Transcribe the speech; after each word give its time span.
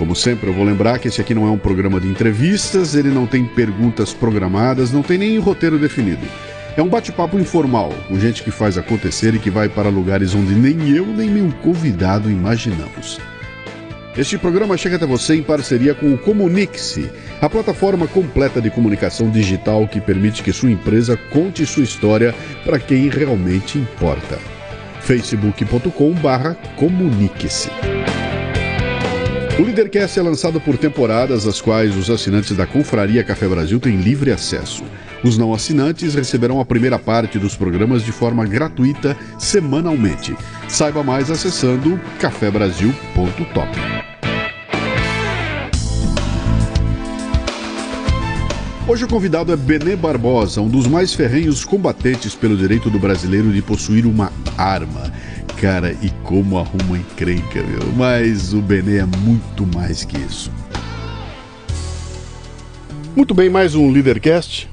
Como 0.00 0.16
sempre, 0.16 0.48
eu 0.48 0.54
vou 0.54 0.64
lembrar 0.64 0.98
que 0.98 1.08
esse 1.08 1.20
aqui 1.20 1.34
não 1.34 1.46
é 1.46 1.50
um 1.50 1.58
programa 1.58 2.00
de 2.00 2.08
entrevistas, 2.08 2.94
ele 2.94 3.10
não 3.10 3.26
tem 3.26 3.44
perguntas 3.44 4.14
programadas, 4.14 4.90
não 4.90 5.02
tem 5.02 5.18
nem 5.18 5.38
roteiro 5.38 5.78
definido. 5.78 6.26
É 6.74 6.80
um 6.80 6.88
bate-papo 6.88 7.38
informal, 7.38 7.92
com 8.08 8.18
gente 8.18 8.42
que 8.42 8.50
faz 8.50 8.78
acontecer 8.78 9.34
e 9.34 9.38
que 9.38 9.50
vai 9.50 9.68
para 9.68 9.90
lugares 9.90 10.34
onde 10.34 10.54
nem 10.54 10.96
eu 10.96 11.04
nem 11.04 11.28
meu 11.28 11.52
convidado 11.62 12.30
imaginamos. 12.30 13.20
Este 14.16 14.38
programa 14.38 14.74
chega 14.74 14.96
até 14.96 15.04
você 15.04 15.34
em 15.34 15.42
parceria 15.42 15.94
com 15.94 16.14
o 16.14 16.18
Comunique-se, 16.18 17.10
a 17.38 17.50
plataforma 17.50 18.06
completa 18.06 18.58
de 18.58 18.70
comunicação 18.70 19.28
digital 19.28 19.86
que 19.86 20.00
permite 20.00 20.42
que 20.42 20.50
sua 20.50 20.70
empresa 20.70 21.14
conte 21.30 21.66
sua 21.66 21.82
história 21.82 22.34
para 22.64 22.78
quem 22.78 23.10
realmente 23.10 23.76
importa. 23.76 24.38
facebook.com/comunique-se. 25.02 27.89
O 29.58 29.62
Leadercast 29.62 30.18
é 30.18 30.22
lançado 30.22 30.60
por 30.60 30.78
temporadas, 30.78 31.46
às 31.46 31.60
quais 31.60 31.96
os 31.96 32.08
assinantes 32.08 32.56
da 32.56 32.66
Confraria 32.66 33.22
Café 33.22 33.46
Brasil 33.46 33.78
têm 33.78 33.96
livre 33.96 34.30
acesso. 34.30 34.82
Os 35.22 35.36
não 35.36 35.52
assinantes 35.52 36.14
receberão 36.14 36.60
a 36.60 36.64
primeira 36.64 36.98
parte 36.98 37.38
dos 37.38 37.54
programas 37.54 38.02
de 38.02 38.10
forma 38.10 38.46
gratuita 38.46 39.16
semanalmente. 39.38 40.34
Saiba 40.66 41.02
mais 41.02 41.30
acessando 41.30 42.00
cafebrasil.top. 42.18 44.00
Hoje 48.90 49.04
o 49.04 49.08
convidado 49.08 49.52
é 49.52 49.56
Benê 49.56 49.94
Barbosa, 49.94 50.60
um 50.60 50.68
dos 50.68 50.88
mais 50.88 51.14
ferrenhos 51.14 51.64
combatentes 51.64 52.34
pelo 52.34 52.56
direito 52.56 52.90
do 52.90 52.98
brasileiro 52.98 53.52
de 53.52 53.62
possuir 53.62 54.04
uma 54.04 54.32
arma. 54.58 55.12
Cara, 55.60 55.94
e 56.00 56.08
como 56.24 56.56
arruma 56.56 56.96
encrenca, 56.96 57.62
meu. 57.62 57.92
Mas 57.94 58.54
o 58.54 58.62
Benê 58.62 58.96
é 58.96 59.04
muito 59.04 59.66
mais 59.76 60.06
que 60.06 60.16
isso. 60.16 60.50
Muito 63.14 63.34
bem, 63.34 63.50
mais 63.50 63.74
um 63.74 63.90
Leadercast. 63.90 64.70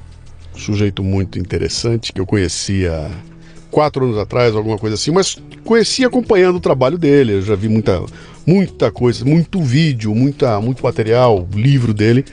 Um 0.56 0.58
sujeito 0.58 1.04
muito 1.04 1.38
interessante 1.38 2.10
que 2.10 2.18
eu 2.18 2.24
conhecia 2.24 3.10
quatro 3.70 4.06
anos 4.06 4.16
atrás, 4.16 4.56
alguma 4.56 4.78
coisa 4.78 4.94
assim, 4.94 5.10
mas 5.10 5.36
conheci 5.62 6.06
acompanhando 6.06 6.56
o 6.56 6.60
trabalho 6.60 6.96
dele. 6.96 7.34
Eu 7.34 7.42
já 7.42 7.54
vi 7.54 7.68
muita, 7.68 8.02
muita 8.46 8.90
coisa, 8.90 9.26
muito 9.26 9.62
vídeo, 9.62 10.14
muita, 10.14 10.58
muito 10.58 10.82
material, 10.82 11.46
livro 11.52 11.92
dele 11.92 12.24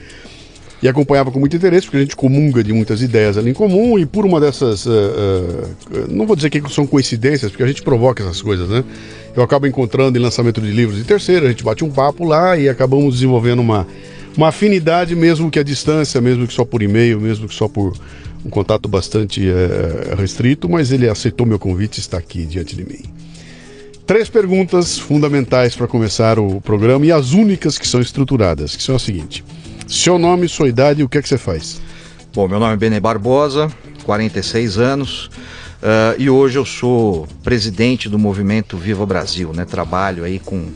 e 0.82 0.88
acompanhava 0.88 1.30
com 1.30 1.40
muito 1.40 1.56
interesse, 1.56 1.86
porque 1.86 1.96
a 1.96 2.00
gente 2.00 2.16
comunga 2.16 2.62
de 2.62 2.72
muitas 2.72 3.00
ideias 3.00 3.38
ali 3.38 3.50
em 3.50 3.54
comum, 3.54 3.98
e 3.98 4.04
por 4.04 4.26
uma 4.26 4.40
dessas. 4.40 4.84
Uh, 4.84 4.90
uh, 4.90 6.06
não 6.08 6.26
vou 6.26 6.36
dizer 6.36 6.50
que 6.50 6.62
são 6.70 6.86
coincidências, 6.86 7.50
porque 7.50 7.62
a 7.62 7.66
gente 7.66 7.82
provoca 7.82 8.22
essas 8.22 8.42
coisas, 8.42 8.68
né? 8.68 8.84
Eu 9.34 9.42
acabo 9.42 9.66
encontrando 9.66 10.18
em 10.18 10.20
lançamento 10.20 10.60
de 10.60 10.70
livros 10.70 10.98
de 10.98 11.04
terceira, 11.04 11.46
a 11.46 11.48
gente 11.48 11.64
bate 11.64 11.84
um 11.84 11.90
papo 11.90 12.24
lá 12.24 12.56
e 12.56 12.68
acabamos 12.68 13.14
desenvolvendo 13.14 13.60
uma, 13.60 13.86
uma 14.36 14.48
afinidade, 14.48 15.14
mesmo 15.14 15.50
que 15.50 15.58
à 15.58 15.62
distância, 15.62 16.20
mesmo 16.20 16.46
que 16.46 16.52
só 16.52 16.64
por 16.64 16.82
e-mail, 16.82 17.20
mesmo 17.20 17.48
que 17.48 17.54
só 17.54 17.68
por 17.68 17.96
um 18.44 18.50
contato 18.50 18.88
bastante 18.88 19.42
uh, 19.48 20.14
restrito, 20.16 20.68
mas 20.68 20.92
ele 20.92 21.08
aceitou 21.08 21.46
meu 21.46 21.58
convite 21.58 21.98
e 21.98 22.00
está 22.00 22.18
aqui 22.18 22.44
diante 22.44 22.76
de 22.76 22.84
mim. 22.84 23.02
Três 24.06 24.28
perguntas 24.28 24.96
fundamentais 24.96 25.74
para 25.74 25.88
começar 25.88 26.38
o 26.38 26.60
programa 26.60 27.04
e 27.04 27.10
as 27.10 27.32
únicas 27.32 27.76
que 27.76 27.88
são 27.88 28.00
estruturadas, 28.00 28.76
que 28.76 28.82
são 28.82 28.94
as 28.94 29.02
seguintes. 29.02 29.42
Seu 29.86 30.18
nome, 30.18 30.48
sua 30.48 30.68
idade 30.68 31.00
e 31.00 31.04
o 31.04 31.08
que 31.08 31.18
é 31.18 31.22
que 31.22 31.28
você 31.28 31.38
faz? 31.38 31.80
Bom, 32.34 32.48
meu 32.48 32.58
nome 32.58 32.74
é 32.74 32.76
Benê 32.76 32.98
Barbosa, 32.98 33.70
46 34.04 34.78
anos. 34.78 35.26
Uh, 35.76 36.18
e 36.18 36.28
hoje 36.28 36.58
eu 36.58 36.64
sou 36.64 37.28
presidente 37.42 38.08
do 38.08 38.18
movimento 38.18 38.76
Viva 38.76 39.06
Brasil, 39.06 39.52
né? 39.54 39.64
Trabalho 39.64 40.24
aí 40.24 40.38
com, 40.38 40.66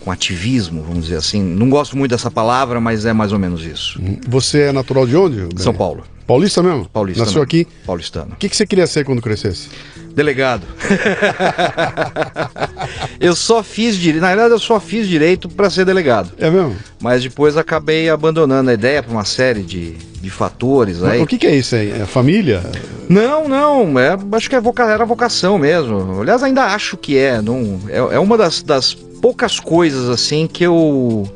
com 0.00 0.10
ativismo, 0.10 0.82
vamos 0.82 1.04
dizer 1.04 1.16
assim. 1.16 1.42
Não 1.42 1.70
gosto 1.70 1.96
muito 1.96 2.10
dessa 2.10 2.30
palavra, 2.30 2.80
mas 2.80 3.06
é 3.06 3.12
mais 3.12 3.32
ou 3.32 3.38
menos 3.38 3.64
isso. 3.64 4.00
Você 4.28 4.62
é 4.62 4.72
natural 4.72 5.06
de 5.06 5.16
onde? 5.16 5.62
São 5.62 5.72
Paulo. 5.72 6.02
Paulista 6.26 6.62
mesmo? 6.62 6.88
Paulista. 6.88 7.24
Nasceu 7.24 7.40
mesmo. 7.40 7.44
aqui? 7.44 7.66
Paulistano. 7.86 8.32
O 8.32 8.36
que, 8.36 8.48
que 8.48 8.56
você 8.56 8.66
queria 8.66 8.86
ser 8.86 9.04
quando 9.04 9.22
crescesse? 9.22 9.68
Delegado. 10.14 10.66
eu 13.20 13.34
só 13.34 13.62
fiz 13.62 13.96
direito. 13.96 14.22
Na 14.22 14.28
verdade, 14.28 14.54
eu 14.54 14.58
só 14.58 14.80
fiz 14.80 15.06
direito 15.06 15.48
para 15.48 15.70
ser 15.70 15.84
delegado. 15.84 16.32
É 16.38 16.50
mesmo? 16.50 16.76
Mas 17.00 17.22
depois 17.22 17.56
acabei 17.56 18.10
abandonando 18.10 18.70
a 18.70 18.74
ideia 18.74 19.02
por 19.02 19.12
uma 19.12 19.24
série 19.24 19.62
de, 19.62 19.92
de 19.92 20.30
fatores 20.30 21.02
aí. 21.02 21.22
O 21.22 21.26
que, 21.26 21.38
que 21.38 21.46
é 21.46 21.54
isso 21.54 21.74
aí? 21.74 21.90
É 21.90 22.06
família? 22.06 22.62
Não, 23.08 23.48
não. 23.48 23.98
É, 23.98 24.16
acho 24.32 24.50
que 24.50 24.56
é 24.56 24.60
voca, 24.60 24.84
era 24.84 25.04
vocação 25.04 25.58
mesmo. 25.58 26.20
Aliás, 26.20 26.42
ainda 26.42 26.64
acho 26.64 26.96
que 26.96 27.16
é. 27.16 27.40
Não, 27.40 27.80
é, 27.88 27.98
é 27.98 28.18
uma 28.18 28.36
das, 28.36 28.62
das 28.62 28.94
poucas 28.94 29.60
coisas 29.60 30.08
assim 30.08 30.46
que 30.46 30.64
eu. 30.64 31.30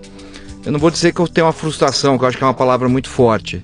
Eu 0.64 0.72
não 0.72 0.80
vou 0.80 0.90
dizer 0.90 1.12
que 1.12 1.20
eu 1.20 1.28
tenho 1.28 1.46
uma 1.46 1.52
frustração, 1.52 2.16
que 2.16 2.24
eu 2.24 2.28
acho 2.28 2.38
que 2.38 2.42
é 2.42 2.46
uma 2.46 2.54
palavra 2.54 2.88
muito 2.88 3.10
forte 3.10 3.62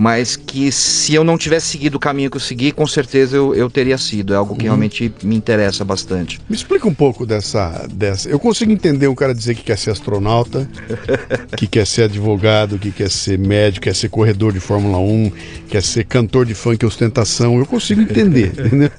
mas 0.00 0.34
que 0.34 0.72
se 0.72 1.12
eu 1.12 1.22
não 1.22 1.36
tivesse 1.36 1.66
seguido 1.66 1.98
o 1.98 2.00
caminho 2.00 2.30
que 2.30 2.38
eu 2.38 2.40
segui, 2.40 2.72
com 2.72 2.86
certeza 2.86 3.36
eu, 3.36 3.54
eu 3.54 3.68
teria 3.68 3.98
sido. 3.98 4.32
É 4.32 4.36
algo 4.38 4.54
que 4.54 4.62
uhum. 4.62 4.70
realmente 4.70 5.12
me 5.22 5.36
interessa 5.36 5.84
bastante. 5.84 6.40
Me 6.48 6.56
explica 6.56 6.88
um 6.88 6.94
pouco 6.94 7.26
dessa, 7.26 7.86
dessa. 7.92 8.26
Eu 8.26 8.40
consigo 8.40 8.72
entender 8.72 9.08
um 9.08 9.14
cara 9.14 9.34
dizer 9.34 9.54
que 9.54 9.62
quer 9.62 9.76
ser 9.76 9.90
astronauta, 9.90 10.66
que 11.54 11.66
quer 11.66 11.86
ser 11.86 12.04
advogado, 12.04 12.78
que 12.78 12.90
quer 12.90 13.10
ser 13.10 13.38
médico, 13.38 13.84
quer 13.84 13.94
ser 13.94 14.08
corredor 14.08 14.54
de 14.54 14.60
Fórmula 14.60 14.96
1, 14.96 15.32
quer 15.68 15.82
ser 15.82 16.04
cantor 16.04 16.46
de 16.46 16.54
funk 16.54 16.86
ostentação. 16.86 17.58
Eu 17.58 17.66
consigo 17.66 18.00
entender, 18.00 18.54
entendeu? 18.64 18.90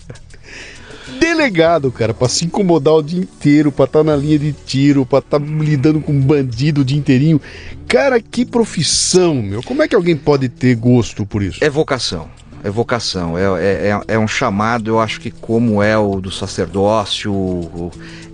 Delegado, 1.21 1.91
cara, 1.91 2.15
para 2.15 2.27
se 2.27 2.45
incomodar 2.45 2.95
o 2.95 3.03
dia 3.03 3.19
inteiro, 3.19 3.71
para 3.71 3.85
estar 3.85 3.99
tá 3.99 4.03
na 4.03 4.15
linha 4.15 4.39
de 4.39 4.51
tiro, 4.51 5.05
para 5.05 5.19
estar 5.19 5.39
tá 5.39 5.45
lidando 5.45 6.01
com 6.01 6.19
bandido 6.19 6.81
o 6.81 6.83
dia 6.83 6.97
inteirinho. 6.97 7.39
Cara, 7.87 8.19
que 8.19 8.43
profissão, 8.43 9.35
meu. 9.35 9.61
Como 9.61 9.83
é 9.83 9.87
que 9.87 9.95
alguém 9.95 10.17
pode 10.17 10.49
ter 10.49 10.75
gosto 10.75 11.23
por 11.23 11.43
isso? 11.43 11.63
É 11.63 11.69
vocação. 11.69 12.27
É 12.63 12.69
vocação, 12.69 13.35
é, 13.35 13.41
é, 13.41 13.89
é, 13.89 14.13
é 14.13 14.19
um 14.19 14.27
chamado, 14.27 14.91
eu 14.91 14.99
acho 14.99 15.19
que 15.19 15.31
como 15.31 15.81
é 15.81 15.97
o 15.97 16.21
do 16.21 16.29
sacerdócio, 16.29 17.33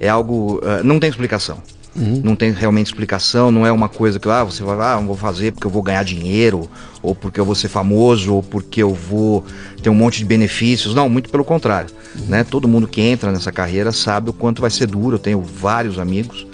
é 0.01 0.09
algo. 0.09 0.57
Uh, 0.57 0.83
não 0.83 0.99
tem 0.99 1.09
explicação. 1.09 1.57
Uhum. 1.97 2.21
Não 2.23 2.35
tem 2.35 2.51
realmente 2.51 2.87
explicação, 2.87 3.51
não 3.51 3.65
é 3.65 3.71
uma 3.71 3.89
coisa 3.89 4.19
que 4.19 4.29
ah, 4.29 4.43
você 4.43 4.63
vai, 4.63 4.77
ah, 4.79 4.97
vou 4.97 5.17
fazer 5.17 5.51
porque 5.51 5.65
eu 5.65 5.71
vou 5.71 5.81
ganhar 5.81 6.03
dinheiro, 6.03 6.69
ou 7.01 7.15
porque 7.15 7.39
eu 7.39 7.45
vou 7.45 7.55
ser 7.55 7.69
famoso, 7.69 8.35
ou 8.35 8.43
porque 8.43 8.83
eu 8.83 8.93
vou 8.93 9.43
ter 9.81 9.89
um 9.89 9.95
monte 9.95 10.19
de 10.19 10.25
benefícios. 10.25 10.93
Não, 10.93 11.09
muito 11.09 11.29
pelo 11.29 11.43
contrário. 11.43 11.89
Uhum. 12.15 12.25
Né? 12.27 12.43
Todo 12.43 12.67
mundo 12.67 12.87
que 12.87 13.01
entra 13.01 13.31
nessa 13.31 13.51
carreira 13.51 13.91
sabe 13.91 14.29
o 14.29 14.33
quanto 14.33 14.61
vai 14.61 14.69
ser 14.69 14.85
duro. 14.85 15.15
Eu 15.15 15.19
tenho 15.19 15.41
vários 15.41 15.97
amigos, 15.97 16.45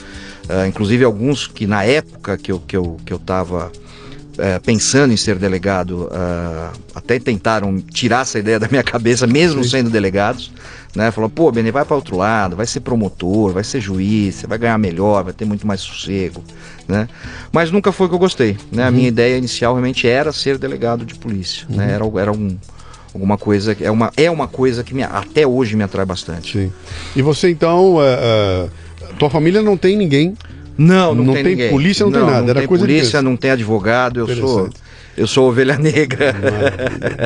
uh, 0.50 0.66
inclusive 0.66 1.03
alguns 1.03 1.46
que 1.46 1.68
na 1.68 1.84
época 1.84 2.38
que 2.38 2.52
eu, 2.52 2.59
que 2.59 2.78
eu, 2.78 2.98
que 3.06 3.12
eu 3.12 3.20
tava 3.20 3.70
é, 4.38 4.58
pensando 4.59 5.14
em 5.14 5.18
ser 5.18 5.38
delegado, 5.38 6.06
uh, 6.06 6.80
até 6.96 7.20
tentaram 7.20 7.80
tirar 7.80 8.22
essa 8.22 8.40
ideia 8.40 8.59
da 8.59 8.68
minha 8.68 8.84
cabeça, 8.84 9.28
mesmo 9.28 9.64
Sim. 9.64 9.70
sendo 9.70 9.90
delegados. 9.90 10.52
Né? 10.96 11.09
Falou, 11.12 11.30
pô, 11.30 11.52
Benê, 11.52 11.72
vai 11.72 11.84
para 11.84 11.96
outro 11.96 12.18
lado, 12.18 12.56
vai 12.56 12.68
ser 12.68 12.81
promotor, 12.81 13.52
vai 13.52 13.64
ser 13.64 13.81
juiz, 13.81 14.36
você 14.36 14.48
vai 14.48 14.58
ganhar 14.58 14.78
melhor, 14.78 15.24
vai 15.24 15.34
ter 15.34 15.46
muito 15.46 15.66
mais 15.66 15.81
sossego. 15.81 16.44
Né? 16.88 17.08
Mas 17.52 17.72
nunca 17.72 17.92
foi 17.92 18.06
o 18.06 18.09
que 18.09 18.16
eu 18.16 18.20
gostei. 18.20 18.58
Né? 18.72 18.84
Uhum. 18.84 18.88
A 18.88 18.91
minha 18.91 19.08
ideia 19.08 19.38
inicial 19.38 19.73
realmente 19.73 20.08
era 20.08 20.32
ser 20.32 20.58
delegado 20.58 21.06
de 21.06 21.16
polícia. 21.16 21.66
Né? 21.70 21.76
Uhum. 21.76 21.88
Né? 21.88 21.94
Era, 21.94 22.22
era 22.22 22.32
um, 22.32 22.58
alguma 23.14 23.38
coisa, 23.38 23.76
é 23.79 23.90
uma, 23.90 24.12
é 24.16 24.29
uma 24.29 24.47
coisa 24.47 24.84
que 24.84 24.94
me, 24.94 25.03
até 25.03 25.47
hoje 25.47 25.76
me 25.76 25.84
atrai 25.84 26.06
bastante. 26.06 26.59
Sim. 26.59 26.72
E 27.16 27.22
você 27.22 27.50
então, 27.50 27.96
uh, 27.96 28.00
uh, 28.00 29.14
tua 29.17 29.29
família 29.29 29.62
não 29.62 29.76
tem 29.76 29.97
ninguém 29.97 30.35
não, 30.78 31.14
não, 31.14 31.23
não 31.26 31.34
tem, 31.34 31.56
tem 31.56 31.70
polícia, 31.70 32.03
não, 32.06 32.12
não 32.12 32.20
tem 32.20 32.29
nada. 32.29 32.41
Não 32.41 32.50
Era 32.50 32.59
tem 32.59 32.67
coisa 32.67 32.84
polícia, 32.84 33.22
não 33.22 33.38
tem 33.38 33.52
advogado. 33.52 34.20
Eu 34.20 34.35
sou, 34.35 34.70
eu 35.16 35.28
sou 35.28 35.50
ovelha 35.50 35.78
negra. 35.78 36.34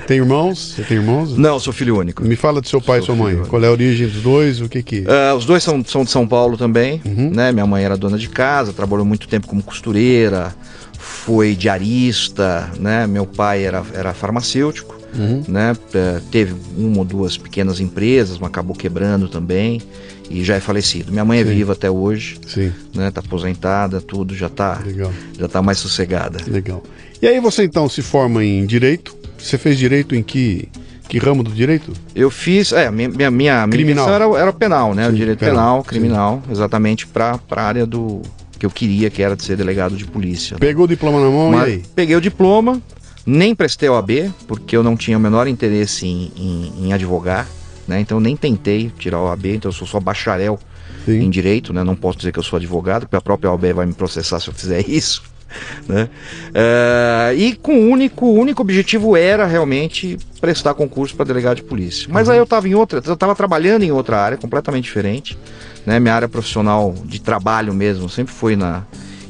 tem 0.07 0.17
irmãos? 0.17 0.73
Você 0.75 0.83
tem 0.83 0.97
irmãos? 0.97 1.37
Não, 1.37 1.59
sou 1.59 1.71
filho 1.73 1.97
único. 1.97 2.23
Me 2.23 2.35
fala 2.35 2.61
do 2.61 2.67
seu 2.67 2.81
pai 2.81 3.01
sou 3.01 3.15
e 3.15 3.17
sua 3.17 3.25
mãe. 3.25 3.43
Qual 3.47 3.63
é 3.63 3.67
a 3.67 3.71
origem 3.71 4.07
dos 4.07 4.21
dois? 4.21 4.61
O 4.61 4.67
que 4.69 4.83
que? 4.83 4.99
Uh, 5.01 5.35
os 5.37 5.45
dois 5.45 5.63
são, 5.63 5.83
são 5.85 6.03
de 6.03 6.11
São 6.11 6.27
Paulo 6.27 6.57
também. 6.57 7.01
Uhum. 7.05 7.29
Né? 7.29 7.51
Minha 7.51 7.65
mãe 7.65 7.83
era 7.83 7.95
dona 7.97 8.17
de 8.17 8.29
casa, 8.29 8.73
trabalhou 8.73 9.05
muito 9.05 9.27
tempo 9.27 9.47
como 9.47 9.63
costureira, 9.63 10.53
foi 10.97 11.55
diarista, 11.55 12.69
né? 12.79 13.07
Meu 13.07 13.25
pai 13.25 13.63
era, 13.63 13.83
era 13.93 14.13
farmacêutico. 14.13 14.97
uhum. 15.17 15.43
né? 15.47 15.75
É, 15.93 16.19
teve 16.31 16.55
uma 16.77 16.99
ou 16.99 17.05
duas 17.05 17.37
pequenas 17.37 17.79
empresas, 17.79 18.37
mas 18.37 18.49
acabou 18.49 18.75
quebrando 18.75 19.27
também 19.27 19.81
e 20.29 20.43
já 20.43 20.55
é 20.55 20.59
falecido. 20.59 21.11
Minha 21.11 21.23
mãe 21.23 21.39
é 21.39 21.43
Sim. 21.45 21.51
viva 21.51 21.73
até 21.73 21.89
hoje, 21.89 22.37
Sim. 22.47 22.71
né? 22.93 23.09
Tá 23.11 23.21
aposentada, 23.21 24.01
tudo 24.01 24.35
já 24.35 24.49
tá, 24.49 24.81
Legal. 24.85 25.11
já 25.39 25.47
tá 25.47 25.61
mais 25.61 25.77
sossegada. 25.77 26.39
Legal. 26.47 26.83
E 27.21 27.27
aí 27.27 27.39
você 27.39 27.63
então 27.63 27.89
se 27.89 28.01
forma 28.01 28.43
em 28.43 28.65
direito? 28.65 29.15
Você 29.37 29.57
fez 29.57 29.77
direito 29.77 30.15
em 30.15 30.23
que 30.23 30.69
que 31.07 31.17
ramo 31.17 31.41
do 31.41 31.51
direito? 31.51 31.93
Eu 32.13 32.29
fiz, 32.29 32.73
é, 32.73 32.91
minha 32.91 33.31
minha, 33.31 33.65
minha 33.65 34.01
era, 34.09 34.25
era 34.37 34.51
penal, 34.51 34.93
né? 34.93 35.05
Sim, 35.05 35.13
o 35.13 35.15
direito 35.15 35.39
penal, 35.39 35.55
penal 35.55 35.83
criminal, 35.83 36.43
exatamente 36.51 37.07
para 37.07 37.39
a 37.49 37.61
área 37.61 37.85
do 37.85 38.21
que 38.59 38.65
eu 38.65 38.69
queria, 38.69 39.09
que 39.09 39.21
era 39.21 39.35
de 39.35 39.43
ser 39.43 39.55
delegado 39.55 39.95
de 39.95 40.05
polícia. 40.05 40.55
Né? 40.55 40.59
Pegou 40.59 40.85
o 40.85 40.87
diploma 40.87 41.21
na 41.21 41.29
mão 41.29 41.51
Mas, 41.51 41.67
e 41.67 41.71
aí? 41.71 41.83
Peguei 41.95 42.15
o 42.15 42.21
diploma, 42.21 42.81
nem 43.25 43.55
prestei 43.55 43.87
o 43.87 43.95
AB, 43.95 44.31
porque 44.47 44.75
eu 44.75 44.83
não 44.83 44.97
tinha 44.97 45.17
o 45.17 45.21
menor 45.21 45.47
interesse 45.47 46.05
em, 46.05 46.31
em, 46.35 46.87
em 46.87 46.93
advogar, 46.93 47.47
né? 47.87 47.99
Então 48.01 48.19
nem 48.19 48.35
tentei 48.35 48.91
tirar 48.97 49.21
o 49.21 49.27
AB, 49.27 49.55
então 49.55 49.69
eu 49.69 49.73
sou 49.73 49.87
só 49.87 49.99
bacharel 49.99 50.59
Sim. 51.05 51.19
em 51.19 51.29
direito, 51.29 51.71
né? 51.71 51.83
Não 51.83 51.95
posso 51.95 52.17
dizer 52.17 52.33
que 52.33 52.39
eu 52.39 52.43
sou 52.43 52.57
advogado, 52.57 53.03
porque 53.03 53.15
a 53.15 53.21
própria 53.21 53.49
OAB 53.51 53.73
vai 53.73 53.85
me 53.85 53.93
processar 53.93 54.39
se 54.39 54.49
eu 54.49 54.53
fizer 54.53 54.87
isso. 54.89 55.23
Né? 55.87 56.09
Uh, 56.49 57.37
e 57.37 57.55
com 57.55 57.79
o 57.79 57.89
único, 57.89 58.25
o 58.25 58.37
único 58.37 58.61
objetivo 58.61 59.15
era 59.15 59.45
realmente 59.45 60.17
prestar 60.41 60.73
concurso 60.73 61.15
para 61.15 61.25
delegado 61.25 61.55
de 61.55 61.63
polícia. 61.63 62.09
Mas 62.11 62.27
uhum. 62.27 62.33
aí 62.33 62.39
eu 62.39 62.43
estava 62.43 62.67
em 62.67 62.75
outra, 62.75 63.01
eu 63.05 63.13
estava 63.13 63.33
trabalhando 63.33 63.83
em 63.83 63.91
outra 63.91 64.17
área 64.17 64.37
completamente 64.37 64.83
diferente. 64.83 65.37
Né? 65.85 65.97
Minha 65.97 66.13
área 66.13 66.27
profissional 66.27 66.93
de 67.05 67.21
trabalho 67.21 67.73
mesmo 67.73 68.09
sempre 68.09 68.33
foi 68.33 68.57
na, 68.57 68.83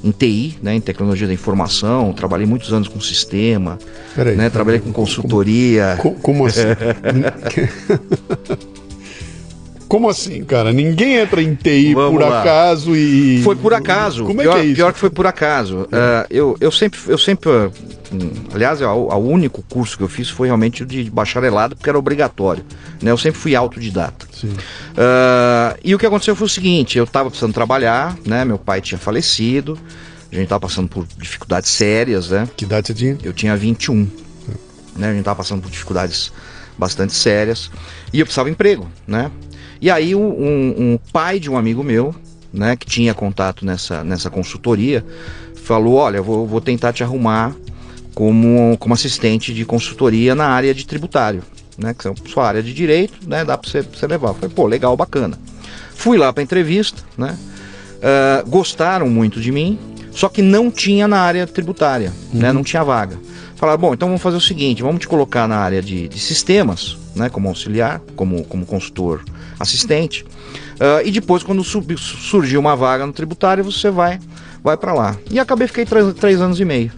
em 0.04 0.12
TI, 0.12 0.58
né, 0.62 0.76
em 0.76 0.82
tecnologia 0.82 1.28
da 1.28 1.34
informação, 1.34 2.14
trabalhei 2.14 2.48
muitos 2.48 2.74
anos 2.74 2.88
com 2.88 3.00
sistema, 3.00 3.78
Peraí, 4.16 4.36
né, 4.36 4.50
trabalhei 4.50 4.80
com 4.80 4.92
consultoria. 4.92 5.98
Como, 6.02 6.16
como 6.16 6.46
assim? 6.48 6.62
Como 9.88 10.10
assim, 10.10 10.44
cara? 10.44 10.74
Ninguém 10.74 11.16
entra 11.16 11.42
em 11.42 11.56
TI 11.56 11.94
Vamos 11.94 12.20
por 12.20 12.30
lá. 12.30 12.42
acaso 12.42 12.96
e. 12.96 13.42
Foi 13.44 13.56
por 13.56 13.74
acaso. 13.74 14.26
Como 14.26 14.42
é 14.42 14.44
pior, 14.44 14.54
que 14.56 14.60
é 14.60 14.66
isso? 14.66 14.76
Pior 14.76 14.94
que 14.94 15.00
foi 15.00 15.10
por 15.10 15.26
acaso. 15.26 15.82
Uh, 15.84 16.28
eu, 16.30 16.58
eu 16.60 16.72
sempre. 16.72 17.00
Eu 17.08 17.18
sempre 17.18 17.50
uh, 17.50 17.72
aliás, 18.54 18.82
o, 18.82 18.86
o, 18.86 19.18
único 19.18 19.62
curso 19.64 19.98
que 19.98 20.04
eu 20.04 20.10
fiz 20.10 20.30
foi 20.30 20.48
realmente 20.48 20.84
o 20.84 20.86
de 20.86 21.10
bacharelado, 21.10 21.76
porque 21.76 21.90
era 21.90 21.98
obrigatório. 21.98 22.66
Né? 23.02 23.12
Eu 23.12 23.18
sempre 23.18 23.40
fui 23.40 23.56
autodidata. 23.56 24.26
Uh, 24.44 25.78
e 25.84 25.96
o 25.96 26.00
que 26.00 26.06
aconteceu 26.06 26.36
foi 26.36 26.48
o 26.48 26.50
seguinte: 26.50 26.98
eu 26.98 27.06
estava 27.06 27.30
precisando 27.30 27.54
trabalhar, 27.54 28.18
né? 28.26 28.44
Meu 28.44 28.58
pai 28.58 28.82
tinha 28.82 28.98
falecido, 28.98 29.80
a 30.32 30.36
gente 30.36 30.44
estava 30.44 30.60
passando 30.60 30.90
por 30.90 31.06
dificuldades 31.18 31.70
sérias, 31.70 32.30
né? 32.30 32.48
Que 32.58 32.66
idade 32.66 32.88
você 32.88 32.94
tinha? 32.94 33.18
Eu 33.24 33.32
tinha 33.32 33.56
21. 33.56 34.04
É. 34.04 35.00
Né? 35.00 35.08
A 35.08 35.12
gente 35.12 35.20
estava 35.20 35.38
passando 35.38 35.62
por 35.62 35.72
dificuldades 35.72 36.32
bastante 36.78 37.14
sérias. 37.14 37.72
E 38.14 38.20
eu 38.20 38.26
precisava 38.26 38.50
de 38.50 38.54
emprego, 38.54 38.88
né? 39.08 39.32
E 39.82 39.92
aí 39.92 40.16
um, 40.16 40.28
um, 40.94 41.00
pai 41.12 41.40
de 41.40 41.50
um 41.50 41.58
amigo 41.58 41.84
meu, 41.84 42.16
né, 42.52 42.76
que 42.76 42.86
tinha 42.86 43.14
contato 43.14 43.66
nessa, 43.66 44.04
nessa 44.04 44.30
consultoria, 44.30 45.06
falou, 45.56 45.96
olha, 45.96 46.22
vou, 46.22 46.48
vou 46.48 46.62
tentar 46.62 46.94
te 46.94 47.04
arrumar 47.04 47.56
como, 48.14 48.76
como 48.80 48.94
assistente 48.94 49.54
de 49.54 49.66
consultoria 49.66 50.34
na 50.34 50.48
área 50.48 50.74
de 50.74 50.86
tributário, 50.86 51.44
né, 51.78 51.94
que 51.94 52.08
é 52.08 52.12
a 52.12 52.14
sua 52.30 52.48
área 52.48 52.64
de 52.64 52.74
direito, 52.74 53.18
né, 53.28 53.46
dá 53.46 53.58
para 53.58 53.70
você, 53.70 53.82
você 53.82 54.08
levar. 54.08 54.30
Eu 54.30 54.34
falei, 54.36 54.50
pô, 54.50 54.66
legal, 54.66 54.96
bacana. 54.98 55.38
Fui 55.94 56.18
lá 56.18 56.32
para 56.34 56.42
entrevista, 56.42 57.04
né, 57.18 57.38
uh, 57.98 58.50
gostaram 58.50 59.08
muito 59.10 59.40
de 59.40 59.52
mim, 59.52 59.78
só 60.12 60.30
que 60.30 60.42
não 60.42 60.72
tinha 60.72 61.08
na 61.08 61.20
área 61.20 61.46
tributária, 61.46 62.10
né, 62.10 62.16
uhum. 62.34 62.40
né, 62.40 62.52
não 62.54 62.64
tinha 62.64 62.84
vaga. 62.84 63.20
Falaram, 63.56 63.80
bom, 63.80 63.94
então 63.94 64.08
vamos 64.08 64.22
fazer 64.22 64.38
o 64.38 64.42
seguinte, 64.42 64.82
vamos 64.82 65.02
te 65.02 65.08
colocar 65.08 65.48
na 65.48 65.58
área 65.58 65.82
de, 65.82 66.08
de 66.08 66.20
sistemas, 66.20 66.98
né, 67.16 67.30
como 67.30 67.48
auxiliar, 67.48 68.02
como, 68.16 68.44
como 68.46 68.66
consultor 68.66 69.24
assistente. 69.60 70.24
Uh, 70.76 71.06
e 71.06 71.12
depois, 71.12 71.44
quando 71.44 71.64
sub, 71.64 71.98
surgiu 71.98 72.60
uma 72.60 72.76
vaga 72.76 73.06
no 73.06 73.14
tributário, 73.14 73.64
você 73.64 73.90
vai, 73.90 74.20
vai 74.64 74.78
para 74.78 74.94
lá. 74.94 75.18
E 75.30 75.40
acabei, 75.40 75.68
fiquei 75.68 75.86
três, 75.86 76.14
três 76.14 76.42
anos 76.42 76.60
e 76.60 76.66
meio. 76.66 76.92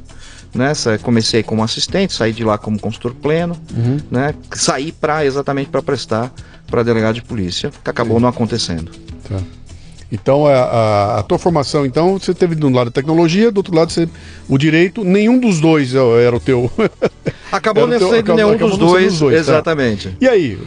Né? 0.54 0.74
Comecei 1.02 1.44
como 1.44 1.64
assistente, 1.64 2.14
saí 2.14 2.34
de 2.34 2.44
lá 2.44 2.58
como 2.58 2.80
consultor 2.80 3.14
pleno, 3.14 3.56
uhum. 3.76 4.00
né? 4.10 4.34
saí 4.54 4.92
para 4.92 5.24
exatamente 5.24 5.70
para 5.70 5.82
prestar 5.82 6.32
para 6.70 6.84
delegado 6.84 7.16
de 7.16 7.22
polícia, 7.22 7.72
que 7.84 7.90
acabou 7.90 8.18
Sim. 8.18 8.24
não 8.24 8.30
acontecendo. 8.30 8.92
Tá. 9.28 9.38
Então, 10.12 10.48
a, 10.48 10.54
a, 10.54 11.20
a, 11.20 11.24
tua 11.24 11.38
formação, 11.38 11.86
então, 11.86 12.18
você 12.18 12.34
teve 12.34 12.56
de 12.56 12.66
um 12.66 12.74
lado 12.74 12.88
a 12.88 12.92
tecnologia, 12.92 13.52
do 13.52 13.58
outro 13.58 13.76
lado 13.76 13.92
você, 13.92 14.10
o 14.48 14.58
direito, 14.58 15.04
nenhum 15.04 15.40
dos 15.40 15.60
dois 15.60 15.94
era 15.94 16.36
o 16.36 16.40
teu. 16.40 16.72
Acabou 17.52 17.86
não 17.86 18.00
sendo 18.00 18.36
nenhum 18.36 18.58
dos 18.58 18.78
dois, 18.78 19.20
dois, 19.20 19.36
tá. 19.36 19.40
exatamente. 19.40 20.10
Tá. 20.10 20.16
E 20.20 20.28
aí, 20.28 20.60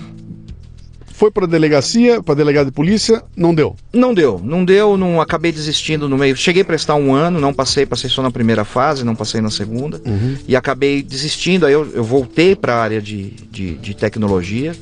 foi 1.23 1.31
para 1.31 1.47
delegacia, 1.47 2.21
para 2.21 2.35
delegado 2.35 2.67
de 2.67 2.73
polícia, 2.73 3.23
não 3.37 3.55
deu. 3.55 3.77
Não 3.93 4.13
deu, 4.13 4.41
não 4.43 4.65
deu, 4.65 4.97
não 4.97 5.21
acabei 5.21 5.53
desistindo 5.53 6.09
no 6.09 6.19
meio. 6.19 6.35
Cheguei 6.37 6.63
a 6.63 6.65
prestar 6.65 6.97
um 6.97 7.15
ano, 7.15 7.39
não 7.39 7.55
passei, 7.55 7.87
passei 7.87 8.11
só 8.11 8.25
na 8.25 8.31
primeira 8.33 8.65
fase, 8.65 9.05
não 9.05 9.15
passei 9.15 9.41
na 9.41 9.49
segunda 9.49 10.03
uhum. 10.05 10.37
e 10.49 10.57
acabei 10.57 11.01
desistindo. 11.01 11.65
Aí 11.65 11.75
eu, 11.75 11.89
eu 11.95 12.03
voltei 12.03 12.57
para 12.57 12.75
a 12.75 12.83
área 12.83 13.01
de, 13.01 13.31
de, 13.53 13.75
de 13.75 13.95
tecnologia, 13.95 14.75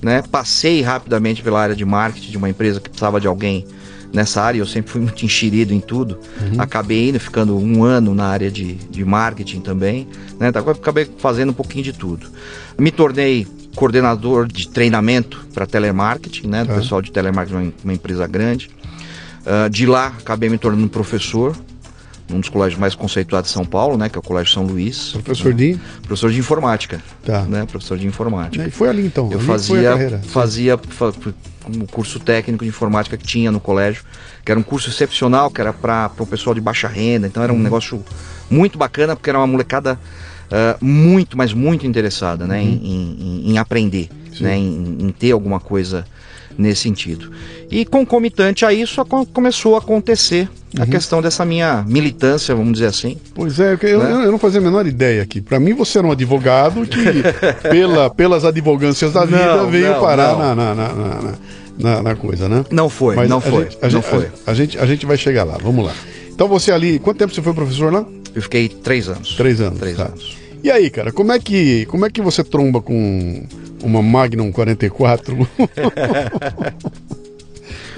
né? 0.00 0.22
Passei 0.30 0.82
rapidamente 0.82 1.42
pela 1.42 1.60
área 1.60 1.74
de 1.74 1.84
marketing 1.84 2.30
de 2.30 2.36
uma 2.36 2.48
empresa 2.48 2.78
que 2.78 2.88
precisava 2.88 3.20
de 3.20 3.26
alguém 3.26 3.66
nessa 4.12 4.40
área, 4.40 4.60
eu 4.60 4.66
sempre 4.66 4.92
fui 4.92 5.00
muito 5.00 5.24
enxerido 5.24 5.74
em 5.74 5.80
tudo. 5.80 6.16
Uhum. 6.40 6.60
Acabei 6.60 7.08
indo, 7.08 7.18
ficando 7.18 7.58
um 7.58 7.82
ano 7.82 8.14
na 8.14 8.26
área 8.26 8.52
de, 8.52 8.74
de 8.74 9.04
marketing 9.04 9.62
também, 9.62 10.06
né? 10.38 10.46
Então, 10.48 10.62
acabei 10.70 11.08
fazendo 11.18 11.50
um 11.50 11.54
pouquinho 11.54 11.82
de 11.82 11.92
tudo. 11.92 12.28
Me 12.78 12.92
tornei 12.92 13.48
coordenador 13.78 14.48
de 14.48 14.68
treinamento 14.68 15.46
para 15.54 15.64
telemarketing, 15.64 16.48
né? 16.48 16.64
Do 16.64 16.72
é. 16.72 16.74
pessoal 16.74 17.00
de 17.00 17.12
telemarketing, 17.12 17.56
uma, 17.56 17.72
uma 17.84 17.92
empresa 17.92 18.26
grande. 18.26 18.68
Uh, 19.46 19.70
de 19.70 19.86
lá, 19.86 20.08
acabei 20.18 20.48
me 20.48 20.58
tornando 20.58 20.88
professor 20.88 21.56
num 22.28 22.40
dos 22.40 22.48
colégios 22.48 22.78
mais 22.78 22.96
conceituados 22.96 23.50
de 23.50 23.54
São 23.54 23.64
Paulo, 23.64 23.96
né, 23.96 24.08
que 24.08 24.18
é 24.18 24.18
o 24.18 24.22
Colégio 24.22 24.52
São 24.52 24.64
Luís. 24.64 25.12
Professor 25.12 25.50
né? 25.50 25.54
de? 25.54 25.80
Professor 26.02 26.30
de 26.30 26.38
informática. 26.38 27.00
Tá. 27.24 27.42
Né, 27.42 27.64
professor 27.64 27.96
de 27.96 28.06
informática. 28.06 28.66
E 28.66 28.70
foi 28.70 28.88
ali 28.88 29.06
então. 29.06 29.30
Eu 29.30 29.38
ali 29.38 29.46
fazia, 29.46 29.96
fazia 30.24 30.80
um 31.68 31.86
curso 31.86 32.18
técnico 32.18 32.64
de 32.64 32.68
informática 32.68 33.16
que 33.16 33.24
tinha 33.24 33.50
no 33.50 33.60
colégio, 33.60 34.02
que 34.44 34.50
era 34.50 34.58
um 34.58 34.62
curso 34.62 34.90
excepcional, 34.90 35.50
que 35.50 35.60
era 35.60 35.72
para 35.72 36.10
o 36.18 36.26
pessoal 36.26 36.52
de 36.52 36.60
baixa 36.60 36.88
renda. 36.88 37.28
Então 37.28 37.42
era 37.42 37.52
um 37.52 37.56
hum. 37.56 37.62
negócio 37.62 38.04
muito 38.50 38.76
bacana, 38.76 39.14
porque 39.14 39.30
era 39.30 39.38
uma 39.38 39.46
molecada 39.46 39.98
uh, 40.48 40.84
muito, 40.84 41.36
mas 41.36 41.52
muito 41.52 41.86
interessada 41.86 42.46
né, 42.46 42.60
uhum. 42.60 42.66
em, 42.66 43.46
em, 43.46 43.52
em, 43.52 43.58
aprender, 43.58 44.08
né, 44.40 44.56
em, 44.56 44.98
em, 45.00 45.10
ter 45.10 45.32
alguma 45.32 45.60
coisa 45.60 46.04
nesse 46.56 46.82
sentido. 46.82 47.30
E 47.70 47.84
concomitante 47.84 48.64
a 48.64 48.72
isso, 48.72 49.04
começou 49.32 49.76
a 49.76 49.78
acontecer 49.78 50.48
uhum. 50.76 50.82
a 50.82 50.86
questão 50.86 51.22
dessa 51.22 51.44
minha 51.44 51.84
militância, 51.86 52.54
vamos 52.54 52.72
dizer 52.72 52.86
assim. 52.86 53.16
Pois 53.34 53.60
é, 53.60 53.78
eu, 53.82 54.02
né? 54.02 54.26
eu 54.26 54.32
não 54.32 54.38
fazia 54.38 54.60
a 54.60 54.62
menor 54.62 54.86
ideia 54.86 55.22
aqui. 55.22 55.40
Para 55.40 55.60
mim, 55.60 55.72
você 55.74 55.98
era 55.98 56.06
um 56.06 56.10
advogado 56.10 56.84
que, 56.86 56.98
pela, 57.70 58.10
pelas 58.10 58.44
advogâncias 58.44 59.12
da 59.12 59.24
vida, 59.24 59.56
não, 59.56 59.70
veio 59.70 59.92
não, 59.92 60.00
parar 60.00 60.32
não. 60.32 60.38
Na, 60.38 60.54
na, 60.54 60.74
na, 60.74 61.34
na, 61.78 62.02
na, 62.02 62.16
coisa, 62.16 62.48
né? 62.48 62.64
Não 62.72 62.88
foi, 62.88 63.14
Mas 63.14 63.28
não 63.28 63.40
foi. 63.40 63.64
Gente, 63.64 63.76
a, 63.76 63.84
não 63.84 63.90
gente, 63.90 64.04
foi. 64.04 64.24
A, 64.24 64.50
a, 64.50 64.54
gente, 64.54 64.78
a 64.78 64.86
gente 64.86 65.06
vai 65.06 65.16
chegar 65.16 65.44
lá, 65.44 65.56
vamos 65.62 65.86
lá. 65.86 65.92
Então 66.38 66.48
você 66.48 66.72
ali, 66.72 66.98
quanto 66.98 67.18
tempo 67.18 67.34
você 67.34 67.42
foi 67.42 67.52
professor 67.52 67.92
lá? 67.92 68.04
Eu 68.38 68.42
fiquei 68.42 68.68
três 68.68 69.08
anos. 69.08 69.34
Três 69.34 69.60
anos. 69.60 69.80
Três 69.80 69.96
tá. 69.96 70.04
anos. 70.04 70.38
E 70.62 70.70
aí, 70.70 70.88
cara, 70.90 71.10
como 71.10 71.32
é 71.32 71.40
que, 71.40 71.86
como 71.86 72.06
é 72.06 72.10
que 72.10 72.22
você 72.22 72.44
tromba 72.44 72.80
com 72.80 73.44
uma 73.82 74.00
Magnum 74.00 74.52
44? 74.52 75.36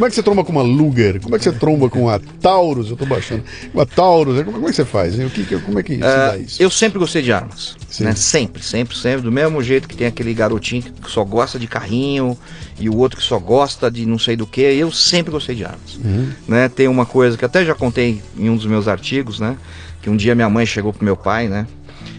Como 0.01 0.07
é 0.07 0.09
que 0.09 0.15
você 0.15 0.23
tromba 0.23 0.43
com 0.43 0.53
uma 0.53 0.63
Luger? 0.63 1.21
Como 1.21 1.37
é 1.37 1.39
que 1.39 1.45
você 1.45 1.53
tromba 1.53 1.91
com 1.91 2.09
a 2.09 2.19
Taurus? 2.19 2.89
Eu 2.89 2.97
tô 2.97 3.05
baixando. 3.05 3.45
Com 3.71 3.83
a 3.83 3.85
Taurus, 3.85 4.43
como 4.45 4.67
é 4.67 4.71
que 4.71 4.77
você 4.77 4.85
faz? 4.87 5.15
O 5.19 5.29
que, 5.29 5.45
como 5.61 5.79
é 5.79 5.83
que 5.83 5.97
se 5.97 6.01
dá 6.01 6.37
uh, 6.39 6.41
isso? 6.41 6.63
Eu 6.63 6.71
sempre 6.71 6.99
gostei 6.99 7.21
de 7.21 7.31
armas. 7.31 7.77
Né? 8.01 8.15
Sempre, 8.15 8.63
sempre, 8.63 8.97
sempre. 8.97 9.21
Do 9.21 9.31
mesmo 9.31 9.63
jeito 9.63 9.87
que 9.87 9.95
tem 9.95 10.07
aquele 10.07 10.33
garotinho 10.33 10.83
que 10.83 11.11
só 11.11 11.23
gosta 11.23 11.59
de 11.59 11.67
carrinho 11.67 12.35
e 12.79 12.89
o 12.89 12.97
outro 12.97 13.19
que 13.19 13.23
só 13.23 13.39
gosta 13.39 13.91
de 13.91 14.07
não 14.07 14.19
sei 14.19 14.37
do 14.37 14.47
que. 14.47 14.63
Eu 14.63 14.91
sempre 14.91 15.31
gostei 15.31 15.55
de 15.55 15.67
armas. 15.67 15.97
Uhum. 16.03 16.31
Né? 16.49 16.71
Tem 16.71 16.89
uma 16.89 17.05
coisa 17.05 17.37
que 17.37 17.45
até 17.45 17.63
já 17.63 17.75
contei 17.75 18.23
em 18.39 18.49
um 18.49 18.57
dos 18.57 18.65
meus 18.65 18.89
artigos, 18.89 19.39
né? 19.39 19.55
Que 20.03 20.11
um 20.11 20.17
dia 20.17 20.35
minha 20.35 20.49
mãe 20.49 20.65
chegou 20.65 20.93
pro 20.93 21.05
meu 21.05 21.17
pai, 21.17 21.49
né? 21.49 21.67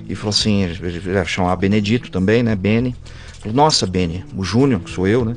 E 0.08 0.16
falou 0.16 0.30
assim, 0.32 0.64
ele 0.64 1.26
chamava 1.26 1.56
Benedito 1.56 2.12
também, 2.12 2.44
né? 2.44 2.56
Beni. 2.56 2.96
Falou, 3.40 3.56
nossa, 3.56 3.88
Beni, 3.88 4.24
o 4.36 4.44
Júnior, 4.44 4.82
que 4.82 4.90
sou 4.90 5.08
eu, 5.08 5.26
né? 5.26 5.36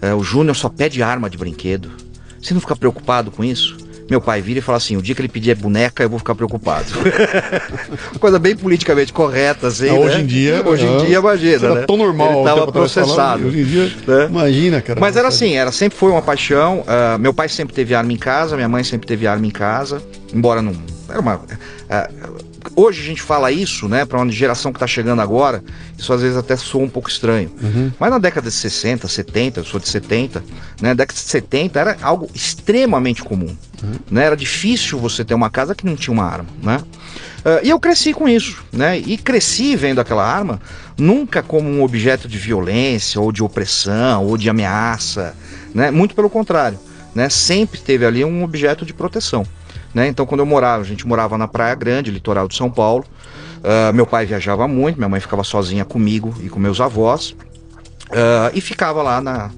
É, 0.00 0.14
o 0.14 0.22
Júnior 0.22 0.54
só 0.54 0.68
pede 0.68 1.02
arma 1.02 1.28
de 1.28 1.36
brinquedo. 1.36 1.90
Você 2.40 2.54
não 2.54 2.60
fica 2.60 2.76
preocupado 2.76 3.30
com 3.30 3.44
isso? 3.44 3.76
Meu 4.10 4.20
pai 4.20 4.42
vira 4.42 4.58
e 4.58 4.62
fala 4.62 4.76
assim: 4.76 4.96
o 4.96 5.02
dia 5.02 5.14
que 5.14 5.20
ele 5.20 5.28
pedir 5.28 5.54
boneca, 5.54 6.02
eu 6.02 6.10
vou 6.10 6.18
ficar 6.18 6.34
preocupado. 6.34 6.86
Coisa 8.18 8.40
bem 8.40 8.56
politicamente 8.56 9.12
correta, 9.12 9.68
assim. 9.68 9.88
Ah, 9.88 9.94
hoje 9.94 10.16
né? 10.16 10.22
em 10.22 10.26
dia. 10.26 10.62
Hoje 10.66 10.84
em 10.84 11.06
dia, 11.06 11.18
imagina. 11.18 11.74
Né? 11.76 11.84
tão 11.86 11.96
normal. 11.96 12.30
Ele 12.30 12.38
estava 12.40 12.72
processado. 12.72 13.46
hoje 13.46 13.60
em 13.60 13.64
dia, 13.64 13.92
né? 14.08 14.26
imagina, 14.28 14.80
cara. 14.80 14.98
Mas 14.98 15.16
era 15.16 15.28
assim, 15.28 15.54
era, 15.54 15.70
sempre 15.70 15.96
foi 15.96 16.10
uma 16.10 16.22
paixão. 16.22 16.80
Uh, 16.80 17.18
meu 17.20 17.32
pai 17.32 17.48
sempre 17.48 17.72
teve 17.72 17.94
arma 17.94 18.12
em 18.12 18.16
casa, 18.16 18.56
minha 18.56 18.68
mãe 18.68 18.82
sempre 18.82 19.06
teve 19.06 19.28
arma 19.28 19.46
em 19.46 19.50
casa. 19.50 20.02
Embora 20.34 20.60
não. 20.60 20.74
Era 21.08 21.20
uma. 21.20 21.40
Uh, 21.90 22.44
hoje 22.76 23.02
a 23.02 23.04
gente 23.04 23.20
fala 23.20 23.50
isso, 23.50 23.88
né, 23.88 24.04
para 24.04 24.18
uma 24.18 24.30
geração 24.30 24.72
que 24.72 24.76
está 24.76 24.86
chegando 24.86 25.20
agora, 25.20 25.62
isso 25.98 26.12
às 26.12 26.22
vezes 26.22 26.36
até 26.36 26.56
soa 26.56 26.84
um 26.84 26.88
pouco 26.88 27.08
estranho. 27.08 27.50
Uhum. 27.60 27.90
Mas 27.98 28.10
na 28.10 28.18
década 28.18 28.48
de 28.48 28.54
60, 28.54 29.08
70, 29.08 29.60
eu 29.60 29.64
sou 29.64 29.80
de 29.80 29.88
70, 29.88 30.44
né, 30.80 30.94
década 30.94 31.18
de 31.18 31.26
70 31.26 31.80
era 31.80 31.96
algo 32.00 32.30
extremamente 32.32 33.22
comum. 33.22 33.56
Uhum. 33.82 33.92
Né, 34.10 34.24
era 34.24 34.36
difícil 34.36 34.98
você 35.00 35.24
ter 35.24 35.34
uma 35.34 35.50
casa 35.50 35.74
que 35.74 35.84
não 35.84 35.96
tinha 35.96 36.14
uma 36.14 36.24
arma, 36.24 36.48
né? 36.62 36.80
Uh, 37.40 37.64
e 37.64 37.70
eu 37.70 37.80
cresci 37.80 38.12
com 38.12 38.28
isso, 38.28 38.62
né? 38.70 38.98
E 38.98 39.16
cresci 39.16 39.74
vendo 39.74 39.98
aquela 39.98 40.22
arma 40.22 40.60
nunca 40.98 41.42
como 41.42 41.70
um 41.70 41.82
objeto 41.82 42.28
de 42.28 42.36
violência 42.36 43.18
ou 43.18 43.32
de 43.32 43.42
opressão 43.42 44.26
ou 44.26 44.36
de 44.36 44.50
ameaça, 44.50 45.34
né? 45.74 45.90
Muito 45.90 46.14
pelo 46.14 46.28
contrário, 46.28 46.78
né? 47.14 47.30
Sempre 47.30 47.80
teve 47.80 48.04
ali 48.04 48.22
um 48.26 48.44
objeto 48.44 48.84
de 48.84 48.92
proteção. 48.92 49.46
Né? 49.94 50.08
Então, 50.08 50.24
quando 50.24 50.40
eu 50.40 50.46
morava, 50.46 50.82
a 50.82 50.86
gente 50.86 51.06
morava 51.06 51.36
na 51.36 51.48
Praia 51.48 51.74
Grande, 51.74 52.10
litoral 52.10 52.46
de 52.48 52.56
São 52.56 52.70
Paulo. 52.70 53.04
Uh, 53.58 53.92
meu 53.92 54.06
pai 54.06 54.24
viajava 54.24 54.66
muito, 54.66 54.96
minha 54.96 55.08
mãe 55.08 55.20
ficava 55.20 55.44
sozinha 55.44 55.84
comigo 55.84 56.34
e 56.40 56.48
com 56.48 56.58
meus 56.58 56.80
avós. 56.80 57.30
Uh, 58.10 58.50
e 58.54 58.60
ficava 58.60 59.02
lá 59.02 59.20
na, 59.20 59.50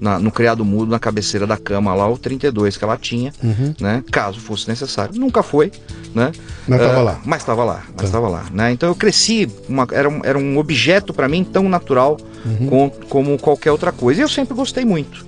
na, 0.00 0.18
no 0.18 0.30
criado 0.30 0.64
mudo, 0.64 0.90
na 0.90 0.98
cabeceira 0.98 1.46
da 1.46 1.56
cama, 1.56 1.94
lá 1.94 2.08
o 2.08 2.18
32 2.18 2.76
que 2.76 2.84
ela 2.84 2.96
tinha, 2.96 3.32
uhum. 3.42 3.74
né? 3.80 4.02
Caso 4.10 4.40
fosse 4.40 4.68
necessário. 4.68 5.14
Nunca 5.14 5.42
foi, 5.42 5.70
né? 6.14 6.32
Mas 6.66 6.80
estava 6.80 7.00
uh, 7.00 7.04
lá. 7.04 7.20
Mas 7.24 7.42
estava 7.42 7.64
lá, 7.64 7.82
mas 7.96 8.06
estava 8.06 8.26
tá. 8.26 8.32
lá, 8.32 8.44
né? 8.52 8.72
Então 8.72 8.88
eu 8.88 8.94
cresci, 8.94 9.48
uma, 9.68 9.86
era, 9.92 10.08
um, 10.08 10.20
era 10.24 10.38
um 10.38 10.58
objeto 10.58 11.14
para 11.14 11.28
mim 11.28 11.44
tão 11.44 11.68
natural 11.68 12.16
uhum. 12.44 12.66
com, 12.68 12.90
como 13.08 13.38
qualquer 13.38 13.70
outra 13.70 13.92
coisa. 13.92 14.20
E 14.20 14.24
eu 14.24 14.28
sempre 14.28 14.54
gostei 14.54 14.84
muito. 14.84 15.24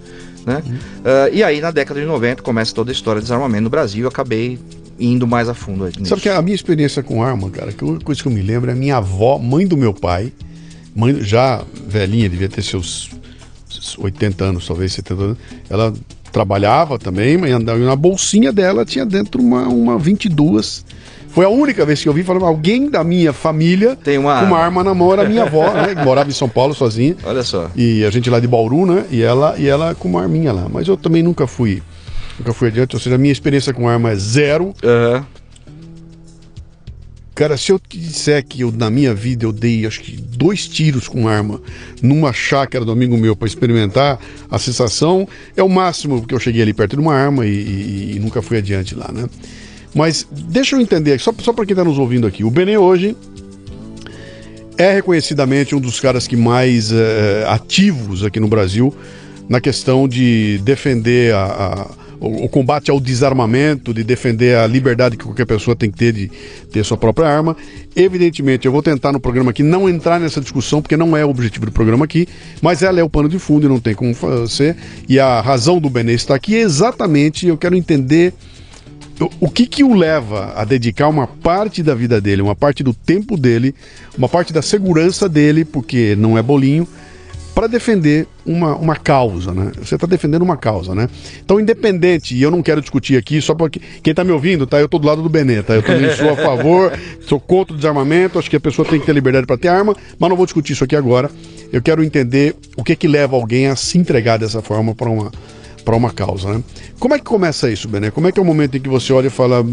Né? 0.46 0.62
Uhum. 0.64 0.74
Uh, 0.74 1.34
e 1.34 1.42
aí, 1.42 1.60
na 1.60 1.72
década 1.72 2.00
de 2.00 2.06
90, 2.06 2.40
começa 2.40 2.72
toda 2.72 2.90
a 2.90 2.94
história 2.94 3.20
de 3.20 3.24
desarmamento 3.24 3.64
no 3.64 3.70
Brasil. 3.70 4.04
Eu 4.04 4.08
acabei 4.08 4.58
indo 4.98 5.26
mais 5.26 5.48
a 5.48 5.54
fundo 5.54 5.84
nisso. 5.84 6.06
Sabe 6.06 6.22
que 6.22 6.28
a 6.28 6.40
minha 6.40 6.54
experiência 6.54 7.02
com 7.02 7.22
arma, 7.22 7.50
cara, 7.50 7.72
que 7.72 7.82
a 7.82 7.86
única 7.86 8.04
coisa 8.04 8.22
que 8.22 8.28
eu 8.28 8.32
me 8.32 8.40
lembro 8.40 8.70
é 8.70 8.72
a 8.72 8.76
minha 8.76 8.96
avó, 8.96 9.38
mãe 9.38 9.66
do 9.66 9.76
meu 9.76 9.92
pai, 9.92 10.32
mãe 10.94 11.20
já 11.22 11.62
velhinha, 11.86 12.28
devia 12.28 12.48
ter 12.48 12.62
seus 12.62 13.10
80 13.98 14.44
anos, 14.44 14.66
talvez 14.66 14.92
70 14.92 15.22
anos, 15.22 15.38
ela 15.68 15.92
trabalhava 16.32 16.98
também, 16.98 17.36
mas 17.36 17.50
na 17.62 17.96
bolsinha 17.96 18.52
dela 18.52 18.84
tinha 18.84 19.04
dentro 19.04 19.40
uma, 19.42 19.66
uma 19.68 19.98
22 19.98 20.84
foi 21.37 21.45
a 21.45 21.50
única 21.50 21.85
vez 21.85 22.02
que 22.02 22.09
eu 22.09 22.14
vi 22.14 22.23
falando 22.23 22.47
alguém 22.47 22.88
da 22.88 23.05
minha 23.05 23.31
família 23.31 23.95
tem 23.95 24.16
uma, 24.16 24.40
com 24.40 24.47
uma 24.47 24.59
arma 24.59 24.83
na 24.83 24.95
mão, 24.95 25.12
era 25.12 25.28
minha 25.28 25.43
avó, 25.43 25.69
né? 25.76 25.95
Que 25.95 26.02
morava 26.02 26.31
em 26.31 26.33
São 26.33 26.49
Paulo 26.49 26.73
sozinha. 26.73 27.14
Olha 27.23 27.43
só. 27.43 27.71
E 27.76 28.07
a 28.07 28.11
gente 28.11 28.31
lá 28.31 28.40
de 28.40 28.49
Bauru, 28.49 28.87
né? 28.87 29.05
E 29.11 29.21
ela, 29.21 29.55
e 29.59 29.69
ela 29.69 29.95
com 29.95 30.09
uma 30.09 30.23
arminha 30.23 30.50
lá. 30.50 30.66
Mas 30.66 30.88
eu 30.88 30.97
também 30.97 31.23
nunca 31.23 31.47
fui. 31.47 31.83
Nunca 32.38 32.55
fui 32.55 32.69
adiante, 32.69 32.97
ou 32.97 33.00
seja, 33.02 33.16
a 33.16 33.19
minha 33.19 33.33
experiência 33.33 33.75
com 33.75 33.87
arma 33.87 34.12
é 34.12 34.16
zero. 34.16 34.73
Uhum. 34.83 35.25
Cara, 37.35 37.59
se 37.59 37.71
eu 37.71 37.78
te 37.78 37.99
disser 37.99 38.43
que 38.43 38.62
eu, 38.62 38.73
na 38.73 38.88
minha 38.88 39.12
vida 39.12 39.45
eu 39.45 39.52
dei 39.52 39.85
acho 39.85 40.00
que 40.00 40.16
dois 40.16 40.66
tiros 40.66 41.07
com 41.07 41.28
arma 41.28 41.61
numa 42.00 42.33
chácara 42.33 42.83
do 42.83 42.90
amigo 42.90 43.14
meu 43.14 43.37
para 43.37 43.47
experimentar 43.47 44.19
a 44.50 44.59
sensação, 44.59 45.28
é 45.55 45.62
o 45.62 45.69
máximo 45.69 46.26
que 46.26 46.35
eu 46.35 46.40
cheguei 46.40 46.62
ali 46.62 46.73
perto 46.73 46.97
de 46.97 47.02
uma 47.02 47.14
arma 47.14 47.45
e, 47.45 47.50
e, 47.50 48.16
e 48.16 48.19
nunca 48.21 48.40
fui 48.40 48.57
adiante 48.57 48.95
lá, 48.95 49.12
né? 49.12 49.28
Mas 49.96 50.28
deixa 50.30 50.76
eu 50.76 50.80
entender, 50.80 51.18
só, 51.18 51.32
só 51.38 51.54
para 51.54 51.64
quem 51.64 51.72
está 51.72 51.82
nos 51.82 51.98
ouvindo 51.98 52.26
aqui, 52.26 52.44
o 52.44 52.50
Benê 52.50 52.76
hoje 52.76 53.16
é 54.76 54.92
reconhecidamente 54.92 55.74
um 55.74 55.80
dos 55.80 55.98
caras 55.98 56.28
que 56.28 56.36
mais 56.36 56.92
é, 56.92 57.46
ativos 57.48 58.22
aqui 58.22 58.38
no 58.38 58.46
Brasil 58.46 58.94
na 59.48 59.58
questão 59.58 60.06
de 60.06 60.60
defender 60.64 61.32
a, 61.32 61.44
a, 61.44 61.90
o, 62.20 62.44
o, 62.44 62.48
combate 62.48 62.90
ao 62.90 63.00
desarmamento, 63.00 63.94
de 63.94 64.04
defender 64.04 64.58
a 64.58 64.66
liberdade 64.66 65.16
que 65.16 65.24
qualquer 65.24 65.46
pessoa 65.46 65.74
tem 65.74 65.90
que 65.90 65.96
ter 65.96 66.12
de 66.12 66.30
ter 66.70 66.84
sua 66.84 66.98
própria 66.98 67.26
arma. 67.26 67.56
Evidentemente, 67.94 68.66
eu 68.66 68.72
vou 68.72 68.82
tentar 68.82 69.12
no 69.12 69.20
programa 69.20 69.50
aqui 69.50 69.62
não 69.62 69.88
entrar 69.88 70.20
nessa 70.20 70.42
discussão, 70.42 70.82
porque 70.82 70.96
não 70.96 71.16
é 71.16 71.24
o 71.24 71.30
objetivo 71.30 71.64
do 71.64 71.72
programa 71.72 72.04
aqui, 72.04 72.28
mas 72.60 72.82
ela 72.82 73.00
é 73.00 73.02
o 73.02 73.08
pano 73.08 73.30
de 73.30 73.38
fundo 73.38 73.64
e 73.64 73.68
não 73.68 73.80
tem 73.80 73.94
como 73.94 74.14
ser. 74.46 74.76
E 75.08 75.18
a 75.18 75.40
razão 75.40 75.80
do 75.80 75.88
Benê 75.88 76.12
estar 76.12 76.34
aqui 76.34 76.54
é 76.54 76.60
exatamente, 76.60 77.46
eu 77.46 77.56
quero 77.56 77.74
entender 77.74 78.34
o 79.40 79.49
que 79.49 79.66
que 79.66 79.82
o 79.82 79.94
leva 79.94 80.52
a 80.54 80.64
dedicar 80.64 81.08
uma 81.08 81.26
parte 81.26 81.82
da 81.82 81.94
vida 81.94 82.20
dele, 82.20 82.42
uma 82.42 82.54
parte 82.54 82.82
do 82.82 82.92
tempo 82.92 83.37
dele, 83.37 83.75
uma 84.16 84.28
parte 84.28 84.52
da 84.52 84.61
segurança 84.61 85.28
dele, 85.28 85.64
porque 85.64 86.14
não 86.18 86.37
é 86.37 86.42
bolinho, 86.42 86.87
para 87.56 87.66
defender 87.66 88.26
uma, 88.44 88.76
uma 88.76 88.94
causa, 88.94 89.54
né? 89.54 89.73
Você 89.82 89.94
está 89.94 90.06
defendendo 90.06 90.42
uma 90.42 90.58
causa, 90.58 90.94
né? 90.94 91.08
Então, 91.42 91.58
independente, 91.58 92.35
e 92.35 92.42
eu 92.42 92.50
não 92.50 92.62
quero 92.62 92.82
discutir 92.82 93.16
aqui, 93.16 93.40
só 93.40 93.54
porque 93.54 93.80
quem 94.02 94.11
está 94.11 94.23
me 94.23 94.30
ouvindo, 94.30 94.66
tá? 94.66 94.78
Eu 94.78 94.87
tô 94.87 94.99
do 94.99 95.06
lado 95.06 95.23
do 95.23 95.28
Benê, 95.30 95.62
tá? 95.62 95.75
Eu 95.75 95.82
também 95.82 96.14
sou 96.14 96.28
a 96.28 96.37
favor, 96.37 96.92
sou 97.26 97.40
contra 97.40 97.73
o 97.73 97.76
desarmamento, 97.76 98.38
acho 98.38 98.50
que 98.50 98.56
a 98.56 98.61
pessoa 98.61 98.87
tem 98.87 99.00
que 99.00 99.06
ter 99.06 99.14
liberdade 99.14 99.46
para 99.46 99.56
ter 99.56 99.68
arma, 99.68 99.96
mas 100.18 100.28
não 100.28 100.37
vou 100.37 100.44
discutir 100.44 100.75
isso 100.75 100.85
aqui 100.85 100.94
agora. 100.94 101.30
Eu 101.73 101.80
quero 101.80 102.04
entender 102.04 102.54
o 102.76 102.85
que 102.85 102.94
que 102.94 103.08
leva 103.08 103.37
alguém 103.37 103.68
a 103.68 103.75
se 103.75 103.96
entregar 103.96 104.37
dessa 104.38 104.61
forma 104.61 104.94
para 104.94 105.08
uma 105.08 105.32
para 105.87 105.95
uma 105.95 106.11
causa, 106.11 106.52
né? 106.52 106.64
Como 106.99 107.14
é 107.14 107.19
que 107.19 107.25
começa 107.25 107.71
isso, 107.71 107.87
Bené? 107.88 108.11
Como 108.11 108.26
é 108.26 108.33
que 108.33 108.40
é 108.40 108.43
o 108.43 108.45
momento 108.45 108.76
em 108.76 108.81
que 108.81 108.88
você 108.88 109.12
olha 109.12 109.28
e 109.28 109.31
fala, 109.31 109.64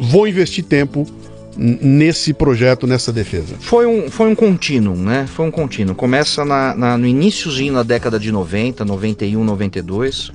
vou 0.00 0.26
investir 0.26 0.64
tempo 0.64 1.06
nesse 1.56 2.34
projeto, 2.34 2.84
nessa 2.84 3.12
defesa? 3.12 3.54
Foi 3.60 3.86
um, 3.86 4.10
foi 4.10 4.28
um 4.28 4.34
contínuo, 4.34 4.96
né? 4.96 5.28
Foi 5.28 5.46
um 5.46 5.50
contínuo. 5.50 5.94
Começa 5.94 6.44
na, 6.44 6.74
na, 6.74 6.98
no 6.98 7.06
iníciozinho 7.06 7.74
da 7.74 7.84
década 7.84 8.18
de 8.18 8.32
90, 8.32 8.84
91, 8.84 9.44
92. 9.44 10.32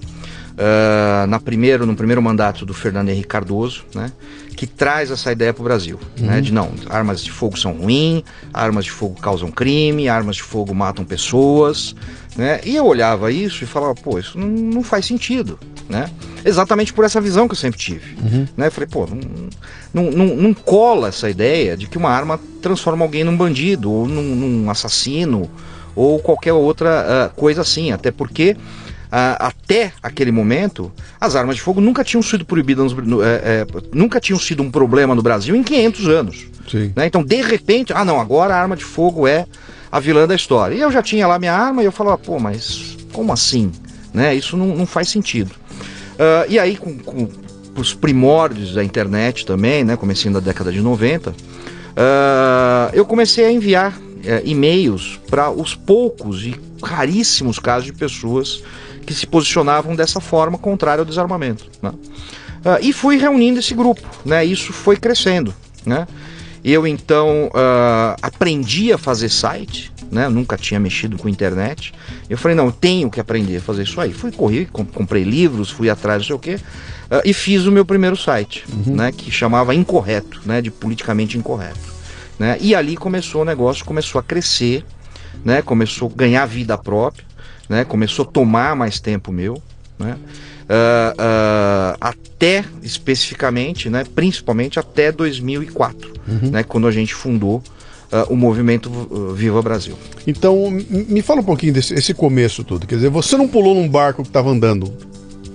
Uh, 0.55 1.27
na 1.27 1.37
primeiro, 1.37 1.85
no 1.85 1.97
primeiro 1.97 2.21
mandato 2.21 2.65
do 2.65 2.73
Fernando 2.73 3.09
Henrique 3.09 3.27
Cardoso, 3.27 3.83
né, 3.93 4.09
que 4.55 4.65
traz 4.65 5.11
essa 5.11 5.29
ideia 5.29 5.53
para 5.53 5.59
o 5.59 5.65
Brasil, 5.65 5.99
né, 6.17 6.27
uhum. 6.27 6.33
né, 6.35 6.41
de 6.41 6.53
não, 6.53 6.71
armas 6.89 7.21
de 7.21 7.29
fogo 7.29 7.59
são 7.59 7.73
ruins, 7.73 8.23
armas 8.53 8.85
de 8.85 8.91
fogo 8.91 9.19
causam 9.19 9.51
crime, 9.51 10.07
armas 10.07 10.37
de 10.37 10.43
fogo 10.43 10.73
matam 10.73 11.03
pessoas, 11.03 11.93
né, 12.37 12.61
e 12.63 12.73
eu 12.73 12.85
olhava 12.85 13.33
isso 13.33 13.65
e 13.65 13.67
falava, 13.67 13.93
pô, 13.95 14.17
isso 14.17 14.39
não, 14.39 14.47
não 14.47 14.81
faz 14.81 15.05
sentido, 15.05 15.59
né, 15.89 16.09
exatamente 16.45 16.93
por 16.93 17.03
essa 17.03 17.19
visão 17.19 17.49
que 17.49 17.51
eu 17.51 17.57
sempre 17.57 17.77
tive, 17.77 18.15
uhum. 18.23 18.47
né, 18.55 18.69
falei, 18.69 18.87
pô, 18.89 19.05
não, 19.05 19.49
não, 19.93 20.11
não, 20.11 20.35
não, 20.37 20.53
cola 20.53 21.09
essa 21.09 21.29
ideia 21.29 21.75
de 21.75 21.85
que 21.85 21.97
uma 21.97 22.11
arma 22.11 22.39
transforma 22.61 23.03
alguém 23.03 23.25
num 23.25 23.35
bandido, 23.35 23.91
ou 23.91 24.07
num, 24.07 24.23
num 24.23 24.69
assassino, 24.69 25.49
ou 25.93 26.19
qualquer 26.19 26.53
outra 26.53 27.29
uh, 27.29 27.35
coisa 27.35 27.61
assim, 27.61 27.91
até 27.91 28.11
porque 28.11 28.55
ah, 29.17 29.47
até 29.47 29.93
aquele 30.03 30.29
momento, 30.29 30.91
as 31.21 31.37
armas 31.37 31.55
de 31.55 31.61
fogo 31.61 31.79
nunca 31.79 32.03
tinham 32.03 32.21
sido 32.21 32.43
proibidas, 32.43 32.91
no, 32.91 33.23
é, 33.23 33.35
é, 33.45 33.67
nunca 33.93 34.19
tinham 34.19 34.37
sido 34.37 34.61
um 34.61 34.69
problema 34.69 35.15
no 35.15 35.21
Brasil 35.21 35.55
em 35.55 35.63
500 35.63 36.07
anos. 36.09 36.47
Né? 36.93 37.05
Então, 37.05 37.23
de 37.23 37.41
repente, 37.41 37.93
ah 37.93 38.03
não, 38.03 38.19
agora 38.19 38.53
a 38.53 38.61
arma 38.61 38.75
de 38.75 38.83
fogo 38.83 39.25
é 39.25 39.45
a 39.89 40.01
vilã 40.01 40.27
da 40.27 40.35
história. 40.35 40.75
E 40.75 40.81
eu 40.81 40.91
já 40.91 41.01
tinha 41.01 41.25
lá 41.25 41.39
minha 41.39 41.53
arma 41.53 41.81
e 41.81 41.85
eu 41.85 41.93
falava, 41.93 42.17
pô, 42.17 42.37
mas 42.39 42.97
como 43.13 43.31
assim? 43.31 43.71
Né? 44.13 44.35
Isso 44.35 44.57
não, 44.57 44.75
não 44.75 44.85
faz 44.85 45.07
sentido. 45.07 45.51
Uh, 46.15 46.49
e 46.49 46.59
aí, 46.59 46.75
com, 46.75 46.97
com 46.97 47.29
os 47.77 47.93
primórdios 47.93 48.73
da 48.73 48.83
internet 48.83 49.45
também, 49.45 49.85
né, 49.85 49.95
comecei 49.95 50.29
na 50.29 50.41
década 50.41 50.73
de 50.73 50.81
90, 50.81 51.29
uh, 51.29 51.33
ah, 51.95 52.89
eu 52.91 53.05
comecei 53.05 53.45
a 53.45 53.51
enviar 53.51 53.93
uh, 53.93 54.41
e-mails 54.43 55.21
para 55.29 55.49
os 55.49 55.73
poucos 55.73 56.43
e 56.43 56.53
raríssimos 56.83 57.59
casos 57.59 57.85
de 57.85 57.93
pessoas 57.93 58.61
que 59.05 59.13
se 59.13 59.27
posicionavam 59.27 59.95
dessa 59.95 60.19
forma 60.19 60.57
contrária 60.57 61.01
ao 61.01 61.05
desarmamento. 61.05 61.69
Né? 61.81 61.91
Uh, 61.91 62.81
e 62.81 62.91
fui 62.91 63.17
reunindo 63.17 63.59
esse 63.59 63.75
grupo, 63.75 64.01
né? 64.25 64.43
Isso 64.43 64.73
foi 64.73 64.97
crescendo, 64.97 65.53
né? 65.85 66.07
Eu 66.63 66.87
então 66.87 67.45
uh, 67.49 68.17
aprendi 68.23 68.91
a 68.91 68.97
fazer 68.97 69.29
site, 69.29 69.91
né? 70.11 70.27
nunca 70.27 70.57
tinha 70.57 70.79
mexido 70.79 71.15
com 71.15 71.29
internet. 71.29 71.93
Eu 72.27 72.39
falei, 72.39 72.57
não, 72.57 72.65
eu 72.65 72.71
tenho 72.71 73.11
que 73.11 73.19
aprender 73.19 73.57
a 73.57 73.61
fazer 73.61 73.83
isso 73.83 74.01
aí. 74.01 74.11
Fui 74.11 74.31
correr, 74.31 74.67
comprei 74.71 75.23
livros, 75.23 75.69
fui 75.69 75.91
atrás, 75.91 76.23
não 76.23 76.25
sei 76.25 76.35
o 76.35 76.39
quê, 76.39 76.55
uh, 76.55 77.21
e 77.23 77.33
fiz 77.33 77.67
o 77.67 77.71
meu 77.71 77.85
primeiro 77.85 78.17
site, 78.17 78.65
uhum. 78.67 78.95
né? 78.95 79.11
Que 79.11 79.29
chamava 79.29 79.75
Incorreto, 79.75 80.41
né? 80.43 80.59
De 80.59 80.71
politicamente 80.71 81.37
incorreto. 81.37 81.93
Né? 82.39 82.57
E 82.59 82.73
ali 82.73 82.97
começou 82.97 83.43
o 83.43 83.45
negócio, 83.45 83.85
começou 83.85 84.17
a 84.17 84.23
crescer, 84.23 84.83
né? 85.45 85.61
Começou 85.61 86.11
a 86.11 86.17
ganhar 86.17 86.45
vida 86.47 86.75
própria 86.79 87.34
né? 87.69 87.83
Começou 87.83 88.23
a 88.23 88.27
tomar 88.27 88.75
mais 88.75 88.99
tempo 88.99 89.31
meu, 89.31 89.61
né? 89.97 90.17
Uh, 90.65 91.13
uh, 91.13 91.97
até 92.01 92.65
especificamente, 92.81 93.89
né? 93.89 94.03
Principalmente 94.15 94.79
até 94.79 95.11
2004, 95.11 96.13
uhum. 96.27 96.49
né? 96.51 96.63
Quando 96.63 96.87
a 96.87 96.91
gente 96.91 97.13
fundou 97.13 97.57
uh, 98.11 98.33
o 98.33 98.35
movimento 98.35 98.89
Viva 99.35 99.61
Brasil. 99.61 99.97
Então, 100.25 100.69
me 100.69 101.21
fala 101.21 101.41
um 101.41 101.43
pouquinho 101.43 101.73
desse 101.73 101.93
esse 101.93 102.13
começo 102.13 102.63
todo. 102.63 102.87
Quer 102.87 102.95
dizer, 102.95 103.09
você 103.09 103.37
não 103.37 103.47
pulou 103.47 103.75
num 103.75 103.87
barco 103.87 104.23
que 104.23 104.29
estava 104.29 104.49
andando. 104.49 104.91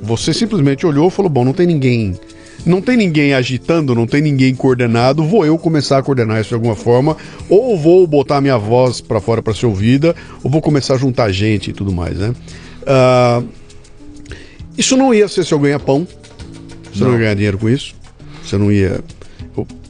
Você 0.03 0.33
simplesmente 0.33 0.87
olhou 0.87 1.09
e 1.09 1.11
falou: 1.11 1.29
bom, 1.29 1.45
não 1.45 1.53
tem 1.53 1.67
ninguém 1.67 2.19
não 2.65 2.81
tem 2.81 2.97
ninguém 2.97 3.35
agitando, 3.35 3.95
não 3.95 4.07
tem 4.07 4.21
ninguém 4.21 4.55
coordenado, 4.55 5.25
vou 5.25 5.45
eu 5.45 5.59
começar 5.59 5.99
a 5.99 6.03
coordenar 6.03 6.41
isso 6.41 6.51
de 6.51 6.55
alguma 6.55 6.77
forma, 6.77 7.17
ou 7.49 7.79
vou 7.79 8.07
botar 8.07 8.41
minha 8.41 8.59
voz 8.59 9.01
para 9.01 9.21
fora 9.21 9.43
para 9.43 9.55
ser 9.55 9.67
ouvida, 9.67 10.15
ou 10.43 10.51
vou 10.51 10.61
começar 10.61 10.95
a 10.95 10.99
juntar 10.99 11.31
gente 11.33 11.71
e 11.71 11.73
tudo 11.73 11.93
mais, 11.93 12.19
né? 12.19 12.35
Uh, 12.83 13.49
isso 14.77 14.97
não 14.97 15.13
ia 15.15 15.29
ser 15.29 15.45
seu 15.45 15.59
ganha-pão, 15.59 16.07
você 16.93 17.01
não. 17.01 17.09
não 17.09 17.15
ia 17.15 17.21
ganhar 17.21 17.35
dinheiro 17.35 17.59
com 17.59 17.69
isso, 17.69 17.95
você 18.43 18.57
não 18.57 18.71
ia 18.71 19.01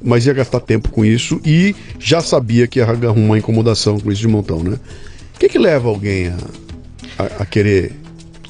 mas 0.03 0.27
ia 0.27 0.33
gastar 0.33 0.61
tempo 0.61 0.89
com 0.91 1.05
isso 1.05 1.41
e 1.45 1.75
já 1.99 2.21
sabia 2.23 2.67
que 2.67 2.79
ia 2.79 2.85
arrumar 2.85 3.13
uma 3.13 3.39
incomodação 3.39 4.01
com 4.01 4.11
isso 4.11 4.23
de 4.23 4.29
montão, 4.29 4.63
né? 4.63 4.79
O 5.35 5.39
que, 5.39 5.49
que 5.49 5.59
leva 5.59 5.89
alguém 5.89 6.29
a, 6.29 6.37
a, 7.19 7.43
a 7.43 7.47
querer? 7.47 7.93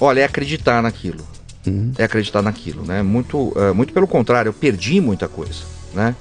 Olha, 0.00 0.20
é 0.20 0.24
acreditar 0.24 0.82
naquilo. 0.82 1.29
Uhum. 1.66 1.92
É 1.98 2.04
acreditar 2.04 2.42
naquilo, 2.42 2.84
né? 2.84 3.02
Muito, 3.02 3.36
uh, 3.36 3.74
muito 3.74 3.92
pelo 3.92 4.06
contrário, 4.06 4.48
eu 4.48 4.52
perdi 4.52 5.00
muita 5.00 5.28
coisa, 5.28 5.62
né? 5.94 6.14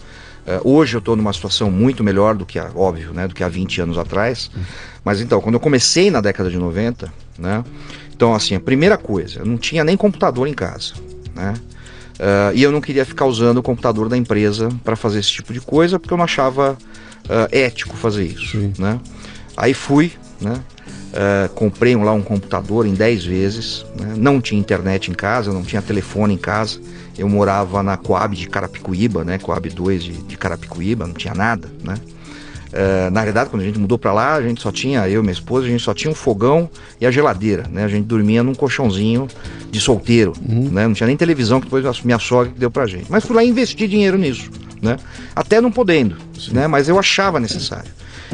Uh, 0.45 0.69
hoje 0.69 0.95
eu 0.95 0.99
estou 0.99 1.15
numa 1.15 1.31
situação 1.31 1.71
muito 1.71 2.03
melhor 2.03 2.35
do 2.35 2.45
que, 2.45 2.59
óbvio, 2.59 3.13
né? 3.13 3.27
Do 3.27 3.33
que 3.33 3.43
há 3.43 3.47
20 3.47 3.81
anos 3.81 3.97
atrás. 3.97 4.51
Uhum. 4.55 4.61
Mas 5.03 5.21
então, 5.21 5.39
quando 5.39 5.55
eu 5.55 5.59
comecei 5.59 6.11
na 6.11 6.21
década 6.21 6.49
de 6.49 6.57
90, 6.57 7.11
né? 7.37 7.63
Então, 8.13 8.33
assim, 8.33 8.55
a 8.55 8.59
primeira 8.59 8.97
coisa, 8.97 9.39
eu 9.39 9.45
não 9.45 9.57
tinha 9.57 9.83
nem 9.83 9.95
computador 9.95 10.47
em 10.47 10.53
casa, 10.53 10.93
né? 11.33 11.53
Uh, 12.15 12.53
e 12.53 12.61
eu 12.61 12.71
não 12.71 12.81
queria 12.81 13.05
ficar 13.05 13.25
usando 13.25 13.59
o 13.59 13.63
computador 13.63 14.09
da 14.09 14.17
empresa 14.17 14.67
para 14.83 14.97
fazer 14.97 15.19
esse 15.19 15.31
tipo 15.31 15.53
de 15.53 15.61
coisa, 15.61 15.97
porque 15.97 16.13
eu 16.13 16.17
não 16.17 16.25
achava 16.25 16.77
ético 17.51 17.95
fazer 17.95 18.25
isso. 18.25 18.57
Né? 18.79 18.99
Aí 19.55 19.73
fui, 19.73 20.11
né? 20.41 20.55
Uh, 21.09 21.49
comprei 21.55 21.95
lá 21.95 22.13
um 22.13 22.21
computador 22.21 22.85
em 22.85 22.93
10 22.93 23.25
vezes, 23.25 23.85
né? 23.99 24.13
não 24.15 24.39
tinha 24.39 24.59
internet 24.59 25.09
em 25.09 25.13
casa, 25.13 25.51
não 25.51 25.63
tinha 25.63 25.81
telefone 25.81 26.35
em 26.35 26.37
casa. 26.37 26.79
Eu 27.17 27.27
morava 27.27 27.81
na 27.81 27.97
Coab 27.97 28.35
de 28.35 28.47
Carapicuíba, 28.47 29.23
né? 29.23 29.39
Coab 29.39 29.67
2 29.67 30.03
de, 30.03 30.11
de 30.13 30.37
Carapicuíba, 30.37 31.07
não 31.07 31.13
tinha 31.13 31.33
nada, 31.33 31.67
né? 31.83 31.95
Uh, 32.69 33.09
na 33.09 33.23
verdade, 33.23 33.49
quando 33.49 33.63
a 33.63 33.65
gente 33.65 33.79
mudou 33.79 33.97
para 33.97 34.13
lá, 34.13 34.35
a 34.35 34.41
gente 34.43 34.61
só 34.61 34.71
tinha, 34.71 35.09
eu 35.09 35.21
e 35.21 35.23
minha 35.23 35.33
esposa, 35.33 35.65
a 35.65 35.69
gente 35.69 35.83
só 35.83 35.93
tinha 35.93 36.11
um 36.11 36.15
fogão 36.15 36.69
e 37.01 37.05
a 37.05 37.11
geladeira, 37.11 37.65
né? 37.67 37.83
A 37.83 37.87
gente 37.87 38.05
dormia 38.05 38.43
num 38.43 38.53
colchãozinho 38.53 39.27
de 39.71 39.79
solteiro, 39.79 40.33
uhum. 40.47 40.69
né? 40.69 40.87
Não 40.87 40.93
tinha 40.93 41.07
nem 41.07 41.17
televisão 41.17 41.59
que 41.59 41.65
depois 41.65 41.83
a 41.83 41.93
minha 42.03 42.19
sogra 42.19 42.53
deu 42.55 42.69
pra 42.69 42.85
gente. 42.85 43.05
Mas 43.09 43.25
fui 43.25 43.35
lá 43.35 43.43
investir 43.43 43.87
dinheiro 43.87 44.17
nisso, 44.17 44.51
né? 44.79 44.97
Até 45.35 45.59
não 45.59 45.71
podendo, 45.71 46.15
Sim. 46.37 46.53
né? 46.53 46.67
Mas 46.67 46.87
eu 46.87 46.99
achava 46.99 47.39
necessário. 47.39 47.89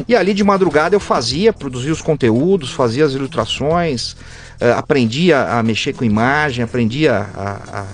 E 0.08 0.16
ali 0.16 0.34
de 0.34 0.44
madrugada 0.44 0.96
eu 0.96 1.00
fazia, 1.00 1.54
produzia 1.54 1.92
os 1.92 2.02
conteúdos, 2.02 2.72
fazia 2.72 3.06
as 3.06 3.14
ilustrações, 3.14 4.14
uh, 4.62 4.78
aprendia 4.78 5.44
a 5.44 5.64
mexer 5.64 5.94
com 5.94 6.04
imagem, 6.04 6.64
aprendia 6.64 7.14
a, 7.14 7.52
a, 7.80 7.86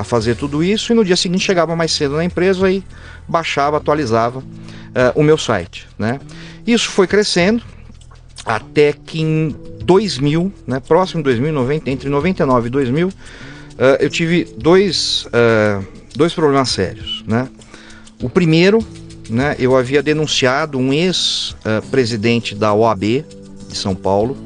a 0.00 0.04
fazer 0.04 0.36
tudo 0.36 0.62
isso 0.62 0.92
e 0.92 0.94
no 0.94 1.04
dia 1.04 1.16
seguinte 1.16 1.44
chegava 1.44 1.74
mais 1.74 1.90
cedo 1.92 2.16
na 2.16 2.24
empresa 2.24 2.70
e 2.70 2.84
baixava, 3.26 3.76
atualizava 3.76 4.38
uh, 4.38 4.44
o 5.14 5.22
meu 5.22 5.36
site. 5.36 5.88
Né? 5.98 6.20
Isso 6.66 6.88
foi 6.90 7.06
crescendo 7.06 7.62
até 8.44 8.92
que 8.92 9.20
em 9.20 9.54
2000, 9.82 10.52
né, 10.66 10.80
próximo 10.80 11.22
de 11.22 11.24
2090, 11.24 11.90
entre 11.90 12.08
99 12.08 12.68
e 12.68 12.70
2000, 12.70 13.08
uh, 13.08 13.12
eh, 13.78 13.98
eu 14.00 14.10
tive 14.10 14.44
dois, 14.56 15.26
uh, 15.26 15.84
dois 16.14 16.32
problemas 16.32 16.70
sérios. 16.70 17.24
Né? 17.26 17.48
O 18.22 18.28
primeiro, 18.28 18.78
né, 19.28 19.56
eu 19.58 19.76
havia 19.76 20.02
denunciado 20.02 20.78
um 20.78 20.92
ex-presidente 20.92 22.54
da 22.54 22.72
OAB 22.72 23.02
de 23.68 23.76
São 23.76 23.94
Paulo, 23.94 24.36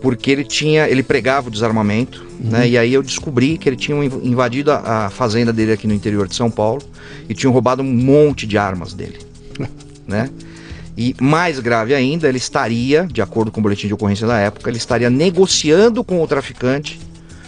porque 0.00 0.30
ele 0.30 0.44
tinha, 0.44 0.88
ele 0.88 1.02
pregava 1.02 1.48
o 1.48 1.50
desarmamento, 1.50 2.24
uhum. 2.40 2.50
né? 2.50 2.68
E 2.68 2.78
aí 2.78 2.94
eu 2.94 3.02
descobri 3.02 3.58
que 3.58 3.68
ele 3.68 3.76
tinha 3.76 3.96
invadido 4.22 4.70
a, 4.70 5.06
a, 5.06 5.10
fazenda 5.10 5.52
dele 5.52 5.72
aqui 5.72 5.86
no 5.86 5.94
interior 5.94 6.28
de 6.28 6.34
São 6.34 6.50
Paulo 6.50 6.82
e 7.28 7.34
tinham 7.34 7.52
roubado 7.52 7.82
um 7.82 7.92
monte 7.92 8.46
de 8.46 8.56
armas 8.56 8.94
dele 8.94 9.18
né? 10.06 10.30
E 10.96 11.14
mais 11.20 11.60
grave 11.60 11.94
ainda, 11.94 12.28
ele 12.28 12.38
estaria, 12.38 13.06
de 13.06 13.22
acordo 13.22 13.52
com 13.52 13.60
o 13.60 13.62
boletim 13.62 13.86
de 13.86 13.94
ocorrência 13.94 14.26
da 14.26 14.36
época, 14.38 14.68
ele 14.68 14.78
estaria 14.78 15.08
negociando 15.08 16.02
com 16.02 16.20
o 16.20 16.26
traficante 16.26 16.98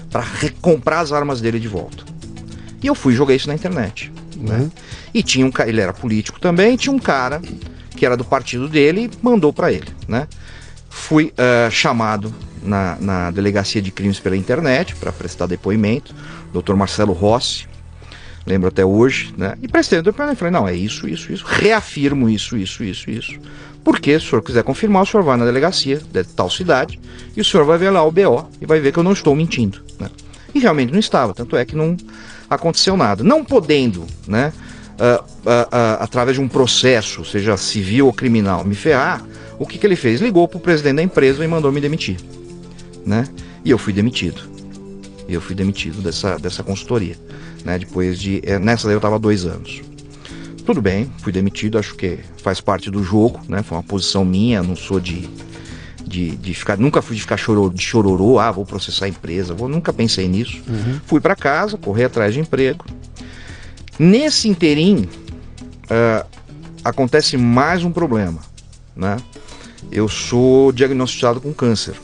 para 0.08 0.20
recomprar 0.20 1.00
as 1.00 1.10
armas 1.10 1.40
dele 1.40 1.58
de 1.58 1.66
volta. 1.66 2.04
E 2.80 2.86
eu 2.86 2.94
fui 2.94 3.12
jogar 3.12 3.34
isso 3.34 3.48
na 3.48 3.54
internet. 3.54 4.12
Né? 4.40 4.70
E 5.12 5.22
tinha 5.22 5.46
um 5.46 5.50
ele 5.66 5.80
era 5.80 5.92
político 5.92 6.40
também, 6.40 6.76
tinha 6.76 6.92
um 6.92 6.98
cara 6.98 7.40
que 7.96 8.06
era 8.06 8.16
do 8.16 8.24
partido 8.24 8.68
dele 8.68 9.10
e 9.12 9.24
mandou 9.24 9.52
para 9.52 9.72
ele. 9.72 9.88
Né? 10.08 10.26
Fui 10.88 11.32
uh, 11.32 11.70
chamado 11.70 12.34
na, 12.62 12.96
na 13.00 13.30
delegacia 13.30 13.80
de 13.80 13.90
crimes 13.90 14.18
pela 14.18 14.36
internet 14.36 14.96
para 14.96 15.12
prestar 15.12 15.46
depoimento, 15.46 16.14
Dr. 16.52 16.74
Marcelo 16.74 17.12
Rossi, 17.12 17.66
lembro 18.46 18.68
até 18.68 18.84
hoje, 18.84 19.32
né? 19.36 19.54
E 19.62 19.68
prestei 19.68 20.02
depoimento. 20.02 20.38
Falei, 20.38 20.52
não, 20.52 20.66
é 20.66 20.74
isso, 20.74 21.08
isso, 21.08 21.32
isso. 21.32 21.44
Reafirmo 21.46 22.28
isso, 22.28 22.56
isso, 22.56 22.82
isso, 22.82 23.10
isso. 23.10 23.38
Porque 23.84 24.18
se 24.18 24.26
o 24.26 24.30
senhor 24.30 24.42
quiser 24.42 24.62
confirmar, 24.62 25.02
o 25.02 25.06
senhor 25.06 25.22
vai 25.22 25.36
na 25.36 25.44
delegacia 25.44 26.00
de 26.12 26.24
tal 26.24 26.50
cidade 26.50 27.00
e 27.36 27.40
o 27.40 27.44
senhor 27.44 27.64
vai 27.64 27.78
ver 27.78 27.90
lá 27.90 28.02
o 28.04 28.10
BO 28.10 28.48
e 28.60 28.66
vai 28.66 28.80
ver 28.80 28.92
que 28.92 28.98
eu 28.98 29.02
não 29.02 29.12
estou 29.12 29.34
mentindo. 29.34 29.82
Né? 29.98 30.10
E 30.54 30.58
realmente 30.58 30.92
não 30.92 30.98
estava, 30.98 31.32
tanto 31.32 31.56
é 31.56 31.64
que 31.64 31.76
não 31.76 31.96
aconteceu 32.50 32.96
nada. 32.96 33.24
Não 33.24 33.44
podendo, 33.44 34.04
né, 34.26 34.52
uh, 34.98 35.22
uh, 35.22 35.22
uh, 35.22 36.02
através 36.02 36.36
de 36.36 36.42
um 36.42 36.48
processo, 36.48 37.24
seja 37.24 37.56
civil 37.56 38.06
ou 38.06 38.12
criminal, 38.12 38.64
me 38.64 38.74
ferrar, 38.74 39.24
o 39.58 39.66
que, 39.66 39.78
que 39.78 39.86
ele 39.86 39.96
fez? 39.96 40.20
Ligou 40.20 40.46
para 40.48 40.58
o 40.58 40.60
presidente 40.60 40.96
da 40.96 41.02
empresa 41.02 41.42
e 41.44 41.48
mandou 41.48 41.70
me 41.70 41.80
demitir. 41.80 42.16
Né? 43.06 43.26
E 43.64 43.70
eu 43.70 43.78
fui 43.78 43.92
demitido. 43.92 44.42
Eu 45.28 45.40
fui 45.40 45.54
demitido 45.54 46.02
dessa, 46.02 46.36
dessa 46.38 46.62
consultoria 46.62 47.16
né? 47.64 47.78
Depois 47.78 48.18
de. 48.18 48.40
É, 48.44 48.58
nessa 48.58 48.86
daí 48.86 48.94
eu 48.94 48.98
estava 48.98 49.18
dois 49.18 49.44
anos. 49.44 49.82
Tudo 50.64 50.80
bem, 50.80 51.10
fui 51.18 51.32
demitido, 51.32 51.78
acho 51.78 51.94
que 51.96 52.18
faz 52.42 52.60
parte 52.60 52.90
do 52.90 53.02
jogo, 53.02 53.40
né? 53.48 53.62
Foi 53.62 53.76
uma 53.76 53.82
posição 53.82 54.24
minha, 54.24 54.62
não 54.62 54.76
sou 54.76 55.00
de. 55.00 55.28
De, 56.10 56.34
de 56.36 56.54
ficar, 56.54 56.76
nunca 56.76 57.00
fui 57.00 57.14
de 57.14 57.22
ficar 57.22 57.36
chororô, 57.36 57.70
de 57.70 57.80
chororô, 57.80 58.40
ah, 58.40 58.50
vou 58.50 58.66
processar 58.66 59.04
a 59.04 59.08
empresa, 59.08 59.54
vou, 59.54 59.68
nunca 59.68 59.92
pensei 59.92 60.26
nisso. 60.26 60.60
Uhum. 60.66 61.00
Fui 61.06 61.20
para 61.20 61.36
casa, 61.36 61.78
corri 61.78 62.02
atrás 62.02 62.34
de 62.34 62.40
emprego. 62.40 62.84
Nesse 63.96 64.48
interim, 64.48 65.08
uh, 65.84 66.26
acontece 66.82 67.36
mais 67.36 67.84
um 67.84 67.92
problema, 67.92 68.40
né? 68.96 69.18
Eu 69.92 70.08
sou 70.08 70.72
diagnosticado 70.72 71.40
com 71.40 71.54
câncer. 71.54 71.94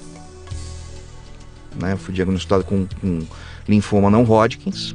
Né? 1.75 1.95
Eu 1.95 1.99
fui 1.99 2.15
diagnosticado 2.15 2.63
com, 2.63 2.87
com 3.01 3.27
linfoma 3.67 4.09
não 4.09 4.23
Hodgkins 4.23 4.95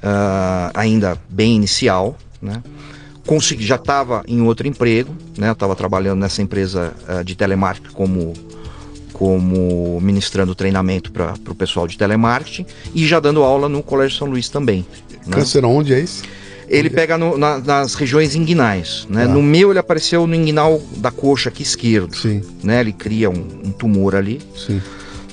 uh, 0.00 0.70
ainda 0.74 1.18
bem 1.28 1.56
inicial, 1.56 2.16
né? 2.40 2.62
Consegui, 3.30 3.64
já 3.64 3.76
estava 3.76 4.24
em 4.26 4.42
outro 4.42 4.66
emprego, 4.66 5.14
né? 5.38 5.52
estava 5.52 5.76
trabalhando 5.76 6.18
nessa 6.18 6.42
empresa 6.42 6.92
uh, 7.08 7.22
de 7.22 7.36
telemarketing 7.36 7.94
como 7.94 8.34
como 9.12 10.00
ministrando 10.00 10.52
treinamento 10.52 11.12
para 11.12 11.34
o 11.48 11.54
pessoal 11.54 11.86
de 11.86 11.96
telemarketing 11.96 12.66
e 12.92 13.06
já 13.06 13.20
dando 13.20 13.44
aula 13.44 13.68
no 13.68 13.84
Colégio 13.84 14.18
São 14.18 14.26
Luís 14.26 14.48
também. 14.48 14.84
Né? 15.24 15.36
Câncer 15.36 15.64
onde 15.64 15.94
é 15.94 16.00
isso? 16.00 16.24
Ele 16.68 16.90
pega 16.90 17.16
no, 17.16 17.38
na, 17.38 17.58
nas 17.58 17.94
regiões 17.94 18.34
inguinais. 18.34 19.06
Né? 19.08 19.22
Ah. 19.22 19.28
No 19.28 19.40
meu, 19.40 19.70
ele 19.70 19.78
apareceu 19.78 20.26
no 20.26 20.34
inguinal 20.34 20.82
da 20.96 21.12
coxa 21.12 21.50
aqui 21.50 21.62
esquerdo. 21.62 22.16
Sim. 22.16 22.42
Né? 22.64 22.80
Ele 22.80 22.92
cria 22.92 23.30
um, 23.30 23.46
um 23.64 23.70
tumor 23.70 24.16
ali. 24.16 24.40
Sim. 24.56 24.82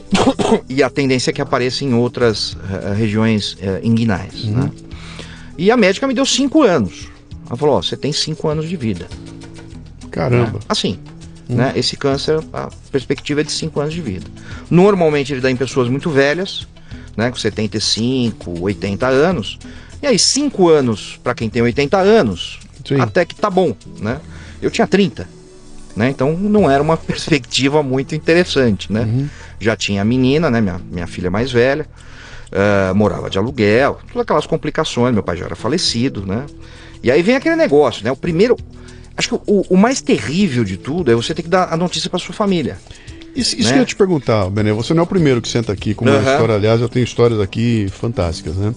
e 0.70 0.84
a 0.84 0.90
tendência 0.92 1.32
é 1.32 1.34
que 1.34 1.42
apareça 1.42 1.84
em 1.84 1.96
outras 1.96 2.54
uh, 2.54 2.94
regiões 2.96 3.54
uh, 3.54 3.80
inguinais. 3.82 4.44
Uhum. 4.44 4.52
Né? 4.52 4.72
E 5.58 5.72
a 5.72 5.78
médica 5.78 6.06
me 6.06 6.14
deu 6.14 6.28
cinco 6.28 6.62
anos. 6.62 7.17
Ela 7.48 7.58
falou: 7.58 7.82
você 7.82 7.98
tem 7.98 8.12
cinco 8.12 8.48
anos 8.48 8.68
de 8.68 8.76
vida. 8.76 9.08
Caramba. 10.12 10.54
Né? 10.54 10.66
Assim. 10.70 11.00
Uhum. 11.50 11.56
Né? 11.56 11.74
Esse 11.76 11.96
câncer, 11.96 12.44
a 12.52 12.70
perspectiva 12.92 13.42
é 13.42 13.44
de 13.44 13.52
cinco 13.52 13.80
anos 13.80 13.94
de 13.94 14.02
vida. 14.02 14.28
Normalmente 14.70 15.32
ele 15.34 15.42
dá 15.42 15.50
em 15.50 15.56
pessoas 15.56 15.88
muito 15.88 16.10
velhas, 16.10 16.68
né, 17.16 17.32
com 17.32 17.38
75, 17.38 18.62
80 18.62 19.08
anos. 19.08 19.58
E 20.02 20.06
aí, 20.06 20.20
cinco 20.20 20.70
anos 20.70 21.20
para 21.24 21.34
quem 21.34 21.50
tem 21.50 21.62
80 21.62 21.98
anos, 21.98 22.60
Sim. 22.86 23.00
até 23.00 23.26
que 23.26 23.34
tá 23.34 23.50
bom, 23.50 23.76
né? 24.00 24.20
Eu 24.62 24.70
tinha 24.70 24.86
30. 24.86 25.28
Né? 25.96 26.10
Então 26.10 26.34
não 26.34 26.70
era 26.70 26.84
uma 26.84 26.96
perspectiva 26.98 27.82
muito 27.82 28.14
interessante, 28.14 28.92
né? 28.94 29.02
Uhum. 29.02 29.28
Já 29.60 29.76
tinha 29.76 30.04
a 30.04 30.06
menina, 30.06 30.52
né? 30.52 30.62
Minha, 30.62 30.80
minha 30.92 31.08
filha 31.08 31.32
mais 31.32 31.52
velha, 31.52 31.88
uh, 32.52 32.94
morava 32.94 33.30
de 33.30 33.40
aluguel, 33.40 34.00
todas 34.08 34.22
aquelas 34.22 34.46
complicações, 34.46 35.14
meu 35.14 35.24
pai 35.24 35.38
já 35.38 35.46
era 35.46 35.56
falecido, 35.56 36.24
né? 36.26 36.46
E 37.04 37.12
aí 37.12 37.22
vem 37.22 37.36
aquele 37.36 37.56
negócio, 37.56 38.04
né? 38.04 38.12
O 38.12 38.16
primeiro. 38.16 38.58
Acho 39.16 39.30
que 39.30 39.36
o, 39.48 39.66
o 39.70 39.78
mais 39.78 40.00
terrível 40.02 40.64
de 40.64 40.78
tudo 40.78 41.12
é 41.12 41.16
você 41.16 41.34
ter 41.34 41.42
que 41.42 41.50
dar 41.50 41.74
a 41.74 41.78
notícia 41.78 42.10
para 42.10 42.20
sua 42.20 42.36
família. 42.36 42.78
Isso, 43.36 43.56
isso 43.56 43.66
né? 43.66 43.70
que 43.70 43.76
eu 43.76 43.80
ia 43.82 43.86
te 43.86 43.96
perguntar, 43.96 44.50
Bené, 44.50 44.72
você 44.74 44.94
não 44.94 45.02
é 45.02 45.04
o 45.04 45.08
primeiro 45.08 45.42
que 45.42 45.48
senta 45.48 45.72
aqui 45.72 45.94
com 45.94 46.06
uma 46.06 46.16
uhum. 46.16 46.20
história, 46.20 46.56
aliás, 46.56 46.82
eu 46.82 46.90
tenho 46.90 47.04
histórias 47.04 47.40
aqui 47.40 47.88
fantásticas, 47.92 48.56
né? 48.56 48.74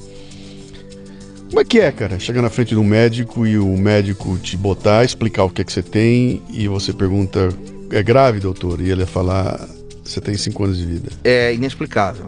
Como 1.49 1.61
é 1.61 1.65
que 1.65 1.81
é, 1.81 1.91
cara? 1.91 2.19
Chegar 2.19 2.43
na 2.43 2.51
frente 2.51 2.69
de 2.69 2.77
um 2.77 2.85
médico 2.85 3.47
e 3.47 3.59
o 3.59 3.77
médico 3.77 4.39
te 4.39 4.57
botar, 4.57 5.05
explicar 5.05 5.45
o 5.45 5.51
que 5.51 5.63
é 5.63 5.65
que 5.65 5.73
você 5.73 5.83
tem 5.83 6.43
e 6.51 6.69
você 6.69 6.93
pergunta, 6.93 7.49
é 7.91 8.03
grave, 8.03 8.39
doutor? 8.39 8.81
E 8.81 8.91
ele 8.91 9.01
ia 9.01 9.07
falar, 9.07 9.67
você 10.05 10.21
tem 10.21 10.37
cinco 10.37 10.63
anos 10.63 10.79
de 10.79 10.87
vida. 10.87 11.11
É 11.25 11.53
inexplicável, 11.53 12.27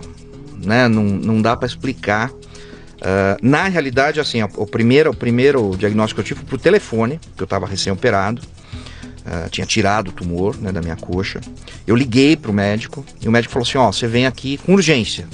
né? 0.65 0.89
Não, 0.89 1.05
não 1.05 1.41
dá 1.41 1.57
para 1.57 1.67
explicar. 1.67 2.33
Uh, 3.03 3.37
na 3.43 3.65
realidade, 3.65 4.21
assim, 4.21 4.41
o 4.43 4.67
primeiro, 4.67 5.11
o 5.11 5.17
primeiro 5.17 5.77
diagnóstico 5.77 6.17
que 6.17 6.21
eu 6.21 6.37
tive 6.37 6.41
foi 6.41 6.49
por 6.49 6.61
telefone, 6.61 7.19
que 7.37 7.43
eu 7.43 7.47
estava 7.47 7.67
recém-operado. 7.67 8.41
Uh, 8.41 9.51
tinha 9.51 9.67
tirado 9.67 10.09
o 10.09 10.13
tumor 10.13 10.57
né, 10.57 10.71
da 10.71 10.81
minha 10.81 10.95
coxa. 10.95 11.41
Eu 11.85 11.97
liguei 11.97 12.37
para 12.37 12.51
o 12.51 12.55
médico 12.55 13.05
e 13.21 13.29
o 13.29 13.33
médico 13.33 13.53
falou 13.53 13.67
assim: 13.67 13.79
Ó, 13.79 13.89
oh, 13.89 13.93
você 13.93 14.07
vem 14.07 14.27
aqui 14.27 14.57
com 14.59 14.75
urgência. 14.75 15.27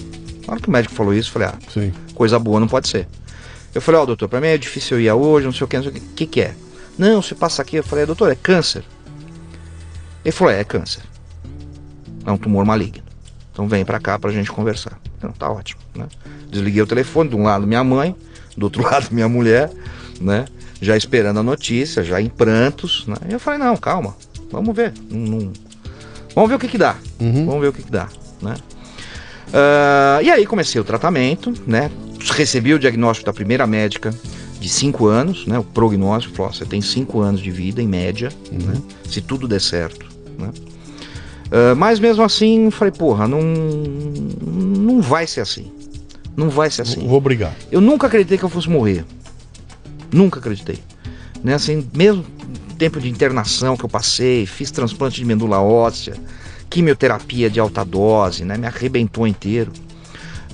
Na 0.47 0.55
hora 0.55 0.63
que 0.63 0.69
o 0.69 0.73
médico 0.73 0.95
falou 0.95 1.13
isso, 1.13 1.29
eu 1.29 1.33
falei: 1.35 1.49
Ah, 1.49 1.59
Sim. 1.73 1.93
coisa 2.15 2.39
boa 2.39 2.59
não 2.59 2.69
pode 2.69 2.89
ser. 2.89 3.07
Eu 3.75 3.83
falei, 3.83 4.01
ó, 4.01 4.07
doutor, 4.07 4.29
pra 4.29 4.41
mim 4.41 4.49
é 4.49 4.59
difícil 4.59 4.99
eu 4.99 5.05
ir 5.05 5.13
hoje, 5.13 5.47
não 5.47 5.53
sei 5.53 5.65
o 5.65 5.69
que, 5.69 5.77
não 5.77 5.85
sei 5.85 5.93
o 5.93 5.95
que. 5.95 6.01
Que, 6.01 6.27
que 6.27 6.41
é? 6.41 6.55
Não, 6.99 7.23
você 7.23 7.35
passa 7.35 7.63
aqui. 7.63 7.77
Eu 7.77 7.85
falei, 7.85 8.07
doutor, 8.07 8.31
é 8.33 8.35
câncer. 8.35 8.83
Ele 10.25 10.33
falou, 10.33 10.53
é, 10.53 10.61
é 10.61 10.65
câncer. 10.65 11.03
É 12.25 12.31
um 12.33 12.37
tumor 12.37 12.65
maligno. 12.65 13.05
Então 13.53 13.69
vem 13.69 13.85
pra 13.85 14.01
cá 14.01 14.19
pra 14.19 14.33
gente 14.33 14.51
conversar. 14.51 14.99
Então 15.17 15.33
tá 15.33 15.51
ótimo, 15.51 15.81
né? 15.95 16.09
Desliguei 16.51 16.83
o 16.83 16.87
telefone, 16.87 17.31
de 17.31 17.37
um 17.37 17.43
lado 17.43 17.67
minha 17.67 17.85
mãe, 17.85 18.15
do 18.57 18.65
outro 18.65 18.83
lado 18.89 19.09
minha 19.11 19.29
mulher, 19.29 19.71
né? 20.21 20.47
Já 20.81 20.97
esperando 20.97 21.41
a 21.41 21.43
notícia, 21.43 22.03
já 22.05 22.21
em 22.21 22.29
prantos, 22.29 23.05
né? 23.07 23.17
E 23.29 23.33
eu 23.33 23.41
falei, 23.41 23.59
não, 23.59 23.77
calma, 23.77 24.17
vamos 24.51 24.75
ver. 24.75 24.93
Não, 25.11 25.19
não... 25.19 25.53
Vamos 26.35 26.51
ver 26.51 26.57
o 26.57 26.59
que 26.59 26.69
que 26.69 26.79
dá. 26.79 26.97
Uhum. 27.19 27.47
Vamos 27.47 27.61
ver 27.61 27.69
o 27.69 27.73
que 27.73 27.83
que 27.83 27.91
dá, 27.91 28.09
né? 28.41 28.55
Ah, 29.53 30.21
e 30.23 30.31
aí 30.31 30.47
comecei 30.47 30.81
o 30.81 30.85
tratamento, 30.85 31.53
né? 31.67 31.91
Recebi 32.33 32.75
o 32.75 32.79
diagnóstico 32.79 33.27
da 33.27 33.33
primeira 33.33 33.67
médica 33.67 34.15
de 34.61 34.69
5 34.69 35.07
anos, 35.07 35.47
né? 35.47 35.59
O 35.59 35.65
prognóstico 35.65 36.37
falou, 36.37 36.53
você 36.53 36.65
tem 36.65 36.81
5 36.81 37.21
anos 37.21 37.41
de 37.41 37.51
vida 37.51 37.83
em 37.83 37.89
média, 37.89 38.31
né? 38.53 38.81
Se 39.09 39.21
tudo 39.21 39.49
der 39.49 39.61
certo, 39.61 40.07
né? 40.39 40.51
Ah, 41.51 41.75
mas 41.75 41.99
mesmo 41.99 42.23
assim, 42.23 42.71
falei, 42.71 42.93
porra, 42.93 43.27
não, 43.27 43.41
não 43.43 45.01
vai 45.01 45.27
ser 45.27 45.41
assim. 45.41 45.73
Não 46.39 46.49
vai 46.49 46.71
ser 46.71 46.83
assim. 46.83 47.05
Vou 47.05 47.21
brigar. 47.21 47.53
Eu 47.69 47.81
nunca 47.81 48.07
acreditei 48.07 48.39
que 48.39 48.45
eu 48.45 48.49
fosse 48.49 48.71
morrer. 48.71 49.05
Nunca 50.13 50.39
acreditei. 50.39 50.79
Né? 51.43 51.53
Assim, 51.53 51.85
mesmo 51.93 52.25
tempo 52.79 53.01
de 53.01 53.09
internação 53.09 53.77
que 53.77 53.85
eu 53.85 53.89
passei, 53.89 54.47
fiz 54.47 54.71
transplante 54.71 55.17
de 55.17 55.25
medula 55.25 55.61
óssea, 55.61 56.15
quimioterapia 56.71 57.51
de 57.51 57.59
alta 57.59 57.85
dose, 57.85 58.45
né? 58.45 58.57
Me 58.57 58.69
arrebentou 58.69 59.27
inteiro. 59.27 59.73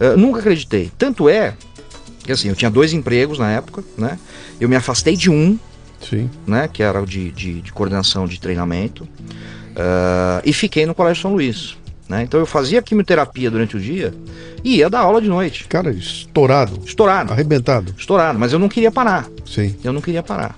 Ah, 0.01 0.17
nunca 0.17 0.39
acreditei. 0.41 0.91
Tanto 0.97 1.29
é 1.29 1.55
que 2.25 2.33
assim, 2.33 2.49
eu 2.49 2.57
tinha 2.57 2.71
dois 2.71 2.95
empregos 2.95 3.39
na 3.39 3.51
época, 3.51 3.85
né? 3.99 4.19
Eu 4.59 4.71
me 4.71 4.77
afastei 4.77 5.15
de 5.15 5.29
um, 5.31 5.59
Sim. 6.01 6.31
né? 6.47 6.67
Que 6.67 6.83
era 6.83 7.03
o 7.03 7.05
de, 7.05 7.31
de, 7.31 7.61
de 7.61 7.73
coordenação 7.75 8.27
de 8.27 8.41
treinamento. 8.41 9.07
ah, 9.77 10.41
e 10.47 10.53
fiquei 10.55 10.87
no 10.87 10.95
Colégio 10.95 11.21
São 11.21 11.35
Luís. 11.35 11.77
Né? 12.09 12.23
Então 12.23 12.39
eu 12.39 12.47
fazia 12.47 12.83
quimioterapia 12.83 13.51
durante 13.51 13.77
o 13.77 13.81
dia 13.81 14.13
e 14.63 14.77
ia 14.77 14.91
dar 14.91 15.01
aula 15.01 15.21
de 15.23 15.29
noite. 15.29 15.65
Cara, 15.69 15.91
estourado. 15.91 16.79
Estourado. 16.85 17.33
Arrebentado. 17.33 17.95
Estourado, 17.99 18.39
mas 18.39 18.53
eu 18.53 18.59
não 18.59 18.69
queria 18.69 18.91
parar. 18.91 19.27
Sim. 19.47 19.75
Eu 19.83 19.93
não 19.93 20.01
queria 20.01 20.23
parar. 20.23 20.55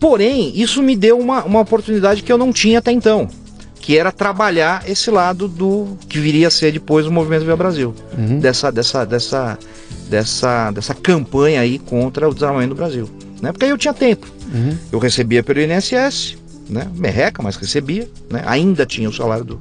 Porém, 0.00 0.52
isso 0.54 0.82
me 0.82 0.96
deu 0.96 1.18
uma, 1.18 1.44
uma 1.44 1.60
oportunidade 1.60 2.22
que 2.22 2.32
eu 2.32 2.38
não 2.38 2.52
tinha 2.52 2.78
até 2.78 2.92
então, 2.92 3.28
que 3.80 3.98
era 3.98 4.12
trabalhar 4.12 4.88
esse 4.88 5.10
lado 5.10 5.48
do 5.48 5.96
que 6.08 6.18
viria 6.20 6.48
a 6.48 6.50
ser 6.50 6.72
depois 6.72 7.06
o 7.06 7.10
Movimento 7.12 7.40
Viva 7.40 7.56
Brasil, 7.56 7.94
Uhum. 8.16 8.38
dessa, 8.38 8.70
dessa, 8.70 9.04
dessa, 9.04 9.58
dessa, 10.08 10.70
dessa 10.70 10.94
campanha 10.94 11.60
aí 11.60 11.78
contra 11.80 12.28
o 12.28 12.34
desarmamento 12.34 12.74
do 12.74 12.78
Brasil, 12.78 13.08
né? 13.42 13.50
Porque 13.50 13.64
aí 13.64 13.70
eu 13.72 13.78
tinha 13.78 13.92
tempo. 13.94 14.26
Uhum. 14.54 14.76
Eu 14.92 14.98
recebia 15.00 15.42
pelo 15.42 15.60
INSS, 15.60 16.36
né? 16.70 16.86
Merreca, 16.94 17.42
mas 17.42 17.56
recebia, 17.56 18.08
né? 18.30 18.42
Ainda 18.46 18.86
tinha 18.86 19.08
o 19.08 19.12
salário 19.12 19.44
do, 19.44 19.60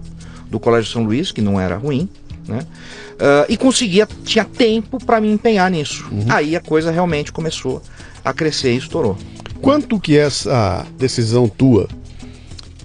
do 0.49 0.59
Colégio 0.59 0.91
São 0.91 1.03
Luís, 1.03 1.31
que 1.31 1.41
não 1.41 1.59
era 1.59 1.75
ruim, 1.75 2.09
né? 2.47 2.59
Ah, 3.19 3.45
e 3.49 3.57
conseguia, 3.57 4.07
tinha 4.23 4.45
tempo 4.45 5.03
para 5.03 5.19
me 5.19 5.31
empenhar 5.31 5.69
nisso. 5.69 6.05
Aí 6.29 6.55
a 6.55 6.61
coisa 6.61 6.91
realmente 6.91 7.31
começou 7.31 7.81
a 8.23 8.33
crescer 8.33 8.73
e 8.73 8.77
estourou. 8.77 9.17
Quanto 9.61 9.99
que 9.99 10.17
essa 10.17 10.85
decisão 10.97 11.47
tua 11.47 11.87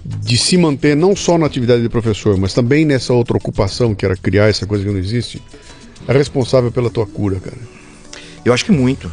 de 0.03 0.37
se 0.37 0.57
manter 0.57 0.95
não 0.95 1.15
só 1.15 1.37
na 1.37 1.45
atividade 1.45 1.81
de 1.81 1.89
professor, 1.89 2.37
mas 2.37 2.53
também 2.53 2.83
nessa 2.83 3.13
outra 3.13 3.37
ocupação 3.37 3.95
que 3.95 4.05
era 4.05 4.17
criar 4.17 4.49
essa 4.49 4.65
coisa 4.65 4.83
que 4.83 4.89
não 4.89 4.97
existe, 4.97 5.41
é 6.07 6.13
responsável 6.13 6.71
pela 6.71 6.89
tua 6.89 7.05
cura, 7.05 7.39
cara? 7.39 7.57
Eu 8.43 8.53
acho 8.53 8.65
que 8.65 8.71
muito. 8.71 9.09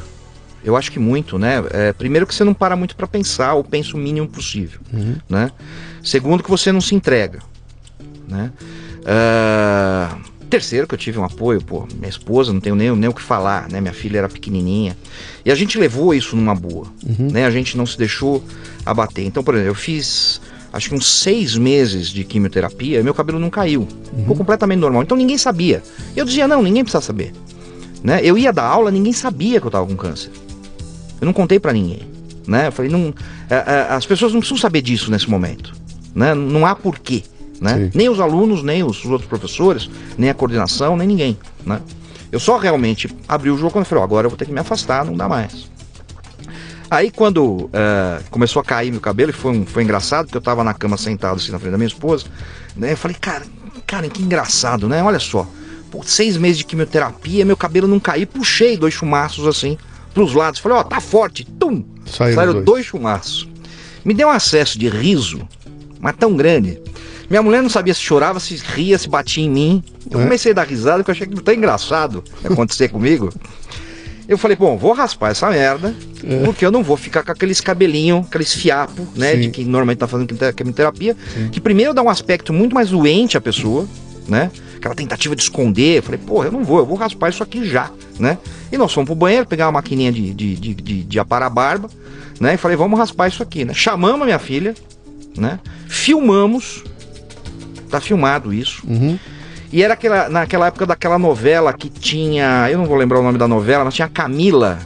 Eu 0.65 0.77
acho 0.77 0.91
que 0.91 0.99
muito, 0.99 1.39
né? 1.39 1.63
É, 1.71 1.93
primeiro 1.93 2.27
que 2.27 2.35
você 2.35 2.45
não 2.45 2.53
para 2.53 2.77
muito 2.77 2.97
para 2.97 3.07
pensar, 3.07 3.55
ou 3.55 3.63
pensa 3.63 3.97
o 3.97 4.01
mínimo 4.01 4.29
possível, 4.29 4.81
né? 5.29 5.53
Segundo 6.03 6.43
que 6.43 6.51
você 6.51 6.73
não 6.73 6.81
se 6.81 6.95
entrega, 6.95 7.41
né? 8.31 8.53
Ah, 9.05 10.17
terceiro 10.49 10.87
que 10.87 10.95
eu 10.95 10.99
tive 10.99 11.19
um 11.19 11.25
apoio, 11.25 11.63
pô, 11.63 11.87
minha 11.95 12.09
esposa, 12.09 12.53
não 12.53 12.61
tenho 12.61 12.75
nem, 12.75 12.95
nem 12.97 13.09
o 13.09 13.15
que 13.15 13.23
falar, 13.23 13.69
né? 13.71 13.81
Minha 13.81 13.93
filha 13.93 14.19
era 14.19 14.29
pequenininha. 14.29 14.97
E 15.45 15.51
a 15.51 15.55
gente 15.55 15.79
levou 15.79 16.15
isso 16.15 16.35
numa 16.35 16.55
boa, 16.55 16.87
né? 17.19 17.45
A 17.47 17.51
gente 17.51 17.77
não 17.77 17.87
se 17.87 17.99
deixou 17.99 18.43
abater. 18.85 19.25
Então, 19.25 19.43
por 19.43 19.55
exemplo, 19.55 19.71
eu 19.71 19.75
fiz 19.75 20.41
acho 20.73 20.89
que 20.89 20.95
uns 20.95 21.07
seis 21.07 21.57
meses 21.57 22.09
de 22.09 22.23
quimioterapia 22.25 23.01
e 23.01 23.03
meu 23.03 23.13
cabelo 23.13 23.39
não 23.39 23.51
caiu. 23.51 23.89
Ficou 24.17 24.37
completamente 24.37 24.79
normal. 24.79 25.03
Então 25.03 25.17
ninguém 25.17 25.37
sabia. 25.37 25.83
Eu 26.15 26.25
dizia, 26.25 26.47
não, 26.47 26.63
ninguém 26.63 26.85
precisa 26.85 27.01
saber. 27.01 27.33
Né? 28.03 28.21
Eu 28.23 28.39
ia 28.39 28.53
dar 28.53 28.65
aula, 28.65 28.91
ninguém 28.91 29.13
sabia 29.13 29.61
que 29.61 29.67
eu 29.67 29.69
estava 29.69 29.87
com 29.87 29.97
câncer. 29.97 30.31
Eu 31.21 31.27
não 31.27 31.33
contei 31.33 31.61
pra 31.61 31.73
ninguém, 31.73 32.09
né? 32.47 32.69
Eu 32.69 32.73
falei, 32.73 32.91
não, 32.91 33.13
as 33.91 34.07
pessoas 34.07 34.33
não 34.33 34.41
precisam 34.41 34.59
saber 34.59 34.81
disso 34.81 35.11
nesse 35.11 35.29
momento, 35.29 35.75
né? 36.15 36.35
Não 36.35 36.65
há 36.65 36.75
porquê, 36.75 37.25
né? 37.61 37.91
Nem 37.95 38.09
os 38.09 38.19
alunos, 38.21 38.63
nem 38.63 38.83
os 38.83 39.05
outros 39.05 39.29
professores, 39.29 39.91
nem 40.17 40.31
a 40.31 40.35
coordenação, 40.35 40.97
nem 40.97 41.07
ninguém, 41.07 41.39
né? 41.65 41.81
Eu 42.33 42.39
só 42.41 42.57
realmente 42.59 43.09
abri 43.29 43.51
o 43.51 43.57
jogo 43.57 43.73
quando 43.73 43.85
eu 43.85 43.89
falei, 43.89 44.03
ó, 44.03 44.05
agora 44.05 44.27
eu 44.27 44.31
vou 44.31 44.37
ter 44.39 44.45
que 44.47 44.53
me 44.53 44.61
afastar, 44.61 45.05
não 45.05 45.17
dá 45.17 45.29
mais. 45.29 45.69
Aí 46.91 47.11
quando 47.11 47.71
é, 47.73 48.21
começou 48.31 48.61
a 48.61 48.65
cair 48.65 48.91
meu 48.91 49.01
cabelo, 49.01 49.31
e 49.31 49.33
foi, 49.33 49.53
um- 49.53 49.67
foi 49.67 49.83
engraçado, 49.85 50.27
porque 50.27 50.37
eu 50.37 50.43
tava 50.43 50.65
na 50.65 50.75
cama 50.75 50.97
sentado 50.97 51.37
assim 51.37 51.53
na 51.53 51.59
frente 51.59 51.73
da 51.73 51.79
minha 51.79 51.87
esposa, 51.89 52.27
né? 52.77 52.93
Eu 52.93 52.97
falei, 52.97 53.17
cara, 53.21 53.45
cara, 53.87 54.09
que 54.09 54.23
engraçado, 54.23 54.89
né? 54.89 55.03
Olha 55.03 55.21
só, 55.21 55.47
pô, 55.91 56.03
seis 56.03 56.37
meses 56.37 56.59
de 56.59 56.65
quimioterapia, 56.65 57.45
meu 57.45 57.57
cabelo 57.57 57.87
não 57.87 58.01
caiu, 58.01 58.27
puxei 58.27 58.77
dois 58.77 58.95
chumaços 58.95 59.47
assim 59.47 59.79
pros 60.13 60.35
lados, 60.35 60.59
falei, 60.59 60.79
ó, 60.79 60.83
tá 60.83 61.01
forte, 61.01 61.45
tum! 61.45 61.85
Saíram 62.07 62.35
Saíram 62.35 62.53
dois. 62.55 62.65
dois 62.65 62.87
chumaços. 62.87 63.49
Me 64.05 64.13
deu 64.13 64.27
um 64.27 64.33
acesso 64.33 64.77
de 64.77 64.89
riso, 64.89 65.47
mas 66.01 66.17
tão 66.17 66.35
grande. 66.35 66.81
Minha 67.31 67.43
mulher 67.43 67.63
não 67.63 67.71
sabia 67.71 67.95
se 67.95 68.01
chorava, 68.01 68.41
se 68.41 68.57
ria, 68.57 68.99
se 68.99 69.09
batia 69.09 69.45
em 69.45 69.49
mim. 69.49 69.85
Eu 70.11 70.21
É? 70.21 70.23
comecei 70.25 70.51
a 70.51 70.55
dar 70.57 70.67
risada, 70.67 70.99
porque 70.99 71.11
eu 71.13 71.15
achei 71.15 71.27
que 71.29 71.41
tão 71.43 71.55
engraçado 71.55 72.25
acontecer 72.45 72.89
comigo. 72.91 73.33
Eu 74.29 74.37
falei, 74.37 74.57
bom, 74.57 74.77
vou 74.77 74.93
raspar 74.93 75.31
essa 75.31 75.49
merda, 75.51 75.95
porque 76.45 76.65
eu 76.65 76.71
não 76.71 76.83
vou 76.85 76.97
ficar 76.97 77.23
com 77.25 77.33
aqueles 77.33 77.61
cabelinhos, 77.61 78.27
aqueles 78.27 78.53
fiapos, 78.53 79.07
né? 79.17 79.33
Sim. 79.35 79.41
De 79.43 79.51
que 79.51 79.65
normalmente 79.65 79.99
tá 79.99 80.07
fazendo 80.07 80.27
quimio- 80.29 80.53
quimioterapia, 80.53 81.17
que 81.51 81.61
primeiro 81.61 81.93
dá 81.95 82.03
um 82.03 82.09
aspecto 82.09 82.53
muito 82.53 82.73
mais 82.75 82.91
doente 82.91 83.37
à 83.37 83.41
pessoa, 83.41 83.89
né? 84.29 84.51
Aquela 84.77 84.95
tentativa 84.95 85.35
de 85.35 85.43
esconder. 85.43 85.99
Eu 85.99 86.03
falei, 86.05 86.19
porra, 86.25 86.47
eu 86.47 86.53
não 86.53 86.63
vou, 86.65 86.79
eu 86.79 86.87
vou 86.87 86.97
raspar 86.97 87.29
isso 87.31 87.43
aqui 87.43 87.65
já, 87.69 87.91
né? 88.21 88.39
E 88.71 88.79
nós 88.79 88.93
fomos 88.93 89.07
pro 89.09 89.17
banheiro, 89.17 89.47
pegar 89.47 89.67
uma 89.67 89.73
maquininha 89.73 90.13
de, 90.13 90.33
de, 90.33 90.55
de, 90.57 90.75
de, 90.75 91.03
de 91.05 91.19
aparar 91.19 91.47
a 91.47 91.51
barba, 91.51 91.91
né? 92.41 92.55
E 92.55 92.57
falei, 92.57 92.77
vamos 92.77 92.99
raspar 92.99 93.27
isso 93.29 93.43
aqui, 93.43 93.65
né? 93.65 93.75
Chamamos 93.75 94.23
a 94.23 94.25
minha 94.25 94.39
filha, 94.39 94.75
né? 95.37 95.59
Filmamos, 95.89 96.85
tá 97.91 98.01
filmado 98.01 98.53
isso. 98.53 98.83
Uhum. 98.87 99.19
E 99.73 99.83
era 99.83 99.95
aquela, 99.95 100.29
naquela 100.29 100.67
época 100.67 100.85
daquela 100.87 101.19
novela 101.19 101.73
que 101.73 101.89
tinha. 101.89 102.69
Eu 102.71 102.79
não 102.79 102.87
vou 102.87 102.97
lembrar 102.97 103.21
o 103.21 103.23
nome 103.23 103.39
da 103.39 103.47
novela, 103.47 103.85
mas 103.85 103.95
tinha 103.95 104.07
a 104.07 104.09
Camila, 104.11 104.79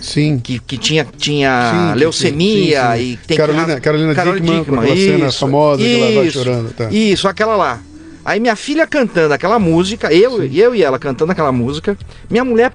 Sim. 0.00 0.38
que, 0.38 0.58
que 0.60 0.78
tinha, 0.78 1.04
tinha 1.16 1.90
Sim, 1.94 1.98
leucemia 1.98 2.92
sim, 2.92 2.96
sim. 2.98 3.02
e 3.12 3.16
tem 3.16 3.36
Carolina- 3.36 3.74
que. 3.74 3.80
Carolina 3.80 4.14
Dickmann, 4.14 4.64
com 4.64 4.80
aquela 4.80 4.96
cena 4.96 5.32
famosa 5.32 5.82
que 5.82 6.00
ela 6.00 6.14
vai 6.14 6.26
isso, 6.26 6.38
chorando, 6.38 6.72
tá. 6.72 6.88
Isso, 6.90 7.26
aquela 7.28 7.56
lá. 7.56 7.80
Aí 8.24 8.38
minha 8.38 8.54
filha 8.54 8.86
cantando 8.86 9.32
aquela 9.34 9.58
música, 9.58 10.12
eu, 10.12 10.44
eu 10.44 10.74
e 10.74 10.82
ela 10.82 10.98
cantando 10.98 11.32
aquela 11.32 11.50
música, 11.50 11.96
minha 12.30 12.44
mulher 12.44 12.72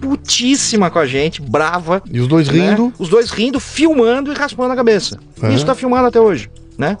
putíssima 0.00 0.90
com 0.90 0.98
a 0.98 1.06
gente, 1.06 1.40
brava. 1.40 2.02
E 2.10 2.20
os 2.20 2.26
dois 2.26 2.48
né? 2.48 2.70
rindo. 2.70 2.92
Os 2.98 3.08
dois 3.08 3.30
rindo, 3.30 3.60
filmando 3.60 4.32
e 4.32 4.34
raspando 4.34 4.72
a 4.72 4.76
cabeça. 4.76 5.18
É. 5.42 5.52
Isso 5.52 5.64
tá 5.64 5.74
filmado 5.74 6.06
até 6.08 6.20
hoje, 6.20 6.50
né? 6.76 6.96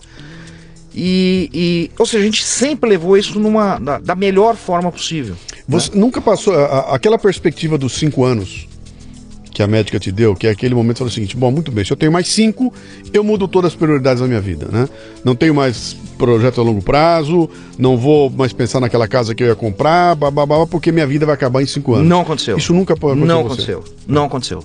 E, 0.94 1.50
e- 1.52 1.90
ou 1.98 2.06
seja, 2.06 2.18
a 2.22 2.24
gente 2.26 2.42
sempre 2.44 2.88
levou 2.90 3.16
isso 3.16 3.38
numa, 3.40 3.78
da, 3.78 3.98
da 3.98 4.14
melhor 4.14 4.54
forma 4.56 4.92
possível. 4.92 5.34
Você 5.66 5.90
nunca 5.94 6.20
passou 6.20 6.54
a- 6.54 6.94
aquela 6.94 7.18
perspectiva 7.18 7.76
dos 7.76 7.92
cinco 7.94 8.24
anos 8.24 8.68
que 9.52 9.62
a 9.62 9.66
médica 9.66 9.98
te 10.00 10.10
deu, 10.12 10.34
que 10.34 10.46
é 10.46 10.50
aquele 10.50 10.74
momento 10.74 10.94
que 10.94 10.98
falou 10.98 11.10
o 11.10 11.14
seguinte: 11.14 11.36
bom, 11.36 11.50
muito 11.50 11.72
bem, 11.72 11.84
se 11.84 11.92
eu 11.92 11.96
tenho 11.96 12.12
mais 12.12 12.28
cinco, 12.28 12.72
eu 13.12 13.24
mudo 13.24 13.46
todas 13.48 13.72
as 13.72 13.76
prioridades 13.76 14.20
da 14.20 14.26
minha 14.28 14.40
vida, 14.40 14.68
né? 14.70 14.88
Não 15.24 15.34
tenho 15.34 15.54
mais 15.54 15.96
projeto 16.16 16.60
a 16.60 16.64
longo 16.64 16.82
prazo, 16.82 17.48
não 17.78 17.96
vou 17.96 18.30
mais 18.30 18.52
pensar 18.52 18.80
naquela 18.80 19.06
casa 19.08 19.34
que 19.34 19.42
eu 19.42 19.48
ia 19.48 19.54
comprar, 19.54 20.14
babá, 20.14 20.66
porque 20.66 20.90
minha 20.92 21.06
vida 21.06 21.26
vai 21.26 21.34
acabar 21.34 21.62
em 21.62 21.66
cinco 21.66 21.94
anos. 21.94 22.08
Não 22.08 22.20
aconteceu. 22.20 22.56
Isso 22.56 22.72
nunca 22.72 22.96
pode 22.96 23.18
acontecer. 23.18 23.32
Não 23.34 23.40
aconteceu. 23.46 23.84
Não 24.06 24.24
aconteceu. 24.24 24.64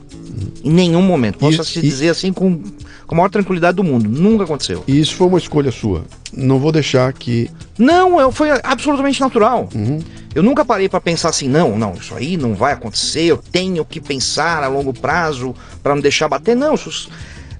Em 0.63 0.71
nenhum 0.71 1.01
momento. 1.01 1.37
Posso 1.39 1.61
E- 1.61 1.65
te 1.65 1.79
e- 1.79 1.81
dizer 1.81 2.09
assim 2.09 2.31
com, 2.31 2.61
com 3.07 3.15
a 3.15 3.17
maior 3.17 3.29
tranquilidade 3.29 3.75
do 3.77 3.83
mundo. 3.83 4.07
Nunca 4.09 4.43
aconteceu. 4.43 4.83
E 4.87 4.99
isso 4.99 5.15
foi 5.15 5.27
uma 5.27 5.37
escolha 5.37 5.71
sua. 5.71 6.03
Não 6.31 6.59
vou 6.59 6.71
deixar 6.71 7.11
que. 7.13 7.49
Não, 7.77 8.19
eu, 8.19 8.31
foi 8.31 8.49
absolutamente 8.63 9.19
natural. 9.19 9.67
Uhum. 9.73 9.99
Eu 10.35 10.43
nunca 10.43 10.63
parei 10.63 10.87
pra 10.87 11.01
pensar 11.01 11.29
assim, 11.29 11.47
não, 11.49 11.77
não, 11.77 11.93
isso 11.93 12.13
aí 12.13 12.37
não 12.37 12.53
vai 12.53 12.73
acontecer, 12.73 13.23
eu 13.23 13.37
tenho 13.37 13.83
que 13.83 13.99
pensar 13.99 14.63
a 14.63 14.67
longo 14.67 14.93
prazo 14.93 15.55
pra 15.81 15.95
não 15.95 16.01
deixar 16.01 16.27
bater. 16.27 16.55
Não, 16.55 16.75
isso 16.75 17.09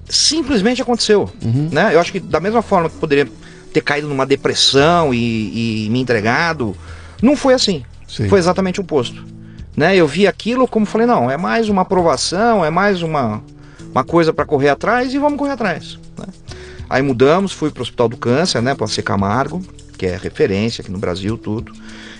simplesmente 0.08 0.80
aconteceu. 0.82 1.28
Uhum. 1.44 1.68
Né? 1.70 1.94
Eu 1.94 2.00
acho 2.00 2.12
que 2.12 2.20
da 2.20 2.40
mesma 2.40 2.62
forma 2.62 2.88
que 2.88 2.96
poderia 2.96 3.28
ter 3.72 3.80
caído 3.80 4.08
numa 4.08 4.26
depressão 4.26 5.14
e, 5.14 5.86
e 5.86 5.90
me 5.90 6.00
entregado, 6.00 6.76
não 7.22 7.36
foi 7.36 7.54
assim. 7.54 7.84
Sim. 8.08 8.28
Foi 8.28 8.38
exatamente 8.38 8.80
o 8.80 8.82
oposto. 8.82 9.24
Né? 9.76 9.96
Eu 9.96 10.06
vi 10.06 10.26
aquilo 10.26 10.66
como 10.66 10.84
falei, 10.84 11.06
não, 11.06 11.30
é 11.30 11.36
mais 11.36 11.68
uma 11.68 11.82
aprovação, 11.82 12.64
é 12.64 12.70
mais 12.70 13.02
uma, 13.02 13.42
uma 13.90 14.04
coisa 14.04 14.32
para 14.32 14.44
correr 14.44 14.68
atrás 14.68 15.14
e 15.14 15.18
vamos 15.18 15.38
correr 15.38 15.52
atrás. 15.52 15.98
Né? 16.18 16.26
Aí 16.88 17.02
mudamos, 17.02 17.52
fui 17.52 17.70
para 17.70 17.80
o 17.80 17.82
Hospital 17.82 18.08
do 18.08 18.16
Câncer, 18.16 18.60
né, 18.60 18.74
para 18.74 18.86
C 18.88 19.00
Camargo, 19.00 19.62
que 19.96 20.06
é 20.06 20.16
referência 20.16 20.82
aqui 20.82 20.90
no 20.90 20.98
Brasil, 20.98 21.38
tudo. 21.38 21.72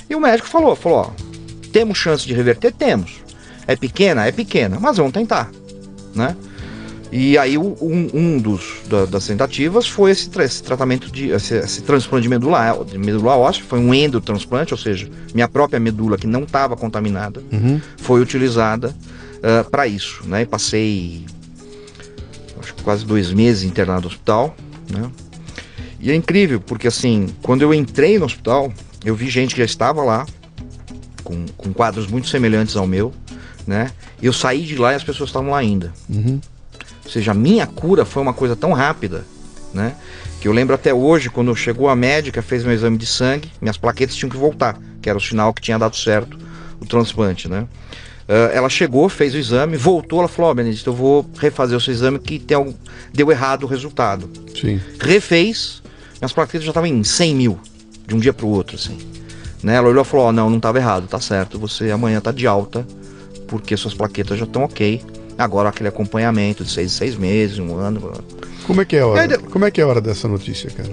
E 0.09 0.15
o 0.15 0.21
médico 0.21 0.49
falou, 0.49 0.77
falou, 0.77 0.99
ó, 0.99 1.11
temos 1.73 1.99
chance 1.99 2.27
de 2.27 2.33
reverter? 2.33 2.73
Temos. 2.73 3.21
É 3.67 3.75
pequena? 3.75 4.27
É 4.27 4.33
pequena, 4.33 4.79
mas 4.81 4.97
vamos 4.97 5.13
tentar, 5.13 5.51
né? 6.15 6.37
E 7.13 7.37
aí 7.37 7.59
um, 7.59 7.75
um 7.81 8.39
dos 8.39 8.83
da, 8.89 9.05
das 9.05 9.27
tentativas 9.27 9.87
foi 9.89 10.13
esse, 10.13 10.31
esse 10.41 10.63
tratamento 10.63 11.11
de 11.11 11.31
esse, 11.31 11.55
esse, 11.57 11.83
transplante 11.83 12.23
de 12.23 12.29
medula, 12.29 12.85
de 12.85 12.97
medula 12.99 13.37
óssea, 13.37 13.65
foi 13.69 13.81
um 13.81 13.93
endotransplante, 13.93 14.73
ou 14.73 14.79
seja, 14.79 15.09
minha 15.35 15.49
própria 15.49 15.81
medula 15.81 16.17
que 16.17 16.27
não 16.27 16.45
estava 16.45 16.77
contaminada 16.77 17.43
Uhum. 17.53 17.81
foi 17.97 18.21
utilizada 18.21 18.95
para 19.71 19.87
isso, 19.87 20.23
né? 20.27 20.45
Passei 20.45 21.25
acho 22.61 22.75
que 22.75 22.83
quase 22.83 23.05
dois 23.05 23.33
meses 23.33 23.65
internado 23.65 24.03
no 24.03 24.07
hospital, 24.09 24.55
né? 24.89 25.11
E 25.99 26.11
é 26.11 26.15
incrível 26.15 26.61
porque 26.61 26.87
assim, 26.87 27.29
quando 27.43 27.63
eu 27.63 27.75
entrei 27.75 28.19
no 28.19 28.27
hospital, 28.27 28.73
eu 29.05 29.15
vi 29.15 29.29
gente 29.29 29.55
que 29.55 29.61
já 29.61 29.65
estava 29.65 30.03
lá 30.03 30.27
com, 31.25 31.47
com 31.57 31.73
quadros 31.73 32.07
muito 32.07 32.29
semelhantes 32.29 32.77
ao 32.77 32.87
meu, 32.87 33.13
né? 33.67 33.91
Eu 34.23 34.33
saí 34.33 34.63
de 34.63 34.77
lá 34.77 34.93
e 34.93 34.97
as 34.97 35.05
pessoas 35.05 35.31
estavam 35.31 35.51
lá 35.51 35.59
ainda. 35.59 35.93
Uhum. 36.09 36.41
Ou 37.05 37.11
seja, 37.11 37.33
a 37.33 37.35
minha 37.35 37.67
cura 37.67 38.05
foi 38.05 38.23
uma 38.23 38.33
coisa 38.33 38.55
tão 38.55 38.73
rápida, 38.73 39.25
né? 39.73 39.95
Que 40.41 40.49
eu 40.49 40.53
lembro 40.53 40.75
até 40.75 40.93
hoje, 40.93 41.29
quando 41.29 41.55
chegou 41.55 41.89
a 41.89 41.97
médica, 41.97 42.41
fez 42.41 42.65
meu 42.65 42.73
exame 42.73 42.97
de 42.97 43.07
sangue, 43.07 43.51
minhas 43.61 43.77
plaquetas 43.77 44.17
tinham 44.17 44.31
que 44.31 44.37
voltar, 44.37 44.79
que 45.03 45.09
era 45.09 45.19
o 45.19 45.21
sinal 45.21 45.53
que 45.53 45.61
tinha 45.61 45.79
dado 45.79 45.97
certo 45.97 46.39
o 46.81 46.87
transplante, 46.87 47.49
né? 47.49 47.67
Uh, 48.31 48.49
ela 48.53 48.69
chegou, 48.69 49.09
fez 49.09 49.35
o 49.35 49.39
exame, 49.39 49.77
voltou, 49.77 50.21
ela 50.21 50.29
falou, 50.29 50.51
ó, 50.51 50.53
oh, 50.53 50.55
Benedito, 50.55 50.89
eu 50.89 50.95
vou 50.95 51.29
refazer 51.37 51.77
o 51.77 51.81
seu 51.81 51.93
exame 51.93 52.19
que 52.19 52.39
tem 52.39 52.57
algum... 52.57 52.73
deu 53.13 53.31
errado 53.31 53.65
o 53.65 53.67
resultado. 53.67 54.31
Sim. 54.59 54.81
Refez, 55.01 55.83
minhas 56.21 56.33
plaquetas 56.33 56.65
já 56.65 56.71
estavam 56.71 56.89
em 56.89 57.03
100 57.03 57.35
mil, 57.35 57.59
de 58.07 58.15
um 58.15 58.21
dia 58.21 58.33
para 58.33 58.47
o 58.47 58.51
outro, 58.51 58.77
assim. 58.77 58.97
Né? 59.63 59.75
Ela 59.75 59.89
olhou 59.89 60.03
e 60.03 60.07
falou, 60.07 60.27
ó, 60.27 60.29
oh, 60.29 60.33
não, 60.33 60.49
não 60.49 60.59
estava 60.59 60.79
errado, 60.79 61.09
tá 61.09 61.21
certo, 61.21 61.59
você 61.59 61.91
amanhã 61.91 62.21
tá 62.21 62.31
de 62.31 62.47
alta, 62.47 62.87
porque 63.49 63.77
suas 63.77 63.95
plaquetas 63.95 64.39
já 64.39 64.45
estão 64.45 64.63
ok. 64.63 65.03
Agora 65.41 65.71
aquele 65.71 65.89
acompanhamento 65.89 66.63
de 66.63 66.71
seis, 66.71 66.93
seis 66.93 67.17
meses, 67.17 67.59
um 67.59 67.75
ano. 67.77 68.13
Como 68.67 68.83
é 68.83 68.85
que 68.85 68.97
é 68.97 69.01
a 69.01 69.07
hora? 69.07 69.23
Aí, 69.23 69.39
como 69.39 69.65
é 69.65 69.71
que 69.71 69.81
é 69.81 69.85
a 69.85 69.87
hora 69.87 69.99
dessa 69.99 70.29
notícia, 70.29 70.71
cara? 70.71 70.91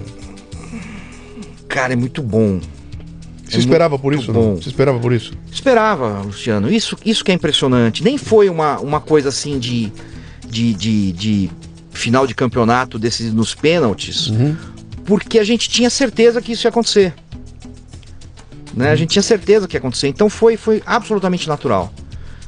Cara, 1.68 1.92
é 1.92 1.96
muito 1.96 2.22
bom. 2.22 2.58
Você 3.44 3.56
é 3.56 3.60
esperava 3.60 3.98
por 3.98 4.14
isso? 4.14 4.32
Bom. 4.32 4.52
Não? 4.52 4.56
Você 4.56 4.70
esperava 4.70 4.98
por 4.98 5.12
isso? 5.12 5.34
Esperava, 5.52 6.22
Luciano. 6.22 6.72
Isso, 6.72 6.96
isso 7.04 7.22
que 7.22 7.30
é 7.30 7.34
impressionante. 7.34 8.02
Nem 8.02 8.16
foi 8.16 8.48
uma, 8.48 8.80
uma 8.80 9.02
coisa 9.02 9.28
assim 9.28 9.58
de, 9.58 9.92
de, 10.48 10.72
de, 10.72 11.12
de 11.12 11.50
final 11.90 12.26
de 12.26 12.34
campeonato 12.34 12.98
decidido 12.98 13.36
nos 13.36 13.54
pênaltis, 13.54 14.28
uhum. 14.28 14.56
porque 15.04 15.38
a 15.38 15.44
gente 15.44 15.68
tinha 15.68 15.90
certeza 15.90 16.40
que 16.40 16.52
isso 16.52 16.66
ia 16.66 16.70
acontecer. 16.70 17.12
Né? 18.72 18.86
Uhum. 18.86 18.92
A 18.92 18.96
gente 18.96 19.10
tinha 19.10 19.22
certeza 19.22 19.68
que 19.68 19.76
ia 19.76 19.78
acontecer. 19.78 20.08
Então 20.08 20.30
foi, 20.30 20.56
foi 20.56 20.82
absolutamente 20.86 21.46
natural. 21.46 21.92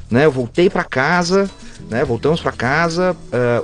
Né? 0.09 0.25
Eu 0.25 0.31
voltei 0.31 0.67
para 0.67 0.83
casa, 0.83 1.47
né? 1.89 2.03
Voltamos 2.03 2.41
para 2.41 2.51
casa. 2.51 3.15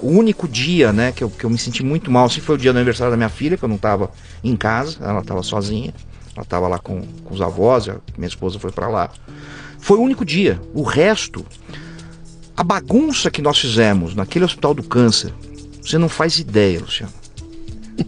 Uh, 0.02 0.06
o 0.06 0.18
único 0.18 0.48
dia, 0.48 0.92
né, 0.92 1.12
que 1.12 1.24
eu, 1.24 1.30
que 1.30 1.44
eu 1.44 1.50
me 1.50 1.58
senti 1.58 1.84
muito 1.84 2.12
mal, 2.12 2.26
assim, 2.26 2.42
foi 2.42 2.56
o 2.56 2.58
dia 2.58 2.72
do 2.72 2.78
aniversário 2.78 3.12
da 3.12 3.18
minha 3.18 3.30
filha, 3.30 3.58
que 3.58 3.64
eu 3.64 3.70
não 3.70 3.76
estava 3.76 4.12
em 4.44 4.56
casa, 4.56 4.98
ela 5.02 5.22
estava 5.22 5.44
sozinha. 5.44 5.94
Ela 6.36 6.44
estava 6.44 6.68
lá 6.68 6.78
com, 6.78 7.02
com 7.24 7.34
os 7.34 7.42
avós, 7.42 7.88
minha 8.16 8.28
esposa 8.28 8.60
foi 8.60 8.72
para 8.72 8.88
lá. 8.88 9.10
Foi 9.80 9.98
o 9.98 10.02
único 10.02 10.24
dia. 10.24 10.62
O 10.74 10.84
resto, 10.84 11.44
a 12.56 12.64
bagunça 12.64 13.32
que 13.32 13.42
nós 13.42 13.58
fizemos 13.58 14.14
naquele 14.14 14.46
hospital 14.46 14.74
do 14.74 14.84
câncer, 14.84 15.34
você 15.82 15.98
não 15.98 16.10
faz 16.10 16.38
ideia, 16.38 16.80
Luciano. 16.80 17.14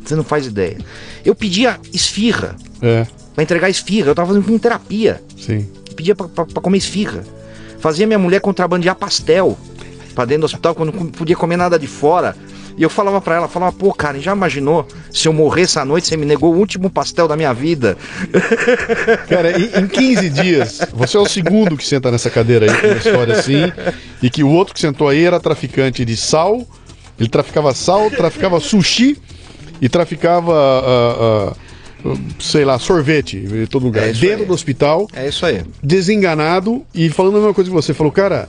Você 0.04 0.16
não 0.16 0.24
faz 0.24 0.46
ideia. 0.46 0.78
Eu 1.26 1.34
pedia 1.34 1.80
esfirra. 1.94 2.56
É. 2.82 3.08
Pra 3.34 3.44
entregar 3.44 3.70
esfirra. 3.70 4.10
Eu 4.10 4.16
tava 4.16 4.34
fazendo 4.34 4.60
terapia. 4.60 5.24
Sim. 5.38 5.68
Eu 5.88 5.96
pedia 5.96 6.16
pra, 6.16 6.28
pra, 6.28 6.46
pra 6.46 6.62
comer 6.62 6.78
esfirra. 6.78 7.24
Fazia 7.80 8.06
minha 8.06 8.20
mulher 8.20 8.42
contrabandear 8.42 8.96
pastel 8.96 9.58
pra 10.20 10.26
dentro 10.26 10.42
do 10.42 10.46
hospital 10.46 10.76
quando 10.76 10.92
não 10.94 11.06
podia 11.06 11.36
comer 11.36 11.56
nada 11.56 11.80
de 11.80 11.88
fora. 11.88 12.36
E 12.78 12.84
eu 12.84 12.90
falava 12.90 13.20
para 13.22 13.36
ela, 13.36 13.48
falava, 13.48 13.72
pô, 13.74 13.94
Karen, 13.94 14.20
já 14.20 14.34
imaginou 14.34 14.86
se 15.12 15.28
eu 15.28 15.34
morresse 15.34 15.80
à 15.80 15.86
noite, 15.86 16.08
você 16.08 16.18
me 16.18 16.26
negou 16.26 16.54
o 16.54 16.58
último 16.58 16.90
pastel 16.90 17.28
da 17.28 17.36
minha 17.36 17.54
vida? 17.54 17.98
Cara, 19.30 19.60
em, 19.60 19.84
em 19.84 19.88
15 19.88 20.30
dias, 20.30 20.82
você 20.94 21.18
é 21.18 21.20
o 21.20 21.26
segundo 21.26 21.76
que 21.78 21.86
senta 21.86 22.12
nessa 22.12 22.30
cadeira 22.30 22.70
aí 22.72 22.78
com 22.82 22.88
uma 22.88 22.96
história 22.98 23.36
assim, 23.36 23.72
e 24.22 24.30
que 24.30 24.44
o 24.44 24.50
outro 24.50 24.74
que 24.74 24.80
sentou 24.80 25.08
aí 25.08 25.24
era 25.24 25.40
traficante 25.40 26.04
de 26.06 26.16
sal, 26.16 26.66
ele 27.20 27.30
traficava 27.30 27.74
sal, 27.74 28.10
traficava 28.12 28.60
sushi 28.60 29.18
e 29.82 29.88
traficava. 29.90 30.54
Uh, 30.54 31.52
uh, 31.52 31.70
sei 32.40 32.64
lá, 32.64 32.80
sorvete 32.80 33.36
em 33.36 33.66
todo 33.66 33.84
lugar, 33.84 34.08
É 34.08 34.14
dentro 34.14 34.42
aí. 34.42 34.46
do 34.46 34.54
hospital, 34.54 35.06
É 35.14 35.28
isso 35.28 35.46
aí. 35.46 35.64
desenganado 35.84 36.86
e 36.96 37.10
falando 37.10 37.36
a 37.36 37.40
mesma 37.40 37.54
coisa 37.54 37.70
que 37.70 37.76
você. 37.76 37.94
Falou, 37.94 38.10
cara, 38.12 38.48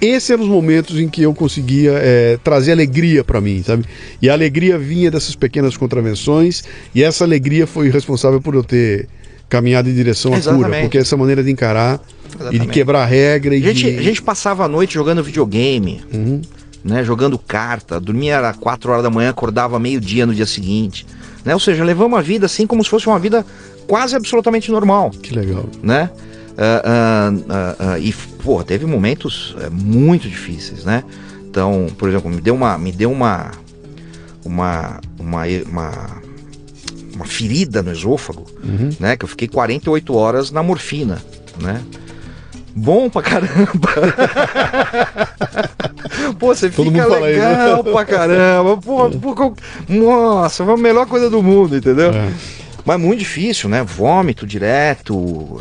esses 0.00 0.30
eram 0.30 0.42
os 0.44 0.48
momentos 0.48 0.98
em 0.98 1.08
que 1.08 1.22
eu 1.22 1.32
conseguia 1.34 1.92
é, 1.94 2.38
trazer 2.42 2.72
alegria 2.72 3.24
para 3.24 3.40
mim, 3.40 3.62
sabe? 3.64 3.84
E 4.20 4.28
a 4.28 4.32
alegria 4.32 4.78
vinha 4.78 5.10
dessas 5.10 5.34
pequenas 5.34 5.76
contravenções 5.76 6.62
e 6.94 7.02
essa 7.02 7.24
alegria 7.24 7.66
foi 7.66 7.90
responsável 7.90 8.40
por 8.40 8.54
eu 8.54 8.62
ter 8.64 9.08
caminhado 9.48 9.88
em 9.88 9.94
direção 9.94 10.32
à 10.32 10.36
cura, 10.40 10.50
Exatamente. 10.50 10.82
porque 10.82 10.98
essa 10.98 11.16
maneira 11.16 11.42
de 11.42 11.50
encarar 11.50 12.00
e 12.24 12.28
de 12.28 12.42
Exatamente. 12.42 12.68
quebrar 12.72 13.02
a 13.02 13.06
regra 13.06 13.54
e 13.54 13.62
A 13.62 13.66
gente, 13.72 13.90
de... 13.92 13.98
a 13.98 14.02
gente 14.02 14.20
passava 14.22 14.64
a 14.64 14.68
noite 14.68 14.94
jogando 14.94 15.22
videogame, 15.22 16.02
Uhum. 16.12 16.42
né? 16.84 17.04
Jogando 17.04 17.38
carta, 17.38 17.98
dormia 18.00 18.40
às 18.40 18.56
4 18.56 18.90
horas 18.90 19.02
da 19.04 19.10
manhã, 19.10 19.30
acordava 19.30 19.78
meio-dia 19.78 20.26
no 20.26 20.34
dia 20.34 20.46
seguinte. 20.46 21.06
Né? 21.44 21.54
Ou 21.54 21.60
seja, 21.60 21.84
levamos 21.84 22.18
a 22.18 22.22
vida 22.22 22.46
assim 22.46 22.66
como 22.66 22.82
se 22.82 22.90
fosse 22.90 23.06
uma 23.06 23.18
vida 23.20 23.46
quase 23.86 24.16
absolutamente 24.16 24.70
normal. 24.70 25.10
Que 25.10 25.32
legal. 25.32 25.64
né? 25.82 26.10
Ah, 26.58 27.32
ah, 27.78 27.98
e, 27.98 28.12
pô, 28.12 28.62
teve 28.64 28.86
momentos 28.86 29.54
eh, 29.60 29.68
muito 29.70 30.28
difíceis, 30.28 30.84
né? 30.84 31.04
Então, 31.48 31.86
por 31.98 32.08
exemplo, 32.08 32.30
me 32.30 32.40
deu 32.40 32.54
uma, 32.54 32.78
me 32.78 32.92
deu 32.92 33.10
uma, 33.12 33.50
uma, 34.44 35.00
uma, 35.18 35.42
uma, 35.66 35.92
uma 37.14 37.24
ferida 37.24 37.82
no 37.82 37.92
esôfago, 37.92 38.46
Uhum. 38.64 38.90
né? 38.98 39.16
Que 39.16 39.24
eu 39.24 39.28
fiquei 39.28 39.48
48 39.48 40.14
horas 40.14 40.50
na 40.50 40.62
morfina, 40.62 41.18
né? 41.60 41.80
Bom 42.74 43.08
pra 43.08 43.22
caramba. 43.22 43.88
Pô, 46.38 46.54
você 46.54 46.68
Todo 46.70 46.90
fica 46.90 47.02
fala 47.04 47.30
isso, 47.30 47.40
legal 47.40 47.84
pra 47.84 48.04
caramba. 48.04 48.76
Pô, 48.76 49.10
pô, 49.10 49.54
nossa, 49.88 50.64
foi 50.64 50.74
a 50.74 50.76
melhor 50.76 51.06
coisa 51.06 51.30
do 51.30 51.42
mundo, 51.42 51.76
entendeu? 51.76 52.10
É. 52.12 52.32
Mas 52.86 53.00
muito 53.00 53.18
difícil, 53.18 53.68
né? 53.68 53.82
Vômito 53.82 54.46
direto, 54.46 55.60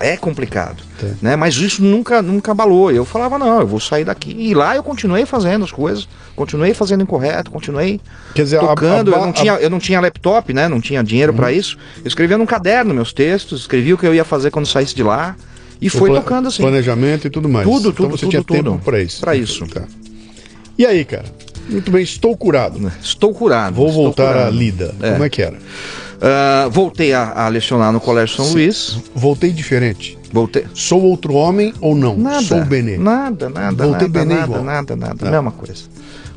é, 0.00 0.12
é 0.12 0.16
complicado, 0.16 0.82
Tá. 0.98 1.06
né? 1.20 1.36
Mas 1.36 1.54
isso 1.56 1.82
nunca, 1.84 2.22
nunca 2.22 2.52
abalou. 2.52 2.90
Eu 2.90 3.04
falava, 3.04 3.38
não, 3.38 3.60
eu 3.60 3.66
vou 3.66 3.78
sair 3.78 4.04
daqui. 4.04 4.34
E 4.36 4.54
lá 4.54 4.74
eu 4.74 4.82
continuei 4.82 5.26
fazendo 5.26 5.64
as 5.66 5.70
coisas, 5.70 6.08
continuei 6.34 6.72
fazendo 6.72 7.02
incorreto, 7.02 7.50
continuei 7.50 8.00
Quer 8.34 8.44
dizer, 8.44 8.56
a- 8.56 8.60
tocando. 8.60 9.14
a- 9.14 9.18
eu, 9.18 9.22
não 9.22 9.28
a- 9.30 9.32
tinha, 9.32 9.52
eu 9.54 9.68
não 9.70 9.78
tinha 9.78 10.00
laptop, 10.00 10.52
né? 10.54 10.66
Não 10.66 10.80
tinha 10.80 11.04
dinheiro 11.04 11.34
pra 11.34 11.52
isso. 11.52 11.76
Eu 11.98 12.08
escrevia 12.08 12.38
num 12.38 12.46
caderno 12.46 12.94
meus 12.94 13.12
textos, 13.12 13.60
escrevia 13.60 13.94
o 13.94 13.98
que 13.98 14.06
eu 14.06 14.14
ia 14.14 14.24
fazer 14.24 14.50
quando 14.50 14.66
saísse 14.66 14.94
de 14.94 15.02
lá. 15.02 15.36
E 15.78 15.88
o 15.88 15.90
foi 15.90 16.08
pla- 16.08 16.20
tocando 16.20 16.48
assim. 16.48 16.62
Planejamento 16.62 17.26
e 17.26 17.30
tudo 17.30 17.48
mais. 17.50 17.66
Tudo, 17.68 17.90
então 17.90 17.92
tudo, 18.06 18.10
você 18.12 18.20
tudo, 18.22 18.30
tinha 18.30 18.42
tudo. 18.44 18.70
tempo 18.72 18.78
para 18.84 19.02
isso. 19.02 19.20
Pra 19.20 19.36
isso. 19.36 19.66
Tá. 19.66 19.82
E 20.78 20.86
aí, 20.86 21.04
cara? 21.04 21.24
Muito 21.68 21.90
bem, 21.90 22.02
estou 22.02 22.34
curado. 22.36 22.90
Estou 23.02 23.34
curado. 23.34 23.74
Vou 23.74 23.88
estou 23.88 24.04
voltar 24.04 24.30
à 24.30 24.32
curado. 24.32 24.56
lida. 24.56 24.94
É. 25.02 25.10
Como 25.12 25.24
é 25.24 25.28
que 25.28 25.42
era? 25.42 25.58
Ah, 26.24 26.68
voltei 26.70 27.12
a, 27.12 27.32
a 27.32 27.48
lecionar 27.48 27.92
no 27.92 28.00
Colégio 28.00 28.36
São 28.36 28.52
Luís. 28.52 28.96
Voltei 29.14 29.50
diferente. 29.50 30.16
Voltei. 30.32 30.64
Sou 30.72 31.02
outro 31.02 31.34
homem 31.34 31.74
ou 31.80 31.96
não? 31.96 32.16
Nada. 32.16 32.42
Sou 32.42 32.60
o 32.60 32.64
Benê. 32.64 32.96
Nada, 32.96 33.48
nada, 33.50 33.84
Voltei 33.84 34.06
nada, 34.06 34.20
Benê 34.20 34.34
nada, 34.34 34.46
igual. 34.46 34.62
nada, 34.64 34.96
nada, 34.96 35.16
Tá. 35.16 35.30
Mesma 35.30 35.50
coisa. 35.50 35.82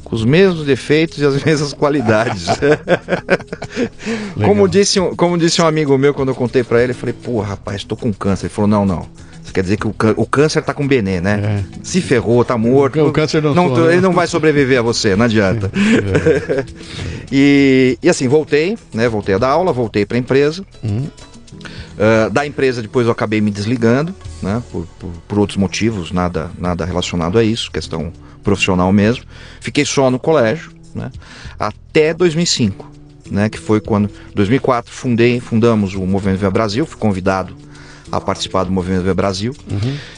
Com 0.03 0.15
os 0.15 0.25
mesmos 0.25 0.65
defeitos 0.65 1.19
e 1.19 1.25
as 1.25 1.41
mesmas 1.45 1.71
qualidades. 1.73 2.47
Como, 4.43 4.67
disse, 4.67 4.99
como 5.15 5.37
disse 5.37 5.61
um 5.61 5.67
amigo 5.67 5.97
meu 5.97 6.13
quando 6.13 6.29
eu 6.29 6.35
contei 6.35 6.63
pra 6.63 6.81
ele, 6.81 6.91
eu 6.91 6.95
falei, 6.95 7.13
pô, 7.13 7.39
rapaz, 7.41 7.83
tô 7.83 7.95
com 7.95 8.11
câncer. 8.13 8.45
Ele 8.47 8.53
falou, 8.53 8.67
não, 8.69 8.85
não. 8.85 9.07
Quer 9.55 9.61
dizer 9.61 9.77
que 9.77 9.87
o, 9.87 9.95
o 10.17 10.25
câncer 10.25 10.61
tá 10.61 10.73
com 10.73 10.85
Benê, 10.85 11.21
né? 11.21 11.63
Se 11.81 12.01
ferrou, 12.01 12.43
tá 12.43 12.57
morto. 12.57 12.99
É. 12.99 13.03
O 13.03 13.11
câncer 13.13 13.41
não 13.41 13.53
sou, 13.53 13.85
né? 13.85 13.93
Ele 13.93 14.01
não 14.01 14.11
vai 14.11 14.27
sobreviver 14.27 14.79
a 14.79 14.81
você, 14.81 15.15
não 15.15 15.25
adianta. 15.25 15.71
E, 17.31 17.97
e 18.03 18.07
assim, 18.07 18.27
voltei, 18.27 18.77
né? 18.93 19.09
Voltei 19.09 19.33
a 19.33 19.39
dar 19.39 19.49
aula, 19.49 19.73
voltei 19.73 20.05
pra 20.05 20.15
empresa. 20.15 20.63
Uhum. 20.83 21.07
Ah, 21.97 22.29
da 22.29 22.45
empresa 22.45 22.83
depois 22.83 23.07
eu 23.07 23.11
acabei 23.11 23.41
me 23.41 23.49
desligando, 23.49 24.13
né? 24.43 24.61
Por, 24.71 24.85
por, 24.99 25.09
por 25.27 25.39
outros 25.39 25.57
motivos, 25.57 26.11
nada, 26.11 26.51
nada 26.57 26.85
relacionado 26.85 27.39
a 27.39 27.43
isso, 27.43 27.71
questão 27.71 28.13
profissional 28.43 28.91
mesmo. 28.93 29.23
Fiquei 29.59 29.85
só 29.85 30.11
no 30.11 30.19
colégio, 30.19 30.71
né? 30.93 31.09
Até 31.57 32.13
2005, 32.13 32.91
né? 33.31 33.49
Que 33.49 33.57
foi 33.57 33.81
quando, 33.81 34.09
2004, 34.35 34.91
fundei, 34.91 35.39
fundamos 35.39 35.95
o 35.95 36.05
Movimento 36.05 36.37
Viva 36.37 36.51
Brasil, 36.51 36.85
fui 36.85 36.99
convidado 36.99 37.55
a 38.17 38.21
participar 38.21 38.63
do 38.63 38.71
Movimento 38.71 39.13
Brasil. 39.13 39.53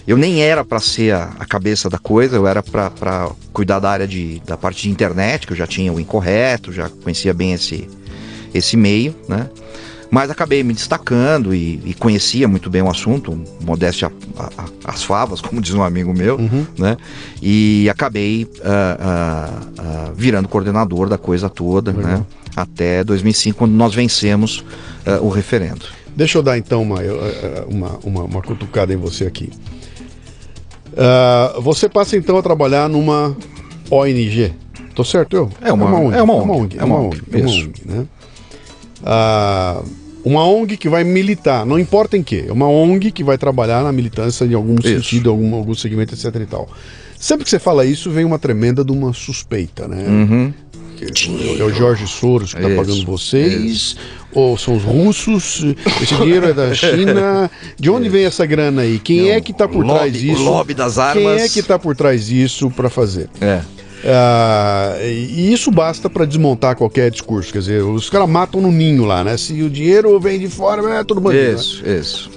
Eu 0.08 0.18
nem 0.18 0.42
era 0.42 0.64
para 0.64 0.80
ser 0.80 1.14
a, 1.14 1.32
a 1.40 1.46
cabeça 1.46 1.90
da 1.90 1.98
coisa, 1.98 2.36
eu 2.36 2.48
era 2.48 2.64
para 2.64 3.30
cuidar 3.54 3.80
da 3.80 3.90
área 3.90 4.08
de, 4.08 4.42
da 4.46 4.58
parte 4.58 4.84
de 4.84 4.90
internet, 4.90 5.48
que 5.48 5.54
eu 5.54 5.58
já 5.58 5.68
tinha 5.68 5.92
o 5.92 6.00
incorreto, 6.00 6.72
já 6.72 6.90
conhecia 6.90 7.34
bem 7.34 7.54
esse, 7.54 7.88
esse 8.54 8.78
meio, 8.78 9.16
né? 9.28 9.50
Mas 10.10 10.30
acabei 10.30 10.64
me 10.64 10.74
destacando 10.74 11.54
e, 11.54 11.82
e 11.84 11.94
conhecia 11.94 12.48
muito 12.48 12.70
bem 12.70 12.82
o 12.82 12.90
assunto, 12.90 13.38
modéstia 13.62 14.12
as 14.84 15.04
favas, 15.04 15.42
como 15.42 15.62
diz 15.62 15.74
um 15.74 15.84
amigo 15.84 16.14
meu, 16.14 16.38
né? 16.78 16.98
E 17.42 17.90
acabei 17.90 18.48
ah, 18.64 18.98
ah, 19.00 19.62
ah, 19.78 20.12
virando 20.16 20.48
coordenador 20.48 21.10
da 21.10 21.18
coisa 21.18 21.50
toda, 21.50 21.92
né? 21.92 22.24
Até 22.56 23.04
2005, 23.04 23.58
quando 23.58 23.74
nós 23.74 23.94
vencemos 23.94 24.64
ah, 25.06 25.20
o 25.22 25.30
referendo. 25.30 25.97
Deixa 26.18 26.40
eu 26.40 26.44
dar 26.44 26.58
então 26.58 26.82
uma, 26.82 27.02
eh, 27.02 27.64
uma, 27.70 28.00
uma, 28.04 28.24
uma 28.24 28.42
cutucada 28.42 28.92
em 28.92 28.98
você 28.98 29.26
aqui. 29.26 29.52
Ah, 30.98 31.56
você 31.62 31.88
passa 31.88 32.18
então 32.18 32.38
a 32.38 32.42
trabalhar 32.42 32.90
numa 32.90 33.38
ONG. 33.92 34.52
Tô 34.96 35.04
certo 35.04 35.36
eu? 35.36 35.50
É 35.62 35.72
uma- 35.72 35.86
é 35.86 35.90
uma 35.90 36.00
ONG, 36.00 36.18
É 36.18 36.22
uma 36.24 36.34
ONG. 37.00 37.22
É 37.32 37.38
uma 37.38 37.48
isso. 37.48 37.66
ONG, 37.68 37.82
né? 37.86 38.06
Ah, 39.06 39.82
uma 40.26 40.44
ONG 40.44 40.76
que 40.76 40.90
vai 40.90 41.04
militar, 41.04 41.66
não 41.66 41.78
importa 41.78 42.18
em 42.18 42.24
quê, 42.24 42.46
é 42.48 42.52
uma 42.52 42.68
ONG 42.68 43.12
que 43.12 43.24
vai 43.24 43.38
trabalhar 43.38 43.84
na 43.84 43.92
militância 43.92 44.44
em 44.44 44.56
algum 44.56 44.74
Isso. 44.80 44.88
sentido, 44.90 45.30
algum, 45.30 45.54
algum 45.56 45.76
segmento, 45.76 46.16
etc 46.16 46.34
e 46.42 46.46
tal. 46.48 46.68
Sempre 47.20 47.44
que 47.46 47.50
você 47.50 47.60
fala 47.60 47.86
isso, 47.86 48.12
vem 48.12 48.26
uma 48.26 48.38
tremenda 48.38 48.84
de 48.84 48.92
uma 48.92 49.14
suspeita, 49.14 49.88
né? 49.88 50.04
Uhum. 50.08 50.54
É 51.60 51.64
o 51.64 51.74
Jorge 51.74 52.08
Soros 52.08 52.54
que 52.54 52.60
está 52.60 52.70
Isso, 52.70 52.78
pagando 52.78 53.06
vocês? 53.06 53.96
Ou 54.34 54.58
são 54.58 54.76
os 54.76 54.84
russos? 54.84 55.64
Esse 56.02 56.16
dinheiro 56.16 56.48
é 56.48 56.54
da 56.54 56.74
China? 56.76 57.50
De 57.80 57.90
onde 57.90 58.10
vem 58.10 58.26
essa 58.26 58.46
grana 58.46 58.82
aí? 58.84 59.00
Quem 59.00 59.32
é 59.32 59.40
que 59.42 59.52
está 59.52 59.68
por 59.68 59.86
lobby- 59.86 60.00
trás 60.00 60.14
disso? 60.14 60.42
o 60.42 60.46
lobby 60.46 60.74
das 60.74 60.96
Quem 60.96 61.04
é 61.04 61.08
armas. 61.34 61.54
que 61.54 61.60
está 61.60 61.78
por 61.80 61.96
trás 61.96 62.26
disso 62.28 62.70
para 62.72 62.90
fazer? 62.90 63.30
É. 63.42 63.62
Ah, 64.06 64.96
e 65.02 65.52
isso 65.52 65.72
basta 65.72 66.10
para 66.10 66.24
desmontar 66.26 66.76
qualquer 66.76 67.10
discurso. 67.10 67.52
Quer 67.52 67.60
dizer, 67.60 67.82
os 67.84 68.10
caras 68.10 68.30
matam 68.30 68.62
no 68.62 68.72
ninho 68.72 69.06
lá, 69.06 69.24
né? 69.24 69.36
Se 69.38 69.62
o 69.64 69.70
dinheiro 69.70 70.20
vem 70.20 70.38
de 70.40 70.48
fora, 70.48 70.82
é 71.00 71.04
tudo 71.04 71.20
bandido. 71.20 71.58
né? 71.84 72.00
Isso, 72.00 72.30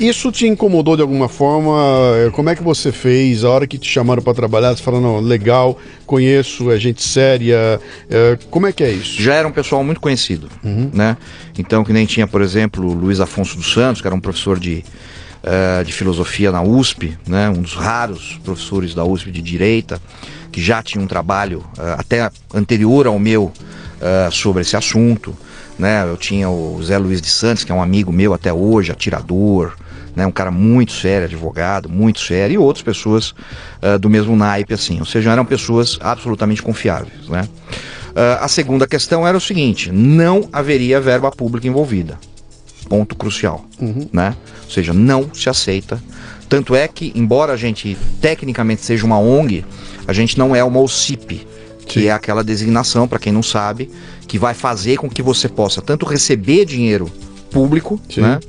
isso. 0.00 0.32
Te 0.32 0.46
incomodou 0.46 0.96
de 0.96 1.02
alguma 1.02 1.28
forma? 1.28 1.78
Eh, 2.16 2.30
Como 2.30 2.48
é 2.50 2.56
que 2.56 2.62
você 2.62 2.90
fez? 2.90 3.44
A 3.44 3.50
hora 3.50 3.66
que 3.66 3.78
te 3.78 3.88
chamaram 3.88 4.22
para 4.22 4.34
trabalhar, 4.34 4.74
você 4.76 4.82
falou, 4.82 5.00
não, 5.00 5.20
legal, 5.20 5.78
conheço, 6.06 6.70
é 6.70 6.78
gente 6.78 7.02
séria. 7.02 7.80
Eh, 8.10 8.38
como 8.50 8.66
é 8.66 8.72
que 8.72 8.82
é 8.82 8.90
isso? 8.90 9.20
já 9.20 9.34
era 9.34 9.46
um 9.46 9.52
pessoal 9.52 9.84
muito 9.84 10.00
conhecido, 10.00 10.48
né? 10.92 11.16
Então, 11.58 11.84
que 11.84 11.92
nem 11.92 12.06
tinha, 12.06 12.26
por 12.26 12.40
exemplo, 12.42 12.84
o 12.88 12.92
Luiz 12.94 13.20
Afonso 13.20 13.56
dos 13.56 13.72
Santos, 13.72 14.00
que 14.00 14.06
era 14.08 14.14
um 14.16 14.20
professor 14.20 14.58
de, 14.58 14.84
eh, 15.42 15.84
de 15.84 15.92
filosofia 15.92 16.50
na 16.50 16.62
USP, 16.62 17.16
né? 17.26 17.48
Um 17.50 17.62
dos 17.62 17.74
raros 17.74 18.40
professores 18.42 18.94
da 18.94 19.04
USP 19.04 19.30
de 19.30 19.42
direita, 19.42 20.00
que 20.50 20.60
já 20.62 20.82
tinha 20.82 21.02
um 21.02 21.06
trabalho 21.06 21.62
eh, 21.78 21.94
até 21.98 22.30
anterior 22.54 23.06
ao 23.06 23.18
meu 23.18 23.52
eh, 24.00 24.28
sobre 24.32 24.62
esse 24.62 24.76
assunto, 24.76 25.36
né? 25.78 26.04
Eu 26.04 26.16
tinha 26.16 26.48
o 26.48 26.80
Zé 26.82 26.98
Luiz 26.98 27.20
de 27.20 27.28
Santos, 27.28 27.64
que 27.64 27.70
é 27.72 27.74
um 27.74 27.82
amigo 27.82 28.12
meu 28.12 28.32
até 28.34 28.52
hoje, 28.52 28.90
atirador, 28.92 29.74
né, 30.14 30.26
um 30.26 30.30
cara 30.30 30.50
muito 30.50 30.92
sério, 30.92 31.26
advogado, 31.26 31.88
muito 31.88 32.20
sério, 32.20 32.54
e 32.54 32.58
outras 32.58 32.82
pessoas 32.82 33.34
ah, 33.80 33.96
do 33.96 34.10
mesmo 34.10 34.36
naipe, 34.36 34.74
assim. 34.74 34.98
Ou 34.98 35.06
seja, 35.06 35.30
eram 35.30 35.44
pessoas 35.44 35.98
absolutamente 36.00 36.62
confiáveis, 36.62 37.28
né? 37.28 37.48
Ah, 38.14 38.44
a 38.44 38.48
segunda 38.48 38.86
questão 38.86 39.26
era 39.26 39.36
o 39.36 39.40
seguinte: 39.40 39.90
não 39.92 40.48
haveria 40.52 41.00
verba 41.00 41.30
pública 41.30 41.66
envolvida. 41.66 42.18
Ponto 42.88 43.14
crucial, 43.14 43.64
né? 44.12 44.34
Ou 44.64 44.70
seja, 44.70 44.92
não 44.92 45.32
se 45.32 45.48
aceita. 45.48 46.02
Tanto 46.48 46.74
é 46.74 46.88
que, 46.88 47.12
embora 47.14 47.52
a 47.52 47.56
gente 47.56 47.96
tecnicamente 48.20 48.84
seja 48.84 49.06
uma 49.06 49.20
ONG, 49.20 49.64
a 50.08 50.12
gente 50.12 50.36
não 50.36 50.56
é 50.56 50.64
uma 50.64 50.80
OCIP, 50.80 51.46
que 51.86 52.00
Sim. 52.00 52.06
é 52.06 52.12
aquela 52.12 52.42
designação, 52.42 53.06
para 53.06 53.20
quem 53.20 53.32
não 53.32 53.44
sabe, 53.44 53.88
que 54.26 54.36
vai 54.38 54.54
fazer 54.54 54.96
com 54.96 55.08
que 55.08 55.22
você 55.22 55.48
possa 55.48 55.80
tanto 55.80 56.04
receber 56.04 56.64
dinheiro 56.64 57.08
público, 57.52 58.00
Sim. 58.12 58.22
né? 58.22 58.40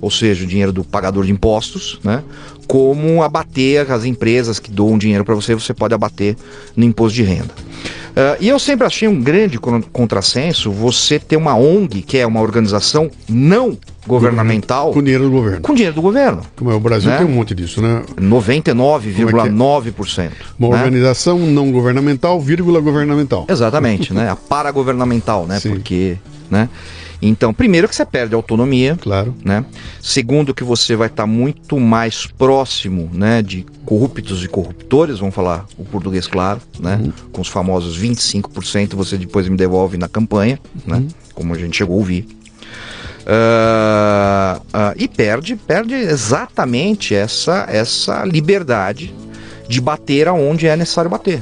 Ou 0.00 0.10
seja, 0.10 0.44
o 0.44 0.46
dinheiro 0.46 0.72
do 0.72 0.84
pagador 0.84 1.24
de 1.24 1.32
impostos, 1.32 1.98
né? 2.04 2.22
Como 2.66 3.22
abater 3.22 3.90
as 3.92 4.04
empresas 4.04 4.58
que 4.58 4.70
doam 4.70 4.98
dinheiro 4.98 5.24
para 5.24 5.34
você, 5.34 5.54
você 5.54 5.72
pode 5.72 5.94
abater 5.94 6.36
no 6.76 6.84
imposto 6.84 7.14
de 7.14 7.22
renda. 7.22 7.54
Ah, 8.18 8.36
e 8.40 8.48
eu 8.48 8.58
sempre 8.58 8.86
achei 8.86 9.06
um 9.06 9.20
grande 9.22 9.58
con- 9.58 9.82
contrassenso 9.92 10.70
você 10.72 11.18
ter 11.18 11.36
uma 11.36 11.54
ONG, 11.54 12.00
que 12.02 12.16
é 12.18 12.26
uma 12.26 12.40
organização 12.40 13.10
não 13.28 13.76
governamental, 14.06 14.90
Com 14.92 15.02
dinheiro 15.02 15.24
do 15.24 15.30
governo. 15.30 15.60
com 15.60 15.74
dinheiro 15.74 15.94
do 15.94 16.00
governo. 16.02 16.40
Como 16.56 16.70
é, 16.70 16.74
o 16.74 16.80
Brasil 16.80 17.10
Né? 17.10 17.18
tem 17.18 17.26
um 17.26 17.30
monte 17.30 17.54
disso, 17.54 17.82
né? 17.82 18.02
99,9%. 18.16 20.30
Uma 20.58 20.70
né? 20.70 20.74
organização 20.76 21.38
não 21.38 21.70
governamental, 21.70 22.40
vírgula 22.40 22.80
governamental. 22.80 23.44
Exatamente, 23.48 24.12
né? 24.12 24.28
A 24.30 24.36
paragovernamental, 24.36 25.46
né? 25.46 25.60
Sim. 25.60 25.70
Porque, 25.70 26.16
né? 26.50 26.68
Então, 27.20 27.52
primeiro 27.54 27.88
que 27.88 27.96
você 27.96 28.04
perde 28.04 28.34
a 28.34 28.38
autonomia, 28.38 28.96
Claro. 29.00 29.34
né? 29.44 29.64
Segundo 30.02 30.54
que 30.54 30.62
você 30.62 30.94
vai 30.94 31.06
estar 31.08 31.26
muito 31.26 31.80
mais 31.80 32.26
próximo, 32.26 33.10
né, 33.12 33.42
de 33.42 33.64
corruptos 33.84 34.44
e 34.44 34.48
corruptores, 34.48 35.18
vamos 35.18 35.34
falar 35.34 35.64
o 35.78 35.84
português 35.84 36.26
claro, 36.26 36.60
né? 36.78 37.00
Com 37.32 37.40
os 37.40 37.48
famosos 37.48 37.96
25% 37.98 38.94
você 38.94 39.16
depois 39.16 39.48
me 39.48 39.56
devolve 39.56 39.96
na 39.96 40.08
campanha, 40.08 40.58
né? 40.86 41.04
Como 41.34 41.54
a 41.54 41.58
gente 41.58 41.76
chegou 41.76 41.96
a 41.96 41.98
ouvir. 41.98 42.26
Ah, 43.28 44.60
ah, 44.72 44.94
e 44.96 45.08
perde, 45.08 45.56
perde 45.56 45.94
exatamente 45.94 47.14
essa, 47.14 47.66
essa 47.68 48.24
liberdade 48.24 49.12
de 49.68 49.80
bater 49.80 50.28
aonde 50.28 50.66
é 50.68 50.76
necessário 50.76 51.10
bater, 51.10 51.40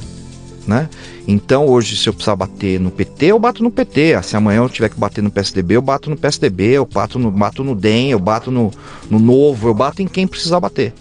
né? 0.67 0.89
Então 1.27 1.67
hoje 1.67 1.97
se 1.97 2.09
eu 2.09 2.13
precisar 2.13 2.37
bater 2.37 2.79
no 2.79 2.91
PT, 2.91 3.27
eu 3.27 3.39
bato 3.39 3.63
no 3.63 3.71
PT. 3.71 4.23
Se 4.23 4.37
amanhã 4.37 4.59
eu 4.59 4.69
tiver 4.69 4.89
que 4.89 4.99
bater 4.99 5.23
no 5.23 5.31
PSDB, 5.31 5.77
eu 5.77 5.83
bato 5.83 6.11
no 6.11 6.17
PSDB, 6.17 6.73
eu 6.73 6.87
bato 6.87 7.19
no, 7.19 7.31
bato 7.31 7.65
no 7.65 7.75
DEM, 7.75 8.11
eu 8.11 8.19
bato 8.19 8.51
no, 8.51 8.71
no 9.11 9.19
Novo, 9.19 9.69
eu 9.69 9.75
bato 9.75 10.03
em 10.03 10.07
quem 10.07 10.27
precisar 10.27 10.61
bater, 10.61 10.93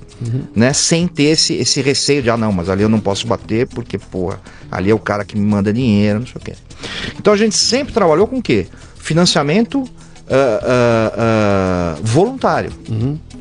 né? 0.56 0.72
Sem 0.72 1.08
ter 1.08 1.24
esse, 1.24 1.54
esse 1.56 1.82
receio 1.82 2.22
de, 2.24 2.30
ah 2.30 2.38
não, 2.38 2.52
mas 2.52 2.70
ali 2.70 2.84
eu 2.84 2.90
não 2.90 3.00
posso 3.00 3.28
bater 3.28 3.68
porque, 3.68 3.98
porra, 3.98 4.40
ali 4.72 4.90
é 4.90 4.94
o 4.96 5.00
cara 5.00 5.26
que 5.26 5.38
me 5.38 5.46
manda 5.46 5.74
dinheiro, 5.74 6.20
não 6.20 6.28
sei 6.28 6.36
o 6.38 6.40
quê. 6.40 6.54
Então 7.18 7.34
a 7.34 7.38
gente 7.38 7.56
sempre 7.56 7.94
trabalhou 7.94 8.28
com 8.28 8.38
o 8.38 8.42
quê? 8.42 8.68
Financiamento 8.96 9.84
ah, 10.30 10.60
ah, 10.64 11.14
ah, 11.18 11.98
voluntário. 12.02 12.72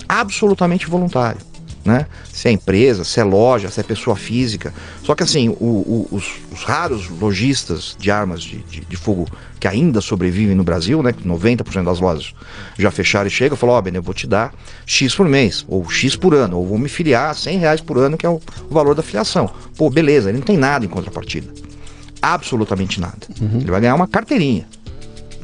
Absolutamente 0.09 0.87
voluntário. 0.87 1.41
Né? 1.85 2.07
Se 2.33 2.47
é 2.47 2.53
empresa, 2.53 3.03
se 3.03 3.19
é 3.19 3.25
loja, 3.25 3.69
se 3.69 3.81
é 3.81 3.83
pessoa 3.83 4.15
física. 4.15 4.73
Só 5.03 5.17
que 5.17 5.25
assim, 5.25 5.49
o- 5.49 5.53
o- 5.55 6.09
os, 6.13 6.25
os 6.53 6.63
raros 6.63 7.09
lojistas 7.09 7.97
de 7.99 8.09
armas 8.09 8.41
de, 8.41 8.59
de- 8.59 8.83
de 8.83 8.97
fogo 8.97 9.27
que 9.59 9.67
ainda 9.67 10.01
sobrevivem 10.01 10.55
no 10.55 10.63
Brasil, 10.63 11.03
né? 11.03 11.13
que 11.13 11.27
90% 11.27 11.83
das 11.85 11.99
lojas 11.99 12.33
já 12.79 12.91
fecharam 12.93 13.27
e 13.27 13.31
chegam, 13.31 13.57
falou, 13.57 13.75
ó, 13.75 13.81
Ben, 13.83 13.95
eu 13.97 14.03
vou 14.03 14.15
te 14.15 14.29
dar 14.29 14.55
X 14.87 15.13
por 15.15 15.27
mês, 15.29 15.65
ou 15.69 15.89
X 15.91 16.15
por 16.15 16.35
ano, 16.35 16.57
ou 16.59 16.67
vou 16.67 16.79
me 16.79 16.89
filiar 16.89 17.31
a 17.31 17.35
100 17.35 17.59
reais 17.59 17.81
por 17.81 17.99
ano, 17.99 18.17
que 18.17 18.25
é 18.27 18.29
o, 18.29 18.41
o 18.71 18.73
valor 18.75 18.95
da 18.95 19.03
filiação. 19.03 19.51
Pô, 19.77 19.91
beleza, 19.91 20.29
ele 20.29 20.39
não 20.39 20.45
tem 20.45 20.57
nada 20.57 20.85
em 20.85 20.89
contrapartida. 20.89 21.53
Absolutamente 22.21 23.01
nada. 23.01 23.19
Ele 23.61 23.71
vai 23.71 23.81
ganhar 23.81 23.95
uma 23.97 24.07
carteirinha 24.07 24.67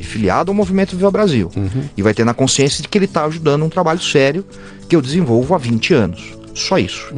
filiado 0.05 0.51
ao 0.51 0.55
Movimento 0.55 0.97
Viva 0.97 1.11
Brasil. 1.11 1.51
E 1.97 2.03
vai 2.03 2.15
ter 2.15 2.25
na 2.25 2.35
consciência 2.35 2.83
de 2.83 2.89
que 2.89 2.99
ele 2.99 3.05
está 3.05 3.25
ajudando 3.25 3.65
um 3.65 3.69
trabalho 3.69 4.01
sério 4.01 4.45
que 4.89 4.97
eu 4.97 5.03
desenvolvo 5.03 5.55
há 5.55 5.59
20 5.59 5.95
anos. 5.95 6.39
Só 6.55 6.79
isso. 6.79 7.13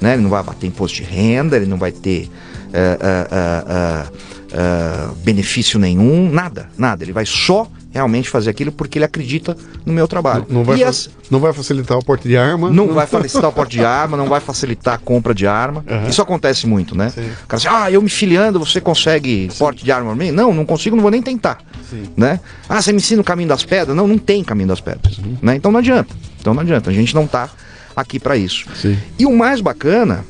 Né? 0.00 0.14
Ele 0.14 0.22
não 0.22 0.30
vai 0.30 0.42
bater 0.42 0.66
imposto 0.66 0.96
de 0.96 1.04
renda, 1.04 1.56
ele 1.56 1.66
não 1.66 1.76
vai 1.76 1.92
ter 1.92 2.28
eh, 2.72 2.98
eh, 3.00 4.06
eh, 4.52 5.08
benefício 5.24 5.78
nenhum, 5.78 6.30
nada, 6.30 6.68
nada. 6.76 7.04
Ele 7.04 7.12
vai 7.12 7.26
só 7.26 7.68
realmente 7.92 8.28
fazer 8.28 8.50
aquilo 8.50 8.70
porque 8.70 8.98
ele 8.98 9.04
acredita 9.04 9.56
no 9.84 9.92
meu 9.92 10.06
trabalho. 10.06 10.46
Não 10.48 10.62
vai, 10.64 10.78
fa- 10.78 10.88
as- 10.88 11.10
não 11.30 11.40
vai 11.40 11.52
facilitar 11.52 11.98
o 11.98 12.04
porte 12.04 12.28
de 12.28 12.36
arma. 12.36 12.70
não 12.70 12.88
vai 12.94 13.06
facilitar 13.06 13.50
o 13.50 13.52
porte 13.52 13.76
de 13.78 13.84
arma, 13.84 14.16
não 14.16 14.26
vai 14.28 14.40
facilitar 14.40 14.94
a 14.94 14.98
compra 14.98 15.34
de 15.34 15.46
arma. 15.46 15.84
Aham. 15.88 16.08
Isso 16.08 16.22
acontece 16.22 16.66
muito, 16.66 16.96
né? 16.96 17.10
Sim. 17.10 17.28
O 17.44 17.46
cara 17.46 17.60
diz, 17.60 17.66
ah, 17.70 17.90
eu 17.90 18.00
me 18.00 18.08
filiando, 18.08 18.58
você 18.58 18.80
consegue 18.80 19.48
porte 19.58 19.84
de 19.84 19.90
arma? 19.90 20.14
Não, 20.14 20.54
não 20.54 20.64
consigo, 20.64 20.94
não 20.94 21.02
vou 21.02 21.10
nem 21.10 21.20
tentar. 21.22 21.58
Sim. 21.90 22.04
Né? 22.16 22.38
Ah, 22.68 22.80
você 22.80 22.92
me 22.92 22.98
ensina 22.98 23.20
o 23.20 23.24
caminho 23.24 23.48
das 23.48 23.64
pedras? 23.64 23.96
Não, 23.96 24.06
não 24.06 24.18
tem 24.18 24.44
caminho 24.44 24.68
das 24.68 24.80
pedras. 24.80 25.18
Uhum. 25.18 25.36
Né? 25.42 25.56
Então 25.56 25.72
não 25.72 25.80
adianta. 25.80 26.14
Então 26.40 26.54
não 26.54 26.62
adianta. 26.62 26.90
A 26.90 26.92
gente 26.92 27.14
não 27.14 27.26
tá 27.26 27.50
aqui 27.96 28.20
para 28.20 28.36
isso. 28.36 28.66
Sim. 28.76 28.96
E 29.18 29.26
o 29.26 29.36
mais 29.36 29.60
bacana, 29.60 30.24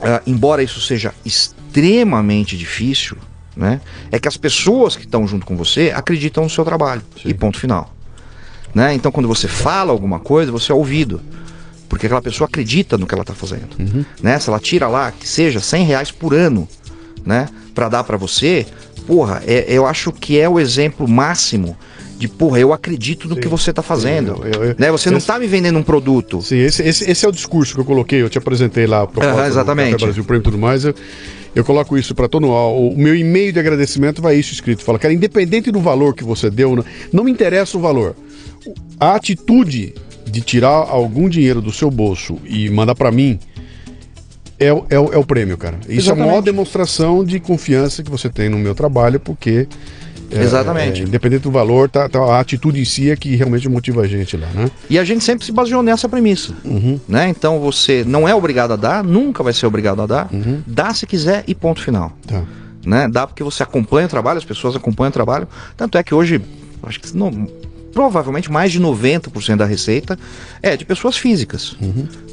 ah, 0.00 0.22
embora 0.26 0.62
isso 0.62 0.80
seja 0.80 1.12
extremamente 1.24 2.56
difícil, 2.56 3.16
né, 3.56 3.80
é 4.12 4.18
que 4.18 4.28
as 4.28 4.36
pessoas 4.36 4.96
que 4.96 5.04
estão 5.04 5.26
junto 5.26 5.46
com 5.46 5.56
você 5.56 5.92
acreditam 5.94 6.44
no 6.44 6.50
seu 6.50 6.64
trabalho. 6.64 7.02
Sim. 7.22 7.28
E 7.30 7.34
ponto 7.34 7.58
final. 7.58 7.94
Né? 8.74 8.92
Então, 8.94 9.10
quando 9.10 9.26
você 9.28 9.48
fala 9.48 9.90
alguma 9.92 10.18
coisa, 10.20 10.52
você 10.52 10.70
é 10.70 10.74
ouvido. 10.74 11.20
Porque 11.88 12.06
aquela 12.06 12.20
pessoa 12.20 12.46
acredita 12.48 12.98
no 12.98 13.06
que 13.06 13.14
ela 13.14 13.22
está 13.22 13.32
fazendo. 13.32 13.68
Né? 14.22 14.38
Se 14.38 14.48
ela 14.50 14.58
tira 14.58 14.88
lá, 14.88 15.10
que 15.12 15.26
seja 15.26 15.60
100 15.60 15.84
reais 15.84 16.10
por 16.10 16.34
ano, 16.34 16.68
né, 17.24 17.48
para 17.74 17.88
dar 17.88 18.04
para 18.04 18.16
você, 18.16 18.66
porra, 19.06 19.42
é- 19.46 19.64
eu 19.68 19.86
acho 19.86 20.12
que 20.12 20.38
é 20.38 20.48
o 20.48 20.58
exemplo 20.60 21.08
máximo 21.08 21.76
de 22.18 22.26
porra, 22.28 22.58
eu 22.58 22.72
acredito 22.72 23.28
no 23.28 23.34
Sim. 23.36 23.40
que 23.42 23.48
você 23.48 23.70
está 23.70 23.82
fazendo. 23.82 24.40
Eu- 24.44 24.64
eu- 24.64 24.76
né? 24.78 24.90
Você 24.90 25.10
não 25.10 25.18
esse- 25.18 25.24
está 25.24 25.38
me 25.38 25.46
vendendo 25.46 25.78
um 25.78 25.82
produto. 25.82 26.42
Sim, 26.42 26.56
esse, 26.58 26.82
esse, 26.82 27.10
esse 27.10 27.24
é 27.24 27.28
o 27.28 27.32
discurso 27.32 27.74
que 27.74 27.80
eu 27.80 27.84
coloquei, 27.84 28.20
eu 28.22 28.28
te 28.28 28.38
apresentei 28.38 28.86
lá 28.86 29.02
a 29.02 29.06
proposta 29.06 29.40
Aham, 29.40 29.46
exatamente. 29.48 29.88
do 29.90 29.92
Café 29.92 30.04
Brasil 30.06 30.24
Prêmio 30.24 30.40
e 30.40 30.44
tudo 30.44 30.58
mais. 30.58 30.84
Eu, 30.84 30.94
eu 31.56 31.64
coloco 31.64 31.96
isso 31.98 32.14
para 32.14 32.28
todo 32.28 32.46
mundo. 32.46 32.54
O 32.54 32.94
meu 32.96 33.16
e-mail 33.16 33.52
de 33.52 33.58
agradecimento 33.58 34.20
vai 34.22 34.36
isso 34.36 34.52
escrito. 34.52 34.84
Fala, 34.84 34.98
cara, 34.98 35.12
independente 35.12 35.72
do 35.72 35.80
valor 35.80 36.14
que 36.14 36.22
você 36.22 36.50
deu, 36.50 36.76
não, 36.76 36.84
não 37.12 37.24
me 37.24 37.30
interessa 37.32 37.76
o 37.76 37.80
valor. 37.80 38.14
A 39.00 39.14
atitude 39.14 39.94
de 40.30 40.40
tirar 40.40 40.68
algum 40.88 41.28
dinheiro 41.28 41.60
do 41.62 41.72
seu 41.72 41.90
bolso 41.90 42.38
e 42.44 42.68
mandar 42.68 42.94
para 42.94 43.10
mim 43.10 43.38
é, 44.58 44.72
o- 44.72 44.84
é, 44.90 44.94
é 44.96 45.18
o 45.18 45.24
prêmio, 45.24 45.56
cara. 45.56 45.78
Isso 45.88 46.08
é 46.10 46.12
a 46.12 46.14
maior 46.14 46.28
Exatamente. 46.28 46.44
demonstração 46.44 47.24
de 47.24 47.40
confiança 47.40 48.02
que 48.02 48.10
você 48.10 48.28
tem 48.28 48.48
no 48.48 48.58
meu 48.58 48.74
trabalho, 48.74 49.18
porque. 49.18 49.66
É, 50.30 50.42
Exatamente. 50.42 51.02
é, 51.02 51.04
independente 51.04 51.42
do 51.42 51.50
valor, 51.50 51.88
tá, 51.88 52.08
tá- 52.08 52.18
a 52.18 52.40
atitude 52.40 52.80
em 52.80 52.84
si 52.84 53.10
é 53.10 53.16
que 53.16 53.34
realmente 53.36 53.68
motiva 53.68 54.02
a 54.02 54.06
gente 54.06 54.36
lá, 54.36 54.48
né? 54.54 54.70
E 54.90 54.98
a 54.98 55.04
gente 55.04 55.22
sempre 55.24 55.44
se 55.44 55.52
baseou 55.52 55.82
nessa 55.82 56.08
premissa. 56.08 56.52
Né? 57.08 57.28
Então 57.28 57.58
você 57.60 58.04
não 58.06 58.28
é 58.28 58.34
obrigado 58.34 58.72
a 58.72 58.76
dar, 58.76 59.04
nunca 59.04 59.42
vai 59.42 59.52
ser 59.52 59.66
obrigado 59.66 60.02
a 60.02 60.06
dar. 60.06 60.28
Dá 60.66 60.92
se 60.94 61.06
quiser 61.06 61.44
e 61.46 61.54
ponto 61.54 61.80
final. 61.82 62.12
Tá. 62.26 62.42
né? 62.84 63.08
Dá 63.08 63.26
porque 63.26 63.42
você 63.42 63.62
acompanha 63.62 64.06
o 64.06 64.10
trabalho, 64.10 64.38
as 64.38 64.44
pessoas 64.44 64.74
acompanham 64.76 65.10
o 65.10 65.12
trabalho. 65.12 65.48
Tanto 65.76 65.96
é 65.98 66.02
que 66.02 66.14
hoje, 66.14 66.40
acho 66.82 67.00
que 67.00 67.16
não, 67.16 67.48
provavelmente 67.92 68.50
mais 68.52 68.70
de 68.72 68.80
90% 68.80 69.56
da 69.56 69.64
receita 69.64 70.18
é 70.62 70.76
de 70.76 70.84
pessoas 70.84 71.16
físicas. 71.16 71.76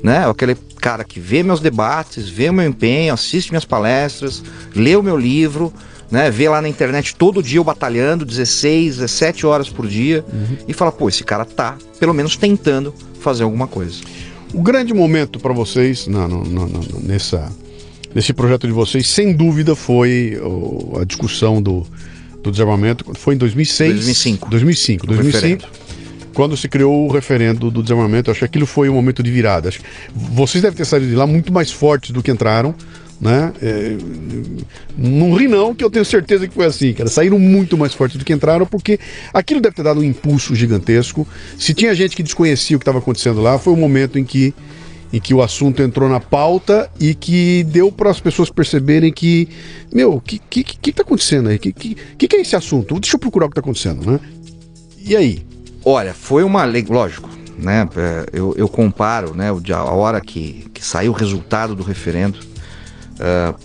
Né? 0.03 0.27
Aquele 0.29 0.55
cara 0.79 1.03
que 1.03 1.19
vê 1.19 1.41
meus 1.41 1.59
debates, 1.61 2.27
vê 2.27 2.49
o 2.49 2.53
meu 2.53 2.67
empenho, 2.67 3.13
assiste 3.13 3.49
minhas 3.51 3.65
palestras, 3.65 4.43
lê 4.75 4.95
o 4.95 5.01
meu 5.03 5.17
livro. 5.17 5.71
Né, 6.13 6.29
vê 6.29 6.47
lá 6.47 6.61
na 6.61 6.69
internet 6.69 7.15
todo 7.15 7.41
dia 7.41 7.57
eu 7.57 7.63
batalhando 7.63 8.23
16, 8.23 8.97
17 8.97 9.47
horas 9.47 9.67
por 9.67 9.87
dia 9.87 10.23
e 10.67 10.71
fala, 10.71 10.91
pô, 10.91 11.09
esse 11.09 11.23
cara 11.23 11.43
tá 11.43 11.75
pelo 11.99 12.13
menos 12.13 12.37
tentando 12.37 12.93
fazer 13.19 13.41
alguma 13.41 13.65
coisa. 13.65 13.95
O 14.53 14.61
grande 14.61 14.93
momento 14.93 15.39
para 15.39 15.51
vocês 15.53 16.05
na, 16.05 16.27
no- 16.27 16.43
no- 16.43 16.67
no- 16.67 16.99
nessa, 17.01 17.51
nesse 18.13 18.31
projeto 18.31 18.67
de 18.67 18.73
vocês, 18.73 19.07
sem 19.07 19.33
dúvida, 19.33 19.75
foi 19.75 20.39
a 21.01 21.03
discussão 21.03 21.59
do, 21.59 21.83
do 22.43 22.51
desarmamento. 22.51 23.03
Foi 23.15 23.33
em 23.33 23.37
2006? 23.39 23.93
2005. 23.95 24.49
2005. 24.51 25.05
O 25.05 25.07
2005 25.07 25.67
quando 26.35 26.55
se 26.57 26.67
criou 26.67 27.07
o 27.07 27.11
referendo 27.11 27.69
do 27.71 27.81
desarmamento. 27.81 28.29
Acho 28.29 28.39
que 28.41 28.45
aquilo 28.45 28.65
foi 28.67 28.87
um 28.89 28.93
momento 28.93 29.23
de 29.23 29.31
virada. 29.31 29.69
Acho 29.69 29.79
que 29.79 29.85
vocês 30.13 30.61
devem 30.61 30.77
ter 30.77 30.85
saído 30.85 31.07
de 31.07 31.15
lá 31.15 31.25
muito 31.27 31.51
mais 31.51 31.71
fortes 31.71 32.11
do 32.11 32.21
que 32.21 32.29
entraram. 32.31 32.73
Né? 33.23 33.53
É, 33.61 33.95
não 34.97 35.33
ri 35.33 35.47
não, 35.47 35.73
que 35.73 35.81
eu 35.81 35.89
tenho 35.89 36.03
certeza 36.03 36.45
que 36.45 36.53
foi 36.53 36.65
assim, 36.65 36.91
cara. 36.91 37.07
Saíram 37.07 37.39
muito 37.39 37.77
mais 37.77 37.93
fortes 37.93 38.17
do 38.17 38.25
que 38.25 38.33
entraram, 38.33 38.65
porque 38.65 38.99
aquilo 39.33 39.61
deve 39.61 39.75
ter 39.75 39.83
dado 39.83 40.01
um 40.01 40.03
impulso 40.03 40.53
gigantesco. 40.53 41.25
Se 41.57 41.73
tinha 41.73 41.95
gente 41.95 42.17
que 42.17 42.21
desconhecia 42.21 42.75
o 42.75 42.79
que 42.79 42.83
estava 42.83 42.97
acontecendo 42.97 43.41
lá, 43.41 43.57
foi 43.57 43.71
o 43.71 43.77
momento 43.77 44.19
em 44.19 44.25
que 44.25 44.53
em 45.13 45.21
que 45.21 45.31
o 45.31 45.43
assunto 45.43 45.83
entrou 45.83 46.09
na 46.09 46.19
pauta 46.19 46.89
e 46.99 47.13
que 47.13 47.63
deu 47.65 47.91
para 47.91 48.09
as 48.09 48.19
pessoas 48.19 48.49
perceberem 48.49 49.13
que, 49.13 49.47
meu, 49.93 50.15
o 50.15 50.19
que, 50.19 50.39
que, 50.39 50.63
que 50.63 50.91
tá 50.91 51.03
acontecendo 51.03 51.49
aí? 51.49 51.57
O 51.57 51.59
que, 51.59 51.71
que, 51.71 52.27
que, 52.27 52.35
é 52.35 52.41
esse 52.41 52.55
assunto? 52.55 52.99
Deixa 52.99 53.15
eu 53.15 53.19
procurar 53.19 53.45
o 53.45 53.49
que 53.49 53.53
tá 53.53 53.61
acontecendo, 53.61 54.09
né? 54.09 54.19
E 55.05 55.15
aí? 55.15 55.45
Olha, 55.85 56.15
foi 56.15 56.43
uma 56.43 56.65
lei, 56.65 56.83
lógico, 56.89 57.29
né? 57.59 57.87
é, 57.95 58.25
Eu, 58.33 58.55
eu 58.57 58.67
comparo, 58.67 59.35
né? 59.35 59.49
A 59.49 59.83
hora 59.83 60.19
que, 60.19 60.65
que 60.73 60.83
saiu 60.83 61.11
o 61.11 61.15
resultado 61.15 61.75
do 61.75 61.83
referendo, 61.83 62.39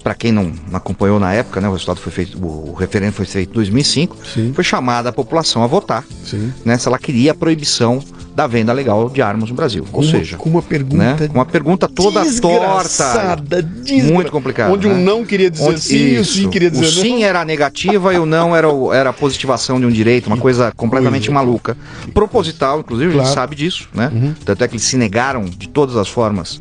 para 0.02 0.14
quem 0.14 0.30
não 0.32 0.52
acompanhou 0.72 1.18
na 1.18 1.32
época, 1.32 1.60
né? 1.60 1.68
O 1.68 1.72
resultado 1.72 1.98
foi 2.00 2.12
feito, 2.12 2.38
o, 2.44 2.74
referendo 2.74 3.12
foi 3.12 3.26
feito 3.26 3.50
em 3.50 3.54
2005, 3.54 4.16
Sim. 4.26 4.52
foi 4.54 4.62
chamada 4.64 5.08
a 5.08 5.12
população 5.12 5.62
a 5.62 5.66
votar, 5.66 6.04
Sim. 6.24 6.52
né? 6.64 6.78
Se 6.78 6.86
ela 6.88 6.98
queria 6.98 7.32
a 7.32 7.34
proibição 7.34 8.02
da 8.34 8.46
venda 8.46 8.72
legal 8.72 9.10
de 9.10 9.20
armas 9.20 9.50
no 9.50 9.56
Brasil, 9.56 9.84
ou 9.92 10.00
uma- 10.02 10.10
seja, 10.10 10.36
com 10.36 10.48
uma 10.48 10.62
pergunta 10.62 10.96
né? 10.96 11.16
Uma 11.34 11.44
pergunta 11.44 11.88
toda 11.88 12.24
torta, 12.40 13.36
desgra- 13.36 14.12
muito 14.14 14.30
complicada, 14.30 14.72
Onde 14.72 14.86
né? 14.86 14.94
um 14.94 14.98
não 15.02 15.24
queria 15.24 15.50
dizer 15.50 15.64
Onde- 15.70 15.80
sim 15.80 15.96
e 15.96 16.18
o 16.18 16.24
sim 16.24 16.40
isso. 16.42 16.48
queria 16.50 16.70
dizer 16.70 16.84
O 16.86 16.88
sim 17.02 17.18
não. 17.18 17.24
era 17.26 17.40
a 17.40 17.44
negativa 17.44 18.14
e 18.14 18.18
o 18.18 18.24
não 18.24 18.54
era, 18.54 18.68
o- 18.72 18.92
era 18.92 19.10
a 19.10 19.12
positivação 19.12 19.80
de 19.80 19.86
um 19.86 19.90
direito, 19.90 20.28
uma 20.28 20.36
coisa 20.36 20.72
completamente 20.76 21.26
coisa. 21.28 21.32
maluca. 21.34 21.76
Proposital, 22.14 22.78
inclusive, 22.80 23.10
a 23.10 23.12
Claro. 23.14 23.26
gente 23.26 23.34
sabe 23.34 23.56
disso, 23.56 23.88
né? 23.92 24.34
Tanto 24.44 24.62
é 24.62 24.68
que 24.68 24.74
eles 24.74 24.84
se 24.84 24.96
negaram 24.96 25.44
de 25.44 25.68
todas 25.68 25.96
as 25.96 26.08
formas 26.08 26.60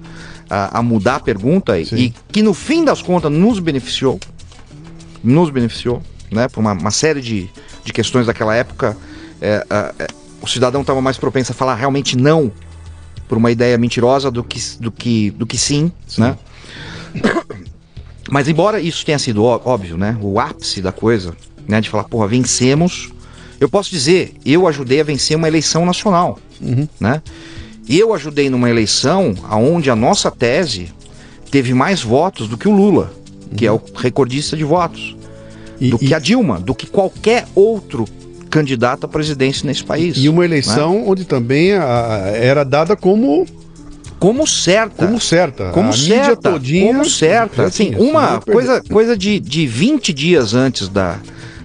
a, 0.49 0.79
a 0.79 0.81
mudar 0.81 1.15
a 1.15 1.19
pergunta 1.19 1.79
e, 1.79 1.85
Sim. 1.85 1.95
e 1.95 2.13
que 2.31 2.41
no 2.41 2.53
fim 2.53 2.83
das 2.83 3.01
contas 3.01 3.31
nos 3.31 3.59
beneficiou. 3.59 4.19
Nos 5.23 5.49
beneficiou, 5.49 6.01
né? 6.31 6.47
Por 6.47 6.59
uma, 6.59 6.73
uma 6.73 6.91
série 6.91 7.21
de, 7.21 7.49
de 7.83 7.93
questões 7.93 8.27
daquela 8.27 8.55
época. 8.55 8.95
é, 9.41 9.65
é, 9.99 10.07
o 10.41 10.47
cidadão 10.47 10.81
estava 10.81 11.01
mais 11.01 11.17
propenso 11.17 11.51
a 11.51 11.55
falar 11.55 11.75
realmente 11.75 12.15
não 12.15 12.51
por 13.27 13.37
uma 13.37 13.51
ideia 13.51 13.77
mentirosa 13.77 14.31
do 14.31 14.43
que, 14.43 14.59
do 14.79 14.91
que, 14.91 15.31
do 15.31 15.45
que 15.45 15.57
sim, 15.57 15.91
né? 16.17 16.37
Mas 18.29 18.47
embora 18.47 18.79
isso 18.79 19.05
tenha 19.05 19.19
sido 19.19 19.43
óbvio, 19.43 19.97
né? 19.97 20.17
O 20.21 20.39
ápice 20.39 20.81
da 20.81 20.91
coisa, 20.91 21.35
né? 21.67 21.81
De 21.81 21.89
falar, 21.89 22.05
porra, 22.05 22.27
vencemos. 22.27 23.09
Eu 23.59 23.67
posso 23.69 23.89
dizer, 23.89 24.35
eu 24.45 24.67
ajudei 24.67 25.01
a 25.01 25.03
vencer 25.03 25.35
uma 25.35 25.47
eleição 25.47 25.85
nacional, 25.85 26.37
né? 26.99 27.21
Eu 27.89 28.13
ajudei 28.13 28.49
numa 28.49 28.69
eleição 28.69 29.33
aonde 29.49 29.89
a 29.89 29.95
nossa 29.95 30.29
tese 30.29 30.91
teve 31.49 31.73
mais 31.73 32.01
votos 32.01 32.47
do 32.47 32.57
que 32.57 32.67
o 32.67 32.71
Lula, 32.75 33.13
que 33.55 33.65
é 33.65 33.71
o 33.71 33.79
recordista 33.95 34.57
de 34.57 34.63
votos, 34.63 35.15
E, 35.79 35.89
do 35.89 35.95
e- 36.01 36.07
que 36.07 36.13
a 36.13 36.19
Dilma, 36.19 36.59
do 36.59 36.75
que 36.75 36.85
qualquer 36.85 37.45
outro 37.55 38.05
candidato 38.49 39.05
à 39.05 39.07
presidência 39.07 39.65
nesse 39.65 39.83
país. 39.83 40.17
e 40.17 40.27
uma 40.27 40.39
né? 40.41 40.45
eleição 40.47 41.07
onde 41.07 41.23
também 41.25 41.73
a- 41.73 42.31
era 42.33 42.63
dada 42.65 42.95
como, 42.95 43.45
como 44.19 44.45
certa. 44.47 45.05
como 45.05 45.19
certa. 45.19 45.69
Como 45.71 45.89
a 45.89 45.93
certa, 45.93 46.51
todinha. 46.51 46.87
como 46.87 47.05
certa. 47.05 47.63
Assim, 47.65 47.93
sim, 47.93 47.95
uma 47.95 48.41
coisa, 48.41 48.81
coisa 48.89 49.15
de, 49.17 49.39
de 49.39 49.65
20 49.67 50.11
dias 50.13 50.53
antes 50.53 50.89
da, 50.89 51.17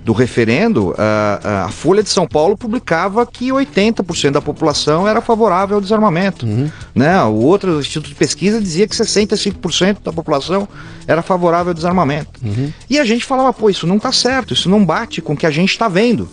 do 0.04 0.12
referendo, 0.12 0.94
a, 0.98 1.64
a 1.66 1.68
Folha 1.68 2.02
de 2.02 2.08
São 2.08 2.26
Paulo 2.26 2.56
publicava 2.56 3.24
que 3.24 3.50
80% 3.50 4.32
da 4.32 4.42
população 4.42 5.06
era 5.06 5.20
favorável 5.20 5.76
ao 5.76 5.80
desarmamento. 5.80 6.44
Uhum. 6.44 6.70
Né? 6.94 7.22
O 7.24 7.34
outro 7.34 7.78
instituto 7.78 8.08
de 8.08 8.14
pesquisa 8.14 8.60
dizia 8.60 8.86
que 8.88 8.96
65% 8.96 9.98
da 10.02 10.12
população 10.12 10.68
era 11.06 11.22
favorável 11.22 11.70
ao 11.70 11.74
desarmamento. 11.74 12.40
Uhum. 12.42 12.72
E 12.90 12.98
a 12.98 13.04
gente 13.04 13.24
falava, 13.24 13.52
pô, 13.52 13.70
isso 13.70 13.86
não 13.86 13.96
está 13.96 14.10
certo, 14.10 14.54
isso 14.54 14.68
não 14.68 14.84
bate 14.84 15.22
com 15.22 15.34
o 15.34 15.36
que 15.36 15.46
a 15.46 15.50
gente 15.50 15.70
está 15.70 15.88
vendo. 15.88 16.28